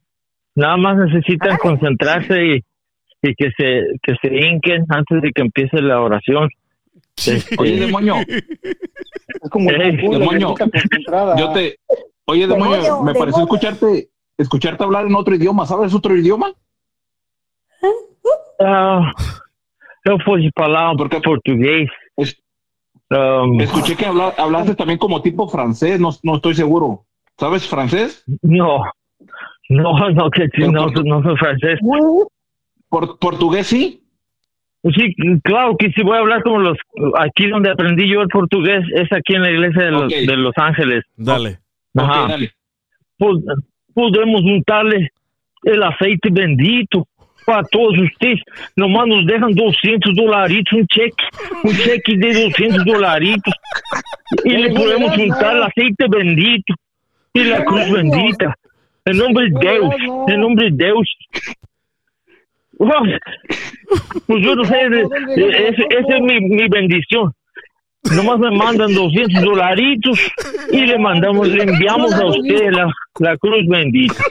nada 0.55 0.77
más 0.77 0.99
necesitan 0.99 1.57
concentrarse 1.57 2.45
y, 2.45 2.55
y 3.23 3.35
que 3.35 3.51
se, 3.57 3.86
que 4.03 4.15
se 4.20 4.35
hinquen 4.36 4.85
antes 4.91 5.23
de 5.23 5.31
que 5.32 5.41
empiece 5.41 5.81
la 5.81 5.99
oración. 6.03 6.51
Este, 7.16 7.57
Oye, 7.59 7.81
demonio. 7.81 8.16
Es 8.19 9.49
como 9.51 9.70
el 9.70 9.81
Ey, 9.81 9.97
demonio. 9.97 10.55
Yo 11.39 11.53
te. 11.55 11.78
Oye, 12.27 12.47
demonio, 12.47 12.82
Demonio, 12.82 13.03
me 13.03 13.15
pareció 13.15 13.47
demonio. 13.47 13.55
escucharte, 13.57 14.09
escucharte 14.36 14.85
hablar 14.85 15.07
en 15.07 15.15
otro 15.15 15.35
idioma. 15.35 15.65
¿Sabes 15.65 15.95
otro 15.95 16.15
idioma? 16.15 16.53
ah, 18.61 19.11
eu 20.05 20.19
fosse 20.23 20.51
falar 20.55 20.95
Porque- 20.99 21.20
português. 21.23 21.89
Es- 22.19 22.36
um, 23.11 23.59
Escuché 23.59 23.97
que 23.97 24.05
habla, 24.05 24.35
hablaste 24.36 24.74
también 24.74 24.99
como 24.99 25.23
tipo 25.23 25.49
francés, 25.49 25.99
no, 25.99 26.11
no 26.23 26.36
estoy 26.36 26.55
seguro. 26.55 27.07
¿Sabes 27.39 27.66
francés? 27.69 28.24
no, 28.43 28.82
no, 29.69 30.11
no, 30.11 30.31
que 30.31 30.47
sí, 30.55 30.69
no, 30.69 30.86
no 30.89 31.23
soy 31.23 31.36
francés. 31.36 31.78
Por, 32.89 33.19
¿Portugués 33.19 33.66
sí? 33.66 34.01
Sí, 34.85 35.15
claro 35.43 35.77
que 35.78 35.90
si 35.93 36.02
voy 36.02 36.16
a 36.16 36.20
hablar 36.20 36.43
como 36.43 36.59
los, 36.59 36.77
aquí 37.19 37.47
donde 37.48 37.70
aprendí 37.70 38.06
yo 38.06 38.20
el 38.20 38.28
portugués 38.28 38.85
es 38.94 39.11
aquí 39.12 39.35
en 39.35 39.43
la 39.43 39.51
iglesia 39.51 39.85
de 39.85 39.90
Los, 39.90 40.09
de 40.12 40.36
los 40.36 40.52
Ángeles. 40.56 41.05
Dale. 41.16 41.59
Ajá. 41.97 42.24
Ok, 42.24 42.28
dale. 42.28 42.51
Pod- 43.19 43.43
podemos 43.94 44.43
untarle 44.43 45.11
el 45.62 45.82
aceite 45.82 46.28
bendito 46.31 47.09
para 47.47 47.62
todos 47.65 47.94
ustedes. 47.98 48.40
Nomás 48.77 49.06
nos 49.06 49.24
dejan 49.27 49.52
200 49.55 50.15
dolaritos, 50.15 50.73
un 50.78 50.86
cheque, 50.89 51.24
un 51.65 51.73
cheque 51.73 52.16
de 52.19 52.44
200 52.44 52.85
dolaritos. 52.85 53.55
Y 54.44 54.51
le 54.51 54.70
podemos 54.74 55.16
untar 55.16 55.56
el 55.56 55.62
aceite 55.62 56.06
bendito 56.11 56.74
y 57.35 57.44
la 57.44 57.65
cruz 57.65 57.90
bendita. 57.90 58.55
En 59.05 59.19
nombre 59.19 59.51
de 59.51 59.61
Dios, 59.61 59.94
en 60.28 60.40
nombre 60.40 60.70
de 60.70 60.85
Dios. 60.85 61.16
Pues 64.27 64.43
yo 64.43 64.55
no 64.55 64.65
sé, 64.65 64.86
esa 64.86 66.16
es 66.16 66.23
mi, 66.23 66.40
mi 66.40 66.69
bendición. 66.69 67.32
Nomás 68.15 68.39
me 68.39 68.51
mandan 68.51 68.93
200 68.93 69.43
dolaritos 69.43 70.19
y 70.70 70.86
le 70.86 70.98
mandamos, 70.98 71.48
le 71.48 71.65
enviamos 71.65 72.12
a 72.15 72.27
usted 72.27 72.70
la, 72.70 72.90
la 73.19 73.36
cruz 73.39 73.66
bendita. 73.66 74.23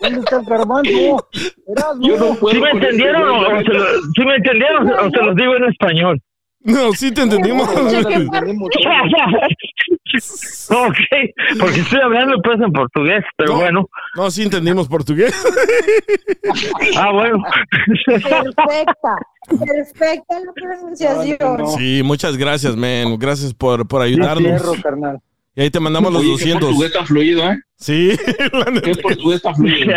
¿Dónde 0.00 0.20
está 0.20 0.36
el 0.36 0.44
garbanzo? 0.46 1.28
Yo 2.00 2.16
no 2.16 2.34
puedo 2.34 2.54
¿Sí 2.54 2.60
me 2.60 2.70
entendieron 2.70 3.56
este 3.58 3.72
lo, 3.74 3.84
¿sí 4.14 4.24
me 4.24 4.36
entendieron 4.36 4.90
o 4.90 5.10
se 5.10 5.22
los 5.22 5.36
digo 5.36 5.56
en 5.56 5.64
español? 5.64 6.22
No, 6.66 6.92
sí 6.92 7.12
te 7.12 7.22
entendimos. 7.22 7.68
Ok, 10.70 10.96
porque 11.60 11.80
estoy 11.80 12.00
hablando 12.00 12.40
pues 12.42 12.60
en 12.60 12.72
portugués, 12.72 13.24
pero 13.36 13.52
No. 13.52 13.58
bueno. 13.60 13.88
No, 14.16 14.30
sí 14.30 14.42
entendimos 14.42 14.88
portugués. 14.88 15.32
Ah, 16.96 17.10
bueno. 17.12 17.42
Perfecta, 18.06 19.16
perfecta 19.48 20.40
la 20.40 20.52
pronunciación. 20.54 21.66
Sí, 21.76 22.02
muchas 22.04 22.36
gracias, 22.36 22.76
man. 22.76 23.18
Gracias 23.18 23.52
por, 23.52 23.86
por 23.88 24.00
ayudarnos. 24.02 24.62
carnal. 24.80 25.18
Y 25.56 25.62
ahí 25.62 25.70
te 25.70 25.80
mandamos 25.80 26.12
los 26.12 26.22
Oye, 26.22 26.28
qué 26.36 26.50
200. 26.52 26.60
portugués 26.68 26.92
tan 26.92 27.06
fluido, 27.06 27.50
¿eh? 27.50 27.58
Sí. 27.76 28.12
¿Qué 28.84 28.94
portugués 29.02 29.42
tan 29.42 29.54
fluido? 29.56 29.92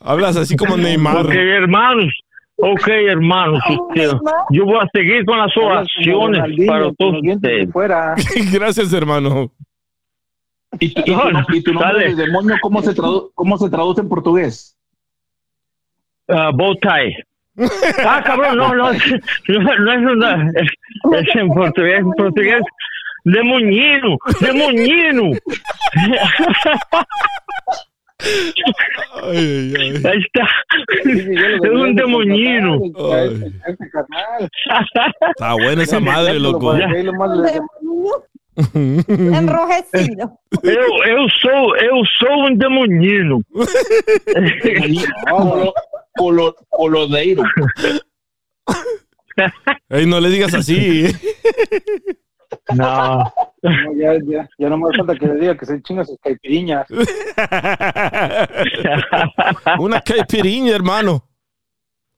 Hablas 0.00 0.36
así 0.36 0.56
como 0.56 0.76
Neymar. 0.76 1.26
Ok, 1.26 1.32
hermanos. 1.32 2.12
Ok, 2.58 2.88
hermanos. 2.88 3.60
este, 3.94 4.16
yo 4.50 4.64
voy 4.64 4.78
a 4.80 4.88
seguir 4.92 5.24
con 5.26 5.38
las 5.38 5.54
oraciones 5.56 6.42
para 6.66 6.92
todos 6.94 7.16
ustedes. 7.22 7.68
Gracias, 8.52 8.92
hermano. 8.92 9.52
¿Y, 10.80 10.92
tu- 10.92 11.00
y 11.02 11.04
tu, 11.14 11.52
y 11.54 11.62
tu 11.62 11.72
nombre 11.74 12.14
de 12.14 12.26
demonio 12.26 12.56
cómo 12.62 12.82
se, 12.82 12.94
tradu- 12.94 13.30
cómo 13.34 13.56
se 13.58 13.68
traduce 13.70 14.00
en 14.00 14.08
portugués? 14.08 14.76
Ah, 16.28 16.50
bow 16.52 16.74
tie. 16.76 17.24
Ah, 18.06 18.22
cabrón, 18.24 18.56
no, 18.58 18.74
no, 18.74 18.90
es- 18.90 19.02
no, 19.48 19.60
no 19.60 19.92
es 19.92 19.98
una, 20.16 20.50
es, 20.54 20.68
es 21.28 21.36
en 21.36 21.48
portugués, 21.48 22.00
en 22.00 22.10
portugués, 22.12 22.62
demonino, 23.24 24.16
demonino. 24.40 25.30
Ay, 28.18 28.54
ay, 29.32 29.74
ay. 29.78 30.02
Ahí 30.04 30.18
está, 30.18 30.48
es 31.04 31.70
un 31.70 31.94
demonino. 31.94 32.80
Ay. 33.12 33.52
Este 33.66 33.90
carnal. 33.90 34.48
Está 35.30 35.52
buena 35.54 35.82
esa 35.82 36.00
madre, 36.00 36.38
loco. 36.38 36.74
Enrojecido. 38.74 40.32
Eu, 40.62 41.04
eu 41.04 41.28
sou, 41.40 41.76
eu 41.76 42.02
sou 42.18 42.46
um 42.46 42.56
demonino. 42.56 43.42
Colo, 45.28 45.74
colo, 46.16 46.56
colodeiro. 46.70 47.42
Ey, 49.90 50.06
no 50.06 50.18
le 50.18 50.30
digas 50.30 50.54
así. 50.54 51.04
No, 52.74 53.30
No, 53.66 53.92
ya, 53.96 54.14
ya, 54.24 54.48
ya 54.58 54.68
no 54.68 54.78
me 54.78 54.96
falta 54.96 55.16
que 55.16 55.26
le 55.26 55.40
diga 55.40 55.56
que 55.56 55.66
se 55.66 55.82
chinga 55.82 56.04
sus 56.04 56.16
caipiriñas. 56.20 56.86
Una 59.80 60.00
caipiriña, 60.00 60.74
hermano. 60.74 61.24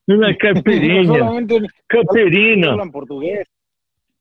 uma 0.06 0.28
No 0.30 0.36
caipirinha, 0.38 1.18
solamente 1.18 1.58
caipirinha. 1.86 2.70
hablan 2.72 2.90
portugués. 2.90 3.46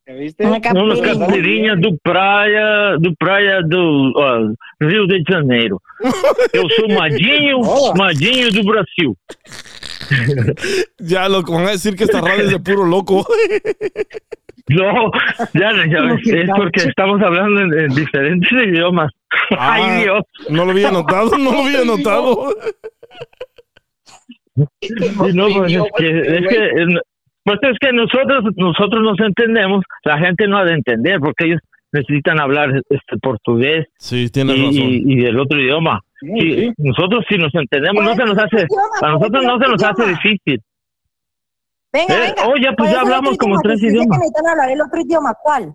¿Ya 0.06 0.14
viste? 0.14 0.46
Una 0.46 0.62
caipirinha 0.62 1.76
do 1.76 1.98
praia, 2.02 2.96
do 2.98 3.14
praia 3.20 3.62
do 3.62 4.14
ó, 4.16 4.54
Rio 4.80 5.06
de 5.06 5.22
Janeiro. 5.30 5.82
Eu 6.54 6.70
sou 6.70 6.88
Madinho, 6.90 7.60
Madinho 7.98 8.50
do 8.52 8.64
Brasil. 8.64 9.18
Ya, 10.98 11.28
loco, 11.28 11.52
van 11.52 11.68
a 11.68 11.72
decir 11.72 11.98
que 11.98 12.06
esta 12.06 12.22
radio 12.22 12.46
es 12.46 12.52
de 12.52 12.60
puro 12.60 12.86
loco. 12.86 13.28
No, 14.78 15.12
ya, 15.54 15.72
ya 15.88 16.00
es 16.14 16.50
porque 16.56 16.90
estamos 16.90 17.22
hablando 17.22 17.62
en, 17.62 17.80
en 17.80 17.96
diferentes 17.96 18.52
idiomas. 18.52 19.12
Ah, 19.52 19.74
Ay, 19.76 20.04
Dios. 20.04 20.24
No 20.50 20.66
lo 20.66 20.72
había 20.72 20.92
notado, 20.92 21.38
no 21.38 21.52
lo 21.52 21.60
había 21.64 21.84
notado. 21.86 22.54
No, 24.56 25.48
pues 25.50 25.74
es 25.74 25.84
que, 25.98 26.20
es 26.20 26.48
que, 26.50 26.72
pues 27.44 27.60
es 27.62 27.78
que 27.80 27.94
nosotros, 27.94 28.44
nosotros 28.56 29.04
nos 29.04 29.20
entendemos, 29.20 29.84
la 30.04 30.18
gente 30.18 30.48
no 30.48 30.58
ha 30.58 30.66
de 30.66 30.74
entender 30.74 31.20
porque 31.20 31.46
ellos 31.46 31.60
necesitan 31.92 32.40
hablar 32.42 32.82
este 32.90 33.18
portugués 33.22 33.86
Sí, 34.00 34.28
y, 34.34 34.42
y, 34.42 35.22
y 35.22 35.26
el 35.26 35.40
otro 35.40 35.60
idioma. 35.60 36.02
Sí, 36.20 36.72
nosotros 36.78 37.24
si 37.30 37.38
nos 37.38 37.54
entendemos, 37.54 38.04
no 38.04 38.16
se 38.16 38.26
nos 38.26 38.38
hace, 38.38 38.66
a 39.02 39.10
nosotros 39.12 39.44
no 39.46 39.60
se 39.60 39.72
nos 39.72 39.84
hace 39.84 40.08
difícil. 40.08 40.62
Venga, 41.94 42.14
Eh, 42.16 42.20
venga. 42.36 42.48
oh, 42.48 42.56
ya, 42.58 42.72
pues 42.74 42.76
¿Cuál 42.78 42.90
ya 42.90 42.96
es 42.96 42.98
el 42.98 43.14
hablamos 43.14 43.38
como 43.38 43.54
idioma? 43.56 43.62
tres 43.64 43.82
Que 43.82 43.88
que 43.88 43.94
idiomas. 43.94 44.20
necesitan 44.20 44.48
hablar 44.48 44.70
el 44.72 44.82
otro 44.82 45.00
idioma, 45.02 45.34
¿cuál? 45.42 45.74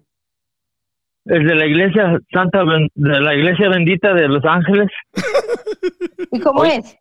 El 1.25 1.47
de 1.47 1.55
la 1.55 1.67
iglesia 1.67 2.19
Santa, 2.33 2.65
Ben- 2.65 2.89
de 2.95 3.21
la 3.21 3.35
iglesia 3.35 3.69
bendita 3.69 4.13
de 4.13 4.29
Los 4.29 4.45
Ángeles. 4.45 4.89
¿Y 6.33 6.41
cómo 6.41 6.65
es? 6.65 6.97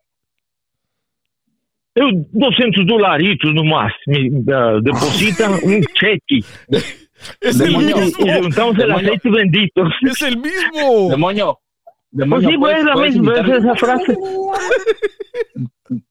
Eu 1.94 2.08
200 2.32 2.86
dolaritos 2.88 3.54
no 3.54 3.64
máximo, 3.66 4.42
me 4.46 4.54
ah, 4.54 4.78
deposita 4.82 5.50
un 5.64 5.82
cheque. 6.00 6.40
Es 7.40 7.60
el 7.60 7.68
Demonio. 7.68 7.98
Y, 7.98 8.00
mismo. 8.00 8.26
y 8.26 8.30
le 8.32 8.42
untamos 8.42 8.74
el 8.80 8.88
Demonio. 8.88 9.08
aceite 9.10 9.30
bendito. 9.30 9.84
Es 10.02 10.22
el 10.24 10.38
mismo. 10.38 11.10
Demonio. 11.10 11.60
Pues 11.84 11.96
Demonio, 12.12 12.50
sí, 12.50 12.58
pues 12.58 12.72
¿puedes- 12.74 12.86
la 12.86 12.94
puedes 12.94 13.14
misma, 13.16 13.34
es 13.36 13.50
esa 13.64 13.76
frase. 13.76 14.18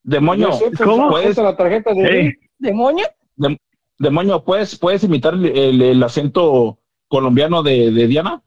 Demonio, 0.05 0.51
pues, 0.51 0.79
¿Cómo? 0.83 1.19
está 1.19 1.43
la 1.43 1.57
tarjeta 1.57 1.93
de. 1.95 2.37
¿Demonio? 2.61 3.07
dem- 3.37 3.59
demonio, 3.99 4.45
¿puedes, 4.45 4.79
puedes 4.79 5.03
imitar 5.05 5.35
el, 5.35 5.47
el- 5.47 5.83
el 5.83 6.03
acento 6.03 6.79
colombiano 7.09 7.63
de, 7.63 7.91
de 7.91 8.07
Diana? 8.07 8.41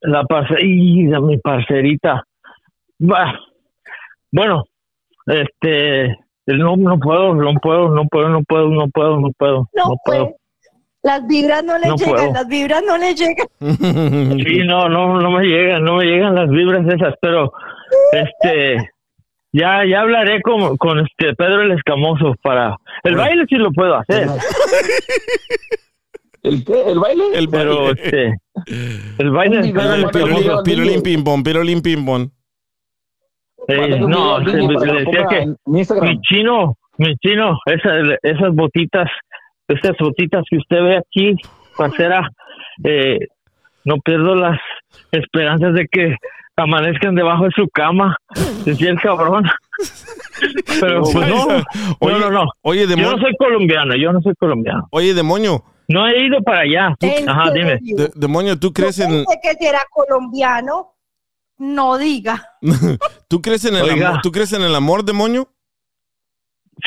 La 0.00 0.24
parcerita, 0.24 1.20
mi 1.20 1.38
parcerita. 1.38 2.24
Bah, 2.98 3.34
Bueno, 4.32 4.64
este, 5.26 6.16
No, 6.46 6.76
no 6.76 6.98
puedo, 6.98 7.34
no 7.34 7.54
puedo, 7.60 7.88
no 7.88 8.04
puedo, 8.08 8.28
no 8.28 8.42
puedo, 8.42 8.68
no 8.68 8.88
puedo, 8.88 9.20
no 9.20 9.30
puedo, 9.38 9.68
No, 9.74 9.84
no 9.90 9.96
puedo. 10.04 10.34
Las 11.04 11.26
vibras 11.26 11.64
no 11.64 11.78
le 11.78 11.88
No 11.88 11.96
llegan, 11.96 12.14
puedo. 12.14 12.32
las 12.32 12.46
vibras 12.48 12.82
no 12.86 12.96
le 12.98 13.14
llegan. 13.14 13.46
Sí, 14.46 14.58
no, 14.66 14.88
no, 14.88 15.20
no 15.20 15.30
me 15.30 15.44
llegan, 15.46 15.82
no 15.84 15.96
me 15.96 16.04
llegan 16.04 16.34
las 16.34 16.48
vibras 16.48 16.86
esas, 16.94 17.14
pero 17.20 17.52
este, 18.12 18.76
ya, 19.52 19.84
ya 19.84 20.00
hablaré 20.00 20.40
con, 20.42 20.76
con 20.76 21.00
este 21.00 21.34
Pedro 21.34 21.62
el 21.62 21.72
Escamoso 21.72 22.34
para 22.42 22.76
el 23.04 23.16
baile 23.16 23.44
sí 23.48 23.56
lo 23.56 23.70
puedo 23.72 23.94
hacer. 23.96 24.26
¿El 26.42 26.64
qué? 26.64 26.82
¿El 26.90 26.98
baile? 26.98 27.24
El 27.34 27.48
Pero 27.48 27.84
baile. 27.84 28.02
este, 28.02 28.34
el 29.18 29.30
baile 29.30 29.56
el 29.60 29.72
Pirulín, 29.72 30.04
Escamoso. 30.06 30.62
pirulín, 30.64 31.02
pirulín, 31.44 31.82
pim 31.82 32.04
pom. 32.04 32.28
Eh, 33.68 34.00
no, 34.00 34.44
se- 34.44 34.56
le 34.56 34.62
lo 34.66 34.94
decía 34.94 35.26
que 35.30 35.54
mi 35.66 35.84
chino, 36.22 36.76
mi 36.98 37.14
chino, 37.18 37.56
esas, 37.66 38.18
esas 38.22 38.52
botitas, 38.54 39.08
esas 39.68 39.96
botitas 40.00 40.42
que 40.50 40.56
usted 40.56 40.82
ve 40.82 40.96
aquí, 40.96 41.36
parcera, 41.76 42.28
eh, 42.82 43.18
no 43.84 43.98
pierdo 43.98 44.34
las 44.34 44.58
esperanzas 45.12 45.74
de 45.74 45.86
que 45.86 46.16
amanezcan 46.56 47.14
debajo 47.14 47.44
de 47.44 47.50
su 47.56 47.66
cama, 47.68 48.16
decía 48.64 48.90
el 48.90 49.00
cabrón. 49.00 49.44
Pero 50.80 51.02
pues 51.02 51.28
no, 51.28 51.46
Oye, 52.00 52.12
no, 52.12 52.18
no, 52.18 52.30
no. 52.30 52.44
Oye, 52.62 52.82
Yo 52.82 52.88
no 52.88 52.96
demonio. 52.96 53.18
soy 53.22 53.36
colombiano, 53.38 53.94
yo 53.96 54.12
no 54.12 54.20
soy 54.20 54.34
colombiano. 54.34 54.86
Oye, 54.90 55.14
demonio. 55.14 55.64
No 55.88 56.06
he 56.06 56.24
ido 56.26 56.40
para 56.42 56.60
allá. 56.60 56.94
¿En 57.00 57.28
Ajá, 57.28 57.50
dime. 57.52 57.78
De- 57.82 58.10
demonio, 58.14 58.58
¿tú 58.58 58.72
crees 58.72 58.98
en 59.00 59.10
Pensé 59.10 59.38
que 59.42 59.52
si 59.58 59.66
era 59.66 59.80
colombiano, 59.90 60.94
no 61.58 61.98
diga. 61.98 62.42
tú 63.28 63.40
crees 63.42 63.64
en 63.64 63.76
el 63.76 63.82
Oiga. 63.82 64.08
amor? 64.10 64.20
¿Tú 64.22 64.30
crees 64.32 64.52
en 64.52 64.62
el 64.62 64.74
amor, 64.74 65.04
demonio? 65.04 65.48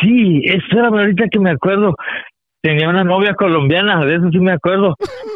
Sí, 0.01 0.41
espérame 0.45 0.99
ahorita 0.99 1.25
que 1.31 1.39
me 1.39 1.51
acuerdo. 1.51 1.95
Tenía 2.65 2.89
una 2.89 3.03
novia 3.03 3.35
colombiana, 3.35 4.03
de 4.03 4.15
eso 4.15 4.31
sí 4.31 4.39
me 4.39 4.53
acuerdo. 4.53 4.95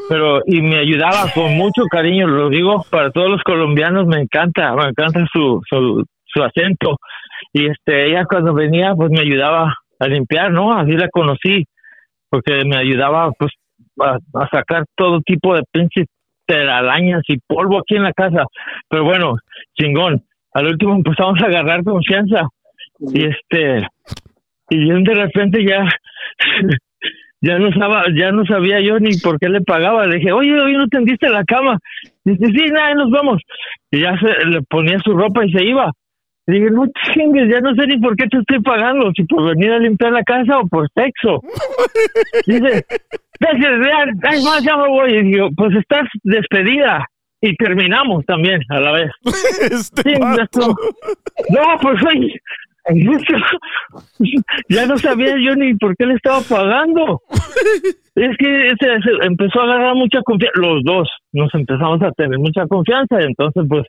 Pero, 0.09 0.41
y 0.47 0.63
me 0.63 0.79
ayudaba 0.79 1.31
con 1.35 1.55
mucho 1.55 1.83
cariño, 1.83 2.25
lo 2.25 2.49
digo 2.49 2.83
para 2.89 3.11
todos 3.11 3.29
los 3.29 3.43
colombianos, 3.43 4.07
me 4.07 4.19
encanta, 4.19 4.73
me 4.73 4.85
encanta 4.85 5.27
su, 5.31 5.61
su, 5.69 6.03
su 6.25 6.43
acento. 6.43 6.97
Y 7.53 7.67
este, 7.67 8.07
ella 8.07 8.25
cuando 8.25 8.55
venía, 8.55 8.95
pues 8.95 9.11
me 9.11 9.19
ayudaba 9.19 9.75
a 9.99 10.07
limpiar, 10.07 10.51
¿no? 10.51 10.73
Así 10.73 10.93
la 10.93 11.07
conocí, 11.09 11.65
porque 12.31 12.65
me 12.65 12.77
ayudaba, 12.77 13.29
pues, 13.37 13.51
a, 14.01 14.17
sacar 14.51 14.85
todo 14.95 15.21
tipo 15.21 15.53
de 15.53 15.61
pinches 15.71 16.07
telarañas 16.47 17.21
y 17.27 17.37
polvo 17.45 17.77
aquí 17.77 17.95
en 17.95 18.03
la 18.05 18.13
casa. 18.13 18.45
Pero 18.89 19.03
bueno, 19.03 19.35
chingón. 19.79 20.23
Al 20.51 20.65
último 20.65 20.95
empezamos 20.95 21.39
a 21.43 21.45
agarrar 21.45 21.83
confianza. 21.83 22.47
Y 22.97 23.23
este, 23.23 23.87
y 24.71 25.03
de 25.03 25.13
repente 25.13 25.63
ya 25.63 25.87
ya 27.41 27.57
no 27.57 27.71
sabía 27.71 28.03
ya 28.15 28.31
no 28.31 28.45
sabía 28.45 28.81
yo 28.81 28.99
ni 28.99 29.17
por 29.17 29.39
qué 29.39 29.49
le 29.49 29.61
pagaba. 29.61 30.05
Le 30.05 30.17
dije 30.17 30.31
oye 30.31 30.59
hoy 30.59 30.73
no 30.73 30.87
tendiste 30.87 31.29
la 31.29 31.43
cama 31.43 31.77
dice 32.25 32.45
sí 32.45 32.71
nada 32.71 32.93
nos 32.95 33.11
vamos. 33.11 33.41
Y 33.91 34.01
ya 34.01 34.17
se 34.19 34.45
le 34.45 34.61
ponía 34.63 34.99
su 34.99 35.13
ropa 35.13 35.45
y 35.45 35.51
se 35.51 35.63
iba. 35.65 35.91
Le 36.47 36.59
dije 36.59 36.71
no 36.71 36.85
chingues 37.13 37.49
ya 37.49 37.61
no 37.61 37.73
sé 37.75 37.87
ni 37.87 37.97
por 37.99 38.15
qué 38.15 38.27
te 38.27 38.37
estoy 38.37 38.61
pagando 38.61 39.11
si 39.15 39.23
por 39.23 39.47
venir 39.49 39.71
a 39.71 39.79
limpiar 39.79 40.11
la 40.11 40.23
casa 40.23 40.59
o 40.59 40.67
por 40.67 40.87
sexo. 40.93 41.41
Dice 42.45 42.85
"Deje, 43.39 43.61
ya, 43.61 44.29
ay, 44.29 44.43
más, 44.43 44.63
ya 44.63 44.75
me 44.75 44.89
voy. 44.89 45.13
Y 45.13 45.23
digo 45.23 45.49
pues 45.55 45.75
estás 45.75 46.07
despedida. 46.23 47.05
Y 47.41 47.55
terminamos 47.55 48.25
también 48.25 48.59
a 48.67 48.81
la 48.81 48.91
vez. 48.91 49.11
Este 49.71 50.19
no 50.19 51.79
pues 51.81 52.03
oye 52.05 52.33
ya 54.69 54.85
no 54.85 54.97
sabía 54.97 55.35
yo 55.39 55.55
ni 55.55 55.73
por 55.75 55.95
qué 55.95 56.05
le 56.05 56.15
estaba 56.15 56.39
pagando. 56.47 57.21
Es 58.15 58.37
que 58.37 58.71
ese- 58.71 58.95
ese 58.95 59.11
empezó 59.25 59.61
a 59.61 59.63
agarrar 59.63 59.95
mucha 59.95 60.21
confianza. 60.23 60.59
Los 60.59 60.83
dos 60.83 61.09
nos 61.33 61.53
empezamos 61.53 62.01
a 62.01 62.11
tener 62.11 62.37
mucha 62.39 62.65
confianza. 62.67 63.19
Entonces, 63.21 63.63
pues, 63.67 63.85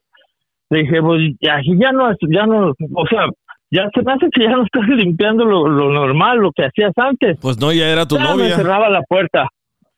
le 0.70 0.80
dije, 0.82 1.00
pues, 1.02 1.20
ya, 1.40 1.60
ya 1.64 1.92
no, 1.92 2.10
ya 2.28 2.46
no, 2.46 2.68
o 2.94 3.06
sea, 3.08 3.26
ya 3.70 3.88
se 3.94 4.02
me 4.02 4.12
hace 4.12 4.28
que 4.32 4.44
ya 4.44 4.50
no 4.50 4.64
estás 4.64 4.82
limpiando 4.88 5.44
lo, 5.44 5.68
lo 5.68 5.90
normal, 5.92 6.38
lo 6.38 6.52
que 6.52 6.64
hacías 6.64 6.92
antes. 6.96 7.38
Pues 7.40 7.58
no, 7.60 7.72
ya 7.72 7.88
era 7.88 8.06
tu 8.06 8.16
Ya 8.16 8.22
me 8.22 8.30
novia. 8.30 8.56
cerraba 8.56 8.88
la 8.88 9.02
puerta. 9.02 9.48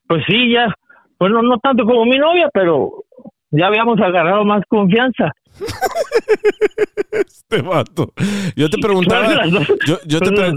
Pues 0.09 0.23
sí, 0.27 0.51
ya, 0.53 0.75
bueno, 1.19 1.43
no 1.43 1.59
tanto 1.59 1.85
como 1.85 2.05
mi 2.05 2.19
novia, 2.19 2.49
pero 2.53 2.91
ya 3.53 3.67
habíamos 3.67 3.99
agarrado 4.01 4.45
más 4.45 4.63
confianza. 4.69 5.31
Este 7.13 7.61
vato. 7.61 8.13
Yo 8.57 8.71
te 8.71 8.79
preguntaba, 8.83 9.47
dos- 9.47 9.69
yo, 9.87 9.99
yo 10.07 10.21
te 10.21 10.31
pre- 10.33 10.53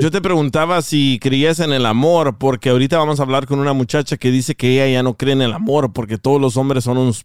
yo 0.00 0.10
te 0.10 0.20
preguntaba 0.20 0.82
si 0.82 1.18
creías 1.20 1.60
en 1.60 1.72
el 1.72 1.86
amor, 1.86 2.36
porque 2.38 2.68
ahorita 2.68 2.98
vamos 2.98 3.18
a 3.20 3.22
hablar 3.22 3.46
con 3.46 3.58
una 3.58 3.72
muchacha 3.72 4.18
que 4.18 4.30
dice 4.30 4.54
que 4.54 4.74
ella 4.74 4.92
ya 4.92 5.02
no 5.02 5.14
cree 5.14 5.32
en 5.32 5.40
el 5.42 5.52
amor, 5.54 5.92
porque 5.94 6.18
todos 6.18 6.40
los 6.40 6.56
hombres 6.58 6.84
son 6.84 6.98
unos 6.98 7.24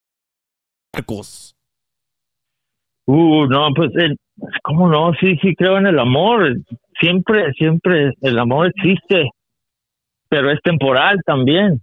Uh, 3.05 3.45
no, 3.47 3.69
pues, 3.75 3.91
el- 3.95 4.17
¿cómo 4.63 4.87
no? 4.89 5.13
Sí, 5.19 5.35
sí, 5.41 5.55
creo 5.55 5.77
en 5.77 5.87
el 5.87 5.99
amor. 5.99 6.55
Siempre, 6.99 7.51
siempre 7.53 8.13
el 8.21 8.39
amor 8.39 8.71
existe, 8.75 9.29
pero 10.29 10.51
es 10.51 10.59
temporal 10.63 11.19
también. 11.25 11.81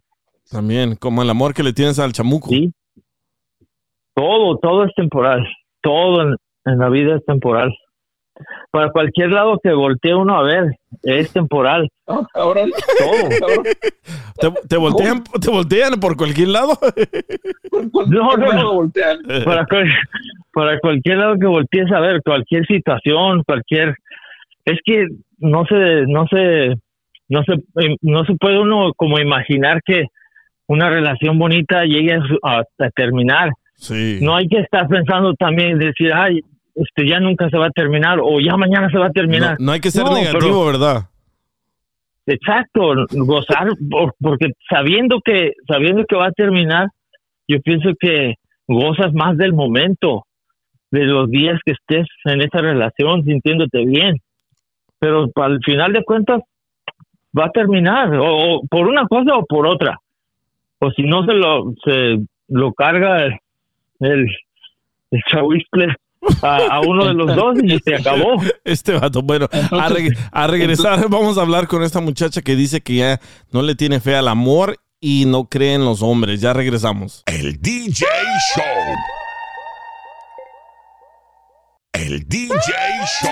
También, 0.51 0.97
como 0.97 1.23
el 1.23 1.31
amor 1.31 1.53
que 1.55 1.63
le 1.63 1.73
tienes 1.73 1.99
al 1.99 2.13
chamuco. 2.13 2.49
Sí. 2.51 2.73
Todo, 4.15 4.57
todo 4.59 4.85
es 4.85 4.95
temporal. 4.95 5.47
Todo 5.83 6.23
en, 6.23 6.37
en 6.65 6.79
la 6.79 6.89
vida 6.89 7.17
es 7.17 7.25
temporal. 7.25 7.75
Para 8.71 8.91
cualquier 8.91 9.31
lado 9.31 9.59
que 9.63 9.73
voltee 9.73 10.15
uno 10.15 10.39
a 10.39 10.43
ver, 10.43 10.65
es 11.03 11.33
temporal. 11.33 11.89
Ahora, 12.35 12.65
todo. 12.99 13.63
¿Te, 14.41 14.69
te 14.69 14.77
voltean, 14.77 15.25
¿Te 15.41 15.51
voltean 15.51 16.01
por 16.01 16.17
cualquier 16.17 16.49
lado? 16.49 16.79
No, 18.09 18.37
no, 18.37 18.53
no. 18.53 18.91
Para, 19.45 19.67
para 20.53 20.79
cualquier 20.81 21.19
lado 21.19 21.37
que 21.39 21.47
voltees 21.47 21.91
a 21.93 22.01
ver, 22.01 22.23
cualquier 22.25 22.67
situación, 22.67 23.43
cualquier... 23.47 23.95
Es 24.65 24.79
que 24.85 25.07
no 25.39 25.65
se, 25.67 26.05
no 26.07 26.27
se, 26.29 26.75
no 27.29 27.43
se, 27.45 27.55
no 28.03 28.25
se 28.25 28.35
puede 28.35 28.59
uno 28.59 28.93
como 28.97 29.19
imaginar 29.19 29.81
que 29.85 30.05
una 30.67 30.91
relación 30.91 31.39
bonita 31.39 31.85
llegue 31.85 32.15
a, 32.15 32.21
su- 32.21 32.39
a- 32.43 32.65
a 32.85 32.91
terminar. 32.95 33.51
Sí. 33.77 34.19
No 34.21 34.35
hay 34.37 34.49
que 34.49 34.59
estar 34.61 34.87
pensando 34.89 35.33
también, 35.35 35.79
decir, 35.79 36.13
ay, 36.13 36.41
este 36.79 37.09
ya 37.09 37.21
nunca 37.21 37.49
se 37.51 37.59
va 37.59 37.67
a 37.67 37.71
terminar 37.71 38.19
o 38.23 38.41
ya 38.41 38.57
mañana 38.57 38.89
se 38.91 38.99
va 38.99 39.07
a 39.07 39.11
terminar. 39.13 39.57
No, 39.59 39.67
no 39.67 39.73
hay 39.73 39.81
que 39.81 39.91
ser 39.91 40.05
No, 40.05 40.15
negativo, 40.15 40.65
pero- 40.65 40.67
¿verdad? 40.67 41.03
Exacto, 42.27 42.81
gozar 43.11 43.69
por- 43.91 44.15
porque 44.21 44.51
sabiendo 44.69 45.21
que 45.25 45.53
sabiendo 45.67 46.05
que 46.07 46.17
va 46.17 46.27
a 46.27 46.33
terminar, 46.33 46.89
yo 47.49 47.59
pienso 47.63 47.91
que 47.99 48.35
gozas 48.67 49.15
más 49.15 49.37
del 49.39 49.55
momento, 49.55 50.25
de 50.91 51.05
los 51.05 51.31
días 51.31 51.59
que 51.65 51.73
estés 51.73 52.07
en 52.27 52.43
esa 52.43 52.59
relación 52.59 53.25
sintiéndote 53.25 53.85
bien. 53.87 54.17
Pero 54.99 55.31
al 55.37 55.61
final 55.65 55.93
de 55.95 56.05
cuentas 56.05 56.43
va 57.39 57.47
a 57.47 57.51
terminar 57.51 58.15
o, 58.15 58.57
o 58.57 58.67
por 58.69 58.87
una 58.89 59.07
cosa 59.07 59.35
o 59.37 59.47
por 59.47 59.67
otra. 59.67 59.99
O 60.81 60.91
si 60.91 61.03
no 61.05 61.25
se 61.25 61.33
lo 61.33 61.73
se 61.83 62.19
lo 62.49 62.73
carga 62.75 63.25
el 63.25 63.39
el, 64.01 64.29
el. 65.11 65.97
A, 66.43 66.57
a 66.77 66.81
uno 66.81 67.07
de 67.07 67.15
los 67.15 67.35
dos 67.35 67.57
y 67.63 67.79
se 67.79 67.95
acabó. 67.97 68.41
Este 68.65 68.93
vato, 68.93 69.23
bueno, 69.23 69.47
a, 69.53 69.89
reg- 69.89 70.17
a 70.33 70.47
regresar 70.47 71.09
vamos 71.09 71.39
a 71.39 71.43
hablar 71.43 71.67
con 71.69 71.83
esta 71.83 72.01
muchacha 72.01 72.43
que 72.43 72.57
dice 72.57 72.81
que 72.81 72.95
ya 72.97 73.21
no 73.51 73.63
le 73.63 73.75
tiene 73.75 74.01
fe 74.01 74.15
al 74.17 74.29
amor 74.29 74.79
y 75.01 75.25
no 75.27 75.45
cree 75.49 75.75
en 75.75 75.85
los 75.85 76.03
hombres. 76.03 76.41
Ya 76.41 76.53
regresamos. 76.53 77.23
El 77.27 77.61
DJ 77.61 78.05
Show. 78.55 78.65
El 81.93 82.29
DJ 82.29 82.49
Show. 83.23 83.31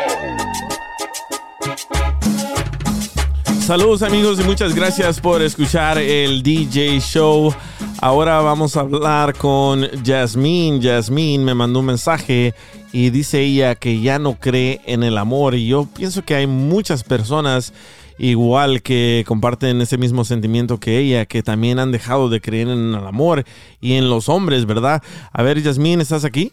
Saludos 3.67 4.05
amigos 4.05 4.39
y 4.41 4.45
muchas 4.45 4.77
gracias 4.77 5.21
por 5.21 5.43
escuchar 5.43 5.99
el 5.99 6.45
DJ 6.45 7.01
Show. 7.01 7.53
Ahora 8.01 8.41
vamos 8.41 8.77
a 8.77 8.81
hablar 8.83 9.35
con 9.37 9.83
Jasmine. 10.05 10.81
Jasmine 10.81 11.43
me 11.45 11.53
mandó 11.53 11.81
un 11.81 11.87
mensaje 11.87 12.55
y 12.93 13.11
dice 13.11 13.41
ella 13.41 13.75
que 13.75 14.01
ya 14.01 14.21
no 14.21 14.35
cree 14.35 14.81
en 14.87 15.03
el 15.03 15.19
amor 15.19 15.57
y 15.57 15.67
yo 15.67 15.89
pienso 15.97 16.25
que 16.25 16.37
hay 16.37 16.47
muchas 16.47 17.03
personas 17.03 17.75
igual 18.19 18.83
que 18.83 19.25
comparten 19.27 19.81
ese 19.81 19.99
mismo 19.99 20.25
sentimiento 20.25 20.79
que 20.79 21.01
ella, 21.01 21.27
que 21.27 21.43
también 21.43 21.81
han 21.81 21.91
dejado 21.91 22.29
de 22.29 22.41
creer 22.41 22.69
en 22.69 22.95
el 22.95 23.05
amor 23.05 23.43
y 23.81 23.95
en 23.95 24.09
los 24.09 24.29
hombres, 24.29 24.65
¿verdad? 24.65 25.03
A 25.33 25.43
ver, 25.43 25.61
Jasmine, 25.61 26.01
¿estás 26.01 26.25
aquí? 26.25 26.53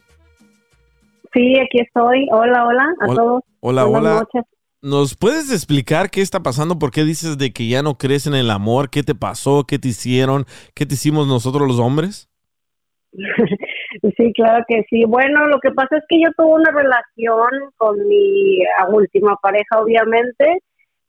Sí, 1.31 1.53
aquí 1.59 1.79
estoy. 1.79 2.27
Hola, 2.31 2.65
hola 2.65 2.85
a 3.01 3.05
Hola, 3.05 3.15
todos. 3.15 3.43
Hola, 3.59 3.83
Buenas 3.83 4.11
hola. 4.13 4.19
noches. 4.21 4.52
¿Nos 4.83 5.15
puedes 5.15 5.49
explicar 5.49 6.09
qué 6.09 6.19
está 6.19 6.41
pasando? 6.41 6.77
¿Por 6.77 6.91
qué 6.91 7.05
dices 7.05 7.37
de 7.37 7.53
que 7.53 7.69
ya 7.69 7.81
no 7.81 7.97
crees 7.97 8.27
en 8.27 8.35
el 8.35 8.51
amor? 8.51 8.89
¿Qué 8.89 9.01
te 9.01 9.15
pasó? 9.15 9.63
¿Qué 9.65 9.79
te 9.79 9.87
hicieron? 9.87 10.43
¿Qué 10.75 10.85
te 10.85 10.95
hicimos 10.95 11.25
nosotros 11.25 11.65
los 11.65 11.79
hombres? 11.79 12.29
Sí, 14.17 14.33
claro 14.33 14.65
que 14.67 14.83
sí. 14.89 15.05
Bueno, 15.05 15.47
lo 15.47 15.59
que 15.59 15.71
pasa 15.71 15.97
es 15.97 16.03
que 16.09 16.19
yo 16.19 16.29
tuve 16.35 16.55
una 16.55 16.71
relación 16.71 17.71
con 17.77 17.95
mi 18.07 18.57
última 18.89 19.37
pareja, 19.41 19.79
obviamente, 19.79 20.59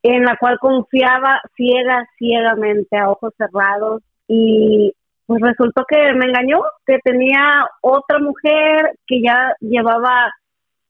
en 0.02 0.22
la 0.22 0.36
cual 0.36 0.59
confiaba 0.60 1.40
ciega, 1.56 2.06
ciegamente, 2.18 2.96
a 2.96 3.10
ojos 3.10 3.32
cerrados. 3.38 4.02
Y 4.28 4.92
pues 5.26 5.40
resultó 5.40 5.84
que 5.88 5.96
me 6.12 6.26
engañó, 6.26 6.60
que 6.86 6.98
tenía 7.02 7.66
otra 7.80 8.18
mujer 8.20 8.96
que 9.06 9.22
ya 9.22 9.55
llevaba 9.60 10.30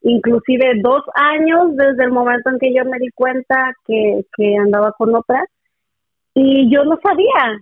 inclusive 0.05 0.81
dos 0.83 1.03
años 1.15 1.77
desde 1.77 2.05
el 2.05 2.13
momento 2.13 2.51
en 2.51 2.59
que 2.59 2.73
yo 2.73 2.85
me 2.85 2.99
di 2.99 3.11
cuenta 3.15 3.73
que, 3.87 4.25
que 4.37 4.57
andaba 4.57 4.93
con 4.93 5.15
otra. 5.15 5.45
Y 6.35 6.71
yo 6.73 6.85
no 6.85 6.99
sabía, 7.03 7.61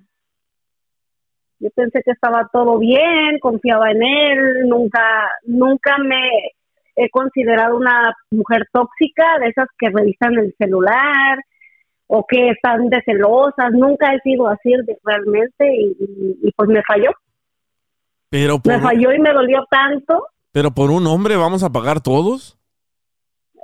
yo 1.60 1.70
pensé 1.76 2.02
que 2.04 2.10
estaba 2.10 2.48
todo 2.52 2.78
bien, 2.78 3.38
confiaba 3.40 3.90
en 3.90 4.02
él, 4.02 4.68
nunca, 4.68 5.30
nunca 5.44 5.96
me 5.98 6.20
he 6.96 7.08
considerado 7.10 7.76
una 7.76 8.12
mujer 8.30 8.66
tóxica, 8.72 9.38
de 9.38 9.48
esas 9.48 9.68
que 9.78 9.88
revisan 9.90 10.34
el 10.34 10.54
celular 10.58 11.38
o 12.08 12.26
que 12.26 12.48
están 12.50 12.88
de 12.88 13.00
celosas, 13.02 13.70
nunca 13.72 14.12
he 14.12 14.20
sido 14.20 14.48
así 14.48 14.72
realmente 15.04 15.66
y, 15.74 15.96
y- 16.00 16.38
y 16.48 16.52
pues 16.52 16.68
me 16.68 16.82
falló, 16.82 17.10
Pero 18.28 18.54
me 18.54 18.60
por, 18.78 18.82
falló 18.82 19.12
y 19.12 19.18
me 19.20 19.32
dolió 19.32 19.64
tanto. 19.70 20.26
Pero 20.52 20.70
por 20.70 20.90
un 20.90 21.06
hombre 21.06 21.36
vamos 21.36 21.62
a 21.62 21.70
pagar 21.70 22.00
todos. 22.00 22.58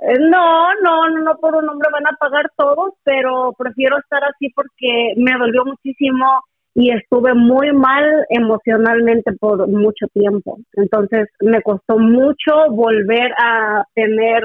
Eh, 0.01 0.17
No, 0.19 0.73
no, 0.81 1.09
no, 1.09 1.21
no 1.21 1.35
por 1.37 1.55
un 1.55 1.69
hombre 1.69 1.89
van 1.91 2.07
a 2.07 2.17
pagar 2.17 2.51
todos, 2.57 2.93
pero 3.03 3.53
prefiero 3.57 3.97
estar 3.99 4.23
así 4.23 4.49
porque 4.49 5.13
me 5.17 5.31
dolió 5.37 5.65
muchísimo 5.65 6.25
y 6.73 6.91
estuve 6.91 7.33
muy 7.33 7.71
mal 7.73 8.25
emocionalmente 8.29 9.33
por 9.33 9.67
mucho 9.67 10.07
tiempo. 10.13 10.59
Entonces 10.73 11.27
me 11.39 11.61
costó 11.61 11.97
mucho 11.97 12.71
volver 12.71 13.31
a 13.37 13.83
tener 13.93 14.43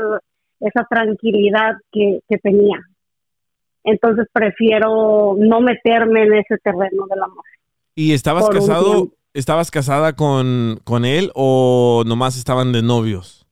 esa 0.61 0.85
tranquilidad 0.89 1.77
que, 1.93 2.21
que 2.29 2.39
tenía. 2.39 2.81
Entonces 3.85 4.27
prefiero 4.33 5.35
no 5.39 5.61
meterme 5.61 6.23
en 6.23 6.35
ese 6.35 6.57
terreno 6.59 7.07
del 7.09 7.23
amor. 7.23 7.45
¿Y 7.95 8.13
estabas 8.13 8.49
casado? 8.49 9.11
¿Estabas 9.35 9.73
casada 9.73 10.13
con, 10.15 10.79
con 10.85 11.05
él 11.05 11.33
o 11.35 12.05
nomás 12.07 12.37
estaban 12.39 12.73
de 12.73 12.83
novios? 12.83 13.45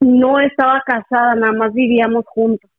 No 0.00 0.38
estaba 0.38 0.82
casada, 0.86 1.34
nada 1.34 1.52
más 1.54 1.72
vivíamos 1.72 2.24
juntos. 2.26 2.70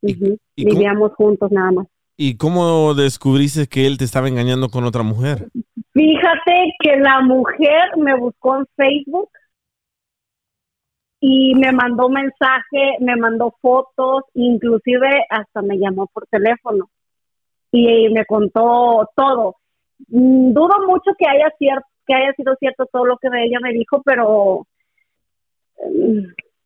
Cómo- 0.00 0.36
Vivíamos 0.56 1.12
juntos 1.14 1.50
nada 1.52 1.70
más. 1.72 1.86
¿Y 2.16 2.36
cómo 2.36 2.94
descubriste 2.94 3.66
que 3.66 3.86
él 3.86 3.98
te 3.98 4.04
estaba 4.04 4.28
engañando 4.28 4.68
con 4.70 4.84
otra 4.84 5.02
mujer? 5.02 5.48
Fíjate 5.92 6.72
que 6.82 6.96
la 6.96 7.20
mujer 7.20 7.96
me 7.98 8.18
buscó 8.18 8.56
en 8.56 8.66
Facebook 8.76 9.30
y 11.20 11.54
me 11.56 11.72
mandó 11.72 12.08
mensaje, 12.08 12.96
me 13.00 13.16
mandó 13.16 13.54
fotos, 13.60 14.24
inclusive 14.34 15.26
hasta 15.28 15.60
me 15.62 15.76
llamó 15.78 16.06
por 16.08 16.26
teléfono 16.26 16.90
y 17.70 18.08
me 18.10 18.24
contó 18.24 19.08
todo. 19.14 19.56
Mm, 20.08 20.52
Dudo 20.52 20.86
mucho 20.86 21.10
que 21.18 21.26
haya 21.28 21.50
cierto, 21.58 21.86
que 22.06 22.14
haya 22.14 22.32
sido 22.34 22.54
cierto 22.58 22.86
todo 22.92 23.04
lo 23.06 23.16
que 23.18 23.28
ella 23.28 23.58
me 23.62 23.72
dijo, 23.72 24.02
pero 24.04 24.66
mm, 25.84 26.24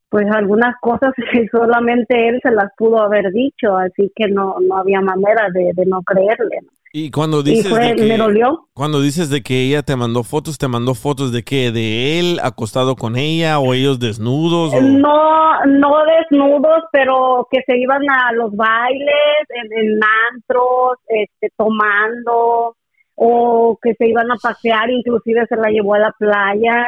pues 0.09 0.27
algunas 0.31 0.77
cosas 0.81 1.12
que 1.32 1.47
solamente 1.48 2.28
él 2.28 2.40
se 2.43 2.51
las 2.52 2.70
pudo 2.77 3.01
haber 3.01 3.31
dicho, 3.32 3.77
así 3.77 4.11
que 4.15 4.28
no 4.28 4.56
no 4.61 4.77
había 4.77 5.01
manera 5.01 5.48
de, 5.52 5.73
de 5.74 5.86
no 5.86 6.02
creerle. 6.02 6.59
¿no? 6.62 6.69
Y 6.97 7.11
cuando 7.11 7.40
Y 7.40 7.56
dices 7.56 7.70
fue, 7.70 7.81
de 7.89 7.97
que, 7.97 8.05
me 8.05 8.16
dolió. 8.16 8.69
cuando 8.73 9.01
dices 9.01 9.28
de 9.28 9.43
que 9.43 9.62
ella 9.66 9.82
te 9.82 9.97
mandó 9.97 10.23
fotos, 10.23 10.59
¿te 10.59 10.69
mandó 10.69 10.94
fotos 10.94 11.32
de 11.32 11.43
qué? 11.43 11.73
¿De 11.73 12.20
él 12.20 12.39
acostado 12.40 12.94
con 12.94 13.16
ella 13.16 13.59
o 13.59 13.74
ellos 13.74 13.98
desnudos? 13.98 14.73
o- 14.73 14.81
No, 14.81 15.65
no 15.66 16.05
desnudos, 16.05 16.85
pero 16.93 17.48
que 17.51 17.62
se 17.66 17.77
iban 17.78 18.09
a 18.09 18.32
los 18.35 18.55
bailes, 18.55 19.11
en, 19.48 19.73
en 19.73 20.01
antros, 20.32 20.98
este, 21.09 21.48
tomando, 21.56 22.77
o 23.15 23.78
que 23.81 23.95
se 23.95 24.09
iban 24.09 24.31
a 24.31 24.36
pasear, 24.36 24.91
inclusive 24.91 25.47
se 25.49 25.57
la 25.57 25.70
llevó 25.70 25.95
a 25.95 26.01
la 26.01 26.12
playa. 26.19 26.85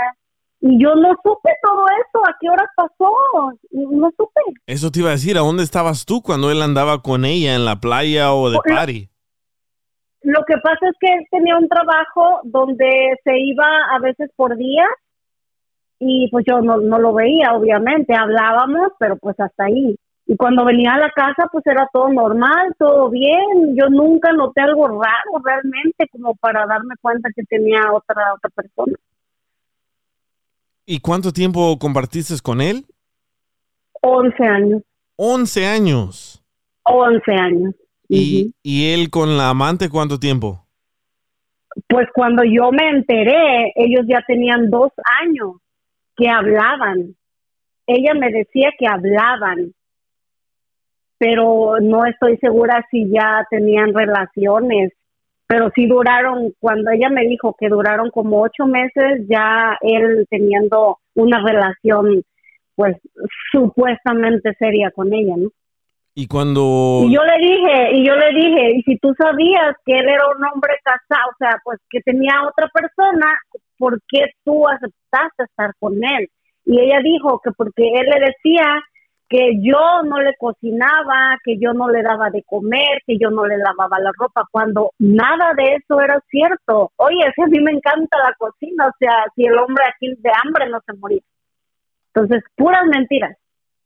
Y 0.61 0.82
yo 0.82 0.94
no 0.94 1.11
supe 1.23 1.51
todo 1.62 1.85
eso, 1.86 2.27
¿a 2.27 2.36
qué 2.40 2.48
horas 2.48 2.69
pasó? 2.74 3.12
No 3.70 4.11
supe. 4.16 4.40
Eso 4.66 4.90
te 4.90 5.01
iba 5.01 5.11
a 5.11 5.12
decir, 5.12 5.36
¿a 5.36 5.40
dónde 5.40 5.62
estabas 5.62 6.07
tú 6.07 6.23
cuando 6.23 6.51
él 6.51 6.62
andaba 6.62 7.03
con 7.03 7.24
ella 7.24 7.55
en 7.55 7.65
la 7.65 7.77
playa 7.77 8.32
o 8.32 8.51
de 8.51 8.59
party? 8.66 9.09
Lo 10.23 10.44
que 10.44 10.57
pasa 10.59 10.89
es 10.89 10.97
que 10.98 11.07
él 11.12 11.27
tenía 11.31 11.57
un 11.57 11.69
trabajo 11.69 12.40
donde 12.44 13.16
se 13.23 13.39
iba 13.39 13.66
a 13.94 13.98
veces 14.01 14.31
por 14.35 14.57
día 14.57 14.85
y 15.98 16.28
pues 16.31 16.44
yo 16.47 16.61
no, 16.61 16.78
no 16.78 16.98
lo 16.98 17.12
veía, 17.15 17.53
obviamente, 17.53 18.15
hablábamos, 18.15 18.93
pero 18.98 19.16
pues 19.16 19.39
hasta 19.39 19.65
ahí. 19.65 19.97
Y 20.27 20.36
cuando 20.36 20.65
venía 20.65 20.94
a 20.94 20.98
la 20.98 21.11
casa, 21.11 21.48
pues 21.53 21.65
era 21.66 21.89
todo 21.93 22.09
normal, 22.09 22.74
todo 22.78 23.11
bien. 23.11 23.77
Yo 23.77 23.89
nunca 23.89 24.32
noté 24.32 24.61
algo 24.61 24.89
raro 24.89 25.43
realmente 25.44 26.09
como 26.11 26.35
para 26.35 26.66
darme 26.66 26.94
cuenta 27.01 27.28
que 27.35 27.44
tenía 27.44 27.78
otra 27.93 28.35
otra 28.35 28.51
persona. 28.51 28.97
¿Y 30.85 30.98
cuánto 31.01 31.32
tiempo 31.32 31.78
compartiste 31.78 32.35
con 32.43 32.61
él? 32.61 32.85
11 34.01 34.44
años. 34.44 34.82
11 35.16 35.66
años. 35.66 36.43
11 36.85 37.32
años. 37.32 37.74
¿Y, 38.09 38.53
¿Y 38.62 38.93
él 38.93 39.11
con 39.11 39.36
la 39.36 39.51
amante 39.51 39.89
cuánto 39.89 40.19
tiempo? 40.19 40.65
Pues 41.89 42.09
cuando 42.15 42.43
yo 42.44 42.70
me 42.73 42.89
enteré, 42.89 43.73
ellos 43.74 44.07
ya 44.09 44.23
tenían 44.27 44.70
dos 44.70 44.93
años 45.23 45.57
que 46.16 46.28
hablaban. 46.28 47.16
Ella 47.86 48.15
me 48.15 48.31
decía 48.31 48.70
que 48.78 48.86
hablaban, 48.86 49.74
pero 51.19 51.77
no 51.81 52.05
estoy 52.05 52.37
segura 52.39 52.85
si 52.91 53.11
ya 53.11 53.47
tenían 53.51 53.95
relaciones. 53.95 54.93
Pero 55.49 55.71
sí 55.75 55.87
duraron, 55.87 56.53
cuando 56.59 56.91
ella 56.91 57.09
me 57.09 57.25
dijo 57.27 57.55
que 57.59 57.69
duraron 57.69 58.11
como 58.11 58.43
ocho 58.43 58.67
meses, 58.67 59.27
ya 59.29 59.79
él 59.81 60.27
teniendo 60.29 60.99
una 61.15 61.41
relación, 61.41 62.25
pues 62.75 62.97
supuestamente 63.53 64.55
seria 64.59 64.91
con 64.91 65.13
ella, 65.13 65.35
¿no? 65.37 65.51
Y 66.19 66.27
cuando... 66.27 67.03
Y 67.07 67.15
yo 67.15 67.21
le 67.23 67.39
dije, 67.39 67.91
y 67.93 68.07
yo 68.07 68.17
le 68.17 68.33
dije, 68.33 68.71
y 68.77 68.83
si 68.83 68.97
tú 68.97 69.15
sabías 69.19 69.77
que 69.85 69.99
él 69.99 70.09
era 70.09 70.27
un 70.37 70.43
hombre 70.45 70.73
casado, 70.83 71.29
o 71.31 71.37
sea, 71.39 71.61
pues 71.63 71.79
que 71.91 72.01
tenía 72.01 72.43
otra 72.49 72.69
persona, 72.69 73.27
¿por 73.79 74.01
qué 74.09 74.25
tú 74.43 74.67
aceptaste 74.67 75.45
estar 75.45 75.73
con 75.79 75.93
él? 76.03 76.29
Y 76.65 76.81
ella 76.81 77.01
dijo 77.05 77.41
que 77.45 77.51
porque 77.53 77.87
él 77.87 78.07
le 78.07 78.33
decía 78.33 78.65
que 79.28 79.59
yo 79.61 80.03
no 80.05 80.20
le 80.20 80.35
cocinaba, 80.39 81.39
que 81.44 81.59
yo 81.59 81.73
no 81.73 81.89
le 81.89 82.03
daba 82.03 82.31
de 82.31 82.44
comer, 82.44 83.03
que 83.07 83.19
yo 83.19 83.31
no 83.31 83.44
le 83.44 83.59
lavaba 83.59 83.98
la 83.98 84.12
ropa, 84.16 84.47
cuando 84.51 84.93
nada 84.98 85.53
de 85.57 85.74
eso 85.74 86.01
era 86.01 86.20
cierto. 86.31 86.93
Oye, 86.97 87.24
si 87.35 87.43
a 87.43 87.47
mí 87.47 87.61
me 87.61 87.73
encanta 87.73 88.19
la 88.19 88.35
cocina, 88.39 88.86
o 88.86 88.93
sea, 88.98 89.24
si 89.35 89.44
el 89.44 89.59
hombre 89.59 89.85
aquí 89.85 90.15
de 90.16 90.31
hambre 90.44 90.69
no 90.70 90.81
se 90.86 90.93
moría. 90.94 91.20
Entonces, 92.15 92.44
puras 92.57 92.85
mentiras. 92.86 93.36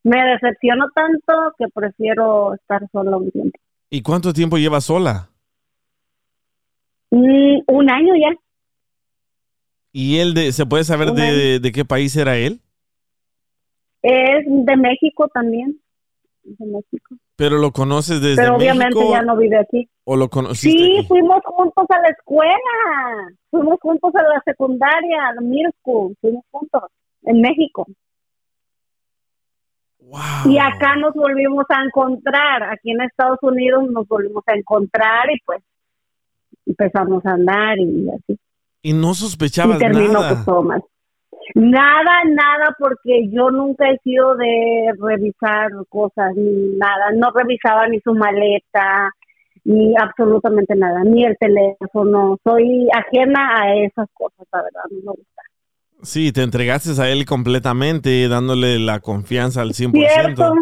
Me 0.02 0.22
decepciono 0.24 0.88
tanto 0.94 1.54
que 1.58 1.66
prefiero 1.68 2.54
estar 2.54 2.82
sola 2.90 3.16
un 3.16 3.30
tiempo. 3.30 3.58
¿Y 3.90 4.02
cuánto 4.02 4.32
tiempo 4.32 4.56
llevas 4.56 4.84
sola? 4.84 5.28
Mm, 7.10 7.60
un 7.66 7.90
año 7.90 8.14
ya. 8.16 8.34
¿Y 9.92 10.18
él 10.18 10.34
de, 10.34 10.52
se 10.52 10.64
puede 10.64 10.84
saber 10.84 11.12
de 11.12 11.72
qué 11.74 11.84
país 11.84 12.16
era 12.16 12.36
él? 12.36 12.60
Es 14.02 14.44
de 14.46 14.76
México 14.76 15.28
también. 15.32 15.78
De 16.42 16.66
México. 16.66 17.16
Pero 17.36 17.58
lo 17.58 17.70
conoces 17.70 18.20
desde 18.20 18.42
Pero 18.42 18.56
obviamente 18.56 18.94
México 18.98 19.12
ya 19.12 19.22
no 19.22 19.36
vive 19.36 19.58
aquí. 19.58 19.88
o 20.04 20.16
lo 20.16 20.28
conociste 20.28 20.70
Sí, 20.78 20.96
aquí? 20.98 21.06
fuimos 21.06 21.40
juntos 21.44 21.84
a 21.90 22.00
la 22.00 22.08
escuela. 22.08 23.34
Fuimos 23.50 23.78
juntos 23.80 24.14
a 24.14 24.22
la 24.22 24.42
secundaria, 24.44 25.26
a 25.28 25.34
la 25.34 25.70
school. 25.80 26.16
Fuimos 26.20 26.44
juntos 26.50 26.82
en 27.22 27.40
México. 27.40 27.86
Y 30.46 30.58
acá 30.58 30.96
nos 30.96 31.14
volvimos 31.14 31.64
a 31.68 31.84
encontrar. 31.84 32.62
Aquí 32.64 32.90
en 32.90 33.02
Estados 33.02 33.38
Unidos 33.42 33.88
nos 33.90 34.08
volvimos 34.08 34.42
a 34.46 34.54
encontrar 34.54 35.30
y 35.30 35.38
pues 35.44 35.62
empezamos 36.66 37.24
a 37.26 37.32
andar 37.32 37.78
y 37.78 38.08
así. 38.08 38.38
Y 38.82 38.92
no 38.92 39.10
Y 39.10 39.14
sospechabas 39.14 39.78
terminó 39.78 40.14
nada. 40.14 40.30
pues 40.30 40.44
todo 40.44 40.62
mal. 40.62 40.82
Nada, 41.54 42.24
nada, 42.26 42.76
porque 42.78 43.28
yo 43.30 43.50
nunca 43.50 43.90
he 43.90 43.98
sido 43.98 44.34
de 44.36 44.92
revisar 45.00 45.70
cosas, 45.88 46.34
ni 46.36 46.76
nada. 46.76 47.10
No 47.14 47.30
revisaba 47.34 47.88
ni 47.88 48.00
su 48.00 48.14
maleta, 48.14 49.10
ni 49.64 49.94
absolutamente 49.96 50.74
nada, 50.76 51.02
ni 51.04 51.24
el 51.24 51.36
teléfono. 51.38 52.38
Soy 52.44 52.88
ajena 52.92 53.60
a 53.60 53.74
esas 53.76 54.08
cosas, 54.14 54.46
la 54.52 54.62
verdad, 54.62 54.82
no 54.90 55.12
me 55.12 55.16
gusta. 55.18 55.42
Sí, 56.02 56.32
te 56.32 56.42
entregaste 56.42 56.90
a 57.00 57.08
él 57.10 57.26
completamente, 57.26 58.26
dándole 58.28 58.78
la 58.78 59.00
confianza 59.00 59.60
al 59.60 59.74
100%. 59.74 59.92
Cierto, 59.92 60.54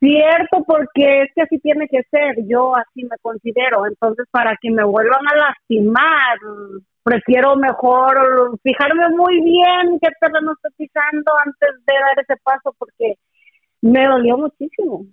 cierto, 0.00 0.64
porque 0.66 1.22
es 1.22 1.28
que 1.34 1.42
así 1.42 1.58
tiene 1.60 1.86
que 1.88 2.02
ser. 2.10 2.44
Yo 2.48 2.74
así 2.74 3.04
me 3.04 3.16
considero. 3.22 3.86
Entonces, 3.86 4.26
para 4.32 4.56
que 4.60 4.70
me 4.70 4.82
vuelvan 4.84 5.20
a 5.32 5.36
lastimar, 5.36 6.38
prefiero 7.02 7.56
mejor 7.56 8.58
fijarme 8.62 9.08
muy 9.10 9.40
bien 9.42 9.98
qué 10.00 10.08
terreno 10.20 10.52
estoy 10.52 10.86
pisando 10.86 11.32
antes 11.44 11.70
de 11.86 11.94
dar 11.94 12.18
ese 12.24 12.36
paso, 12.42 12.74
porque 12.78 13.14
me 13.80 14.06
dolió 14.06 14.36
muchísimo. 14.38 15.06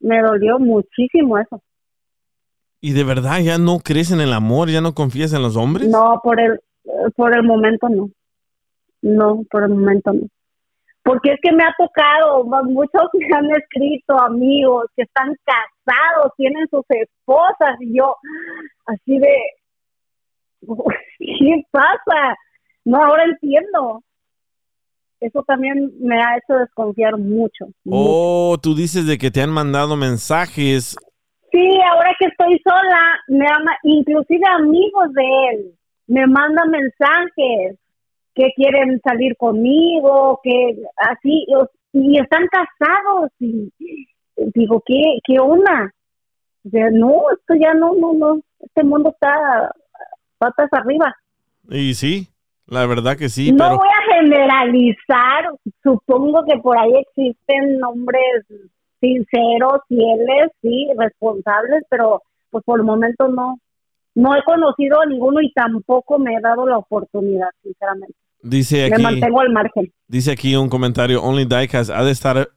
Me 0.00 0.20
dolió 0.20 0.58
muchísimo 0.58 1.38
eso. 1.38 1.62
¿Y 2.80 2.92
de 2.92 3.04
verdad 3.04 3.38
ya 3.40 3.58
no 3.58 3.78
crees 3.78 4.10
en 4.10 4.20
el 4.20 4.32
amor? 4.32 4.68
¿Ya 4.68 4.80
no 4.80 4.94
confías 4.94 5.32
en 5.32 5.42
los 5.42 5.56
hombres? 5.56 5.88
No, 5.88 6.20
por 6.22 6.40
el, 6.40 6.58
por 7.14 7.36
el 7.36 7.44
momento 7.44 7.88
no. 7.88 8.10
No, 9.02 9.42
por 9.50 9.62
el 9.62 9.70
momento 9.70 10.12
no. 10.12 10.26
Porque 11.04 11.32
es 11.32 11.40
que 11.42 11.52
me 11.52 11.64
ha 11.64 11.74
tocado, 11.78 12.44
mu- 12.44 12.70
muchos 12.72 13.02
me 13.14 13.36
han 13.36 13.50
escrito 13.54 14.18
amigos 14.18 14.86
que 14.96 15.02
están 15.02 15.36
casados, 15.44 16.32
tienen 16.36 16.66
sus 16.68 16.84
esposas 16.88 17.76
y 17.80 17.96
yo 17.98 18.16
así 18.86 19.18
de, 19.18 19.36
¿qué 21.38 21.62
pasa? 21.70 22.36
No, 22.84 23.02
ahora 23.02 23.24
entiendo. 23.24 24.02
Eso 25.20 25.44
también 25.46 25.92
me 26.00 26.20
ha 26.20 26.36
hecho 26.36 26.58
desconfiar 26.58 27.16
mucho. 27.16 27.66
Oh, 27.88 28.56
tú 28.60 28.74
dices 28.74 29.06
de 29.06 29.18
que 29.18 29.30
te 29.30 29.40
han 29.40 29.50
mandado 29.50 29.96
mensajes. 29.96 30.96
Sí, 31.52 31.70
ahora 31.90 32.10
que 32.18 32.26
estoy 32.26 32.60
sola, 32.64 33.20
me 33.28 33.46
ama, 33.46 33.76
inclusive 33.84 34.42
amigos 34.58 35.12
de 35.14 35.22
él 35.50 35.74
me 36.06 36.26
mandan 36.26 36.70
mensajes 36.70 37.78
que 38.34 38.50
quieren 38.56 39.00
salir 39.04 39.36
conmigo, 39.36 40.40
que 40.42 40.76
así, 40.96 41.46
y 41.92 42.18
están 42.18 42.46
casados 42.48 43.30
y 43.38 43.70
digo, 44.54 44.82
¿qué, 44.84 45.18
qué 45.24 45.38
onda? 45.38 45.92
O 46.64 46.70
sea, 46.70 46.90
no, 46.90 47.30
esto 47.32 47.54
ya 47.54 47.74
no, 47.74 47.94
no, 47.94 48.14
no, 48.14 48.40
este 48.60 48.84
mundo 48.84 49.10
está 49.10 49.72
patas 50.42 50.68
arriba. 50.72 51.14
Y 51.70 51.94
sí, 51.94 52.28
la 52.66 52.84
verdad 52.86 53.16
que 53.16 53.28
sí, 53.28 53.52
no 53.52 53.58
pero 53.58 53.76
voy 53.78 53.88
a 53.88 54.14
generalizar, 54.16 55.40
supongo 55.82 56.44
que 56.44 56.58
por 56.58 56.76
ahí 56.78 56.92
existen 56.96 57.82
hombres 57.84 58.46
sinceros, 59.00 59.80
fieles, 59.88 60.50
sí, 60.60 60.88
responsables, 60.98 61.82
pero 61.88 62.22
pues 62.50 62.64
por 62.64 62.80
el 62.80 62.86
momento 62.86 63.28
no. 63.28 63.58
No 64.14 64.36
he 64.36 64.42
conocido 64.44 65.00
a 65.00 65.06
ninguno 65.06 65.40
y 65.40 65.50
tampoco 65.52 66.18
me 66.18 66.34
he 66.34 66.40
dado 66.40 66.66
la 66.66 66.76
oportunidad, 66.78 67.48
sinceramente. 67.62 68.14
dice 68.42 68.88
Me 68.88 68.94
aquí, 68.94 69.02
mantengo 69.02 69.40
al 69.40 69.50
margen. 69.50 69.92
dice 70.06 70.32
aquí 70.32 70.54
un 70.54 70.68
comentario, 70.68 71.22
Only 71.22 71.46
Diecast 71.46 71.90
ha 71.90 72.04
de 72.04 72.10
estar 72.10 72.48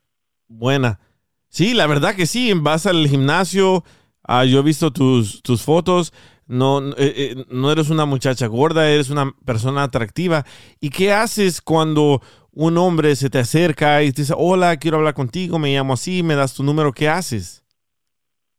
buena. 0.47 0.99
Sí, 1.47 1.73
la 1.73 1.87
verdad 1.87 2.13
que 2.15 2.25
sí, 2.25 2.51
vas 2.53 2.85
al 2.85 3.07
gimnasio, 3.07 3.83
ah, 4.23 4.43
yo 4.43 4.59
he 4.59 4.63
visto 4.63 4.91
tus, 4.91 5.41
tus 5.41 5.63
fotos, 5.63 6.11
no, 6.47 6.91
eh, 6.91 6.93
eh, 6.97 7.35
no 7.49 7.71
eres 7.71 7.89
una 7.89 8.05
muchacha 8.05 8.47
gorda, 8.47 8.89
eres 8.89 9.09
una 9.09 9.31
persona 9.45 9.83
atractiva. 9.83 10.43
¿Y 10.79 10.89
qué 10.89 11.11
haces 11.11 11.61
cuando 11.61 12.21
un 12.51 12.77
hombre 12.77 13.15
se 13.15 13.29
te 13.29 13.39
acerca 13.39 14.01
y 14.03 14.11
te 14.11 14.21
dice, 14.21 14.33
hola, 14.37 14.77
quiero 14.77 14.97
hablar 14.97 15.13
contigo, 15.13 15.59
me 15.59 15.73
llamo 15.73 15.93
así, 15.93 16.23
me 16.23 16.35
das 16.35 16.55
tu 16.55 16.63
número, 16.63 16.91
¿qué 16.91 17.09
haces? 17.09 17.63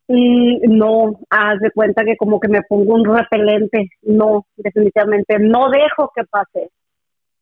Y 0.09 0.59
no, 0.69 1.19
haz 1.31 1.59
de 1.61 1.71
cuenta 1.73 2.05
que 2.05 2.17
como 2.17 2.39
que 2.39 2.49
me 2.49 2.63
pongo 2.63 2.95
un 2.95 3.05
repelente. 3.05 3.91
No, 4.03 4.47
definitivamente, 4.57 5.39
no 5.41 5.69
dejo 5.71 6.13
que 6.15 6.23
pase. 6.25 6.71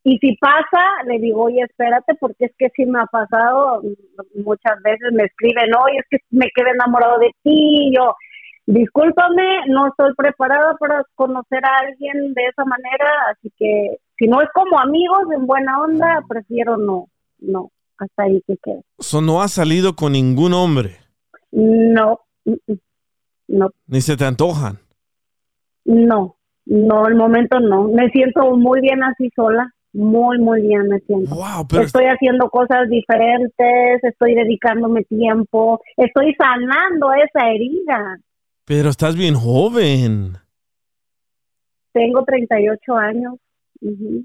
Y 0.02 0.18
si 0.18 0.36
pasa, 0.36 1.02
le 1.06 1.18
digo, 1.18 1.44
oye, 1.44 1.62
espérate, 1.62 2.14
porque 2.20 2.46
es 2.46 2.52
que 2.58 2.68
si 2.76 2.86
me 2.86 3.00
ha 3.00 3.06
pasado, 3.06 3.82
muchas 4.34 4.82
veces 4.82 5.12
me 5.12 5.24
escriben, 5.24 5.74
oye, 5.74 5.98
es 5.98 6.06
que 6.10 6.18
me 6.30 6.46
quedé 6.54 6.70
enamorado 6.70 7.18
de 7.18 7.30
ti. 7.42 7.92
Yo, 7.94 8.14
discúlpame, 8.66 9.66
no 9.68 9.88
estoy 9.88 10.14
preparada 10.16 10.74
para 10.78 11.04
conocer 11.14 11.64
a 11.64 11.78
alguien 11.86 12.34
de 12.34 12.42
esa 12.46 12.64
manera, 12.64 13.06
así 13.32 13.52
que 13.56 13.96
si 14.18 14.26
no 14.26 14.40
es 14.40 14.48
como 14.54 14.78
amigos, 14.80 15.22
en 15.36 15.46
buena 15.46 15.80
onda, 15.80 16.22
prefiero 16.28 16.76
no, 16.76 17.06
no, 17.40 17.70
hasta 17.98 18.22
ahí 18.24 18.42
que 18.46 18.56
quede. 18.62 18.82
So, 18.98 19.20
no 19.20 19.42
has 19.42 19.52
salido 19.52 19.94
con 19.96 20.12
ningún 20.12 20.54
hombre, 20.54 20.96
No, 21.52 22.20
no. 23.48 23.70
ni 23.86 24.00
se 24.00 24.16
te 24.16 24.24
antojan. 24.24 24.78
No, 25.84 26.36
no, 26.64 27.06
el 27.06 27.14
momento 27.14 27.60
no. 27.60 27.88
Me 27.88 28.08
siento 28.08 28.56
muy 28.56 28.80
bien 28.80 29.02
así 29.02 29.28
sola, 29.36 29.70
muy, 29.92 30.38
muy 30.38 30.62
bien 30.62 30.88
me 30.88 30.98
siento. 31.00 31.36
pero- 31.68 31.82
Estoy 31.82 32.06
haciendo 32.06 32.48
cosas 32.48 32.88
diferentes, 32.88 34.02
estoy 34.02 34.34
dedicándome 34.34 35.02
tiempo, 35.04 35.80
estoy 35.96 36.34
sanando 36.34 37.12
esa 37.12 37.48
herida. 37.50 38.18
Pero 38.64 38.90
estás 38.90 39.14
bien 39.16 39.34
joven. 39.34 40.38
Tengo 41.92 42.24
38 42.24 42.96
años. 42.96 43.34
ujú. 43.80 44.24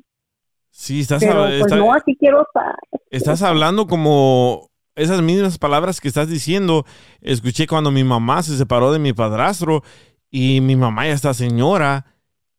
Sí, 0.72 1.02
estás, 1.02 1.22
Pero 1.24 1.44
pues 1.46 1.62
está- 1.62 1.76
no, 1.76 1.94
así 1.94 2.16
quiero 2.16 2.42
estar. 2.44 2.76
estás 3.10 3.42
hablando 3.42 3.88
como 3.88 4.70
esas 4.96 5.22
mismas 5.22 5.58
palabras 5.58 6.00
que 6.00 6.08
estás 6.08 6.30
diciendo. 6.30 6.86
Escuché 7.22 7.68
cuando 7.68 7.92
mi 7.92 8.04
mamá 8.04 8.42
se 8.44 8.58
separó 8.58 8.92
de 8.94 9.00
mi 9.00 9.12
padrastro 9.14 9.84
y 10.32 10.62
mi 10.62 10.76
mamá 10.76 11.08
ya 11.08 11.14
está 11.14 11.34
señora. 11.34 12.06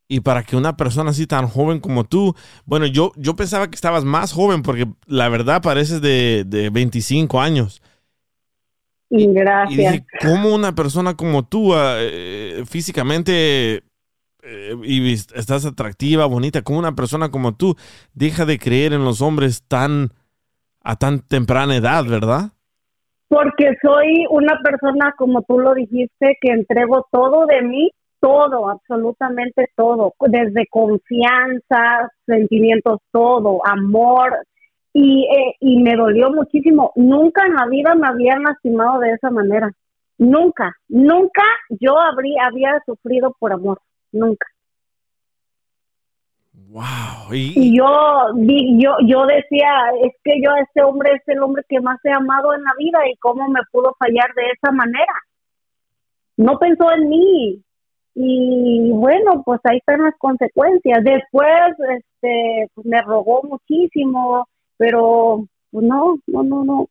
Y 0.07 0.19
para 0.19 0.43
que 0.43 0.57
una 0.57 0.75
persona 0.75 1.11
así 1.11 1.25
tan 1.25 1.47
joven 1.47 1.79
como 1.79 2.03
tú, 2.03 2.35
bueno, 2.65 2.85
yo, 2.85 3.13
yo 3.15 3.33
pensaba 3.35 3.69
que 3.69 3.75
estabas 3.75 4.03
más 4.03 4.33
joven 4.33 4.61
porque 4.61 4.85
la 5.07 5.29
verdad 5.29 5.61
pareces 5.61 6.01
de, 6.01 6.43
de 6.45 6.69
25 6.69 7.39
años. 7.41 7.80
Y 9.11 9.23
Y 9.23 9.33
gracias. 9.33 9.77
dije, 9.77 10.05
¿cómo 10.21 10.55
una 10.55 10.73
persona 10.73 11.15
como 11.15 11.43
tú, 11.45 11.73
ah, 11.75 11.97
eh, 11.99 12.63
físicamente, 12.65 13.83
eh, 14.43 14.75
y 14.83 15.13
estás 15.13 15.65
atractiva, 15.65 16.25
bonita, 16.25 16.61
cómo 16.63 16.79
una 16.79 16.95
persona 16.95 17.29
como 17.29 17.55
tú 17.55 17.75
deja 18.13 18.45
de 18.45 18.57
creer 18.57 18.93
en 18.93 19.03
los 19.05 19.21
hombres 19.21 19.63
tan 19.67 20.13
a 20.83 20.95
tan 20.95 21.19
temprana 21.19 21.75
edad, 21.75 22.05
verdad? 22.05 22.51
Porque 23.27 23.77
soy 23.81 24.25
una 24.29 24.59
persona, 24.63 25.13
como 25.17 25.41
tú 25.43 25.59
lo 25.59 25.73
dijiste, 25.73 26.37
que 26.41 26.51
entrego 26.53 27.07
todo 27.11 27.45
de 27.45 27.61
mí, 27.61 27.91
todo, 28.19 28.69
absolutamente 28.69 29.69
todo, 29.75 30.13
desde 30.27 30.67
confianza, 30.69 32.11
sentimientos, 32.25 32.99
todo, 33.11 33.61
amor. 33.65 34.37
Y, 34.93 35.23
eh, 35.23 35.55
y 35.59 35.81
me 35.81 35.95
dolió 35.95 36.31
muchísimo. 36.31 36.91
Nunca 36.95 37.45
en 37.45 37.55
la 37.55 37.65
vida 37.67 37.95
me 37.95 38.07
habían 38.07 38.43
lastimado 38.43 38.99
de 38.99 39.13
esa 39.13 39.29
manera. 39.29 39.71
Nunca, 40.17 40.75
nunca 40.87 41.43
yo 41.69 41.97
habría, 41.97 42.47
había 42.47 42.81
sufrido 42.85 43.35
por 43.39 43.53
amor. 43.53 43.81
Nunca. 44.11 44.45
Wow. 46.71 47.33
Y, 47.33 47.53
Y 47.55 47.77
yo, 47.77 47.87
yo, 48.37 48.95
yo 49.05 49.25
decía, 49.25 49.67
es 50.03 50.13
que 50.23 50.41
yo 50.41 50.51
a 50.51 50.61
este 50.61 50.83
hombre 50.83 51.11
es 51.13 51.21
el 51.27 51.41
hombre 51.41 51.63
que 51.67 51.81
más 51.81 51.99
he 52.05 52.11
amado 52.11 52.53
en 52.53 52.63
la 52.63 52.71
vida 52.77 52.99
y 53.09 53.17
cómo 53.17 53.47
me 53.49 53.59
pudo 53.71 53.95
fallar 53.99 54.33
de 54.35 54.43
esa 54.53 54.71
manera. 54.71 55.13
No 56.37 56.57
pensó 56.59 56.91
en 56.91 57.09
mí. 57.09 57.63
Y 58.13 58.91
bueno, 58.91 59.41
pues 59.45 59.59
ahí 59.63 59.77
están 59.77 60.03
las 60.03 60.15
consecuencias. 60.17 61.03
Después, 61.03 61.73
este, 61.97 62.69
pues 62.73 62.85
me 62.85 63.01
rogó 63.01 63.41
muchísimo, 63.43 64.47
pero 64.81 65.45
pues 65.69 65.85
no, 65.85 66.15
no, 66.25 66.41
no, 66.41 66.63
no, 66.65 66.89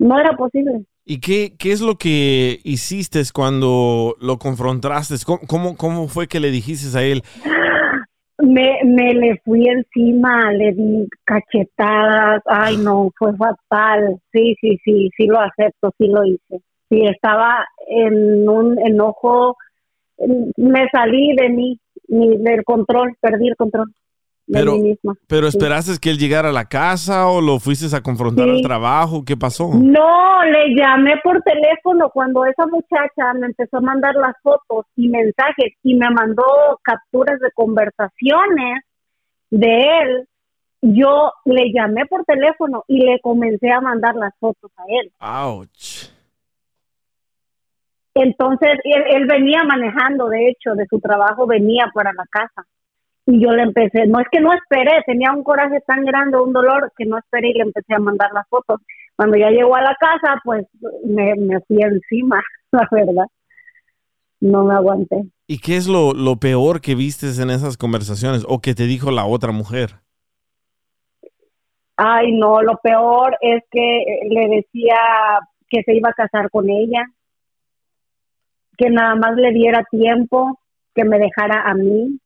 no 0.00 0.18
era 0.18 0.36
posible. 0.36 0.84
¿Y 1.04 1.20
qué, 1.20 1.54
qué 1.56 1.70
es 1.70 1.80
lo 1.80 1.94
que 1.94 2.58
hiciste 2.64 3.22
cuando 3.32 4.16
lo 4.20 4.38
confrontaste? 4.38 5.14
¿Cómo, 5.24 5.40
cómo, 5.46 5.76
cómo 5.76 6.08
fue 6.08 6.26
que 6.26 6.40
le 6.40 6.50
dijiste 6.50 6.98
a 6.98 7.02
él? 7.04 7.22
me, 8.42 8.80
me 8.84 9.14
le 9.14 9.40
fui 9.44 9.68
encima, 9.68 10.50
le 10.52 10.72
di 10.72 11.08
cachetadas, 11.24 12.42
ay 12.46 12.76
no, 12.78 13.10
fue 13.16 13.36
fatal, 13.36 14.16
sí, 14.32 14.56
sí, 14.60 14.76
sí, 14.84 15.10
sí 15.16 15.26
lo 15.26 15.38
acepto, 15.38 15.92
sí 15.96 16.08
lo 16.08 16.24
hice, 16.24 16.60
sí, 16.88 17.02
estaba 17.06 17.64
en 17.86 18.48
un 18.48 18.78
enojo, 18.84 19.56
me 20.56 20.88
salí 20.90 21.36
de 21.36 21.50
mí, 21.50 21.78
mi- 22.08 22.36
del 22.38 22.64
control, 22.64 23.14
perdí 23.20 23.48
el 23.48 23.56
control 23.56 23.92
de 24.50 24.58
Pero, 24.58 24.72
mí 24.72 24.80
misma. 24.82 25.14
pero 25.28 25.50
Sí. 25.50 25.56
esperaste 25.56 25.92
que 26.00 26.10
él 26.10 26.18
llegara 26.18 26.48
a 26.48 26.52
la 26.52 26.64
casa 26.64 27.28
o 27.28 27.40
lo 27.40 27.58
fuiste 27.60 27.94
a 27.94 28.00
confrontar 28.02 28.46
Sí. 28.46 28.50
al 28.56 28.62
trabajo, 28.62 29.24
¿qué 29.24 29.36
pasó? 29.36 29.70
No, 29.74 30.44
le 30.44 30.74
llamé 30.74 31.14
por 31.22 31.40
teléfono 31.42 32.10
cuando 32.10 32.44
esa 32.44 32.66
muchacha 32.66 33.32
me 33.38 33.46
empezó 33.46 33.76
a 33.78 33.80
mandar 33.80 34.14
las 34.16 34.34
fotos 34.42 34.86
y 34.96 35.08
mensajes 35.08 35.74
y 35.84 35.94
me 35.94 36.10
mandó 36.10 36.42
capturas 36.82 37.38
de 37.40 37.50
conversaciones 37.52 38.82
de 39.50 39.98
él. 40.02 40.26
Yo 40.82 41.32
le 41.44 41.72
llamé 41.72 42.06
por 42.06 42.24
teléfono 42.24 42.84
y 42.88 43.04
le 43.04 43.20
comencé 43.20 43.70
a 43.70 43.80
mandar 43.80 44.16
las 44.16 44.32
fotos 44.40 44.70
a 44.78 44.82
él. 44.88 45.12
Ouch. 45.20 46.10
Entonces 48.14 48.70
él, 48.84 49.04
él 49.14 49.26
venía 49.26 49.62
manejando, 49.64 50.28
de 50.28 50.48
hecho, 50.48 50.74
de 50.74 50.86
su 50.90 50.98
trabajo 51.00 51.46
venía 51.46 51.90
para 51.94 52.12
la 52.12 52.24
casa. 52.30 52.66
Y 53.30 53.40
yo 53.40 53.52
le 53.52 53.62
empecé, 53.62 54.06
no 54.08 54.18
es 54.18 54.26
que 54.32 54.40
no 54.40 54.52
esperé, 54.52 55.02
tenía 55.06 55.30
un 55.30 55.44
coraje 55.44 55.80
tan 55.86 56.04
grande, 56.04 56.36
un 56.36 56.52
dolor, 56.52 56.92
que 56.96 57.04
no 57.04 57.16
esperé 57.16 57.50
y 57.50 57.54
le 57.54 57.62
empecé 57.62 57.94
a 57.94 58.00
mandar 58.00 58.30
las 58.32 58.48
fotos. 58.48 58.80
Cuando 59.14 59.36
ya 59.36 59.50
llegó 59.50 59.76
a 59.76 59.82
la 59.82 59.94
casa, 60.00 60.40
pues 60.42 60.66
me, 61.04 61.36
me 61.36 61.60
fui 61.60 61.80
encima, 61.80 62.42
la 62.72 62.88
verdad. 62.90 63.26
No 64.40 64.64
me 64.64 64.74
aguanté. 64.74 65.22
¿Y 65.46 65.58
qué 65.58 65.76
es 65.76 65.86
lo, 65.86 66.12
lo 66.12 66.36
peor 66.36 66.80
que 66.80 66.96
vistes 66.96 67.38
en 67.38 67.50
esas 67.50 67.76
conversaciones 67.76 68.44
o 68.48 68.60
que 68.60 68.74
te 68.74 68.84
dijo 68.84 69.12
la 69.12 69.24
otra 69.24 69.52
mujer? 69.52 69.90
Ay, 71.96 72.32
no, 72.32 72.62
lo 72.62 72.78
peor 72.78 73.36
es 73.42 73.62
que 73.70 73.98
eh, 73.98 74.20
le 74.28 74.48
decía 74.56 74.96
que 75.68 75.82
se 75.84 75.94
iba 75.94 76.08
a 76.08 76.14
casar 76.14 76.50
con 76.50 76.68
ella, 76.68 77.04
que 78.76 78.90
nada 78.90 79.14
más 79.14 79.36
le 79.36 79.52
diera 79.52 79.84
tiempo, 79.88 80.58
que 80.96 81.04
me 81.04 81.18
dejara 81.20 81.62
a 81.62 81.74
mí. 81.74 82.18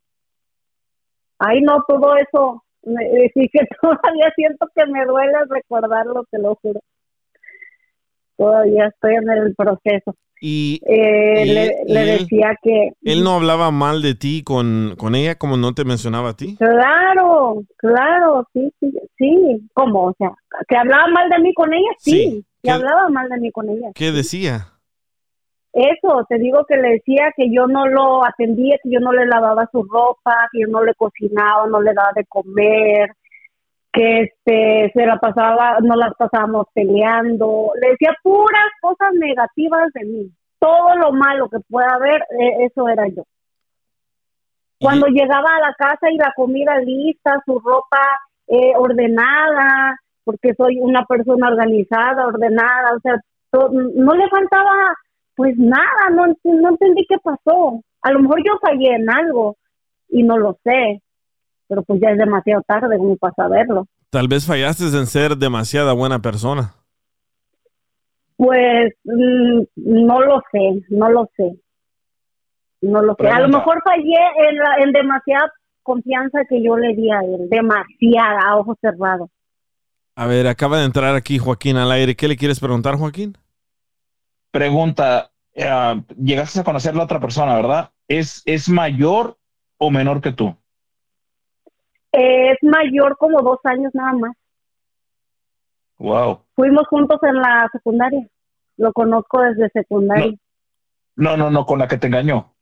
Ay, 1.38 1.60
no, 1.62 1.82
todo 1.88 2.16
eso, 2.16 2.62
me- 2.84 3.28
sí 3.34 3.48
que 3.52 3.60
todavía 3.82 4.32
siento 4.36 4.66
que 4.74 4.86
me 4.86 5.04
duele 5.04 5.32
recordarlo, 5.48 6.24
te 6.30 6.38
lo 6.38 6.54
juro. 6.56 6.80
Todavía 8.36 8.86
estoy 8.88 9.14
en 9.14 9.30
el 9.30 9.54
proceso. 9.54 10.14
Y, 10.40 10.80
Eh, 10.86 11.44
y 11.46 11.52
le, 11.52 11.64
él- 11.86 12.18
decía 12.18 12.54
que... 12.62 12.90
¿Él 13.02 13.22
no 13.24 13.36
hablaba 13.36 13.70
mal 13.70 14.02
de 14.02 14.14
ti 14.14 14.42
con, 14.44 14.94
con 14.98 15.14
ella 15.14 15.36
como 15.36 15.56
no 15.56 15.72
te 15.74 15.84
mencionaba 15.84 16.30
a 16.30 16.36
ti? 16.36 16.56
Claro, 16.56 17.62
claro, 17.76 18.46
sí, 18.52 18.70
sí, 18.80 18.92
sí. 19.16 19.68
¿Cómo? 19.72 20.06
O 20.06 20.14
sea, 20.18 20.32
que 20.68 20.76
hablaba 20.76 21.06
mal 21.08 21.30
de 21.30 21.38
mí 21.38 21.54
con 21.54 21.72
ella, 21.72 21.88
sí. 21.98 22.10
Sí. 22.12 22.46
Que 22.62 22.70
hablaba 22.70 23.08
mal 23.08 23.28
de 23.28 23.38
mí 23.38 23.50
con 23.52 23.68
ella. 23.70 23.90
¿Qué 23.94 24.10
decía? 24.10 24.66
Eso, 25.74 26.24
te 26.28 26.38
digo 26.38 26.64
que 26.66 26.76
le 26.76 26.90
decía 26.90 27.32
que 27.36 27.52
yo 27.52 27.66
no 27.66 27.88
lo 27.88 28.24
atendía, 28.24 28.78
que 28.80 28.90
yo 28.90 29.00
no 29.00 29.12
le 29.12 29.26
lavaba 29.26 29.68
su 29.72 29.82
ropa, 29.82 30.48
que 30.52 30.60
yo 30.60 30.68
no 30.68 30.84
le 30.84 30.94
cocinaba, 30.94 31.66
no 31.66 31.82
le 31.82 31.92
daba 31.92 32.12
de 32.14 32.24
comer, 32.26 33.10
que 33.92 34.20
este 34.20 34.92
se 34.94 35.04
la 35.04 35.18
pasaba, 35.18 35.78
no 35.80 35.96
las 35.96 36.14
pasábamos 36.14 36.68
peleando. 36.72 37.72
Le 37.82 37.90
decía 37.90 38.14
puras 38.22 38.70
cosas 38.80 39.14
negativas 39.14 39.92
de 39.94 40.04
mí. 40.04 40.30
Todo 40.60 40.94
lo 40.94 41.10
malo 41.10 41.48
que 41.48 41.58
pueda 41.68 41.94
haber, 41.94 42.22
eh, 42.38 42.66
eso 42.66 42.88
era 42.88 43.08
yo. 43.08 43.24
Cuando 44.80 45.08
llegaba 45.08 45.56
a 45.56 45.60
la 45.60 45.74
casa 45.74 46.08
y 46.08 46.16
la 46.16 46.32
comida 46.36 46.78
lista, 46.78 47.42
su 47.44 47.58
ropa 47.58 48.20
eh, 48.46 48.74
ordenada, 48.76 49.98
porque 50.22 50.54
soy 50.54 50.78
una 50.78 51.04
persona 51.04 51.48
organizada, 51.48 52.28
ordenada, 52.28 52.94
o 52.96 53.00
sea, 53.00 53.16
no 53.52 54.14
le 54.14 54.28
faltaba 54.28 54.94
pues 55.36 55.56
nada, 55.56 56.10
no, 56.12 56.26
ent- 56.26 56.38
no 56.44 56.68
entendí 56.70 57.06
qué 57.08 57.16
pasó. 57.18 57.82
A 58.02 58.10
lo 58.12 58.20
mejor 58.20 58.38
yo 58.44 58.52
fallé 58.60 58.94
en 58.96 59.10
algo 59.10 59.56
y 60.08 60.22
no 60.22 60.38
lo 60.38 60.58
sé, 60.64 61.02
pero 61.68 61.82
pues 61.82 62.00
ya 62.00 62.10
es 62.10 62.18
demasiado 62.18 62.62
tarde 62.66 62.96
como 62.98 63.16
para 63.16 63.34
saberlo. 63.34 63.86
Tal 64.10 64.28
vez 64.28 64.46
fallaste 64.46 64.84
en 64.84 65.06
ser 65.06 65.36
demasiada 65.36 65.92
buena 65.92 66.20
persona. 66.20 66.74
Pues 68.36 68.92
mm, 69.04 69.62
no 69.76 70.20
lo 70.20 70.42
sé, 70.52 70.84
no 70.90 71.08
lo 71.10 71.28
sé. 71.36 71.56
No 72.80 73.00
lo 73.02 73.14
sé. 73.18 73.28
A 73.28 73.40
lo 73.40 73.48
mejor 73.48 73.80
fallé 73.82 74.16
en, 74.50 74.56
la- 74.56 74.76
en 74.84 74.92
demasiada 74.92 75.50
confianza 75.82 76.40
que 76.48 76.62
yo 76.62 76.76
le 76.76 76.94
di 76.94 77.10
a 77.10 77.20
él, 77.20 77.48
demasiada, 77.48 78.40
a 78.48 78.56
ojos 78.56 78.76
cerrados. 78.80 79.30
A 80.16 80.26
ver, 80.26 80.46
acaba 80.46 80.78
de 80.78 80.84
entrar 80.84 81.14
aquí 81.14 81.38
Joaquín 81.38 81.76
al 81.76 81.90
aire. 81.90 82.14
¿Qué 82.14 82.28
le 82.28 82.36
quieres 82.36 82.60
preguntar, 82.60 82.96
Joaquín? 82.96 83.36
Pregunta, 84.54 85.32
eh, 85.52 86.00
llegaste 86.16 86.60
a 86.60 86.64
conocer 86.64 86.94
a 86.94 86.98
la 86.98 87.02
otra 87.02 87.18
persona, 87.18 87.56
¿verdad? 87.56 87.90
¿Es, 88.06 88.40
¿Es 88.46 88.68
mayor 88.68 89.36
o 89.78 89.90
menor 89.90 90.20
que 90.20 90.30
tú? 90.30 90.56
Es 92.12 92.56
mayor 92.62 93.16
como 93.18 93.42
dos 93.42 93.58
años 93.64 93.90
nada 93.94 94.12
más. 94.12 94.30
Wow. 95.98 96.44
Fuimos 96.54 96.86
juntos 96.86 97.18
en 97.24 97.34
la 97.34 97.68
secundaria. 97.72 98.28
Lo 98.76 98.92
conozco 98.92 99.40
desde 99.42 99.68
secundaria. 99.70 100.32
No, 101.16 101.36
no, 101.36 101.50
no, 101.50 101.66
con 101.66 101.80
la 101.80 101.88
que 101.88 101.98
te 101.98 102.06
engañó. 102.06 102.54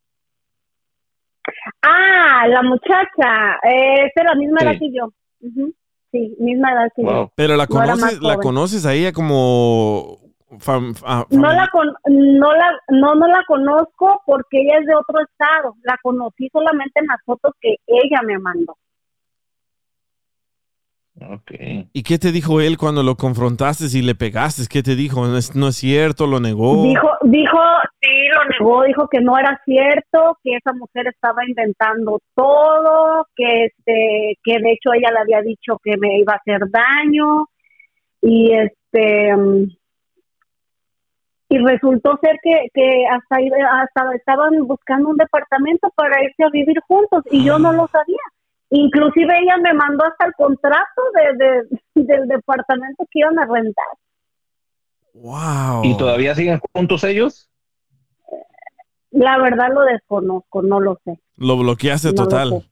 Ah, 1.83 2.47
la 2.47 2.63
muchacha. 2.63 3.59
Eh, 3.69 4.05
es 4.07 4.11
de 4.15 4.23
la 4.23 4.33
misma 4.33 4.61
Sí. 4.61 4.65
edad 4.65 4.79
que 4.79 4.91
yo. 4.91 5.05
Ujú. 5.41 5.73
Sí, 6.11 6.35
misma 6.39 6.73
edad 6.73 6.87
que 6.95 7.03
yo. 7.03 7.31
Pero 7.35 7.55
la 7.55 7.65
No 7.65 7.69
conoces, 7.69 8.19
la 8.19 8.33
joven. 8.33 8.39
conoces 8.41 8.85
a 8.87 8.93
ella 8.95 9.11
como 9.13 10.22
fam- 10.59 10.95
ah, 11.05 11.25
No 11.29 11.51
la 11.51 11.67
con- 11.71 11.93
no 12.07 12.53
la 12.53 12.71
no 12.89 13.15
no 13.15 13.27
la 13.27 13.43
conozco 13.47 14.21
porque 14.25 14.61
ella 14.61 14.79
es 14.79 14.85
de 14.87 14.95
otro 14.95 15.19
estado. 15.21 15.75
La 15.83 15.97
conocí 16.01 16.49
solamente 16.51 16.99
en 16.99 17.07
las 17.07 17.21
fotos 17.25 17.53
que 17.61 17.75
ella 17.87 18.21
me 18.25 18.37
mandó. 18.39 18.75
¿Y 21.93 22.01
qué 22.03 22.17
te 22.17 22.31
dijo 22.31 22.59
él 22.59 22.77
cuando 22.77 23.03
lo 23.03 23.15
confrontaste 23.15 23.85
y 23.97 24.01
le 24.01 24.15
pegaste? 24.15 24.63
¿Qué 24.67 24.81
te 24.81 24.95
dijo? 24.95 25.25
¿No 25.27 25.37
es, 25.37 25.55
no 25.55 25.67
es 25.67 25.75
cierto? 25.75 26.25
¿Lo 26.25 26.39
negó? 26.39 26.83
Dijo 26.83 27.07
dijo 27.21 27.59
sí 28.01 28.09
lo 28.33 28.45
negó, 28.49 28.83
dijo 28.83 29.07
que 29.07 29.21
no 29.21 29.37
era 29.37 29.61
cierto, 29.63 30.37
que 30.43 30.55
esa 30.55 30.73
mujer 30.73 31.07
estaba 31.07 31.45
inventando 31.47 32.19
todo, 32.35 33.27
que 33.35 33.65
este 33.65 34.37
que 34.43 34.59
de 34.59 34.71
hecho 34.71 34.91
ella 34.93 35.11
le 35.11 35.19
había 35.19 35.41
dicho 35.41 35.77
que 35.83 35.97
me 35.97 36.17
iba 36.17 36.33
a 36.33 36.37
hacer 36.37 36.61
daño 36.71 37.45
y 38.21 38.51
este 38.51 39.35
mm, 39.37 39.67
y 41.53 41.57
resultó 41.59 42.17
ser 42.19 42.39
que, 42.41 42.67
que 42.73 43.05
hasta, 43.11 43.35
hasta 43.83 44.15
estaban 44.15 44.65
buscando 44.65 45.09
un 45.09 45.17
departamento 45.17 45.87
para 45.95 46.23
irse 46.23 46.43
a 46.43 46.49
vivir 46.49 46.79
juntos 46.87 47.23
y 47.29 47.43
yo 47.45 47.59
no 47.59 47.71
lo 47.71 47.87
sabía. 47.89 48.17
Inclusive 48.71 49.31
ella 49.39 49.57
me 49.57 49.71
mandó 49.75 50.03
hasta 50.03 50.25
el 50.25 50.33
contrato 50.33 51.01
de, 51.13 51.45
de- 51.45 51.79
del 52.15 52.27
departamento 52.27 53.05
que 53.11 53.19
iban 53.19 53.37
a 53.37 53.45
rentar. 53.45 53.85
Wow. 55.13 55.83
¿Y 55.83 55.95
todavía 55.95 56.33
siguen 56.33 56.59
juntos 56.73 57.03
ellos? 57.03 57.47
La 59.11 59.37
verdad 59.37 59.67
lo 59.71 59.81
desconozco, 59.81 60.63
no 60.63 60.79
lo 60.79 60.97
sé. 61.05 61.19
Lo 61.37 61.55
bloqueaste 61.57 62.09
No 62.13 62.15
total. 62.23 62.63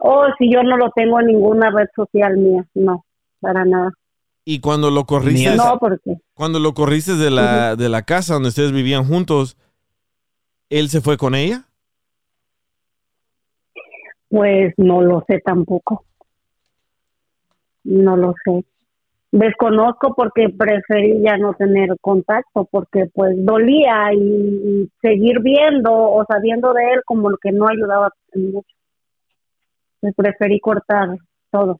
Oh, 0.00 0.26
si 0.36 0.52
yo 0.52 0.64
no 0.64 0.76
lo 0.76 0.90
tengo 0.96 1.20
en 1.20 1.26
ninguna 1.26 1.70
red 1.70 1.86
social 1.94 2.36
mía, 2.38 2.64
no, 2.74 3.04
para 3.38 3.64
nada. 3.64 3.92
Y 4.44 4.60
cuando 4.60 4.90
lo 4.90 5.04
corriste, 5.04 5.56
No, 5.56 5.78
porque 5.78 6.18
cuando 6.34 6.58
lo 6.58 6.74
corriste 6.74 7.14
de 7.16 7.30
la, 7.30 7.76
de 7.76 7.88
la 7.88 8.02
casa 8.02 8.34
donde 8.34 8.50
ustedes 8.50 8.72
vivían 8.72 9.06
juntos, 9.06 9.56
¿él 10.68 10.88
se 10.90 11.00
fue 11.00 11.16
con 11.16 11.34
ella? 11.34 11.64
pues 14.34 14.74
no 14.78 15.00
lo 15.00 15.24
sé 15.28 15.40
tampoco. 15.44 16.04
No 17.84 18.16
lo 18.16 18.34
sé. 18.44 18.64
Desconozco 19.30 20.12
porque 20.16 20.48
preferí 20.48 21.22
ya 21.22 21.36
no 21.36 21.54
tener 21.54 21.90
contacto 22.00 22.64
porque 22.68 23.06
pues 23.14 23.36
dolía 23.44 24.12
y, 24.12 24.18
y 24.18 24.92
seguir 25.00 25.38
viendo 25.40 25.92
o 25.92 26.24
sabiendo 26.28 26.72
de 26.72 26.82
él 26.94 27.02
como 27.06 27.30
lo 27.30 27.36
que 27.36 27.52
no 27.52 27.68
ayudaba 27.68 28.10
mucho. 28.34 28.66
Pues 30.00 30.14
preferí 30.16 30.58
cortar 30.58 31.16
todo. 31.52 31.78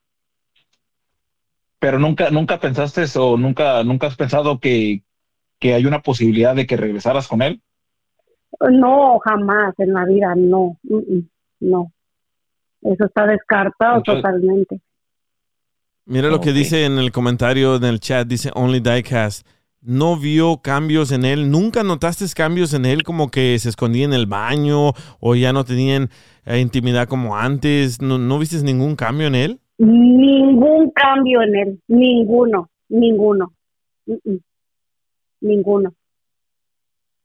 Pero 1.85 1.99
nunca, 1.99 2.31
nunca 2.31 2.59
pensaste 2.59 3.05
o 3.19 3.37
nunca, 3.37 3.85
nunca 3.85 4.07
has 4.07 4.17
pensado 4.17 4.59
que, 4.59 5.03
que 5.61 5.75
hay 5.75 5.85
una 5.85 6.01
posibilidad 6.01 6.57
de 6.57 6.67
que 6.67 6.79
regresaras 6.79 7.29
con 7.29 7.43
él. 7.43 7.61
No, 8.71 9.19
jamás 9.19 9.75
en 9.77 9.93
la 9.93 10.07
vida, 10.07 10.33
no, 10.35 10.79
no. 11.61 11.93
Eso 12.81 13.05
está 13.05 13.27
descartado 13.27 13.99
Entonces- 13.99 14.23
totalmente. 14.23 14.81
Mira 16.07 16.29
lo 16.29 16.41
que 16.41 16.55
dice 16.55 16.87
en 16.87 16.97
el 16.97 17.13
comentario 17.13 17.77
en 17.77 17.85
el 17.85 18.01
chat, 18.01 18.27
dice 18.27 18.51
Only 18.55 18.81
Diecast. 18.81 19.47
no 19.83 20.17
vio 20.17 20.63
cambios 20.63 21.13
en 21.13 21.27
él. 21.27 21.51
¿Nunca 21.51 21.83
notaste 21.83 22.25
cambios 22.35 22.73
en 22.73 22.87
él 22.87 23.03
como 23.03 23.31
que 23.31 23.59
se 23.59 23.69
escondía 23.69 24.07
en 24.07 24.15
el 24.15 24.25
baño 24.25 24.93
o 25.21 25.35
ya 25.35 25.53
no 25.53 25.65
tenían 25.65 26.09
eh, 26.47 26.61
intimidad 26.61 27.09
como 27.09 27.37
antes? 27.37 28.01
¿No, 28.01 28.17
¿No 28.17 28.39
viste 28.39 28.57
ningún 28.63 28.97
cambio 28.97 29.27
en 29.27 29.35
él? 29.35 29.61
Ningún 29.79 30.91
cambio 30.91 31.43
en 31.43 31.57
él, 31.57 31.81
ninguno, 31.89 32.71
ninguno, 32.89 33.53
ninguno. 35.41 35.95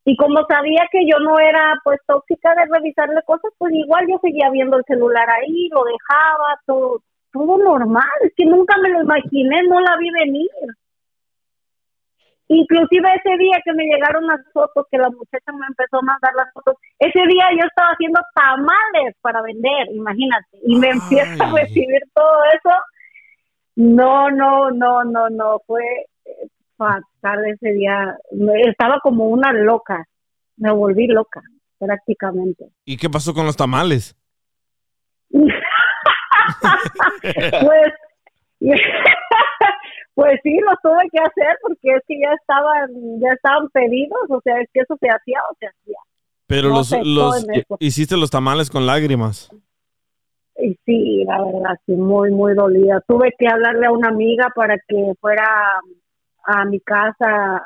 Y 0.06 0.16
como 0.16 0.44
sabía 0.48 0.88
que 0.92 1.06
yo 1.06 1.20
no 1.20 1.38
era 1.40 1.80
pues 1.84 2.00
tóxica 2.08 2.56
de 2.56 2.66
revisarle 2.66 3.22
cosas, 3.26 3.52
pues 3.60 3.72
igual 3.76 4.08
yo 4.10 4.18
seguía 4.24 4.50
viendo 4.50 4.78
el 4.78 4.84
celular 4.86 5.30
ahí, 5.30 5.70
lo 5.70 5.84
dejaba, 5.84 6.60
todo, 6.66 7.04
todo 7.32 7.58
normal. 7.60 8.10
Es 8.24 8.34
que 8.36 8.46
nunca 8.46 8.76
me 8.80 8.90
lo 8.90 9.04
imaginé, 9.04 9.62
no 9.64 9.80
la 9.80 9.98
vi 9.98 10.10
venir. 10.12 10.50
Inclusive 12.52 13.08
ese 13.14 13.38
día 13.38 13.62
que 13.64 13.74
me 13.74 13.84
llegaron 13.84 14.26
las 14.26 14.40
fotos, 14.52 14.88
que 14.90 14.98
la 14.98 15.12
muchacha 15.12 15.52
me 15.52 15.68
empezó 15.68 15.98
a 15.98 16.02
mandar 16.02 16.34
las 16.36 16.52
fotos, 16.52 16.76
ese 16.98 17.20
día 17.28 17.46
yo 17.52 17.68
estaba 17.68 17.90
haciendo 17.90 18.20
tamales 18.34 19.16
para 19.22 19.44
vender, 19.44 19.88
imagínate, 19.92 20.58
y 20.66 20.76
me 20.78 20.90
empieza 20.90 21.46
a 21.46 21.52
recibir 21.54 22.02
todo 22.14 22.44
eso. 22.56 22.76
No, 23.76 24.32
no, 24.32 24.72
no, 24.72 25.04
no, 25.04 25.30
no, 25.30 25.60
fue 25.68 25.84
eh, 26.26 26.48
fatal 26.76 27.46
ese 27.46 27.72
día. 27.74 28.18
Estaba 28.66 29.00
como 29.00 29.26
una 29.26 29.54
loca, 29.54 30.04
me 30.58 30.72
volví 30.72 31.06
loca 31.06 31.42
prácticamente. 31.78 32.66
¿Y 32.84 32.98
qué 32.98 33.12
pasó 33.12 33.32
con 33.32 33.46
los 33.46 33.56
tamales? 33.58 34.16
pues, 35.30 35.54
pues 40.20 40.40
sí, 40.44 40.58
lo 40.60 40.74
tuve 40.84 41.08
que 41.12 41.20
hacer 41.20 41.58
porque 41.62 41.96
es 41.96 42.04
que 42.08 42.20
ya 42.20 42.34
estaban, 42.34 42.90
ya 43.22 43.32
estaban 43.34 43.70
pedidos, 43.70 44.20
o 44.30 44.42
sea, 44.42 44.60
es 44.60 44.70
que 44.74 44.82
eso 44.82 44.98
se 45.00 45.08
hacía 45.08 45.40
o 45.50 45.56
se 45.60 45.68
hacía. 45.68 45.98
Pero 46.46 46.70
No 46.70 46.76
los, 46.76 46.92
los 47.06 47.46
hiciste 47.80 48.18
los 48.18 48.30
tamales 48.30 48.70
con 48.70 48.86
lágrimas. 48.86 49.50
Y 50.58 50.78
sí, 50.86 51.24
la 51.26 51.42
verdad, 51.42 51.76
sí, 51.86 51.94
muy, 51.94 52.32
muy 52.32 52.54
dolida. 52.54 53.02
Tuve 53.08 53.34
que 53.38 53.48
hablarle 53.48 53.86
a 53.86 53.92
una 53.94 54.10
amiga 54.10 54.52
para 54.54 54.76
que 54.88 55.14
fuera 55.22 55.46
a 56.44 56.66
mi 56.66 56.80
casa. 56.82 57.64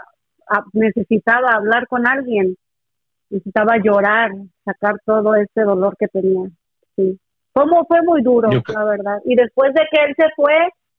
a- 0.47 0.65
necesitaba 0.73 1.53
hablar 1.53 1.87
con 1.87 2.05
alguien. 2.07 2.55
Necesitaba 3.31 3.77
llorar, 3.83 4.29
sacar 4.63 4.95
todo 5.05 5.33
ese 5.35 5.61
dolor 5.61 5.95
que 5.97 6.07
tenía. 6.09 6.49
Sí. 6.97 7.17
Como 7.53 7.85
fue 7.85 8.01
muy 8.03 8.21
duro, 8.21 8.51
Yo 8.51 8.61
la 8.73 8.83
verdad. 8.83 9.19
Y 9.25 9.35
después 9.35 9.73
de 9.73 9.81
que 9.89 10.03
él 10.03 10.13
se 10.17 10.25
fue, 10.35 10.53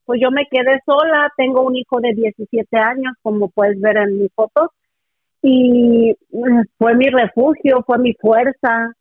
pues 0.04 0.20
yo 0.22 0.30
me 0.30 0.46
quedé 0.50 0.80
sola. 0.86 1.32
Tengo 1.36 1.62
un 1.62 1.76
hijo 1.76 2.00
de 2.00 2.12
17 2.14 2.76
años, 2.76 3.14
como 3.22 3.48
puedes 3.50 3.80
ver 3.80 3.96
en 3.96 4.18
mi 4.18 4.28
foto. 4.28 4.72
Y 5.42 6.16
fue 6.78 6.94
mi 6.94 7.06
refugio, 7.10 7.82
fue 7.86 7.98
mi 7.98 8.14
fuerza 8.14 8.94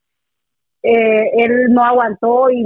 eh, 0.84 1.32
él 1.38 1.68
no 1.70 1.82
aguantó 1.82 2.50
y 2.52 2.62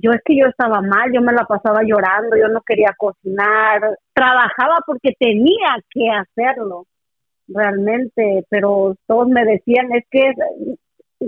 yo 0.00 0.12
es 0.12 0.20
que 0.24 0.36
yo 0.36 0.46
estaba 0.46 0.80
mal, 0.82 1.10
yo 1.12 1.20
me 1.20 1.32
la 1.32 1.44
pasaba 1.46 1.82
llorando, 1.82 2.36
yo 2.36 2.46
no 2.46 2.60
quería 2.60 2.94
cocinar, 2.96 3.98
trabajaba 4.14 4.76
porque 4.86 5.14
tenía 5.18 5.76
que 5.90 6.08
hacerlo 6.08 6.86
realmente, 7.48 8.44
pero 8.48 8.94
todos 9.08 9.28
me 9.28 9.44
decían 9.44 9.92
es 9.92 10.04
que 10.08 10.32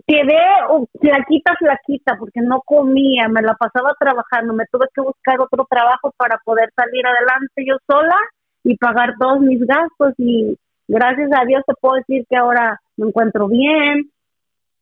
quedé 0.06 0.38
oh, 0.68 0.86
flaquita, 1.00 1.54
flaquita 1.58 2.16
porque 2.18 2.40
no 2.40 2.60
comía, 2.64 3.28
me 3.28 3.42
la 3.42 3.54
pasaba 3.54 3.94
trabajando, 3.98 4.52
me 4.54 4.66
tuve 4.70 4.86
que 4.94 5.00
buscar 5.00 5.40
otro 5.40 5.66
trabajo 5.68 6.12
para 6.16 6.38
poder 6.44 6.70
salir 6.76 7.06
adelante 7.06 7.64
yo 7.66 7.76
sola 7.86 8.16
y 8.64 8.76
pagar 8.76 9.14
todos 9.18 9.40
mis 9.40 9.60
gastos 9.60 10.14
y 10.18 10.56
gracias 10.86 11.30
a 11.32 11.44
Dios 11.44 11.62
te 11.66 11.74
puedo 11.80 11.96
decir 11.96 12.24
que 12.28 12.36
ahora 12.36 12.80
me 12.96 13.08
encuentro 13.08 13.48
bien, 13.48 14.10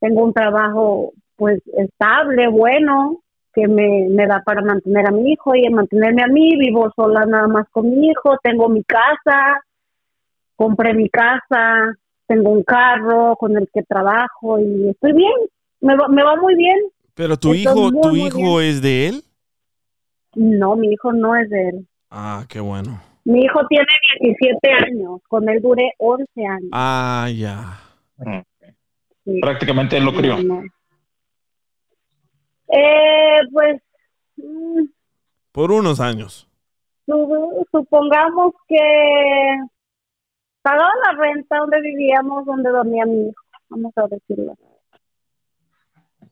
tengo 0.00 0.24
un 0.24 0.32
trabajo 0.32 1.12
pues 1.36 1.62
estable, 1.76 2.48
bueno, 2.48 3.20
que 3.54 3.68
me, 3.68 4.08
me 4.10 4.26
da 4.26 4.42
para 4.44 4.62
mantener 4.62 5.06
a 5.06 5.12
mi 5.12 5.32
hijo 5.32 5.54
y 5.54 5.68
mantenerme 5.70 6.22
a 6.22 6.28
mí, 6.28 6.56
vivo 6.58 6.90
sola 6.94 7.24
nada 7.26 7.48
más 7.48 7.66
con 7.70 7.90
mi 7.90 8.08
hijo, 8.08 8.36
tengo 8.42 8.68
mi 8.68 8.84
casa, 8.84 9.60
compré 10.56 10.94
mi 10.94 11.08
casa, 11.08 11.96
tengo 12.26 12.50
un 12.50 12.62
carro 12.62 13.36
con 13.36 13.56
el 13.56 13.68
que 13.72 13.82
trabajo 13.82 14.58
y 14.60 14.90
estoy 14.90 15.12
bien, 15.12 15.32
me 15.80 15.96
va, 15.96 16.08
me 16.08 16.22
va 16.22 16.36
muy 16.36 16.54
bien. 16.54 16.78
Pero 17.14 17.36
tu 17.36 17.52
Estoy 17.52 17.62
hijo, 17.62 17.90
muy, 17.92 18.00
tu 18.02 18.08
muy 18.08 18.20
hijo 18.26 18.60
es 18.60 18.82
de 18.82 19.06
él. 19.08 19.22
No, 20.34 20.76
mi 20.76 20.92
hijo 20.92 21.12
no 21.12 21.34
es 21.36 21.48
de 21.48 21.68
él. 21.70 21.88
Ah, 22.10 22.44
qué 22.48 22.60
bueno. 22.60 23.00
Mi 23.24 23.40
hijo 23.42 23.60
tiene 23.68 23.86
17 24.20 24.70
años, 24.72 25.20
con 25.28 25.48
él 25.48 25.60
duré 25.62 25.92
11 25.98 26.46
años. 26.46 26.68
Ah, 26.72 27.28
ya. 27.34 27.80
Sí. 29.24 29.40
Prácticamente 29.40 29.96
él 29.96 30.04
lo 30.04 30.12
crió. 30.14 30.36
No, 30.42 30.60
no. 30.60 30.62
Eh, 32.68 33.38
pues 33.52 33.80
mm, 34.36 34.84
Por 35.52 35.70
unos 35.72 36.00
años. 36.00 36.48
su- 37.06 37.66
supongamos 37.70 38.52
que 38.68 39.58
pagaba 40.66 40.90
la 41.04 41.18
renta 41.22 41.58
donde 41.58 41.80
vivíamos, 41.80 42.44
donde 42.44 42.70
dormía 42.70 43.06
mi 43.06 43.28
hijo, 43.28 43.42
vamos 43.68 43.92
a 43.96 44.06
decirlo. 44.08 44.52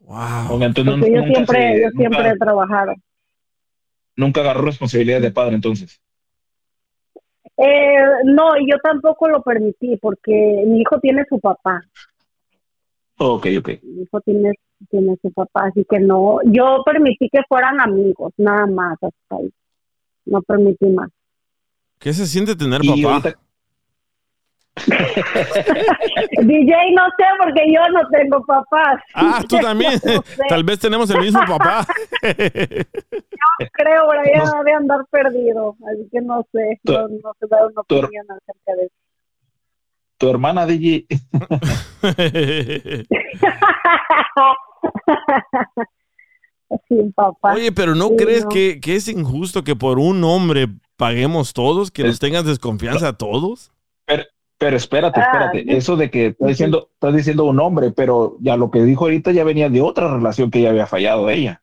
Ok, 0.07 0.63
entonces 0.63 1.11
yo 1.15 1.23
siempre, 1.23 1.45
se- 1.75 1.83
yo 1.83 1.89
siempre 1.91 2.19
nunca- 2.19 2.31
he 2.31 2.37
trabajado. 2.39 2.93
nunca 4.17 4.41
agarró 4.41 4.63
responsabilidad 4.63 5.21
de 5.21 5.31
padre 5.31 5.55
entonces. 5.55 6.01
Eh, 7.57 7.97
no, 8.25 8.57
y 8.59 8.69
yo 8.71 8.77
tampoco 8.83 9.29
lo 9.29 9.41
permití 9.43 9.97
porque 9.99 10.65
mi 10.67 10.81
hijo 10.81 10.99
tiene 10.99 11.25
su 11.29 11.39
papá, 11.39 11.81
Ok, 13.19 13.47
ok. 13.59 13.69
mi 13.85 14.03
hijo 14.03 14.21
tiene, 14.23 14.53
tiene 14.91 15.17
su 15.23 15.31
papá, 15.33 15.67
así 15.69 15.87
que 15.89 16.01
no, 16.01 16.39
yo 16.47 16.83
permití 16.85 17.29
que 17.31 17.41
fueran 17.49 17.81
amigos, 17.81 18.33
nada 18.37 18.67
más 18.67 18.95
hasta 19.01 19.37
ahí. 19.37 19.51
No 20.27 20.43
permití 20.43 20.87
más. 20.87 21.11
¿Qué 22.01 22.13
se 22.13 22.27
siente 22.27 22.57
tener 22.57 22.81
Y 22.85 22.89
papá? 23.03 23.13
ahorita- 23.15 23.39
DJ 26.43 26.73
no 26.95 27.05
sé 27.17 27.25
porque 27.43 27.63
yo 27.73 27.81
no 27.93 28.09
tengo 28.11 28.45
papás. 28.45 29.01
Ah, 29.15 29.43
tú 29.49 29.57
también. 29.63 29.93
No 30.05 30.23
sé. 30.23 30.43
Tal 30.49 30.65
vez 30.65 30.79
tenemos 30.81 31.09
el 31.11 31.21
mismo 31.21 31.41
papá. 31.47 31.87
creo 32.23 34.05
por 34.07 34.19
allá 34.19 34.51
de 34.65 34.73
andar 34.73 35.01
perdido, 35.11 35.77
así 35.87 36.09
que 36.11 36.21
no 36.21 36.45
sé, 36.53 36.81
Tu- 36.85 36.93
no, 36.93 37.07
no 37.09 37.33
sé 37.39 37.47
dar 37.49 37.67
una 37.67 37.83
tu- 37.87 37.99
opinión 37.99 38.27
acerca 38.31 38.75
de 38.77 38.87
eso. 38.87 38.95
Tu 40.19 40.29
hermana 40.31 40.67
DJ. 40.67 41.07
Sin 46.89 47.13
papá. 47.13 47.55
Oye, 47.55 47.71
pero 47.73 47.95
¿no 47.95 48.09
Sí, 48.09 48.17
crees 48.17 48.43
no. 48.45 48.49
Que, 48.51 48.81
que 48.81 48.97
es 48.97 49.07
injusto 49.09 49.63
que 49.63 49.77
por 49.77 49.99
un 49.99 50.25
hombre 50.25 50.67
paguemos 50.97 51.53
todos, 51.53 51.91
que 51.91 52.03
nos 52.05 52.19
tengas 52.19 52.45
desconfianza 52.45 53.09
a 53.09 53.13
todos? 53.13 53.71
Pero, 54.65 54.79
espérate, 54.79 55.21
Ah, 55.21 55.25
espérate. 55.25 55.77
Eso 55.77 55.95
de 55.95 56.11
que 56.11 56.27
estás 56.29 56.49
diciendo, 56.49 56.89
estás 56.95 57.15
diciendo 57.15 57.45
un 57.45 57.61
hombre, 57.61 57.91
pero 57.95 58.39
ya 58.41 58.57
lo 58.57 58.71
que 58.71 58.83
dijo 58.83 59.05
ahorita 59.05 59.31
ya 59.31 59.45
venía 59.45 59.69
de 59.69 59.83
otra 59.83 60.11
relación 60.11 60.51
que 60.51 60.63
ya 60.63 60.71
había 60.71 60.87
fallado 60.87 61.29
ella. 61.29 61.61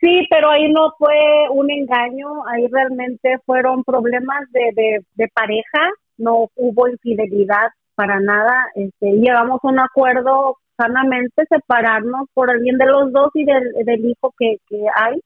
Sí, 0.00 0.28
pero 0.30 0.48
ahí 0.48 0.70
no 0.72 0.92
fue 0.96 1.16
un 1.50 1.68
engaño, 1.72 2.46
ahí 2.46 2.68
realmente 2.68 3.38
fueron 3.44 3.82
problemas 3.82 4.48
de, 4.52 4.70
de, 4.80 5.04
de 5.16 5.28
pareja, 5.34 5.90
no 6.18 6.48
hubo 6.54 6.86
infidelidad 6.86 7.70
para 7.96 8.20
nada, 8.20 8.68
este, 8.76 9.10
llegamos 9.14 9.58
a 9.64 9.68
un 9.68 9.80
acuerdo 9.80 10.56
sanamente 10.76 11.44
separarnos 11.48 12.28
por 12.32 12.48
el 12.48 12.60
bien 12.60 12.78
de 12.78 12.86
los 12.86 13.12
dos 13.12 13.30
y 13.34 13.44
del, 13.44 13.72
del 13.84 14.06
hijo 14.06 14.32
que, 14.38 14.58
que 14.68 14.84
hay, 14.94 15.20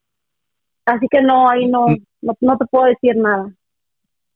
así 0.87 1.05
que 1.07 1.21
no, 1.21 1.47
ahí 1.51 1.67
no, 1.67 1.85
no, 2.23 2.33
no 2.41 2.57
te 2.57 2.65
puedo 2.65 2.85
decir 2.85 3.15
nada. 3.15 3.53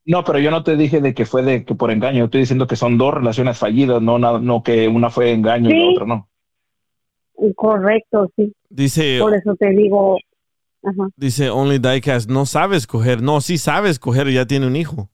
No, 0.10 0.24
pero 0.24 0.40
yo 0.40 0.50
no 0.50 0.64
te 0.64 0.76
dije 0.76 1.02
de 1.02 1.14
que 1.14 1.26
fue 1.28 1.44
de 1.44 1.64
que 1.64 1.76
por 1.76 1.92
engaño. 1.92 2.26
Estoy 2.26 2.40
diciendo 2.42 2.66
que 2.66 2.76
son 2.76 2.98
dos 2.98 3.14
relaciones 3.14 3.60
fallidas, 3.60 4.02
no, 4.02 4.18
na- 4.18 4.40
no 4.40 4.64
que 4.64 4.88
una 4.88 5.12
fue 5.12 5.32
engaño 5.32 5.70
y 5.70 5.80
la 5.80 5.92
otra 5.92 6.06
no. 6.08 6.28
Correcto, 7.56 8.28
sí, 8.36 8.52
Dice, 8.70 9.20
por 9.22 9.36
eso 9.36 9.56
te 9.56 9.70
digo, 9.70 10.18
ajá. 10.84 11.08
dice 11.16 11.52
Only 11.52 11.78
Diecast, 11.78 12.28
no 12.30 12.48
sabes 12.48 12.88
coger. 12.88 13.22
No, 13.22 13.40
sí 13.40 13.60
sabes 13.60 14.00
coger, 14.00 14.28
ya 14.32 14.48
tiene 14.48 14.66
un 14.66 14.76
hijo. 14.76 15.10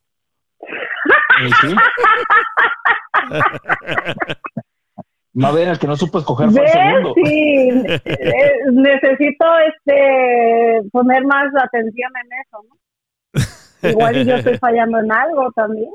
Más 5.33 5.53
bien 5.55 5.67
el 5.69 5.77
que 5.77 5.87
no 5.87 5.97
supo 5.97 6.19
escoger 6.19 6.49
fue 6.51 6.61
el 6.63 6.69
segundo. 6.69 7.13
Sí, 7.15 7.69
eh, 8.05 8.51
necesito 8.71 9.45
este 9.67 10.89
poner 10.91 11.25
más 11.25 11.47
atención 11.61 12.11
en 12.23 12.27
eso, 12.45 12.63
¿no? 12.69 12.75
Igual 13.91 14.17
y 14.17 14.25
yo 14.25 14.35
estoy 14.35 14.57
fallando 14.59 14.99
en 14.99 15.11
algo 15.11 15.51
también. 15.55 15.89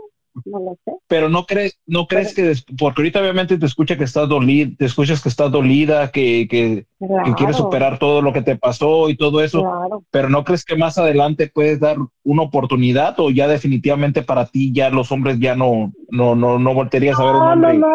no 0.45 0.59
lo 0.61 0.77
sé. 0.85 0.93
Pero 1.09 1.29
no 1.29 1.45
crees, 1.45 1.79
no 1.87 2.07
crees 2.07 2.35
que, 2.35 2.43
des- 2.43 2.65
porque 2.79 3.03
ahorita 3.03 3.21
obviamente 3.21 3.59
te 3.59 3.67
escucha 3.67 3.97
que 3.97 4.05
estás 4.05 4.29
dolida, 4.29 4.71
te 4.79 4.85
escuchas 4.87 5.23
que 5.23 5.29
estás 5.29 5.51
dolida, 5.51 6.11
que, 6.13 6.47
que, 6.49 6.87
que 7.01 7.07
Claro. 7.07 7.35
quieres 7.35 7.57
superar 7.57 7.99
todo 7.99 8.23
lo 8.23 8.33
que 8.33 8.43
te 8.43 8.57
pasó 8.57 9.09
y 9.11 9.17
todo 9.17 9.43
eso, 9.43 9.63
Claro. 9.63 10.05
pero 10.11 10.29
no 10.29 10.45
crees 10.45 10.65
que 10.65 10.77
más 10.77 10.99
adelante 10.99 11.51
puedes 11.53 11.81
dar 11.81 11.97
una 12.23 12.43
oportunidad 12.43 13.19
o 13.19 13.31
ya 13.31 13.49
definitivamente 13.49 14.23
para 14.23 14.47
ti 14.47 14.73
ya 14.73 14.89
los 14.91 15.11
hombres 15.11 15.39
ya 15.41 15.57
no, 15.57 15.93
no, 16.11 16.35
no, 16.37 16.59
no 16.59 16.75
voltearías 16.75 17.19
a 17.19 17.25
ver 17.25 17.33
un 17.35 17.39
No, 17.41 17.47
no, 17.47 17.53
hombre. 17.69 17.79
no. 17.79 17.91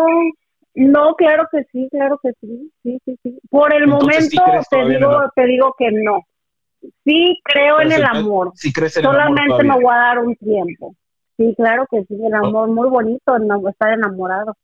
No, 0.78 1.16
claro 1.16 1.48
que 1.50 1.64
sí, 1.72 1.88
claro 1.90 2.20
que 2.22 2.32
sí, 2.42 2.70
sí, 2.84 3.00
sí, 3.06 3.18
sí. 3.24 3.40
Por 3.50 3.74
el 3.74 3.84
Entonces, 3.84 4.30
¿sí 4.30 4.36
momento 4.38 4.66
te 4.70 4.90
digo, 4.90 5.32
te 5.34 5.46
digo 5.46 5.76
que 5.80 5.90
no. 5.92 6.20
Sí 7.04 7.40
creo 7.44 7.82
en 7.82 7.92
el 7.92 8.04
amor. 8.04 8.52
sí 8.56 8.72
crees 8.72 8.98
en 8.98 9.04
el 9.04 9.10
amor 9.10 9.22
Solamente 9.22 9.64
me 9.64 9.76
voy 9.76 9.94
a 9.94 9.98
dar 9.98 10.20
un 10.20 10.36
tiempo. 10.36 10.96
Sí, 11.38 11.54
claro 11.58 11.86
que 11.90 12.04
sí, 12.06 12.16
el 12.26 12.34
amor 12.34 12.70
muy 12.70 12.90
bonito, 12.90 13.36
estar 13.70 13.94
enamorado. 13.94 14.56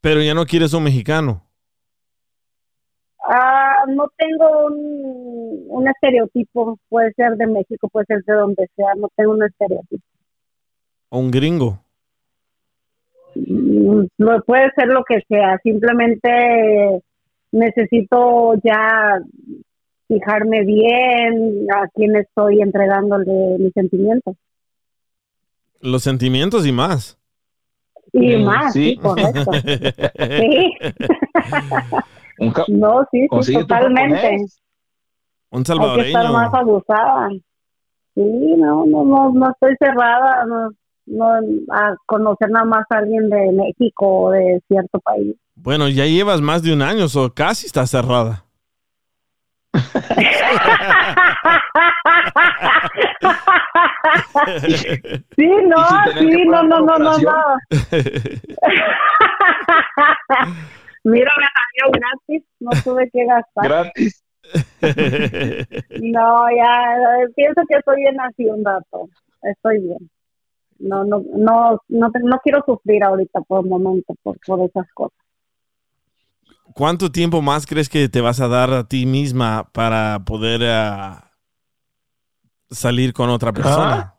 Pero 0.00 0.22
ya 0.22 0.34
no 0.34 0.46
quieres 0.46 0.72
un 0.72 0.84
mexicano. 0.84 1.42
Ah, 3.28 3.84
no 3.88 4.10
tengo 4.16 4.66
un, 4.66 5.64
un 5.68 5.88
estereotipo, 5.88 6.78
puede 6.88 7.12
ser 7.12 7.36
de 7.36 7.46
México, 7.46 7.88
puede 7.88 8.06
ser 8.06 8.22
de 8.24 8.32
donde 8.32 8.70
sea, 8.74 8.94
no 8.96 9.08
tengo 9.14 9.32
un 9.32 9.42
estereotipo. 9.42 10.02
O 11.10 11.18
un 11.18 11.30
gringo. 11.30 11.78
Mm, 13.34 14.06
no 14.16 14.40
puede 14.46 14.70
ser 14.74 14.88
lo 14.88 15.04
que 15.04 15.20
sea, 15.28 15.58
simplemente 15.62 17.02
necesito 17.52 18.54
ya 18.62 19.20
fijarme 20.08 20.64
bien 20.64 21.66
a 21.74 21.86
quién 21.94 22.16
estoy 22.16 22.60
entregándole 22.60 23.58
mis 23.58 23.72
sentimientos. 23.72 24.34
Los 25.80 26.02
sentimientos 26.02 26.66
y 26.66 26.72
más. 26.72 27.18
Y 28.12 28.36
Mm, 28.36 28.44
más, 28.44 28.72
sí, 28.72 28.90
sí. 28.90 28.98
correcto. 28.98 29.50
Sí. 30.40 30.72
No, 32.68 33.04
sí, 33.10 33.26
sí, 33.42 33.52
totalmente. 33.52 34.36
Un 35.50 35.58
Hay 35.60 35.64
que 35.64 35.64
estar 35.64 35.66
salvadoreño. 35.66 36.32
más 36.32 36.54
abusada. 36.54 37.28
Sí, 38.14 38.22
no, 38.56 38.86
no, 38.86 39.04
no, 39.04 39.32
no 39.32 39.50
estoy 39.50 39.74
cerrada 39.80 40.44
no, 40.46 40.70
no, 41.06 41.26
a 41.72 41.96
conocer 42.06 42.50
nada 42.50 42.64
más 42.64 42.84
a 42.90 42.98
alguien 42.98 43.28
de 43.28 43.50
México 43.52 44.06
o 44.24 44.30
de 44.30 44.60
cierto 44.68 45.00
país. 45.00 45.34
Bueno, 45.56 45.88
ya 45.88 46.06
llevas 46.06 46.40
más 46.40 46.62
de 46.62 46.72
un 46.72 46.82
año, 46.82 47.06
o 47.12 47.30
casi 47.34 47.66
está 47.66 47.86
cerrada. 47.86 48.44
Sí, 55.36 55.50
no, 55.66 55.84
sí, 56.18 56.44
no, 56.46 56.62
no, 56.62 56.80
no, 56.80 56.96
no, 56.98 57.18
no. 57.18 57.32
Mira, 61.04 61.30
me 61.38 61.46
salió 61.54 61.92
gratis, 61.92 62.42
no 62.60 62.70
tuve 62.82 63.08
que 63.10 63.24
gastar. 63.24 63.64
Gratis. 63.64 64.24
No, 66.00 66.50
ya, 66.50 66.96
pienso 67.36 67.62
que 67.68 67.76
estoy 67.76 68.00
bien 68.02 68.20
así 68.20 68.46
un 68.46 68.64
rato. 68.64 69.08
Estoy 69.42 69.78
bien. 69.80 70.10
No, 70.78 71.04
no, 71.04 71.22
no, 71.34 71.78
no, 71.88 72.10
no 72.22 72.38
quiero 72.42 72.62
sufrir 72.64 73.04
ahorita 73.04 73.42
por 73.42 73.64
el 73.64 73.70
momento 73.70 74.14
por, 74.22 74.38
por 74.46 74.60
esas 74.60 74.90
cosas. 74.92 75.18
¿Cuánto 76.74 77.10
tiempo 77.10 77.42
más 77.42 77.66
crees 77.66 77.88
que 77.88 78.08
te 78.08 78.20
vas 78.20 78.40
a 78.40 78.48
dar 78.48 78.70
a 78.72 78.84
ti 78.84 79.06
misma 79.06 79.68
para 79.72 80.20
poder 80.24 80.60
ah, 80.64 81.32
salir 82.70 83.12
con 83.12 83.30
otra 83.30 83.52
persona? 83.52 84.14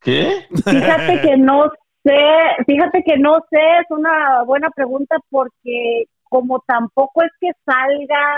¿Qué? 0.00 0.46
Fíjate 0.64 1.20
que 1.22 1.36
no 1.36 1.70
sé, 2.02 2.20
fíjate 2.66 3.02
que 3.04 3.16
no 3.18 3.36
sé, 3.50 3.58
es 3.80 3.90
una 3.90 4.42
buena 4.42 4.68
pregunta 4.70 5.16
porque 5.30 6.04
como 6.34 6.62
tampoco 6.66 7.22
es 7.22 7.30
que 7.40 7.50
salga, 7.64 8.36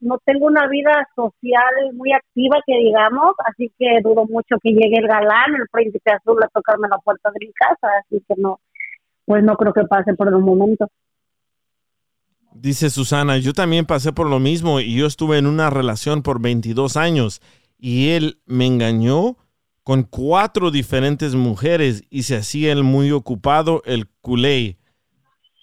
no 0.00 0.18
tengo 0.24 0.46
una 0.46 0.66
vida 0.66 1.08
social 1.14 1.72
muy 1.94 2.12
activa 2.12 2.58
que 2.66 2.74
digamos, 2.78 3.34
así 3.44 3.72
que 3.78 4.00
dudo 4.02 4.26
mucho 4.26 4.56
que 4.62 4.70
llegue 4.70 4.98
el 4.98 5.06
galán, 5.06 5.54
el 5.54 5.68
príncipe 5.70 6.10
azul 6.10 6.42
a 6.42 6.48
tocarme 6.48 6.88
la 6.88 6.98
puerta 6.98 7.30
de 7.30 7.46
mi 7.46 7.52
casa, 7.52 7.88
así 8.00 8.22
que 8.26 8.34
no, 8.36 8.58
pues 9.24 9.44
no 9.44 9.56
creo 9.56 9.72
que 9.72 9.84
pase 9.84 10.14
por 10.14 10.28
el 10.28 10.38
momento. 10.38 10.88
Dice 12.58 12.90
Susana, 12.90 13.36
yo 13.36 13.52
también 13.52 13.84
pasé 13.84 14.12
por 14.12 14.28
lo 14.28 14.38
mismo 14.38 14.80
y 14.80 14.94
yo 14.94 15.06
estuve 15.06 15.38
en 15.38 15.46
una 15.46 15.68
relación 15.68 16.22
por 16.22 16.40
22 16.40 16.96
años 16.96 17.42
y 17.78 18.08
él 18.10 18.38
me 18.46 18.66
engañó 18.66 19.36
con 19.82 20.02
cuatro 20.02 20.70
diferentes 20.70 21.34
mujeres 21.34 22.04
y 22.10 22.22
se 22.22 22.36
hacía 22.36 22.72
el 22.72 22.82
muy 22.82 23.12
ocupado, 23.12 23.82
el 23.84 24.06
culé. 24.20 24.78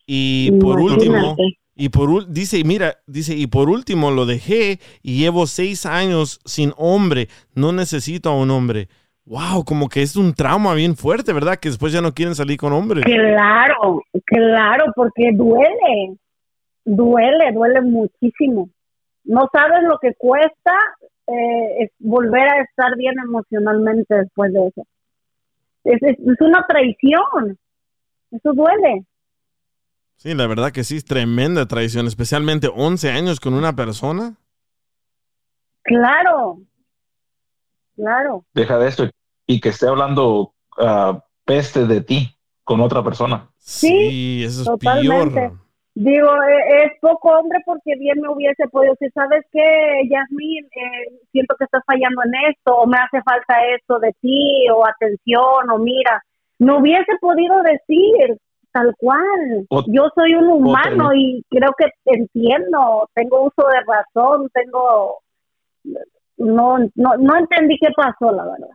Y 0.05 0.51
por 0.59 0.79
último, 0.79 1.35
y 1.75 1.89
por 1.89 2.27
dice, 2.29 2.63
mira, 2.63 2.97
dice, 3.07 3.35
y 3.35 3.47
por 3.47 3.69
último 3.69 4.11
lo 4.11 4.25
dejé 4.25 4.79
y 5.01 5.17
llevo 5.17 5.47
seis 5.47 5.85
años 5.85 6.39
sin 6.45 6.73
hombre, 6.77 7.27
no 7.55 7.71
necesito 7.71 8.29
a 8.29 8.37
un 8.37 8.51
hombre. 8.51 8.87
Wow, 9.25 9.63
como 9.65 9.89
que 9.89 10.01
es 10.01 10.15
un 10.15 10.33
trauma 10.33 10.73
bien 10.73 10.95
fuerte, 10.95 11.33
¿verdad? 11.33 11.57
Que 11.57 11.69
después 11.69 11.91
ya 11.91 12.01
no 12.01 12.13
quieren 12.13 12.35
salir 12.35 12.57
con 12.57 12.73
hombres. 12.73 13.05
Claro, 13.05 14.03
claro, 14.25 14.85
porque 14.95 15.31
duele, 15.33 16.17
duele, 16.85 17.51
duele 17.53 17.81
muchísimo. 17.81 18.69
No 19.23 19.49
sabes 19.51 19.83
lo 19.83 19.97
que 19.99 20.13
cuesta 20.15 20.73
eh, 21.27 21.83
es 21.83 21.91
volver 21.99 22.47
a 22.47 22.61
estar 22.61 22.95
bien 22.97 23.15
emocionalmente 23.19 24.15
después 24.15 24.51
de 24.53 24.67
eso. 24.67 24.85
Es, 25.85 26.01
es, 26.01 26.17
es 26.19 26.41
una 26.41 26.65
traición, 26.67 27.57
eso 28.31 28.53
duele. 28.53 29.05
Sí, 30.17 30.33
la 30.33 30.47
verdad 30.47 30.71
que 30.71 30.83
sí, 30.83 30.97
es 30.97 31.05
tremenda 31.05 31.65
traición, 31.67 32.07
especialmente 32.07 32.69
11 32.73 33.11
años 33.11 33.39
con 33.39 33.53
una 33.53 33.75
persona. 33.75 34.35
Claro, 35.81 36.59
claro. 37.95 38.45
Deja 38.53 38.77
de 38.77 38.87
esto 38.87 39.09
y 39.45 39.59
que 39.59 39.69
esté 39.69 39.87
hablando 39.87 40.53
ah, 40.77 41.21
peste 41.43 41.85
de 41.85 42.01
ti 42.01 42.37
con 42.63 42.79
otra 42.79 43.03
persona. 43.03 43.49
Sí, 43.57 44.43
eso 44.45 44.61
es 44.61 44.65
Totalmente. 44.65 45.33
peor. 45.33 45.62
Digo, 45.95 46.27
eh, 46.43 46.85
es 46.85 46.91
poco 47.01 47.29
hombre 47.29 47.59
porque 47.65 47.95
bien 47.99 48.19
me 48.19 48.29
hubiese 48.29 48.67
podido 48.69 48.93
decir, 48.93 49.11
¿sabes 49.13 49.45
qué, 49.51 50.01
Yasmin? 50.09 50.65
Eh, 50.65 51.19
siento 51.31 51.55
que 51.57 51.65
estás 51.65 51.83
fallando 51.85 52.21
en 52.25 52.51
esto, 52.51 52.75
o 52.75 52.87
me 52.87 52.97
hace 52.97 53.21
falta 53.21 53.53
esto 53.75 53.99
de 53.99 54.11
ti, 54.19 54.67
o 54.73 54.85
atención, 54.87 55.69
o 55.71 55.77
mira. 55.77 56.21
No 56.59 56.79
hubiese 56.79 57.11
podido 57.21 57.61
decir 57.61 58.37
tal 58.71 58.95
cual. 58.97 59.65
O- 59.69 59.83
Yo 59.87 60.09
soy 60.15 60.33
un 60.33 60.49
humano 60.49 61.13
y 61.13 61.43
creo 61.49 61.71
que 61.77 61.85
entiendo, 62.05 63.07
tengo 63.13 63.43
uso 63.43 63.67
de 63.67 63.81
razón, 63.85 64.49
tengo... 64.53 65.19
No, 66.37 66.79
no, 66.95 67.17
no 67.17 67.37
entendí 67.37 67.77
qué 67.79 67.89
pasó, 67.95 68.31
la 68.31 68.43
verdad. 68.45 68.69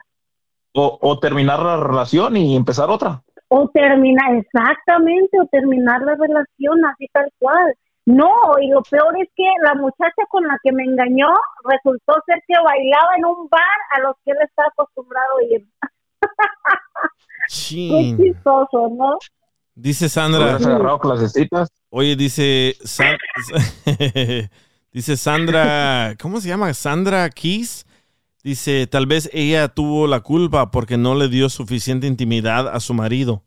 O, 0.74 0.98
o 1.00 1.18
terminar 1.18 1.58
la 1.60 1.76
relación 1.78 2.36
y 2.36 2.54
empezar 2.54 2.88
otra. 2.90 3.22
O 3.48 3.68
terminar 3.68 4.34
exactamente 4.34 5.40
o 5.40 5.46
terminar 5.46 6.02
la 6.02 6.14
relación 6.14 6.84
así 6.86 7.08
tal 7.12 7.28
cual 7.38 7.74
no 8.06 8.30
y 8.60 8.68
lo 8.68 8.82
peor 8.82 9.14
es 9.20 9.28
que 9.36 9.44
la 9.62 9.74
muchacha 9.74 10.22
con 10.30 10.46
la 10.46 10.58
que 10.62 10.72
me 10.72 10.84
engañó 10.84 11.28
resultó 11.64 12.14
ser 12.26 12.42
que 12.46 12.54
bailaba 12.62 13.16
en 13.16 13.24
un 13.26 13.48
bar 13.48 13.78
a 13.92 14.00
los 14.00 14.16
que 14.24 14.32
él 14.32 14.38
está 14.44 14.64
acostumbrado 14.66 15.38
a 15.38 15.54
ir 15.54 15.66
qué 17.48 18.16
chistoso 18.16 18.88
no 18.90 19.18
Dice 19.74 20.08
Sandra. 20.08 20.40
Hubieras 20.40 20.66
agarrado 20.66 20.98
clasecitas. 20.98 21.68
Oye, 21.90 22.16
dice 22.16 22.74
San- 22.82 23.16
dice 24.92 25.16
Sandra, 25.16 26.16
¿cómo 26.20 26.40
se 26.40 26.48
llama? 26.48 26.74
Sandra 26.74 27.30
Keys. 27.30 27.86
Dice, 28.44 28.86
tal 28.86 29.06
vez 29.06 29.28
ella 29.32 29.68
tuvo 29.68 30.06
la 30.06 30.20
culpa 30.20 30.70
porque 30.70 30.96
no 30.96 31.14
le 31.14 31.28
dio 31.28 31.48
suficiente 31.48 32.06
intimidad 32.06 32.68
a 32.68 32.80
su 32.80 32.94
marido. 32.94 33.42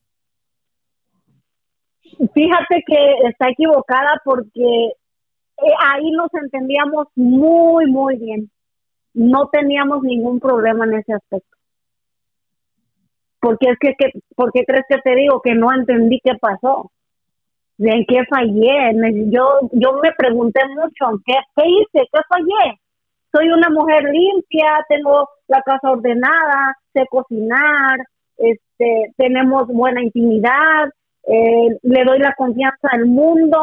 fíjate 2.34 2.84
que 2.86 3.30
está 3.30 3.50
equivocada 3.50 4.22
porque 4.24 4.88
eh, 4.88 5.74
ahí 5.80 6.12
nos 6.12 6.32
entendíamos 6.34 7.08
muy 7.16 7.90
muy 7.92 8.18
bien 8.18 8.52
no 9.14 9.50
teníamos 9.50 10.04
ningún 10.04 10.40
problema 10.40 10.86
en 10.86 11.00
ese 11.00 11.14
aspecto 11.14 11.58
porque 13.42 13.72
es 13.72 13.80
que, 13.80 13.96
que 13.98 14.20
¿por 14.36 14.52
qué 14.54 14.64
crees 14.66 14.86
que 14.88 15.00
te 15.00 15.16
digo 15.16 15.42
que 15.42 15.56
no 15.56 15.74
entendí 15.74 16.22
qué 16.24 16.34
pasó? 16.40 16.92
¿En 17.80 18.06
qué 18.06 18.24
fallé? 18.30 19.32
Yo, 19.32 19.62
yo 19.72 19.94
me 19.94 20.12
pregunté 20.16 20.62
mucho, 20.76 21.10
¿en 21.10 21.18
qué, 21.26 21.34
qué 21.56 21.64
hice? 21.68 22.08
¿Qué 22.14 22.20
fallé? 22.30 22.81
Soy 23.32 23.50
una 23.50 23.70
mujer 23.70 24.04
limpia, 24.04 24.86
tengo 24.90 25.30
la 25.48 25.62
casa 25.62 25.92
ordenada, 25.92 26.78
sé 26.94 27.06
cocinar, 27.10 28.00
este, 28.38 29.14
tenemos 29.18 29.68
buena 29.68 30.02
intimidad, 30.04 30.90
eh, 31.24 31.78
le 31.82 32.04
doy 32.04 32.20
la 32.20 32.34
confianza 32.36 32.90
al 32.92 33.06
mundo. 33.06 33.58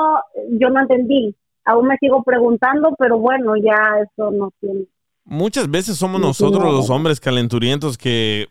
Yo 0.53 0.71
no 0.71 0.81
entendí. 0.81 1.35
Aún 1.65 1.89
me 1.89 1.99
sigo 1.99 2.23
preguntando, 2.23 2.95
pero 2.99 3.19
bueno, 3.19 3.57
ya 3.57 4.01
eso 4.03 4.31
no 4.31 4.51
tiene. 4.61 4.87
Muchas 5.25 5.71
veces 5.71 5.99
somos 5.99 6.21
nosotros 6.21 6.65
los 6.65 6.89
hombres 6.89 7.21
calenturientos 7.21 7.99
que 7.99 8.49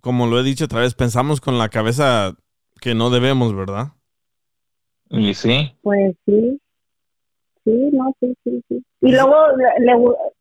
como 0.00 0.26
lo 0.26 0.38
he 0.38 0.42
dicho 0.42 0.66
otra 0.66 0.80
vez, 0.80 0.94
pensamos 0.94 1.40
con 1.40 1.58
la 1.58 1.68
cabeza 1.68 2.36
que 2.80 2.94
no 2.94 3.10
debemos, 3.10 3.54
¿verdad? 3.54 3.88
Y 5.10 5.34
sí. 5.34 5.72
Pues 5.82 6.14
sí. 6.26 6.60
Sí, 7.64 7.90
no, 7.92 8.14
sí, 8.20 8.34
sí, 8.44 8.62
sí. 8.68 8.84
Y 9.00 9.12
luego 9.12 9.34
le, 9.78 9.92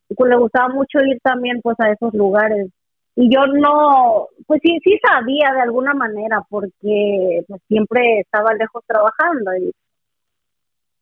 le 0.09 0.15
gu- 0.15 0.27
le 0.27 0.35
gustaba 0.37 0.69
mucho 0.69 0.99
ir 0.99 1.19
también 1.21 1.59
pues 1.61 1.79
a 1.79 1.91
esos 1.91 2.13
lugares. 2.13 2.67
Y 3.15 3.33
yo 3.33 3.47
no, 3.47 4.27
pues 4.45 4.61
sí, 4.63 4.77
sí 4.83 4.99
sabía 5.03 5.51
de 5.53 5.61
alguna 5.61 5.93
manera 5.93 6.41
porque 6.49 7.43
pues 7.47 7.61
siempre 7.67 8.19
estaba 8.19 8.53
lejos 8.53 8.83
trabajando 8.85 9.55
y 9.57 9.71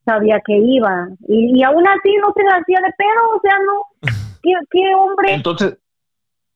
sabía 0.05 0.39
que 0.45 0.55
iba. 0.57 1.07
Y, 1.27 1.59
y 1.59 1.63
aún 1.63 1.85
así 1.87 2.15
no 2.21 2.31
se 2.33 2.43
le 2.43 2.49
hacía 2.49 2.79
de 2.81 2.93
pedo, 2.97 3.35
o 3.35 3.39
sea, 3.41 3.57
no. 3.65 3.83
¿Qué, 4.41 4.51
qué 4.71 4.95
hombre? 4.95 5.33
Entonces, 5.33 5.77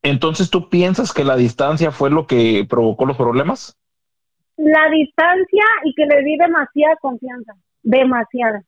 entonces 0.02 0.50
tú 0.50 0.70
piensas 0.70 1.12
que 1.12 1.24
la 1.24 1.36
distancia 1.36 1.92
fue 1.92 2.10
lo 2.10 2.26
que 2.28 2.66
provocó 2.70 3.06
los 3.06 3.18
problemas? 3.18 3.76
La 4.58 4.90
distancia 4.90 5.64
y 5.84 5.94
que 5.94 6.06
le 6.06 6.22
di 6.24 6.38
demasiada 6.38 6.96
confianza. 7.02 7.54
Demasiada, 7.82 8.62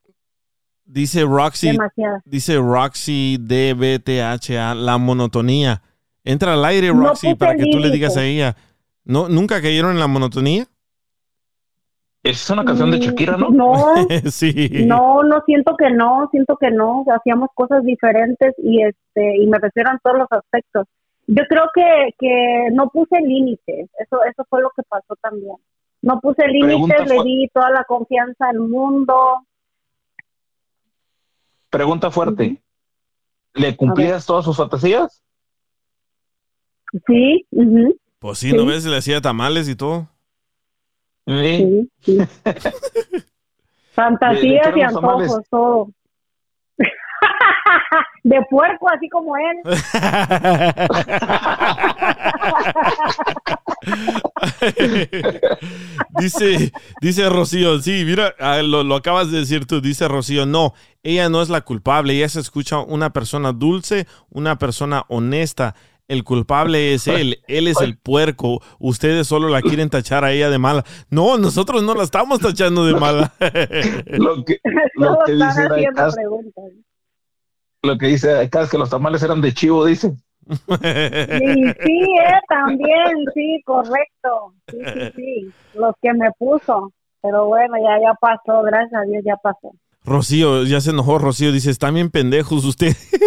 Dice 0.85 1.23
Roxy, 1.23 1.77
dice 2.25 2.57
Roxy 2.57 3.37
DBTHA, 3.39 4.75
la 4.75 4.97
monotonía. 4.97 5.81
Entra 6.23 6.53
al 6.53 6.65
aire, 6.65 6.89
Roxy, 6.89 7.35
para 7.35 7.55
que 7.55 7.65
tú 7.71 7.79
le 7.79 7.89
digas 7.89 8.17
a 8.17 8.23
ella. 8.23 8.55
¿No, 9.03 9.29
¿Nunca 9.29 9.61
cayeron 9.61 9.91
en 9.91 9.99
la 9.99 10.07
monotonía? 10.07 10.67
Es 12.23 12.47
una 12.51 12.63
canción 12.63 12.91
de 12.91 12.99
Shakira, 12.99 13.35
¿no? 13.35 13.49
No, 13.49 13.95
sí. 14.29 14.69
No, 14.85 15.23
no 15.23 15.41
siento 15.45 15.75
que 15.75 15.89
no, 15.89 16.27
siento 16.29 16.55
que 16.57 16.69
no, 16.69 17.03
hacíamos 17.11 17.49
cosas 17.55 17.83
diferentes 17.83 18.53
y 18.59 18.83
este 18.83 19.37
y 19.37 19.47
me 19.47 19.57
refiero 19.57 19.89
en 19.91 19.97
todos 20.03 20.19
los 20.19 20.27
aspectos. 20.31 20.85
Yo 21.25 21.43
creo 21.49 21.63
que, 21.73 22.13
que 22.19 22.67
no 22.73 22.89
puse 22.89 23.19
límites, 23.21 23.89
eso 23.97 24.23
eso 24.23 24.45
fue 24.49 24.61
lo 24.61 24.69
que 24.75 24.83
pasó 24.83 25.15
también. 25.21 25.55
No 26.03 26.19
puse 26.19 26.47
límites, 26.47 27.09
le 27.09 27.23
di 27.23 27.47
toda 27.53 27.71
la 27.71 27.83
confianza 27.85 28.49
al 28.49 28.59
mundo. 28.59 29.15
Pregunta 31.71 32.11
fuerte. 32.11 32.61
¿Le 33.55 33.75
cumplías 33.75 34.25
todas 34.25 34.45
sus 34.45 34.55
fantasías? 34.55 35.21
Sí, 37.07 37.45
ujú, 37.51 37.97
Pues 38.19 38.37
sí, 38.39 38.51
¿no 38.53 38.63
Sí. 38.63 38.67
ves? 38.67 38.85
Le 38.85 38.97
hacía 38.97 39.21
tamales 39.21 39.67
y 39.69 39.75
todo. 39.75 40.07
Sí. 41.25 41.89
sí, 42.01 42.01
sí. 42.01 42.17
Fantasías 43.93 44.65
¿De- 44.65 44.69
de 44.69 44.73
qué 44.73 44.79
y 44.79 44.83
antojos, 44.83 45.41
todo. 45.49 45.89
De 48.23 48.39
puerco, 48.49 48.87
así 48.93 49.07
como 49.09 49.35
él. 49.37 49.57
dice, 56.19 56.71
dice 57.01 57.29
Rocío, 57.29 57.81
sí, 57.81 58.03
mira, 58.05 58.33
ah, 58.39 58.61
lo, 58.61 58.83
lo 58.83 58.95
acabas 58.95 59.31
de 59.31 59.39
decir 59.39 59.65
tú, 59.65 59.81
dice 59.81 60.07
Rocío, 60.07 60.45
no, 60.45 60.73
ella 61.03 61.29
no 61.29 61.41
es 61.41 61.49
la 61.49 61.61
culpable, 61.61 62.13
ella 62.13 62.29
se 62.29 62.39
escucha 62.39 62.79
una 62.79 63.11
persona 63.11 63.51
dulce, 63.51 64.07
una 64.29 64.57
persona 64.57 65.05
honesta. 65.07 65.75
El 66.07 66.25
culpable 66.25 66.93
es 66.93 67.07
él, 67.07 67.39
él 67.47 67.67
es 67.69 67.79
el 67.79 67.97
puerco. 67.97 68.61
Ustedes 68.79 69.27
solo 69.27 69.47
la 69.47 69.61
quieren 69.61 69.89
tachar 69.89 70.25
a 70.25 70.33
ella 70.33 70.49
de 70.49 70.57
mala. 70.57 70.83
No, 71.09 71.37
nosotros 71.37 71.83
no 71.83 71.95
la 71.95 72.03
estamos 72.03 72.41
tachando 72.41 72.85
de 72.85 72.95
mala. 72.95 73.33
Lo 74.07 74.43
que, 74.43 74.59
lo 74.95 75.19
que 75.25 75.31
dice 75.31 75.69
lo 77.83 77.97
que 77.97 78.07
dice 78.07 78.37
acá 78.39 78.63
es 78.63 78.69
que 78.69 78.77
los 78.77 78.89
tamales 78.89 79.23
eran 79.23 79.41
de 79.41 79.53
chivo, 79.53 79.85
dice. 79.85 80.13
Sí, 80.51 80.57
sí, 81.85 82.05
eh, 82.19 82.39
también, 82.47 83.25
sí, 83.33 83.61
correcto. 83.65 84.53
Sí, 84.67 84.77
sí, 84.83 85.11
sí, 85.15 85.51
los 85.75 85.95
que 86.01 86.13
me 86.13 86.29
puso. 86.37 86.91
Pero 87.21 87.45
bueno, 87.45 87.75
ya, 87.77 88.01
ya 88.01 88.13
pasó, 88.19 88.63
gracias 88.63 89.01
a 89.01 89.05
Dios, 89.05 89.23
ya 89.25 89.37
pasó. 89.37 89.71
Rocío, 90.03 90.63
ya 90.63 90.81
se 90.81 90.89
enojó 90.89 91.19
Rocío, 91.19 91.51
dice, 91.51 91.69
están 91.69 91.93
bien 91.93 92.09
pendejos 92.09 92.65
ustedes. 92.65 93.11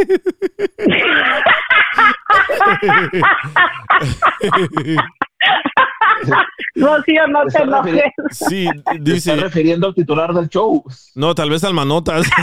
Rocío, 6.74 7.26
no 7.28 7.44
te 7.46 7.62
enojes. 7.62 8.02
Sí, 8.30 8.66
dice. 9.00 9.32
está 9.32 9.44
refiriendo 9.44 9.88
al 9.88 9.94
titular 9.94 10.32
del 10.34 10.48
show. 10.48 10.82
No, 11.14 11.34
tal 11.34 11.50
vez 11.50 11.64
al 11.64 11.74
manotas. 11.74 12.26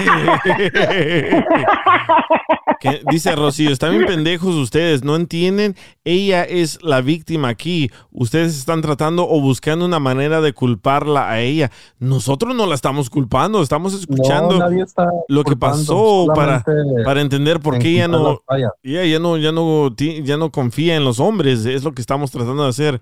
Que- 2.79 3.01
dice 3.11 3.35
Rocío, 3.35 3.69
están 3.69 3.91
bien 3.91 4.07
pendejos 4.07 4.55
ustedes, 4.55 5.03
no 5.03 5.15
entienden. 5.15 5.75
Ella 6.03 6.43
es 6.43 6.81
la 6.81 7.01
víctima 7.01 7.49
aquí. 7.49 7.91
Ustedes 8.11 8.57
están 8.57 8.81
tratando 8.81 9.27
o 9.29 9.39
buscando 9.39 9.85
una 9.85 9.99
manera 9.99 10.41
de 10.41 10.53
culparla 10.53 11.29
a 11.29 11.41
ella. 11.41 11.69
Nosotros 11.99 12.55
no 12.55 12.65
la 12.65 12.73
estamos 12.73 13.11
culpando, 13.11 13.61
estamos 13.61 13.93
escuchando 13.93 14.57
nadie 14.57 14.81
está 14.81 15.07
lo 15.27 15.43
que 15.43 15.55
pasó 15.55 16.25
para, 16.33 16.63
para 17.05 17.21
entender 17.21 17.59
por 17.59 17.77
qué 17.77 17.89
ella 17.89 18.07
no, 18.07 18.41
ella 18.81 19.05
ya 19.05 19.19
no, 19.19 19.37
ya 19.37 19.51
no, 19.51 19.95
ya 19.95 20.37
no 20.37 20.51
confía 20.51 20.95
en 20.95 21.03
los 21.03 21.19
hombres. 21.19 21.65
Es 21.65 21.83
lo 21.83 21.91
que 21.91 22.01
estamos 22.01 22.31
tratando 22.31 22.63
de 22.63 22.69
hacer. 22.69 23.01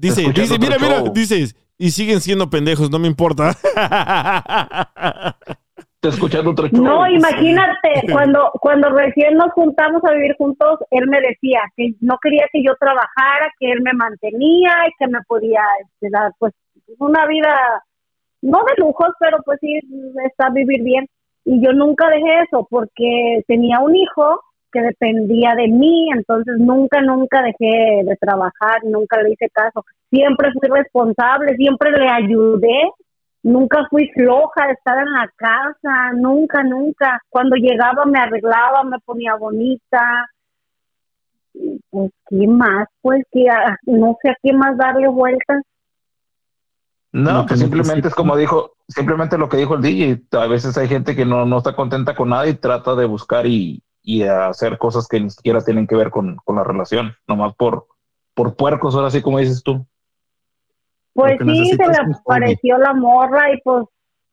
Dice, 0.00 0.22
dice, 0.32 0.58
mira, 0.60 0.76
mira, 0.78 0.98
show. 1.00 1.12
dices, 1.12 1.56
y 1.76 1.90
siguen 1.90 2.20
siendo 2.20 2.48
pendejos, 2.48 2.88
no 2.88 3.00
me 3.00 3.08
importa. 3.08 3.50
Está 5.96 6.08
escuchando 6.10 6.52
otro 6.52 6.68
show. 6.68 6.84
No, 6.84 7.08
imagínate, 7.08 8.02
cuando, 8.12 8.52
cuando 8.60 8.90
recién 8.90 9.34
nos 9.34 9.50
juntamos 9.54 10.00
a 10.04 10.12
vivir 10.12 10.36
juntos, 10.38 10.78
él 10.92 11.08
me 11.08 11.20
decía 11.20 11.62
que 11.76 11.94
no 12.00 12.16
quería 12.22 12.46
que 12.52 12.62
yo 12.62 12.76
trabajara, 12.78 13.52
que 13.58 13.72
él 13.72 13.82
me 13.82 13.92
mantenía 13.92 14.70
y 14.86 14.92
que 15.00 15.08
me 15.08 15.18
podía 15.26 15.62
este, 15.82 16.10
dar 16.10 16.30
pues 16.38 16.54
una 16.98 17.26
vida, 17.26 17.82
no 18.40 18.58
de 18.68 18.74
lujos, 18.76 19.08
pero 19.18 19.38
pues 19.44 19.58
sí, 19.60 19.80
está 20.26 20.50
vivir 20.50 20.84
bien. 20.84 21.08
Y 21.44 21.60
yo 21.60 21.72
nunca 21.72 22.08
dejé 22.08 22.42
eso 22.42 22.68
porque 22.70 23.42
tenía 23.48 23.80
un 23.80 23.96
hijo 23.96 24.44
que 24.72 24.80
dependía 24.80 25.54
de 25.54 25.68
mí, 25.68 26.08
entonces 26.14 26.56
nunca, 26.58 27.00
nunca 27.00 27.42
dejé 27.42 28.04
de 28.04 28.16
trabajar, 28.20 28.84
nunca 28.84 29.22
le 29.22 29.32
hice 29.32 29.48
caso. 29.50 29.84
Siempre 30.10 30.52
fui 30.52 30.68
responsable, 30.68 31.56
siempre 31.56 31.90
le 31.92 32.08
ayudé 32.08 32.90
Nunca 33.42 33.86
fui 33.88 34.10
floja 34.10 34.66
de 34.66 34.72
estar 34.72 34.98
en 34.98 35.12
la 35.12 35.30
casa, 35.36 36.12
nunca, 36.14 36.62
nunca. 36.64 37.22
Cuando 37.28 37.56
llegaba 37.56 38.04
me 38.04 38.18
arreglaba, 38.18 38.82
me 38.84 38.98
ponía 39.00 39.36
bonita. 39.36 40.28
Pues, 41.90 42.10
¿qué 42.28 42.46
más? 42.46 42.88
Pues, 43.00 43.24
que 43.30 43.48
a- 43.48 43.78
no 43.86 44.16
sé 44.20 44.30
a 44.30 44.36
qué 44.42 44.52
más 44.52 44.76
darle 44.76 45.08
vueltas. 45.08 45.62
No, 47.12 47.42
que 47.42 47.48
pues 47.48 47.60
simplemente 47.60 47.96
necesita. 47.96 48.08
es 48.08 48.14
como 48.14 48.36
dijo, 48.36 48.74
simplemente 48.86 49.38
lo 49.38 49.48
que 49.48 49.56
dijo 49.56 49.76
el 49.76 49.82
DJ. 49.82 50.20
A 50.38 50.46
veces 50.46 50.76
hay 50.76 50.88
gente 50.88 51.16
que 51.16 51.24
no, 51.24 51.46
no 51.46 51.58
está 51.58 51.74
contenta 51.74 52.14
con 52.14 52.28
nada 52.28 52.46
y 52.48 52.54
trata 52.54 52.94
de 52.96 53.06
buscar 53.06 53.46
y, 53.46 53.82
y 54.08 54.22
hacer 54.22 54.78
cosas 54.78 55.06
que 55.06 55.20
ni 55.20 55.28
siquiera 55.28 55.60
tienen 55.60 55.86
que 55.86 55.94
ver 55.94 56.08
con, 56.08 56.36
con 56.36 56.56
la 56.56 56.64
relación, 56.64 57.14
nomás 57.26 57.54
por, 57.54 57.88
por 58.32 58.56
puercos, 58.56 58.94
ahora 58.94 59.10
sí 59.10 59.20
como 59.20 59.38
dices 59.38 59.62
tú. 59.62 59.84
Pues 61.12 61.36
sí, 61.44 61.76
se 61.76 61.76
le 61.76 62.16
apareció 62.18 62.78
la 62.78 62.94
morra 62.94 63.52
y 63.52 63.60
pues 63.60 63.84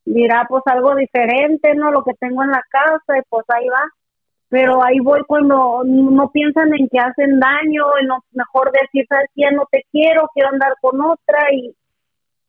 dirá 0.06 0.46
pues 0.48 0.64
algo 0.68 0.96
diferente, 0.96 1.76
¿no? 1.76 1.92
Lo 1.92 2.06
que 2.06 2.14
tengo 2.14 2.42
en 2.42 2.52
la 2.52 2.64
casa 2.70 3.20
y 3.20 3.22
pues 3.28 3.44
ahí 3.50 3.68
va. 3.68 3.84
Pero 4.48 4.82
ahí 4.82 5.00
voy 5.00 5.20
cuando 5.28 5.82
no 5.84 6.32
piensan 6.32 6.74
en 6.74 6.88
que 6.88 7.00
hacen 7.00 7.38
daño, 7.42 7.84
y 8.02 8.06
no, 8.06 8.24
mejor 8.32 8.72
decir, 8.72 9.06
¿sabes? 9.10 9.30
Ya 9.36 9.52
no 9.52 9.68
te 9.70 9.86
quiero, 9.92 10.30
quiero 10.34 10.52
andar 10.54 10.76
con 10.80 11.02
otra 11.02 11.52
y 11.52 11.76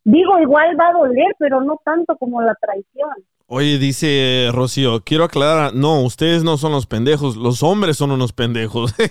digo, 0.05 0.39
igual 0.39 0.78
va 0.78 0.90
a 0.90 0.93
doler, 0.93 1.35
pero 1.40 1.61
no 1.61 1.81
tanto 1.85 2.16
como 2.19 2.40
la 2.40 2.55
traición. 2.55 3.16
Oye, 3.48 3.78
dice 3.78 4.48
Rocío, 4.52 5.05
quiero 5.05 5.23
aclarar, 5.23 5.73
no, 5.73 6.01
ustedes 6.02 6.43
no 6.43 6.56
son 6.56 6.73
los 6.73 6.86
pendejos, 6.86 7.36
los 7.36 7.62
hombres 7.62 7.97
son 7.97 8.10
unos 8.10 8.32
pendejos. 8.32 8.94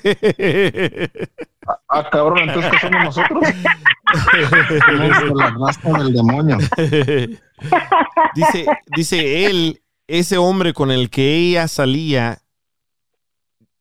Ah, 1.90 2.08
cabrón, 2.12 2.48
entonces 2.48 2.72
¿qué 2.74 2.78
somos 2.78 3.06
nosotros? 3.06 3.44
La 5.36 5.50
raza 5.50 5.98
del 5.98 6.14
demonio. 6.14 6.58
dice, 8.36 8.66
dice 8.96 9.46
él, 9.46 9.82
ese 10.08 10.38
hombre 10.38 10.74
con 10.74 10.92
el 10.92 11.10
que 11.10 11.36
ella 11.36 11.68
salía, 11.68 12.44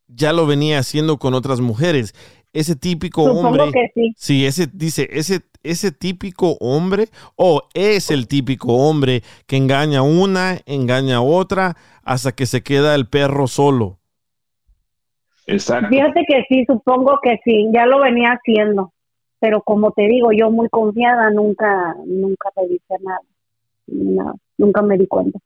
ya 0.07 0.33
lo 0.33 0.47
venía 0.47 0.79
haciendo 0.79 1.19
con 1.19 1.35
otras 1.35 1.61
mujeres. 1.61 2.15
Ese 2.55 2.77
típico 2.77 3.27
Supongo 3.27 3.65
hombre. 3.65 3.73
que 3.73 3.91
sí. 3.95 4.15
Sí, 4.17 4.47
ese 4.47 4.69
dice, 4.73 5.09
ese, 5.11 5.41
ese 5.65 5.91
típico 5.91 6.57
hombre, 6.61 7.09
o 7.35 7.63
es 7.75 8.13
el 8.13 8.29
típico 8.29 8.75
hombre 8.75 9.25
que 9.49 9.57
engaña 9.57 9.99
a 9.99 10.03
una, 10.03 10.59
engaña 10.65 11.17
a 11.17 11.21
otra, 11.21 11.77
hasta 12.05 12.31
que 12.31 12.47
se 12.47 12.63
queda 12.63 12.95
el 12.95 13.09
perro 13.09 13.49
solo. 13.49 13.99
Exacto. 15.49 15.89
Fíjate 15.89 16.25
que 16.29 16.45
sí, 16.49 16.65
supongo 16.65 17.19
que 17.21 17.41
sí, 17.45 17.69
ya 17.75 17.87
lo 17.87 18.01
venía 18.01 18.31
haciendo. 18.31 18.93
Pero 19.41 19.61
como 19.63 19.91
te 19.91 20.03
digo, 20.03 20.31
yo 20.31 20.53
muy 20.53 20.69
confiada 20.69 21.31
nunca, 21.31 21.97
nunca 22.07 22.51
revisé 22.55 22.95
nada. 23.03 23.21
No, 23.89 24.37
nunca 24.59 24.81
me 24.81 24.97
di 24.97 25.09
cuenta. 25.09 25.41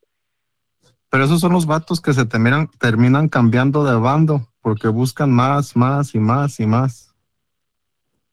Pero 1.08 1.24
esos 1.24 1.40
son 1.40 1.54
los 1.54 1.64
vatos 1.64 2.02
que 2.02 2.12
se 2.12 2.26
terminan, 2.26 2.68
terminan 2.78 3.30
cambiando 3.30 3.82
de 3.82 3.98
bando 3.98 4.47
porque 4.60 4.88
buscan 4.88 5.30
más, 5.30 5.76
más 5.76 6.14
y 6.14 6.18
más 6.18 6.60
y 6.60 6.66
más. 6.66 7.14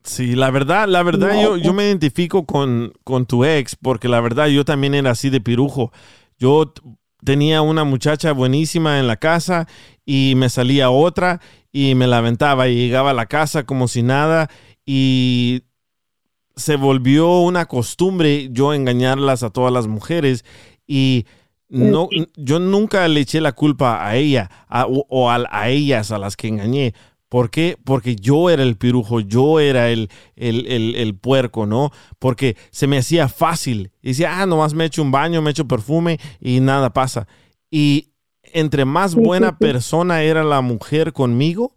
Sí, 0.04 0.36
la 0.36 0.52
verdad, 0.52 0.88
la 0.88 1.02
verdad, 1.02 1.34
No, 1.34 1.42
yo, 1.42 1.58
yo 1.58 1.74
me 1.74 1.86
identifico 1.86 2.46
con, 2.46 2.94
con 3.04 3.26
tu 3.26 3.44
ex, 3.44 3.76
porque 3.76 4.08
la 4.08 4.22
verdad 4.22 4.48
yo 4.48 4.64
también 4.64 4.94
era 4.94 5.12
así 5.12 5.32
de 5.32 5.42
pirujo. 5.42 5.92
Yo 6.38 6.74
tenía 7.24 7.62
una 7.62 7.84
muchacha 7.84 8.32
buenísima 8.32 9.00
en 9.00 9.08
la 9.08 9.18
casa 9.18 9.68
y 10.06 10.34
me 10.36 10.50
salía 10.50 10.92
otra 10.92 11.42
y 11.72 11.96
me 11.96 12.08
la 12.08 12.20
aventaba 12.20 12.68
y 12.68 12.76
llegaba 12.76 13.12
a 13.12 13.16
la 13.16 13.26
casa 13.26 13.66
como 13.66 13.88
si 13.88 14.04
nada 14.04 14.50
y 14.86 15.64
se 16.56 16.78
volvió 16.78 17.40
una 17.40 17.66
costumbre 17.66 18.50
yo 18.52 18.74
engañarlas 18.74 19.44
a 19.44 19.50
todas 19.50 19.74
las 19.74 19.88
mujeres 19.88 20.46
y 20.88 21.26
no, 21.80 22.10
yo 22.36 22.60
nunca 22.60 23.08
le 23.08 23.22
eché 23.22 23.42
la 23.42 23.52
culpa 23.54 24.06
a 24.08 24.16
ella 24.16 24.50
a- 24.68 24.86
o, 24.88 25.06
o 25.10 25.30
a, 25.30 25.44
a 25.52 25.70
ellas 25.70 26.12
a 26.12 26.18
las 26.20 26.38
que 26.38 26.48
engañé. 26.48 26.94
¿Por 27.30 27.50
qué? 27.50 27.78
Porque 27.84 28.16
yo 28.16 28.50
era 28.50 28.64
el 28.64 28.78
pirujo, 28.78 29.20
yo 29.20 29.60
era 29.60 29.90
el, 29.90 30.10
el, 30.36 30.68
el- 30.68 30.96
el 30.96 31.16
puerco, 31.16 31.66
¿no? 31.66 31.92
Porque 32.20 32.56
se 32.72 32.88
me 32.88 32.98
hacía 32.98 33.28
fácil. 33.28 33.92
Y 34.02 34.10
decía, 34.10 34.42
ah, 34.42 34.46
nomás 34.46 34.74
me 34.74 34.86
echo 34.86 35.02
un 35.02 35.12
baño, 35.12 35.42
me 35.42 35.52
echo 35.52 35.68
perfume 35.68 36.20
y 36.40 36.60
nada 36.62 36.92
pasa. 36.94 37.28
Y 37.72 38.10
entre 38.54 38.86
más 38.86 39.16
buena 39.16 39.52
sí. 39.52 39.58
persona 39.60 40.22
era 40.24 40.44
la 40.44 40.62
mujer 40.62 41.14
conmigo, 41.14 41.76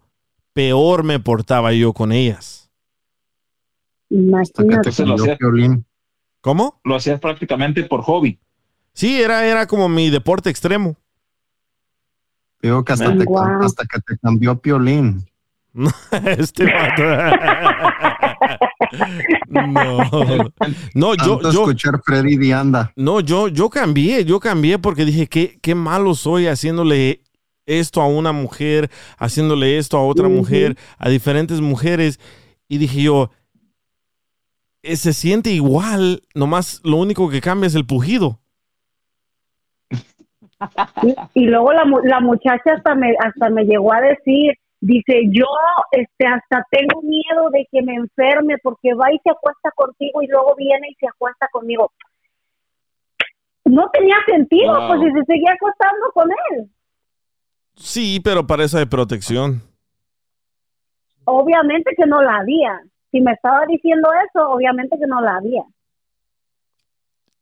peor 0.53 1.03
me 1.03 1.19
portaba 1.19 1.73
yo 1.73 1.93
con 1.93 2.11
ellas. 2.11 2.69
Imagínate. 4.09 4.91
Lo 5.05 5.15
¿Cómo? 6.41 6.81
lo 6.83 6.95
hacías 6.95 7.19
prácticamente 7.19 7.83
por 7.83 8.01
hobby. 8.01 8.39
Sí, 8.93 9.21
era, 9.21 9.45
era 9.45 9.67
como 9.67 9.87
mi 9.89 10.09
deporte 10.09 10.49
extremo. 10.49 10.95
Digo 12.61 12.83
que 12.83 12.93
hasta, 12.93 13.15
te, 13.15 13.25
hasta 13.61 13.85
que 13.85 13.99
te 14.01 14.17
cambió 14.17 14.59
Piolín. 14.59 15.25
este 16.37 16.65
no, 19.49 19.99
no, 20.95 21.15
yo, 21.15 21.41
yo, 21.41 21.49
escuchar 21.49 22.01
Freddy 22.03 22.37
Dianda. 22.37 22.91
no, 22.95 23.19
yo, 23.19 23.47
yo 23.49 23.69
cambié, 23.69 24.25
yo 24.25 24.39
cambié 24.39 24.79
porque 24.79 25.05
dije 25.05 25.27
qué, 25.27 25.59
qué 25.61 25.75
malo 25.75 26.15
soy 26.15 26.47
haciéndole 26.47 27.21
esto 27.67 28.01
a 28.01 28.07
una 28.07 28.31
mujer, 28.31 28.89
haciéndole 29.17 29.77
esto 29.77 29.97
a 29.97 30.05
otra 30.05 30.27
mujer, 30.27 30.75
a 30.97 31.07
diferentes 31.07 31.61
mujeres. 31.61 32.19
Y 32.67 32.79
dije 32.79 33.03
yo, 33.03 33.29
eh, 34.81 34.97
se 34.97 35.13
siente 35.13 35.51
igual, 35.51 36.23
nomás 36.33 36.81
lo 36.83 36.97
único 36.97 37.29
que 37.29 37.41
cambia 37.41 37.67
es 37.67 37.75
el 37.75 37.85
pujido. 37.85 38.38
Y, 41.03 41.15
y 41.41 41.45
luego 41.45 41.71
la, 41.73 41.83
la 42.03 42.19
muchacha 42.19 42.73
hasta 42.75 42.95
me, 42.95 43.15
hasta 43.19 43.49
me 43.49 43.63
llegó 43.65 43.93
a 43.93 44.01
decir, 44.01 44.53
dice, 44.81 45.21
yo 45.29 45.45
este, 45.91 46.25
hasta 46.27 46.65
tengo 46.71 47.01
miedo 47.01 47.49
de 47.51 47.67
que 47.71 47.81
me 47.81 47.95
enferme 47.95 48.57
porque 48.61 48.93
va 48.93 49.11
y 49.11 49.19
se 49.23 49.29
acuesta 49.29 49.71
contigo 49.75 50.21
y 50.21 50.27
luego 50.27 50.55
viene 50.55 50.89
y 50.89 50.95
se 50.95 51.07
acuesta 51.07 51.47
conmigo. 51.51 51.91
No 53.65 53.89
tenía 53.91 54.15
sentido, 54.25 54.73
Wow. 54.79 54.87
pues 54.87 54.99
si 55.01 55.11
se 55.19 55.25
seguía 55.25 55.53
acostando 55.53 56.11
con 56.13 56.29
él. 56.51 56.69
Sí, 57.75 58.19
pero 58.23 58.45
para 58.45 58.63
eso 58.65 58.77
hay 58.77 58.85
protección. 58.85 59.61
Obviamente 61.25 61.93
que 61.95 62.05
no 62.05 62.21
la 62.21 62.37
había. 62.37 62.81
Si 63.11 63.21
me 63.21 63.31
estaba 63.33 63.65
diciendo 63.67 64.09
eso, 64.27 64.49
obviamente 64.49 64.97
que 64.99 65.07
no 65.07 65.21
la 65.21 65.37
había. 65.37 65.63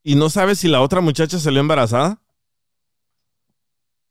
¿Y 0.04 0.16
no 0.16 0.30
sabes 0.30 0.60
si 0.60 0.68
la 0.68 0.82
otra 0.82 1.02
muchacha 1.02 1.38
salió 1.40 1.60
embarazada? 1.62 2.20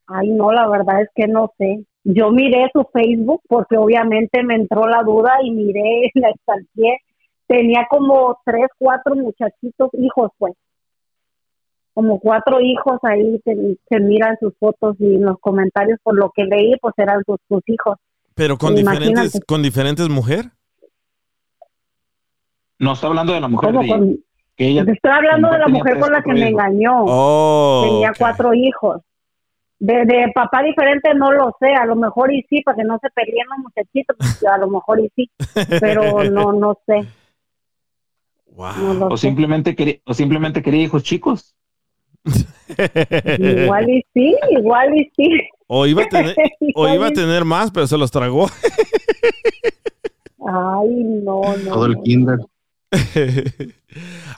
Ay, 0.09 0.31
no, 0.31 0.53
la 0.53 0.69
verdad 0.69 1.03
es 1.03 1.09
que 1.15 1.27
no 1.27 1.53
sé. 1.59 1.85
Yo 2.05 2.31
miré 2.31 2.71
su 2.73 2.85
Facebook 2.93 3.43
porque 3.49 3.77
obviamente 3.77 4.43
me 4.45 4.55
entró 4.55 4.87
la 4.87 5.03
duda 5.03 5.33
y 5.43 5.51
miré, 5.51 6.11
la 6.15 6.31
estalqué. 6.31 6.99
Tenía 7.49 7.87
como 7.91 8.39
tres, 8.45 8.67
cuatro 8.79 9.15
muchachitos, 9.17 9.91
hijos, 9.95 10.31
pues. 10.39 10.55
Como 11.95 12.21
cuatro 12.21 12.61
hijos 12.61 12.99
ahí 13.03 13.41
se, 13.45 13.79
se 13.89 14.01
miran 14.01 14.37
sus 14.39 14.53
fotos 14.59 14.97
y 14.99 15.15
en 15.15 15.25
los 15.25 15.39
comentarios, 15.41 15.99
por 16.03 16.15
lo 16.17 16.31
que 16.35 16.45
leí, 16.45 16.75
pues 16.81 16.95
eran 16.99 17.23
sus, 17.25 17.39
sus 17.49 17.63
hijos. 17.67 17.97
Pero 18.35 18.59
con 18.59 18.77
Imagínate. 18.77 19.09
diferentes, 19.09 19.41
con 19.47 19.63
diferentes 19.63 20.09
mujeres. 20.09 20.51
No 22.79 22.93
está 22.93 23.07
hablando 23.07 23.33
de 23.33 23.41
la 23.41 23.49
mujer 23.49 23.71
¿Cómo 23.71 23.83
de 23.83 23.89
con- 23.89 24.17
que 24.57 24.69
ella 24.69 24.85
Te 24.85 24.93
estoy 24.93 25.11
hablando 25.11 25.51
de 25.51 25.59
la 25.59 25.69
mujer 25.69 25.93
tres, 25.95 26.05
con 26.05 26.13
la 26.13 26.23
que 26.23 26.33
me 26.33 26.49
engañó. 26.49 27.05
Oh, 27.07 27.83
Tenía 27.87 28.13
cuatro 28.19 28.53
hijos. 28.55 29.01
De, 29.79 30.07
de 30.07 30.33
papá 30.35 30.63
diferente 30.63 31.13
no 31.15 31.33
lo 31.33 31.55
sé, 31.61 31.75
a 31.75 31.85
lo 31.85 31.97
mejor 31.97 32.33
y 32.33 32.43
sí, 32.49 32.63
para 32.63 32.77
que 32.79 32.85
no 32.85 32.99
se 33.01 33.11
peleen 33.11 33.47
los 33.51 33.59
muchachitos, 33.59 34.17
pues, 34.17 34.45
a 34.47 34.57
lo 34.59 34.69
mejor 34.71 35.01
y 35.01 35.11
sí, 35.15 35.31
pero 35.81 36.25
no, 36.25 36.53
no 36.53 36.79
sé. 36.87 37.07
No 38.57 38.95
lo 38.95 39.07
O 39.09 39.17
sé. 39.19 39.27
simplemente 39.27 39.75
quería, 39.77 39.97
o 40.07 40.15
simplemente 40.15 40.63
quería 40.63 40.83
hijos 40.83 41.03
chicos. 41.03 41.55
Igual 43.39 43.91
y 43.91 44.05
sí, 44.15 44.37
igual 44.51 44.97
y 44.97 45.11
sí. 45.17 45.29
O 45.67 45.87
iba 45.87 46.03
a 46.05 46.09
tener, 46.09 46.35
o 46.75 46.89
iba 46.89 47.09
a 47.09 47.13
tener 47.13 47.45
más, 47.45 47.71
pero 47.71 47.87
se 47.87 47.99
los 47.99 48.11
tragó. 48.11 48.47
Ay, 50.49 50.89
no, 51.23 51.43
no. 51.65 51.73
Todo 51.73 51.87
el 51.87 51.95
no. 51.95 52.49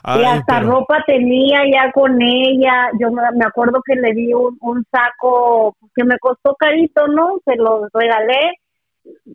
Y 0.05 0.23
hasta 0.23 0.59
pero- 0.59 0.71
ropa 0.71 1.03
tenía 1.05 1.59
ya 1.71 1.91
con 1.91 2.21
ella. 2.21 2.89
Yo 2.99 3.11
me, 3.11 3.21
acuerdo 3.45 3.81
que 3.85 3.95
le 3.95 4.13
di 4.13 4.33
un, 4.33 4.57
un 4.61 4.85
saco 4.89 5.75
que 5.93 6.03
me 6.05 6.17
costó 6.19 6.55
carito, 6.55 7.07
¿no? 7.07 7.39
Se 7.45 7.55
lo 7.57 7.85
regalé, 7.93 8.57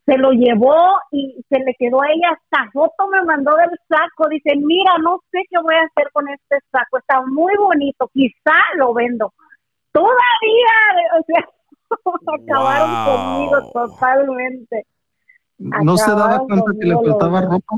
se 0.06 0.16
lo 0.16 0.30
llevó 0.32 0.74
y 1.10 1.36
se 1.50 1.58
le 1.58 1.74
quedó 1.78 2.00
a 2.02 2.08
ella. 2.08 2.30
Hasta 2.32 2.70
foto 2.72 3.08
me 3.12 3.22
mandó 3.24 3.54
del 3.56 3.78
saco. 3.88 4.28
Dice, 4.30 4.56
mira, 4.56 4.92
no 5.02 5.20
sé 5.30 5.40
qué 5.50 5.58
voy 5.62 5.74
a 5.74 5.84
hacer 5.84 6.10
con 6.12 6.28
este 6.28 6.56
saco. 6.72 6.96
Está 6.98 7.20
muy 7.26 7.52
bonito. 7.58 8.08
Quizá 8.14 8.56
lo 8.76 8.94
vendo. 8.94 9.32
Todavía, 9.92 10.74
o 11.20 11.24
sea, 11.26 11.48
acabaron 12.42 12.90
Wow. 13.04 13.16
conmigo 13.16 13.70
totalmente. 13.72 14.86
¿No 15.58 15.96
se 15.96 16.10
daba 16.10 16.38
cuenta 16.40 16.72
que 16.80 16.86
le 16.86 16.94
faltaba 16.94 17.40
ropa? 17.42 17.76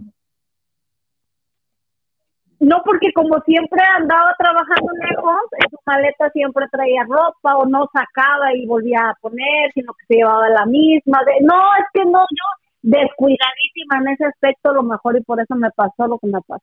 No, 2.59 2.83
porque 2.85 3.13
como 3.13 3.39
siempre 3.41 3.81
andaba 3.97 4.35
trabajando 4.39 4.91
lejos, 5.09 5.41
en 5.63 5.71
su 5.71 5.77
maleta 5.85 6.31
siempre 6.31 6.67
traía 6.73 7.05
ropa 7.05 7.57
o 7.59 7.67
no 7.67 7.89
sacaba 7.93 8.55
y 8.55 8.67
volvía 8.67 9.11
a 9.11 9.15
poner, 9.21 9.71
sino 9.75 9.93
que 9.95 10.07
se 10.07 10.15
llevaba 10.17 10.49
la 10.49 10.65
misma. 10.67 11.19
De, 11.27 11.45
no, 11.45 11.55
es 11.79 11.85
que 11.93 12.05
no, 12.07 12.21
yo 12.21 12.45
descuidadísima 12.83 13.99
en 14.01 14.09
ese 14.09 14.25
aspecto, 14.25 14.71
a 14.71 14.75
lo 14.75 14.83
mejor 14.83 15.17
y 15.19 15.23
por 15.23 15.41
eso 15.41 15.55
me 15.55 15.71
pasó 15.71 16.07
lo 16.07 16.19
que 16.19 16.29
me 16.29 16.41
pasó. 16.47 16.63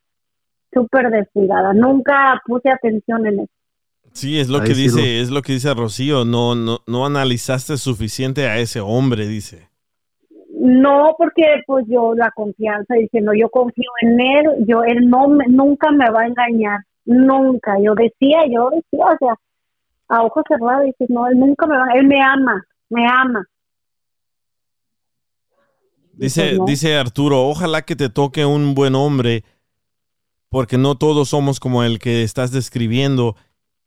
Súper 0.73 1.09
descuidada. 1.11 1.73
Nunca 1.73 2.41
puse 2.45 2.69
atención 2.71 3.27
en 3.27 3.41
eso. 3.41 3.51
Sí, 4.13 4.39
es 4.39 4.47
lo 4.49 4.59
Ahí 4.59 4.67
que 4.67 4.75
sí 4.75 4.83
dice, 4.83 4.99
lo- 4.99 5.05
es 5.23 5.29
lo 5.31 5.41
que 5.41 5.53
dice 5.53 5.73
Rocío. 5.73 6.25
No, 6.25 6.55
no, 6.55 6.79
no 6.87 7.05
analizaste 7.05 7.77
suficiente 7.77 8.47
a 8.47 8.57
ese 8.57 8.79
hombre, 8.79 9.27
dice. 9.27 9.69
No, 10.63 11.15
porque 11.17 11.43
pues 11.67 11.85
yo 11.89 12.13
la 12.15 12.31
confianza, 12.31 12.95
dice, 12.95 13.21
no, 13.21 13.33
yo 13.33 13.49
confío 13.49 13.91
en 14.01 14.19
él, 14.21 14.45
yo, 14.67 14.83
él 14.83 15.09
no, 15.09 15.27
me- 15.27 15.47
nunca 15.47 15.91
me 15.91 16.09
va 16.09 16.21
a 16.21 16.27
engañar, 16.27 16.79
nunca. 17.05 17.77
Yo 17.81 17.95
decía, 17.95 18.39
yo 18.49 18.69
decía, 18.69 19.05
o 19.07 19.17
sea, 19.19 19.35
a 20.09 20.23
ojos 20.23 20.43
cerrados, 20.47 20.85
dice, 20.85 21.05
no, 21.09 21.27
él 21.27 21.39
nunca 21.39 21.67
me 21.67 21.77
va, 21.77 21.87
él 21.95 22.07
me 22.07 22.21
ama, 22.21 22.63
me 22.89 23.05
ama. 23.07 23.45
Dice, 26.13 26.43
pues 26.49 26.53
no. 26.53 26.65
dice 26.65 26.95
Arturo, 26.95 27.47
ojalá 27.47 27.81
que 27.81 27.95
te 27.95 28.09
toque 28.09 28.45
un 28.45 28.75
buen 28.75 28.95
hombre, 28.95 29.43
porque 30.49 30.77
no 30.77 30.95
todos 30.95 31.29
somos 31.29 31.59
como 31.59 31.83
el 31.83 31.99
que 31.99 32.23
estás 32.23 32.51
describiendo. 32.51 33.35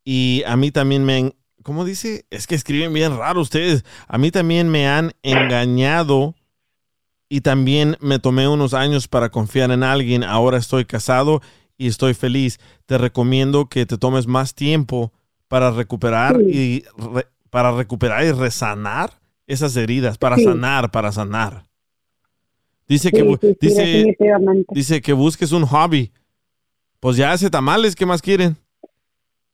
Y 0.05 0.43
a 0.47 0.57
mí 0.57 0.71
también 0.71 1.05
me... 1.05 1.19
en- 1.19 1.35
¿Cómo 1.63 1.85
dice? 1.85 2.27
Es 2.31 2.47
que 2.47 2.55
escriben 2.55 2.93
bien 2.93 3.17
raro 3.17 3.41
ustedes. 3.41 3.85
A 4.09 4.19
mí 4.19 4.31
también 4.31 4.69
me 4.69 4.89
han 4.89 5.13
engañado 5.23 6.35
y 7.29 7.41
también 7.41 7.97
me 8.01 8.19
tomé 8.19 8.49
unos 8.49 8.75
años 8.75 9.09
para 9.09 9.31
confiar 9.31 9.71
en 9.71 9.83
alguien. 9.83 10.23
Ahora 10.25 10.59
estoy 10.59 10.85
casado 10.85 11.41
y 11.77 11.89
estoy 11.89 12.15
feliz. 12.15 12.59
Te 12.87 12.99
recomiendo 12.99 13.69
que 13.69 13.87
te 13.87 13.99
tomes 13.99 14.27
más 14.27 14.55
tiempo 14.55 15.13
para 15.49 15.71
recuperar 15.71 16.41
y 16.41 16.85
re- 16.97 17.27
para 17.51 17.73
recuperar 17.73 18.25
y 18.25 18.33
resanar 18.33 19.11
esas 19.47 19.77
heridas, 19.77 20.19
para 20.19 20.37
Sí. 20.37 20.45
sanar, 20.45 20.91
para 20.91 21.13
sanar. 21.13 21.65
Dice 22.89 23.11
que 23.11 23.39
Sí, 23.61 23.71
sí, 23.71 24.15
dice 24.71 25.01
que 25.01 25.13
busques 25.13 25.51
un 25.53 25.65
hobby. 25.67 26.13
Pues 27.01 27.17
ya 27.17 27.33
hace 27.33 27.51
tamales, 27.51 27.95
¿qué 27.97 28.07
más 28.07 28.23
quieren? 28.23 28.57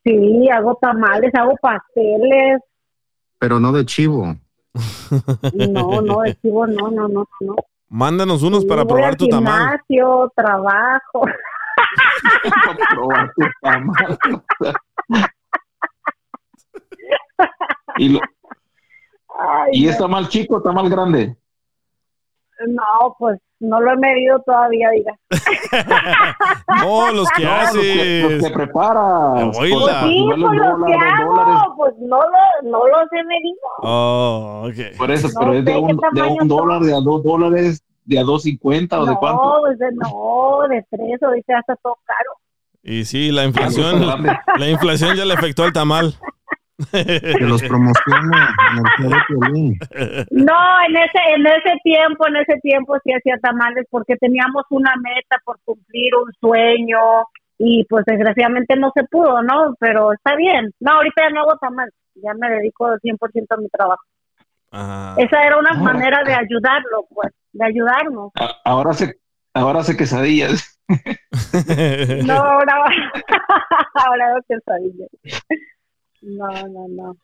Sí, 0.04 0.48
hago 0.50 0.76
tamales, 0.80 1.32
hago 1.34 1.54
pasteles, 1.60 2.60
Pero 3.38 3.58
no 3.58 3.72
de 3.72 3.84
chivo. 3.86 4.36
No, 5.70 6.00
no, 6.02 6.22
chivo, 6.40 6.66
no, 6.66 6.90
no, 6.90 7.08
no, 7.08 7.28
no. 7.40 7.56
Mándanos 7.88 8.42
unos 8.42 8.64
para 8.64 8.82
Voy 8.84 8.88
probar 8.94 9.10
al 9.10 9.16
tu 9.16 9.28
tamal. 9.28 9.58
gimnasio, 9.88 10.32
trabajo. 10.34 11.26
Probar 12.90 13.32
tu 13.36 13.42
tamal. 13.60 14.18
y, 17.98 18.08
lo- 18.08 18.20
Ay, 19.38 19.70
y 19.72 19.84
no. 19.84 19.90
está 19.90 20.08
mal 20.08 20.28
chico, 20.28 20.58
está 20.58 20.72
mal 20.72 20.88
grande. 20.88 21.36
No, 22.68 23.14
pues 23.18 23.38
no 23.60 23.80
lo 23.80 23.92
he 23.92 23.96
medido 23.96 24.40
todavía, 24.44 24.90
diga. 24.90 25.14
No, 26.82 27.12
los 27.12 27.28
que 27.30 27.44
No, 27.44 27.50
los 27.62 27.72
que, 27.72 28.22
los 28.22 28.32
haces. 28.32 28.42
que 28.44 28.50
preparas. 28.54 29.56
Pues, 29.56 29.68
Sí, 29.68 29.74
pues 29.74 30.38
los 30.38 30.54
los 30.54 30.86
que 30.86 30.94
hago, 30.94 31.74
pues 31.76 31.94
no, 32.00 32.18
lo, 32.18 32.70
no 32.70 32.86
los 32.86 33.12
he 33.12 33.24
medido. 33.24 33.58
Oh, 33.82 34.66
ok. 34.68 34.96
Por 34.98 35.10
eso, 35.10 35.28
No 35.28 35.40
pero 35.40 35.52
es 35.54 35.64
de 35.64 35.76
un, 35.76 36.00
de 36.12 36.22
un 36.22 36.48
dólar, 36.48 36.80
de 36.82 36.92
a 36.94 37.00
dos 37.00 37.22
dólares, 37.22 37.84
de 38.04 38.18
a 38.18 38.22
dos 38.22 38.42
cincuenta 38.42 39.00
o 39.00 39.04
de 39.06 39.12
no, 39.12 39.18
cuánto. 39.18 39.60
pues 39.60 39.78
de, 39.78 39.86
no, 39.92 40.58
de 40.68 40.84
tres, 40.90 41.22
ahorita 41.22 41.52
ya 41.54 41.58
está 41.60 41.76
todo 41.76 41.96
caro. 42.04 42.30
Y 42.82 43.04
sí, 43.04 43.30
la 43.30 43.44
inflación, 43.44 44.04
la 44.58 44.68
inflación 44.68 45.16
ya 45.16 45.24
le 45.24 45.34
afectó 45.34 45.62
al 45.62 45.72
tamal. 45.72 46.14
Que 46.90 47.36
los 47.40 47.62
promocione 47.62 48.36
en 48.70 48.78
el 48.78 48.84
show 48.98 49.10
de 49.10 49.16
Piolín. 49.28 49.78
No, 50.30 50.54
en 50.88 50.96
ese, 50.96 51.18
en 51.34 51.46
ese 51.46 51.78
tiempo, 51.82 52.26
en 52.28 52.36
ese 52.36 52.58
tiempo 52.60 52.96
sí 53.04 53.12
hacía 53.12 53.36
tamales 53.38 53.86
porque 53.90 54.16
teníamos 54.16 54.64
una 54.70 54.94
meta 54.96 55.36
por 55.44 55.58
cumplir, 55.64 56.14
un 56.16 56.32
sueño 56.40 56.98
y 57.58 57.84
pues 57.88 58.04
desgraciadamente 58.06 58.76
no 58.76 58.90
se 58.94 59.04
pudo, 59.04 59.42
¿no? 59.42 59.74
Pero 59.78 60.12
está 60.12 60.34
bien. 60.36 60.72
No, 60.80 60.92
ahorita 60.92 61.22
ya 61.22 61.30
no 61.30 61.42
hago 61.42 61.56
tamales, 61.58 61.94
ya 62.14 62.34
me 62.34 62.50
dedico 62.50 62.88
100% 62.88 63.46
a 63.50 63.56
mi 63.56 63.68
trabajo. 63.68 64.02
Ah. 64.72 65.14
Esa 65.18 65.44
era 65.44 65.58
una 65.58 65.70
Ahora. 65.70 65.92
manera 65.92 66.24
de 66.24 66.34
ayudarlo, 66.34 67.06
pues, 67.14 67.32
de 67.52 67.64
ayudarnos. 67.66 68.32
Ahora 68.64 68.92
se, 68.94 69.14
ahora 69.54 69.80
hace 69.80 69.96
quesadillas. 69.96 70.80
No, 72.24 72.34
ahora, 72.34 72.74
ahora 73.94 74.26
hago 74.28 74.40
quesadillas. 74.48 75.08
No, 76.22 76.48
no, 76.68 76.88
no. 76.88 77.16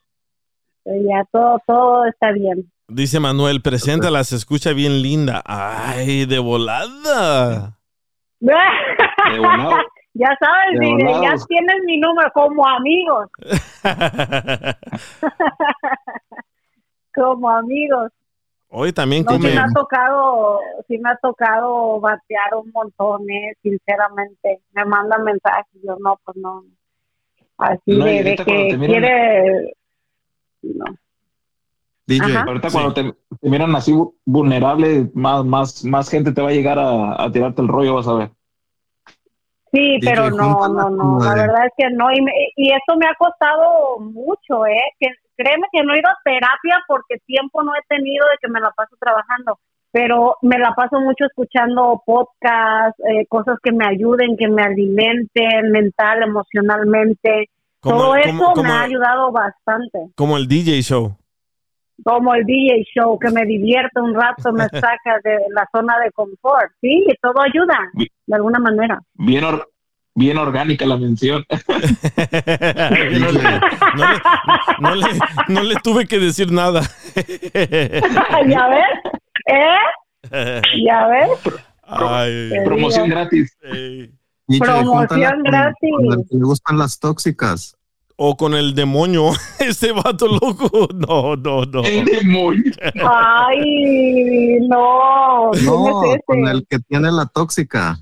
Pero 0.83 1.01
Ya 1.01 1.23
todo, 1.31 1.59
todo 1.65 2.05
está 2.05 2.31
bien. 2.31 2.71
Dice 2.87 3.19
Manuel, 3.19 3.61
preséntala, 3.61 4.23
se 4.23 4.35
escucha 4.35 4.73
bien 4.73 5.01
linda. 5.01 5.41
Ay, 5.45 6.25
de 6.25 6.39
volada. 6.39 7.77
Ya 10.13 10.35
sabes, 10.39 10.79
Miguel, 10.79 11.07
ya 11.21 11.35
tienes 11.47 11.75
mi 11.85 11.97
número 11.97 12.29
como 12.33 12.67
amigos, 12.67 13.27
como 17.15 17.49
amigos. 17.49 18.11
Hoy 18.69 18.91
también 18.91 19.23
No, 19.23 19.31
sí 19.31 19.37
come. 19.37 19.53
me 19.53 19.59
ha 19.59 19.67
tocado, 19.73 20.59
sí 20.87 20.97
me 20.97 21.11
ha 21.11 21.15
tocado 21.17 21.99
batear 21.99 22.55
un 22.55 22.71
montón, 22.71 23.29
eh, 23.29 23.53
sinceramente. 23.61 24.61
Me 24.73 24.83
mandan 24.85 25.23
mensajes, 25.23 25.67
yo 25.83 25.95
no, 25.99 26.19
pues 26.23 26.37
no. 26.37 26.63
Así 27.59 27.81
No, 27.97 28.07
y 28.07 28.17
de, 28.17 28.23
de 28.23 28.29
ahorita 28.29 28.45
cuando 28.45 28.63
que 28.63 28.69
te 28.69 28.77
miran- 28.77 29.01
quiere, 29.01 29.73
no. 30.63 30.85
DJ. 32.07 32.25
Ajá. 32.25 32.43
Ahorita 32.47 32.69
cuando 32.71 32.93
te, 32.93 33.03
te 33.41 33.49
miran 33.49 33.75
así 33.75 33.91
vu- 33.93 34.15
vulnerable, 34.25 35.09
más, 35.13 35.45
más, 35.45 35.85
más 35.85 36.09
gente 36.09 36.31
te 36.31 36.41
va 36.41 36.49
a 36.49 36.53
llegar 36.53 36.79
a, 36.79 37.21
a 37.23 37.31
tirarte 37.31 37.61
el 37.61 37.67
rollo, 37.67 37.95
vas 37.95 38.07
a 38.07 38.13
ver. 38.15 38.31
Sí, 39.71 39.99
DJ, 39.99 40.09
pero 40.11 40.31
no, 40.31 40.67
no, 40.69 40.89
no, 40.89 41.19
la 41.23 41.35
verdad 41.35 41.65
es 41.67 41.71
que 41.77 41.89
no. 41.91 42.11
Y, 42.11 42.21
me- 42.21 42.33
y 42.55 42.71
esto 42.71 42.95
me 42.97 43.05
ha 43.05 43.13
costado 43.15 43.99
mucho, 43.99 44.65
¿eh? 44.65 44.81
Que, 44.99 45.09
créeme 45.37 45.67
que 45.71 45.83
no 45.83 45.93
he 45.93 45.99
ido 45.99 46.09
a 46.09 46.17
terapia 46.23 46.83
porque 46.87 47.17
tiempo 47.27 47.61
no 47.63 47.73
he 47.75 47.81
tenido 47.87 48.25
de 48.25 48.37
que 48.41 48.47
me 48.51 48.59
la 48.59 48.71
paso 48.71 48.95
trabajando, 48.99 49.59
pero 49.91 50.35
me 50.41 50.57
la 50.59 50.73
paso 50.75 50.99
mucho 50.99 51.25
escuchando 51.25 52.01
podcasts, 52.05 52.99
eh, 53.09 53.25
cosas 53.27 53.57
que 53.63 53.71
me 53.71 53.85
ayuden, 53.87 54.37
que 54.37 54.47
me 54.47 54.61
alimenten 54.61 55.71
mental, 55.71 56.23
emocionalmente. 56.23 57.49
Como- 57.81 57.97
Todo 57.97 58.07
como- 58.09 58.15
eso 58.17 58.51
como- 58.53 58.63
me 58.63 58.69
ha 58.73 58.81
ayudado 58.83 59.31
bastante. 59.31 59.99
Como 60.15 60.37
el 60.37 60.47
DJ 60.47 60.81
show. 60.81 61.15
Como 62.03 62.33
el 62.33 62.45
DJ 62.45 62.85
show, 62.95 63.17
que 63.19 63.29
me 63.29 63.45
divierte 63.45 63.99
un 63.99 64.13
rato, 64.13 64.53
me 64.53 64.67
saca 64.69 65.19
de 65.23 65.37
la 65.53 65.67
zona 65.73 65.97
de 66.03 66.11
confort. 66.11 66.71
Sí, 66.81 67.05
todo 67.21 67.41
ayuda, 67.41 67.77
de 67.93 68.35
alguna 68.35 68.59
manera. 68.59 68.99
Bien, 69.15 69.43
or- 69.43 69.67
bien 70.15 70.37
orgánica 70.37 70.85
la 70.85 70.97
mención. 70.97 71.45
no, 71.49 73.31
le, 73.31 73.41
no 73.41 74.05
le- 74.05 74.21
no 74.79 74.95
le- 74.95 75.19
no 75.49 75.63
le 75.63 75.75
tuve 75.83 76.05
que 76.05 76.19
decir 76.19 76.51
nada. 76.51 76.81
¿Ya 78.47 78.67
ves? 78.67 79.13
¿Eh? 79.45 80.61
¿Ya 80.85 81.07
ves? 81.07 81.29
Ay. 81.83 82.49
Promoción 82.65 83.05
digo. 83.05 83.15
gratis. 83.15 83.57
Promoción 84.47 84.85
júntala 84.85 85.31
con- 85.33 85.43
gratis. 85.43 85.89
con 85.95 86.05
el 86.19 86.25
que 86.29 86.37
le 86.37 86.43
gustan 86.43 86.77
las 86.77 86.99
tóxicas. 86.99 87.75
O 88.21 88.35
con 88.35 88.53
el 88.53 88.75
demonio. 88.75 89.31
Este 89.59 89.91
vato 89.91 90.27
loco. 90.27 90.89
No, 90.93 91.35
no, 91.35 91.63
no. 91.65 91.83
El 91.83 92.05
demonio. 92.05 92.71
Ay, 93.07 94.59
no. 94.67 95.51
¿quién 95.53 95.65
No, 95.65 96.03
es 96.03 96.09
ese? 96.11 96.23
con 96.25 96.47
el 96.47 96.65
que 96.69 96.79
tiene 96.79 97.11
la 97.11 97.25
tóxica. 97.27 97.97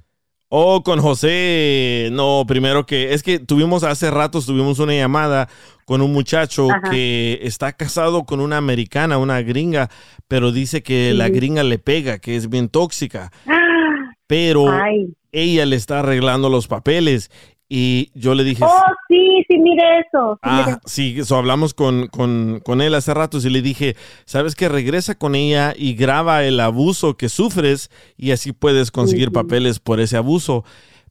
Oh, 0.49 0.81
con 0.81 0.99
José. 1.01 2.09
No, 2.13 2.45
primero 2.47 2.85
que 2.85 3.13
es 3.13 3.21
que 3.21 3.37
tuvimos 3.39 3.83
hace 3.83 4.09
rato 4.09 4.41
tuvimos 4.41 4.79
una 4.79 4.93
llamada 4.93 5.49
con 5.87 6.01
un 6.01 6.11
muchacho 6.11 6.69
Ajá. 6.69 6.89
que 6.91 7.39
está 7.43 7.71
casado 7.71 8.25
con 8.25 8.41
una 8.41 8.57
americana, 8.57 9.17
una 9.17 9.41
gringa, 9.41 9.89
pero 10.27 10.51
dice 10.51 10.83
que 10.83 11.13
la 11.13 11.29
gringa 11.29 11.63
le 11.63 11.79
pega, 11.79 12.19
que 12.19 12.35
es 12.35 12.49
bien 12.49 12.67
tóxica. 12.67 13.31
Pero 14.27 14.69
Ay. 14.69 15.13
ella 15.31 15.65
le 15.65 15.77
está 15.77 15.99
arreglando 15.99 16.49
los 16.49 16.67
papeles 16.67 17.31
y 17.69 18.11
yo 18.13 18.35
le 18.35 18.43
dije, 18.43 18.65
Oh, 18.65 18.81
sí, 19.07 19.45
sí, 19.47 19.57
mire 19.57 19.81
eso. 19.99 20.37
Sí, 20.43 20.49
mire. 20.49 20.71
Ah, 20.73 20.79
sí, 20.83 21.15
eso 21.19 21.37
hablamos 21.37 21.73
con, 21.73 22.07
con, 22.07 22.59
con 22.65 22.81
él 22.81 22.93
hace 22.93 23.13
rato 23.13 23.37
y 23.37 23.49
le 23.49 23.61
dije, 23.61 23.95
¿sabes 24.25 24.55
qué? 24.55 24.67
Regresa 24.67 25.15
con 25.15 25.35
ella 25.35 25.73
y 25.73 25.93
graba 25.93 26.43
el 26.43 26.59
abuso 26.59 27.15
que 27.15 27.29
sufres 27.29 27.89
y 28.17 28.31
así 28.31 28.51
puedes 28.51 28.91
conseguir 28.91 29.31
papeles 29.31 29.79
por 29.79 30.01
ese 30.01 30.17
abuso. 30.17 30.65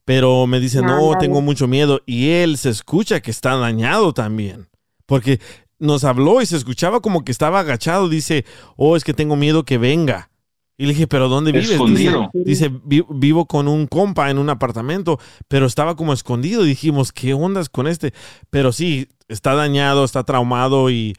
Pero 0.07 0.47
me 0.47 0.61
dice, 0.61 0.81
no, 0.81 1.17
tengo 1.19 1.41
mucho 1.41 1.67
miedo. 1.67 1.99
Y 2.05 2.29
él 2.29 2.57
se 2.57 2.69
escucha 2.69 3.19
que 3.19 3.29
está 3.29 3.57
dañado 3.57 4.13
también. 4.13 4.69
Porque 5.05 5.41
nos 5.79 6.05
habló 6.05 6.41
y 6.41 6.45
se 6.45 6.55
escuchaba 6.55 7.01
como 7.01 7.25
que 7.25 7.31
estaba 7.33 7.59
agachado. 7.59 8.07
Dice, 8.07 8.45
oh, 8.77 8.95
es 8.95 9.03
que 9.03 9.13
tengo 9.13 9.35
miedo 9.35 9.65
que 9.65 9.77
venga. 9.77 10.29
Y 10.77 10.83
le 10.85 10.93
dije, 10.93 11.07
¿pero 11.07 11.27
dónde 11.27 11.51
vives? 11.51 11.65
Dice, 11.67 11.73
Escondido. 11.75 12.29
dice, 12.33 12.71
"Vi- 12.85 13.03
vivo 13.09 13.47
con 13.47 13.67
un 13.67 13.85
compa 13.85 14.29
en 14.29 14.37
un 14.37 14.49
apartamento, 14.49 15.19
pero 15.49 15.65
estaba 15.65 15.97
como 15.97 16.13
escondido. 16.13 16.63
Dijimos, 16.63 17.11
¿qué 17.11 17.33
ondas 17.33 17.67
con 17.67 17.85
este? 17.85 18.13
Pero 18.49 18.71
sí, 18.71 19.09
está 19.27 19.55
dañado, 19.55 20.05
está 20.05 20.23
traumado 20.23 20.89
y 20.89 21.15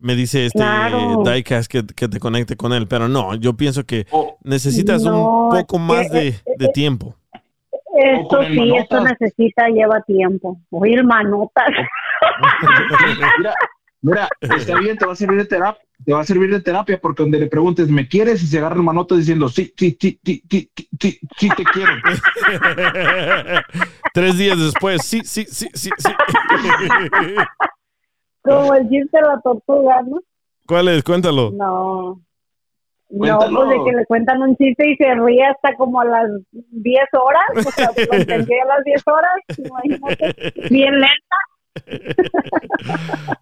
me 0.00 0.16
dice 0.16 0.46
este 0.46 0.58
Claro. 0.58 1.22
Diecast 1.24 1.70
que, 1.70 1.86
que 1.86 2.08
te 2.08 2.18
conecte 2.18 2.56
con 2.56 2.72
él. 2.72 2.88
Pero 2.88 3.06
no, 3.08 3.36
yo 3.36 3.56
pienso 3.56 3.84
que 3.84 4.04
necesitas 4.42 5.02
No, 5.04 5.44
un 5.50 5.56
poco 5.60 5.78
más 5.78 6.10
que- 6.10 6.18
de, 6.18 6.40
de 6.58 6.68
tiempo. 6.74 7.14
Eso 7.96 8.42
sí, 8.42 8.76
eso 8.76 9.00
necesita, 9.00 9.68
lleva 9.68 10.02
tiempo. 10.02 10.58
Oír 10.70 11.02
manotas. 11.02 11.70
mira, 13.38 13.54
mira, 14.02 14.28
está 14.40 14.78
bien, 14.78 14.98
te 14.98 15.06
va 15.06 15.12
a 15.12 15.16
servir 15.16 15.38
de 15.38 15.46
terapia, 15.46 15.82
te 16.04 16.12
va 16.12 16.20
a 16.20 16.24
servir 16.24 16.50
de 16.50 16.60
terapia 16.60 17.00
porque 17.00 17.22
donde 17.22 17.38
le 17.38 17.46
preguntes, 17.46 17.88
¿me 17.88 18.06
quieres? 18.06 18.42
Y 18.42 18.46
se 18.46 18.58
agarran 18.58 18.84
manotas 18.84 19.18
diciendo, 19.18 19.48
sí, 19.48 19.72
sí, 19.76 19.96
sí, 19.98 20.20
sí, 20.22 20.42
sí, 21.00 21.20
sí, 21.38 21.48
te 21.56 21.64
quiero. 21.64 21.92
Tres 24.12 24.36
días 24.36 24.58
después, 24.58 25.02
sí, 25.02 25.22
sí, 25.24 25.46
sí, 25.48 25.68
sí, 25.72 25.90
sí. 25.96 26.10
Como 28.42 28.74
el 28.74 28.88
chiste 28.88 29.18
de 29.18 29.26
la 29.26 29.40
tortuga, 29.40 30.02
¿no? 30.02 30.20
¿Cuál 30.66 30.88
es? 30.88 31.02
Cuéntalo. 31.02 31.50
No, 31.52 32.20
no, 33.08 33.38
pues 33.38 33.68
de 33.68 33.84
que 33.84 33.96
le 33.96 34.04
cuentan 34.06 34.42
un 34.42 34.56
chiste 34.56 34.90
y 34.90 34.96
se 34.96 35.14
ríe 35.14 35.44
hasta 35.44 35.74
como 35.76 36.00
a 36.00 36.04
las 36.04 36.28
10 36.52 37.04
horas. 37.12 37.66
O 37.66 37.70
sea, 37.70 37.90
lo 38.10 38.14
entendí 38.18 38.52
a 38.54 38.64
las 38.66 38.84
10 38.84 39.02
horas. 39.06 39.32
Imagínate. 39.58 40.52
Bien 40.70 40.92
lenta. 40.92 41.36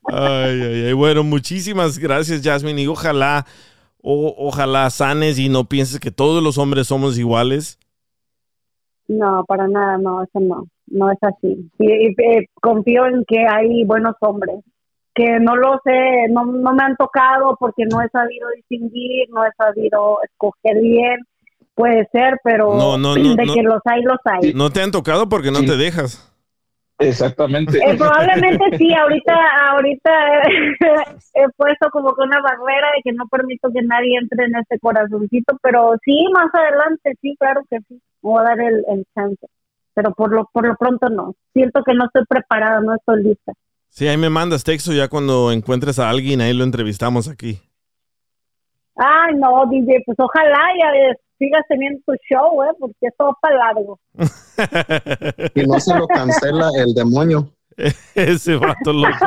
Ay, 0.05 0.61
ay, 0.63 0.85
ay. 0.87 0.93
Bueno, 0.93 1.23
muchísimas 1.25 1.99
gracias, 1.99 2.43
Jasmine. 2.43 2.83
Y 2.83 2.87
ojalá, 2.87 3.47
o- 4.03 4.35
ojalá 4.37 4.91
sanes 4.91 5.39
y 5.39 5.49
no 5.49 5.65
pienses 5.65 5.99
que 6.01 6.11
todos 6.11 6.43
los 6.43 6.59
hombres 6.59 6.87
somos 6.89 7.19
iguales. 7.19 7.79
No, 9.09 9.45
para 9.47 9.69
nada, 9.69 9.99
no, 9.99 10.23
eso 10.23 10.41
no. 10.41 10.67
No 10.87 11.11
es 11.11 11.19
así. 11.23 11.71
Y, 11.79 11.91
y, 11.91 12.07
eh, 12.23 12.49
confío 12.61 13.07
en 13.07 13.25
que 13.27 13.47
hay 13.47 13.85
buenos 13.85 14.15
hombres. 14.21 14.57
Que 15.15 15.39
no 15.41 15.57
lo 15.57 15.81
sé, 15.85 16.29
no, 16.31 16.45
no 16.45 16.75
me 16.75 16.83
han 16.83 16.97
tocado 16.97 17.57
porque 17.59 17.85
no 17.91 18.01
he 18.03 18.09
sabido 18.09 18.49
distinguir, 18.57 19.29
no 19.31 19.45
he 19.45 19.51
sabido 19.57 20.19
escoger 20.25 20.81
bien. 20.81 21.21
Puede 21.75 22.09
ser, 22.13 22.39
pero 22.45 22.75
No, 22.75 22.97
no, 22.99 23.17
no, 23.17 23.35
de 23.35 23.47
no. 23.47 23.55
que 23.55 23.63
los 23.63 23.81
hay, 23.85 24.03
los 24.03 24.19
hay. 24.25 24.53
No 24.55 24.71
te 24.71 24.83
han 24.83 24.91
tocado 24.93 25.29
porque 25.29 25.51
no 25.51 25.61
te 25.61 25.77
dejas. 25.77 26.31
Exactamente. 26.99 27.79
Eh, 27.79 27.97
probablemente 27.97 28.79
sí, 28.79 28.95
ahorita, 28.95 29.35
ahorita 29.73 30.11
he 31.35 31.49
puesto 31.57 31.91
como 31.91 32.15
que 32.15 32.23
una 32.23 32.41
barrera 32.41 32.89
de 32.97 33.03
que 33.03 33.13
no 33.13 33.27
permito 33.27 33.69
que 33.73 33.83
nadie 33.83 34.17
entre 34.21 34.47
en 34.47 34.57
este 34.57 34.79
corazoncito, 34.79 35.59
pero 35.63 35.95
sí, 36.05 36.25
más 36.33 36.55
adelante, 36.55 37.15
sí, 37.21 37.35
claro 37.39 37.63
que 37.69 37.79
sí, 37.89 38.01
voy 38.23 38.41
a 38.41 38.45
dar 38.45 38.61
el, 38.61 38.85
el 38.89 39.05
chance, 39.15 39.45
pero 39.95 40.13
por 40.13 40.33
lo, 40.33 40.49
por 40.53 40.67
lo 40.67 40.77
pronto 40.77 41.09
no, 41.09 41.35
siento 41.53 41.83
que 41.83 41.95
no 41.95 42.05
estoy 42.07 42.25
preparada, 42.27 42.81
no 42.81 42.95
estoy 42.95 43.25
lista. 43.25 43.53
Sí, 43.95 44.09
ahí 44.09 44.17
me 44.17 44.29
mandas 44.29 44.65
texto 44.65 44.93
ya 44.93 45.07
cuando 45.07 45.53
encuentres 45.53 46.01
a 46.01 46.11
alguien, 46.11 46.41
ahí 46.41 46.53
lo 46.53 46.65
entrevistamos 46.65 47.29
aquí. 47.29 47.61
Ay, 48.97 49.37
no, 49.37 49.67
DJ, 49.71 50.03
pues 50.05 50.19
ojalá 50.19 50.59
ya 50.81 50.99
eh, 50.99 51.15
sigas 51.39 51.63
teniendo 51.69 52.01
tu 52.05 52.13
show, 52.29 52.61
¿eh? 52.65 52.75
Porque 52.81 52.97
esto 53.03 53.27
va 53.27 53.39
para 53.41 53.57
largo. 53.57 54.01
Y 55.55 55.65
no 55.65 55.79
se 55.79 55.97
lo 55.97 56.09
cancela 56.09 56.71
el 56.77 56.93
demonio. 56.93 57.49
Ese 58.15 58.57
vato 58.57 58.93
loco. 58.93 59.17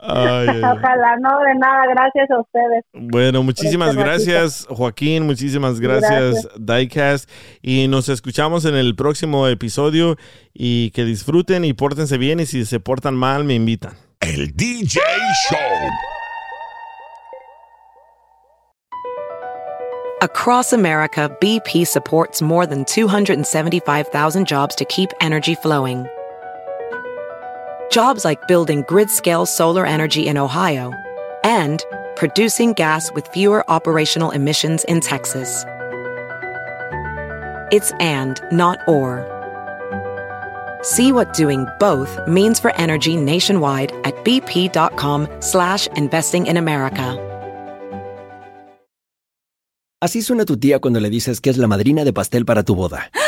Ay. 0.00 0.48
Ojalá, 0.48 1.16
no, 1.20 1.38
de 1.40 1.54
nada, 1.56 1.84
gracias 1.90 2.30
a 2.30 2.40
ustedes. 2.40 2.84
Bueno, 2.94 3.42
muchísimas 3.42 3.90
Este 3.90 4.02
ratito. 4.02 4.24
gracias, 4.32 4.66
Joaquín. 4.70 5.26
Muchísimas 5.26 5.80
gracias, 5.80 6.10
Gracias. 6.44 6.48
Diecast. 6.58 7.30
Y 7.62 7.88
nos 7.88 8.08
escuchamos 8.08 8.64
en 8.64 8.74
el 8.76 8.94
próximo 8.96 9.46
episodio. 9.48 10.16
Y 10.54 10.90
que 10.92 11.04
disfruten 11.04 11.64
y 11.64 11.72
pórtense 11.74 12.16
bien. 12.18 12.40
Y 12.40 12.46
si 12.46 12.64
se 12.64 12.80
portan 12.80 13.14
mal, 13.14 13.44
me 13.44 13.54
invitan. 13.54 13.92
El 14.20 14.54
DJ 14.56 15.00
Show. 15.50 15.58
Across 20.20 20.72
America, 20.72 21.30
BP 21.40 21.86
supports 21.86 22.42
more 22.42 22.66
than 22.66 22.84
275,000 22.84 24.44
jobs 24.48 24.74
to 24.74 24.84
keep 24.86 25.10
energy 25.20 25.54
flowing. 25.54 26.08
Jobs 27.90 28.24
like 28.24 28.46
building 28.48 28.84
grid 28.86 29.10
scale 29.10 29.46
solar 29.46 29.86
energy 29.86 30.26
in 30.26 30.36
Ohio 30.36 30.92
and 31.44 31.84
producing 32.16 32.72
gas 32.74 33.10
with 33.12 33.26
fewer 33.28 33.64
operational 33.70 34.30
emissions 34.30 34.84
in 34.84 35.00
Texas. 35.00 35.64
It's 37.70 37.92
and, 38.00 38.40
not 38.52 38.78
or. 38.86 39.24
See 40.82 41.12
what 41.12 41.32
doing 41.34 41.66
both 41.78 42.18
means 42.26 42.60
for 42.60 42.74
energy 42.76 43.16
nationwide 43.16 43.92
at 44.04 44.14
bp.com 44.24 45.28
slash 45.40 45.86
investing 45.96 46.46
in 46.46 46.56
America. 46.56 47.16
Así 50.00 50.22
suena 50.22 50.44
tu 50.44 50.56
tía 50.56 50.78
cuando 50.78 51.00
le 51.00 51.10
dices 51.10 51.40
que 51.40 51.50
es 51.50 51.58
la 51.58 51.66
madrina 51.66 52.04
de 52.04 52.12
pastel 52.12 52.44
para 52.44 52.62
tu 52.62 52.76
boda. 52.76 53.10
¡Ah! 53.20 53.27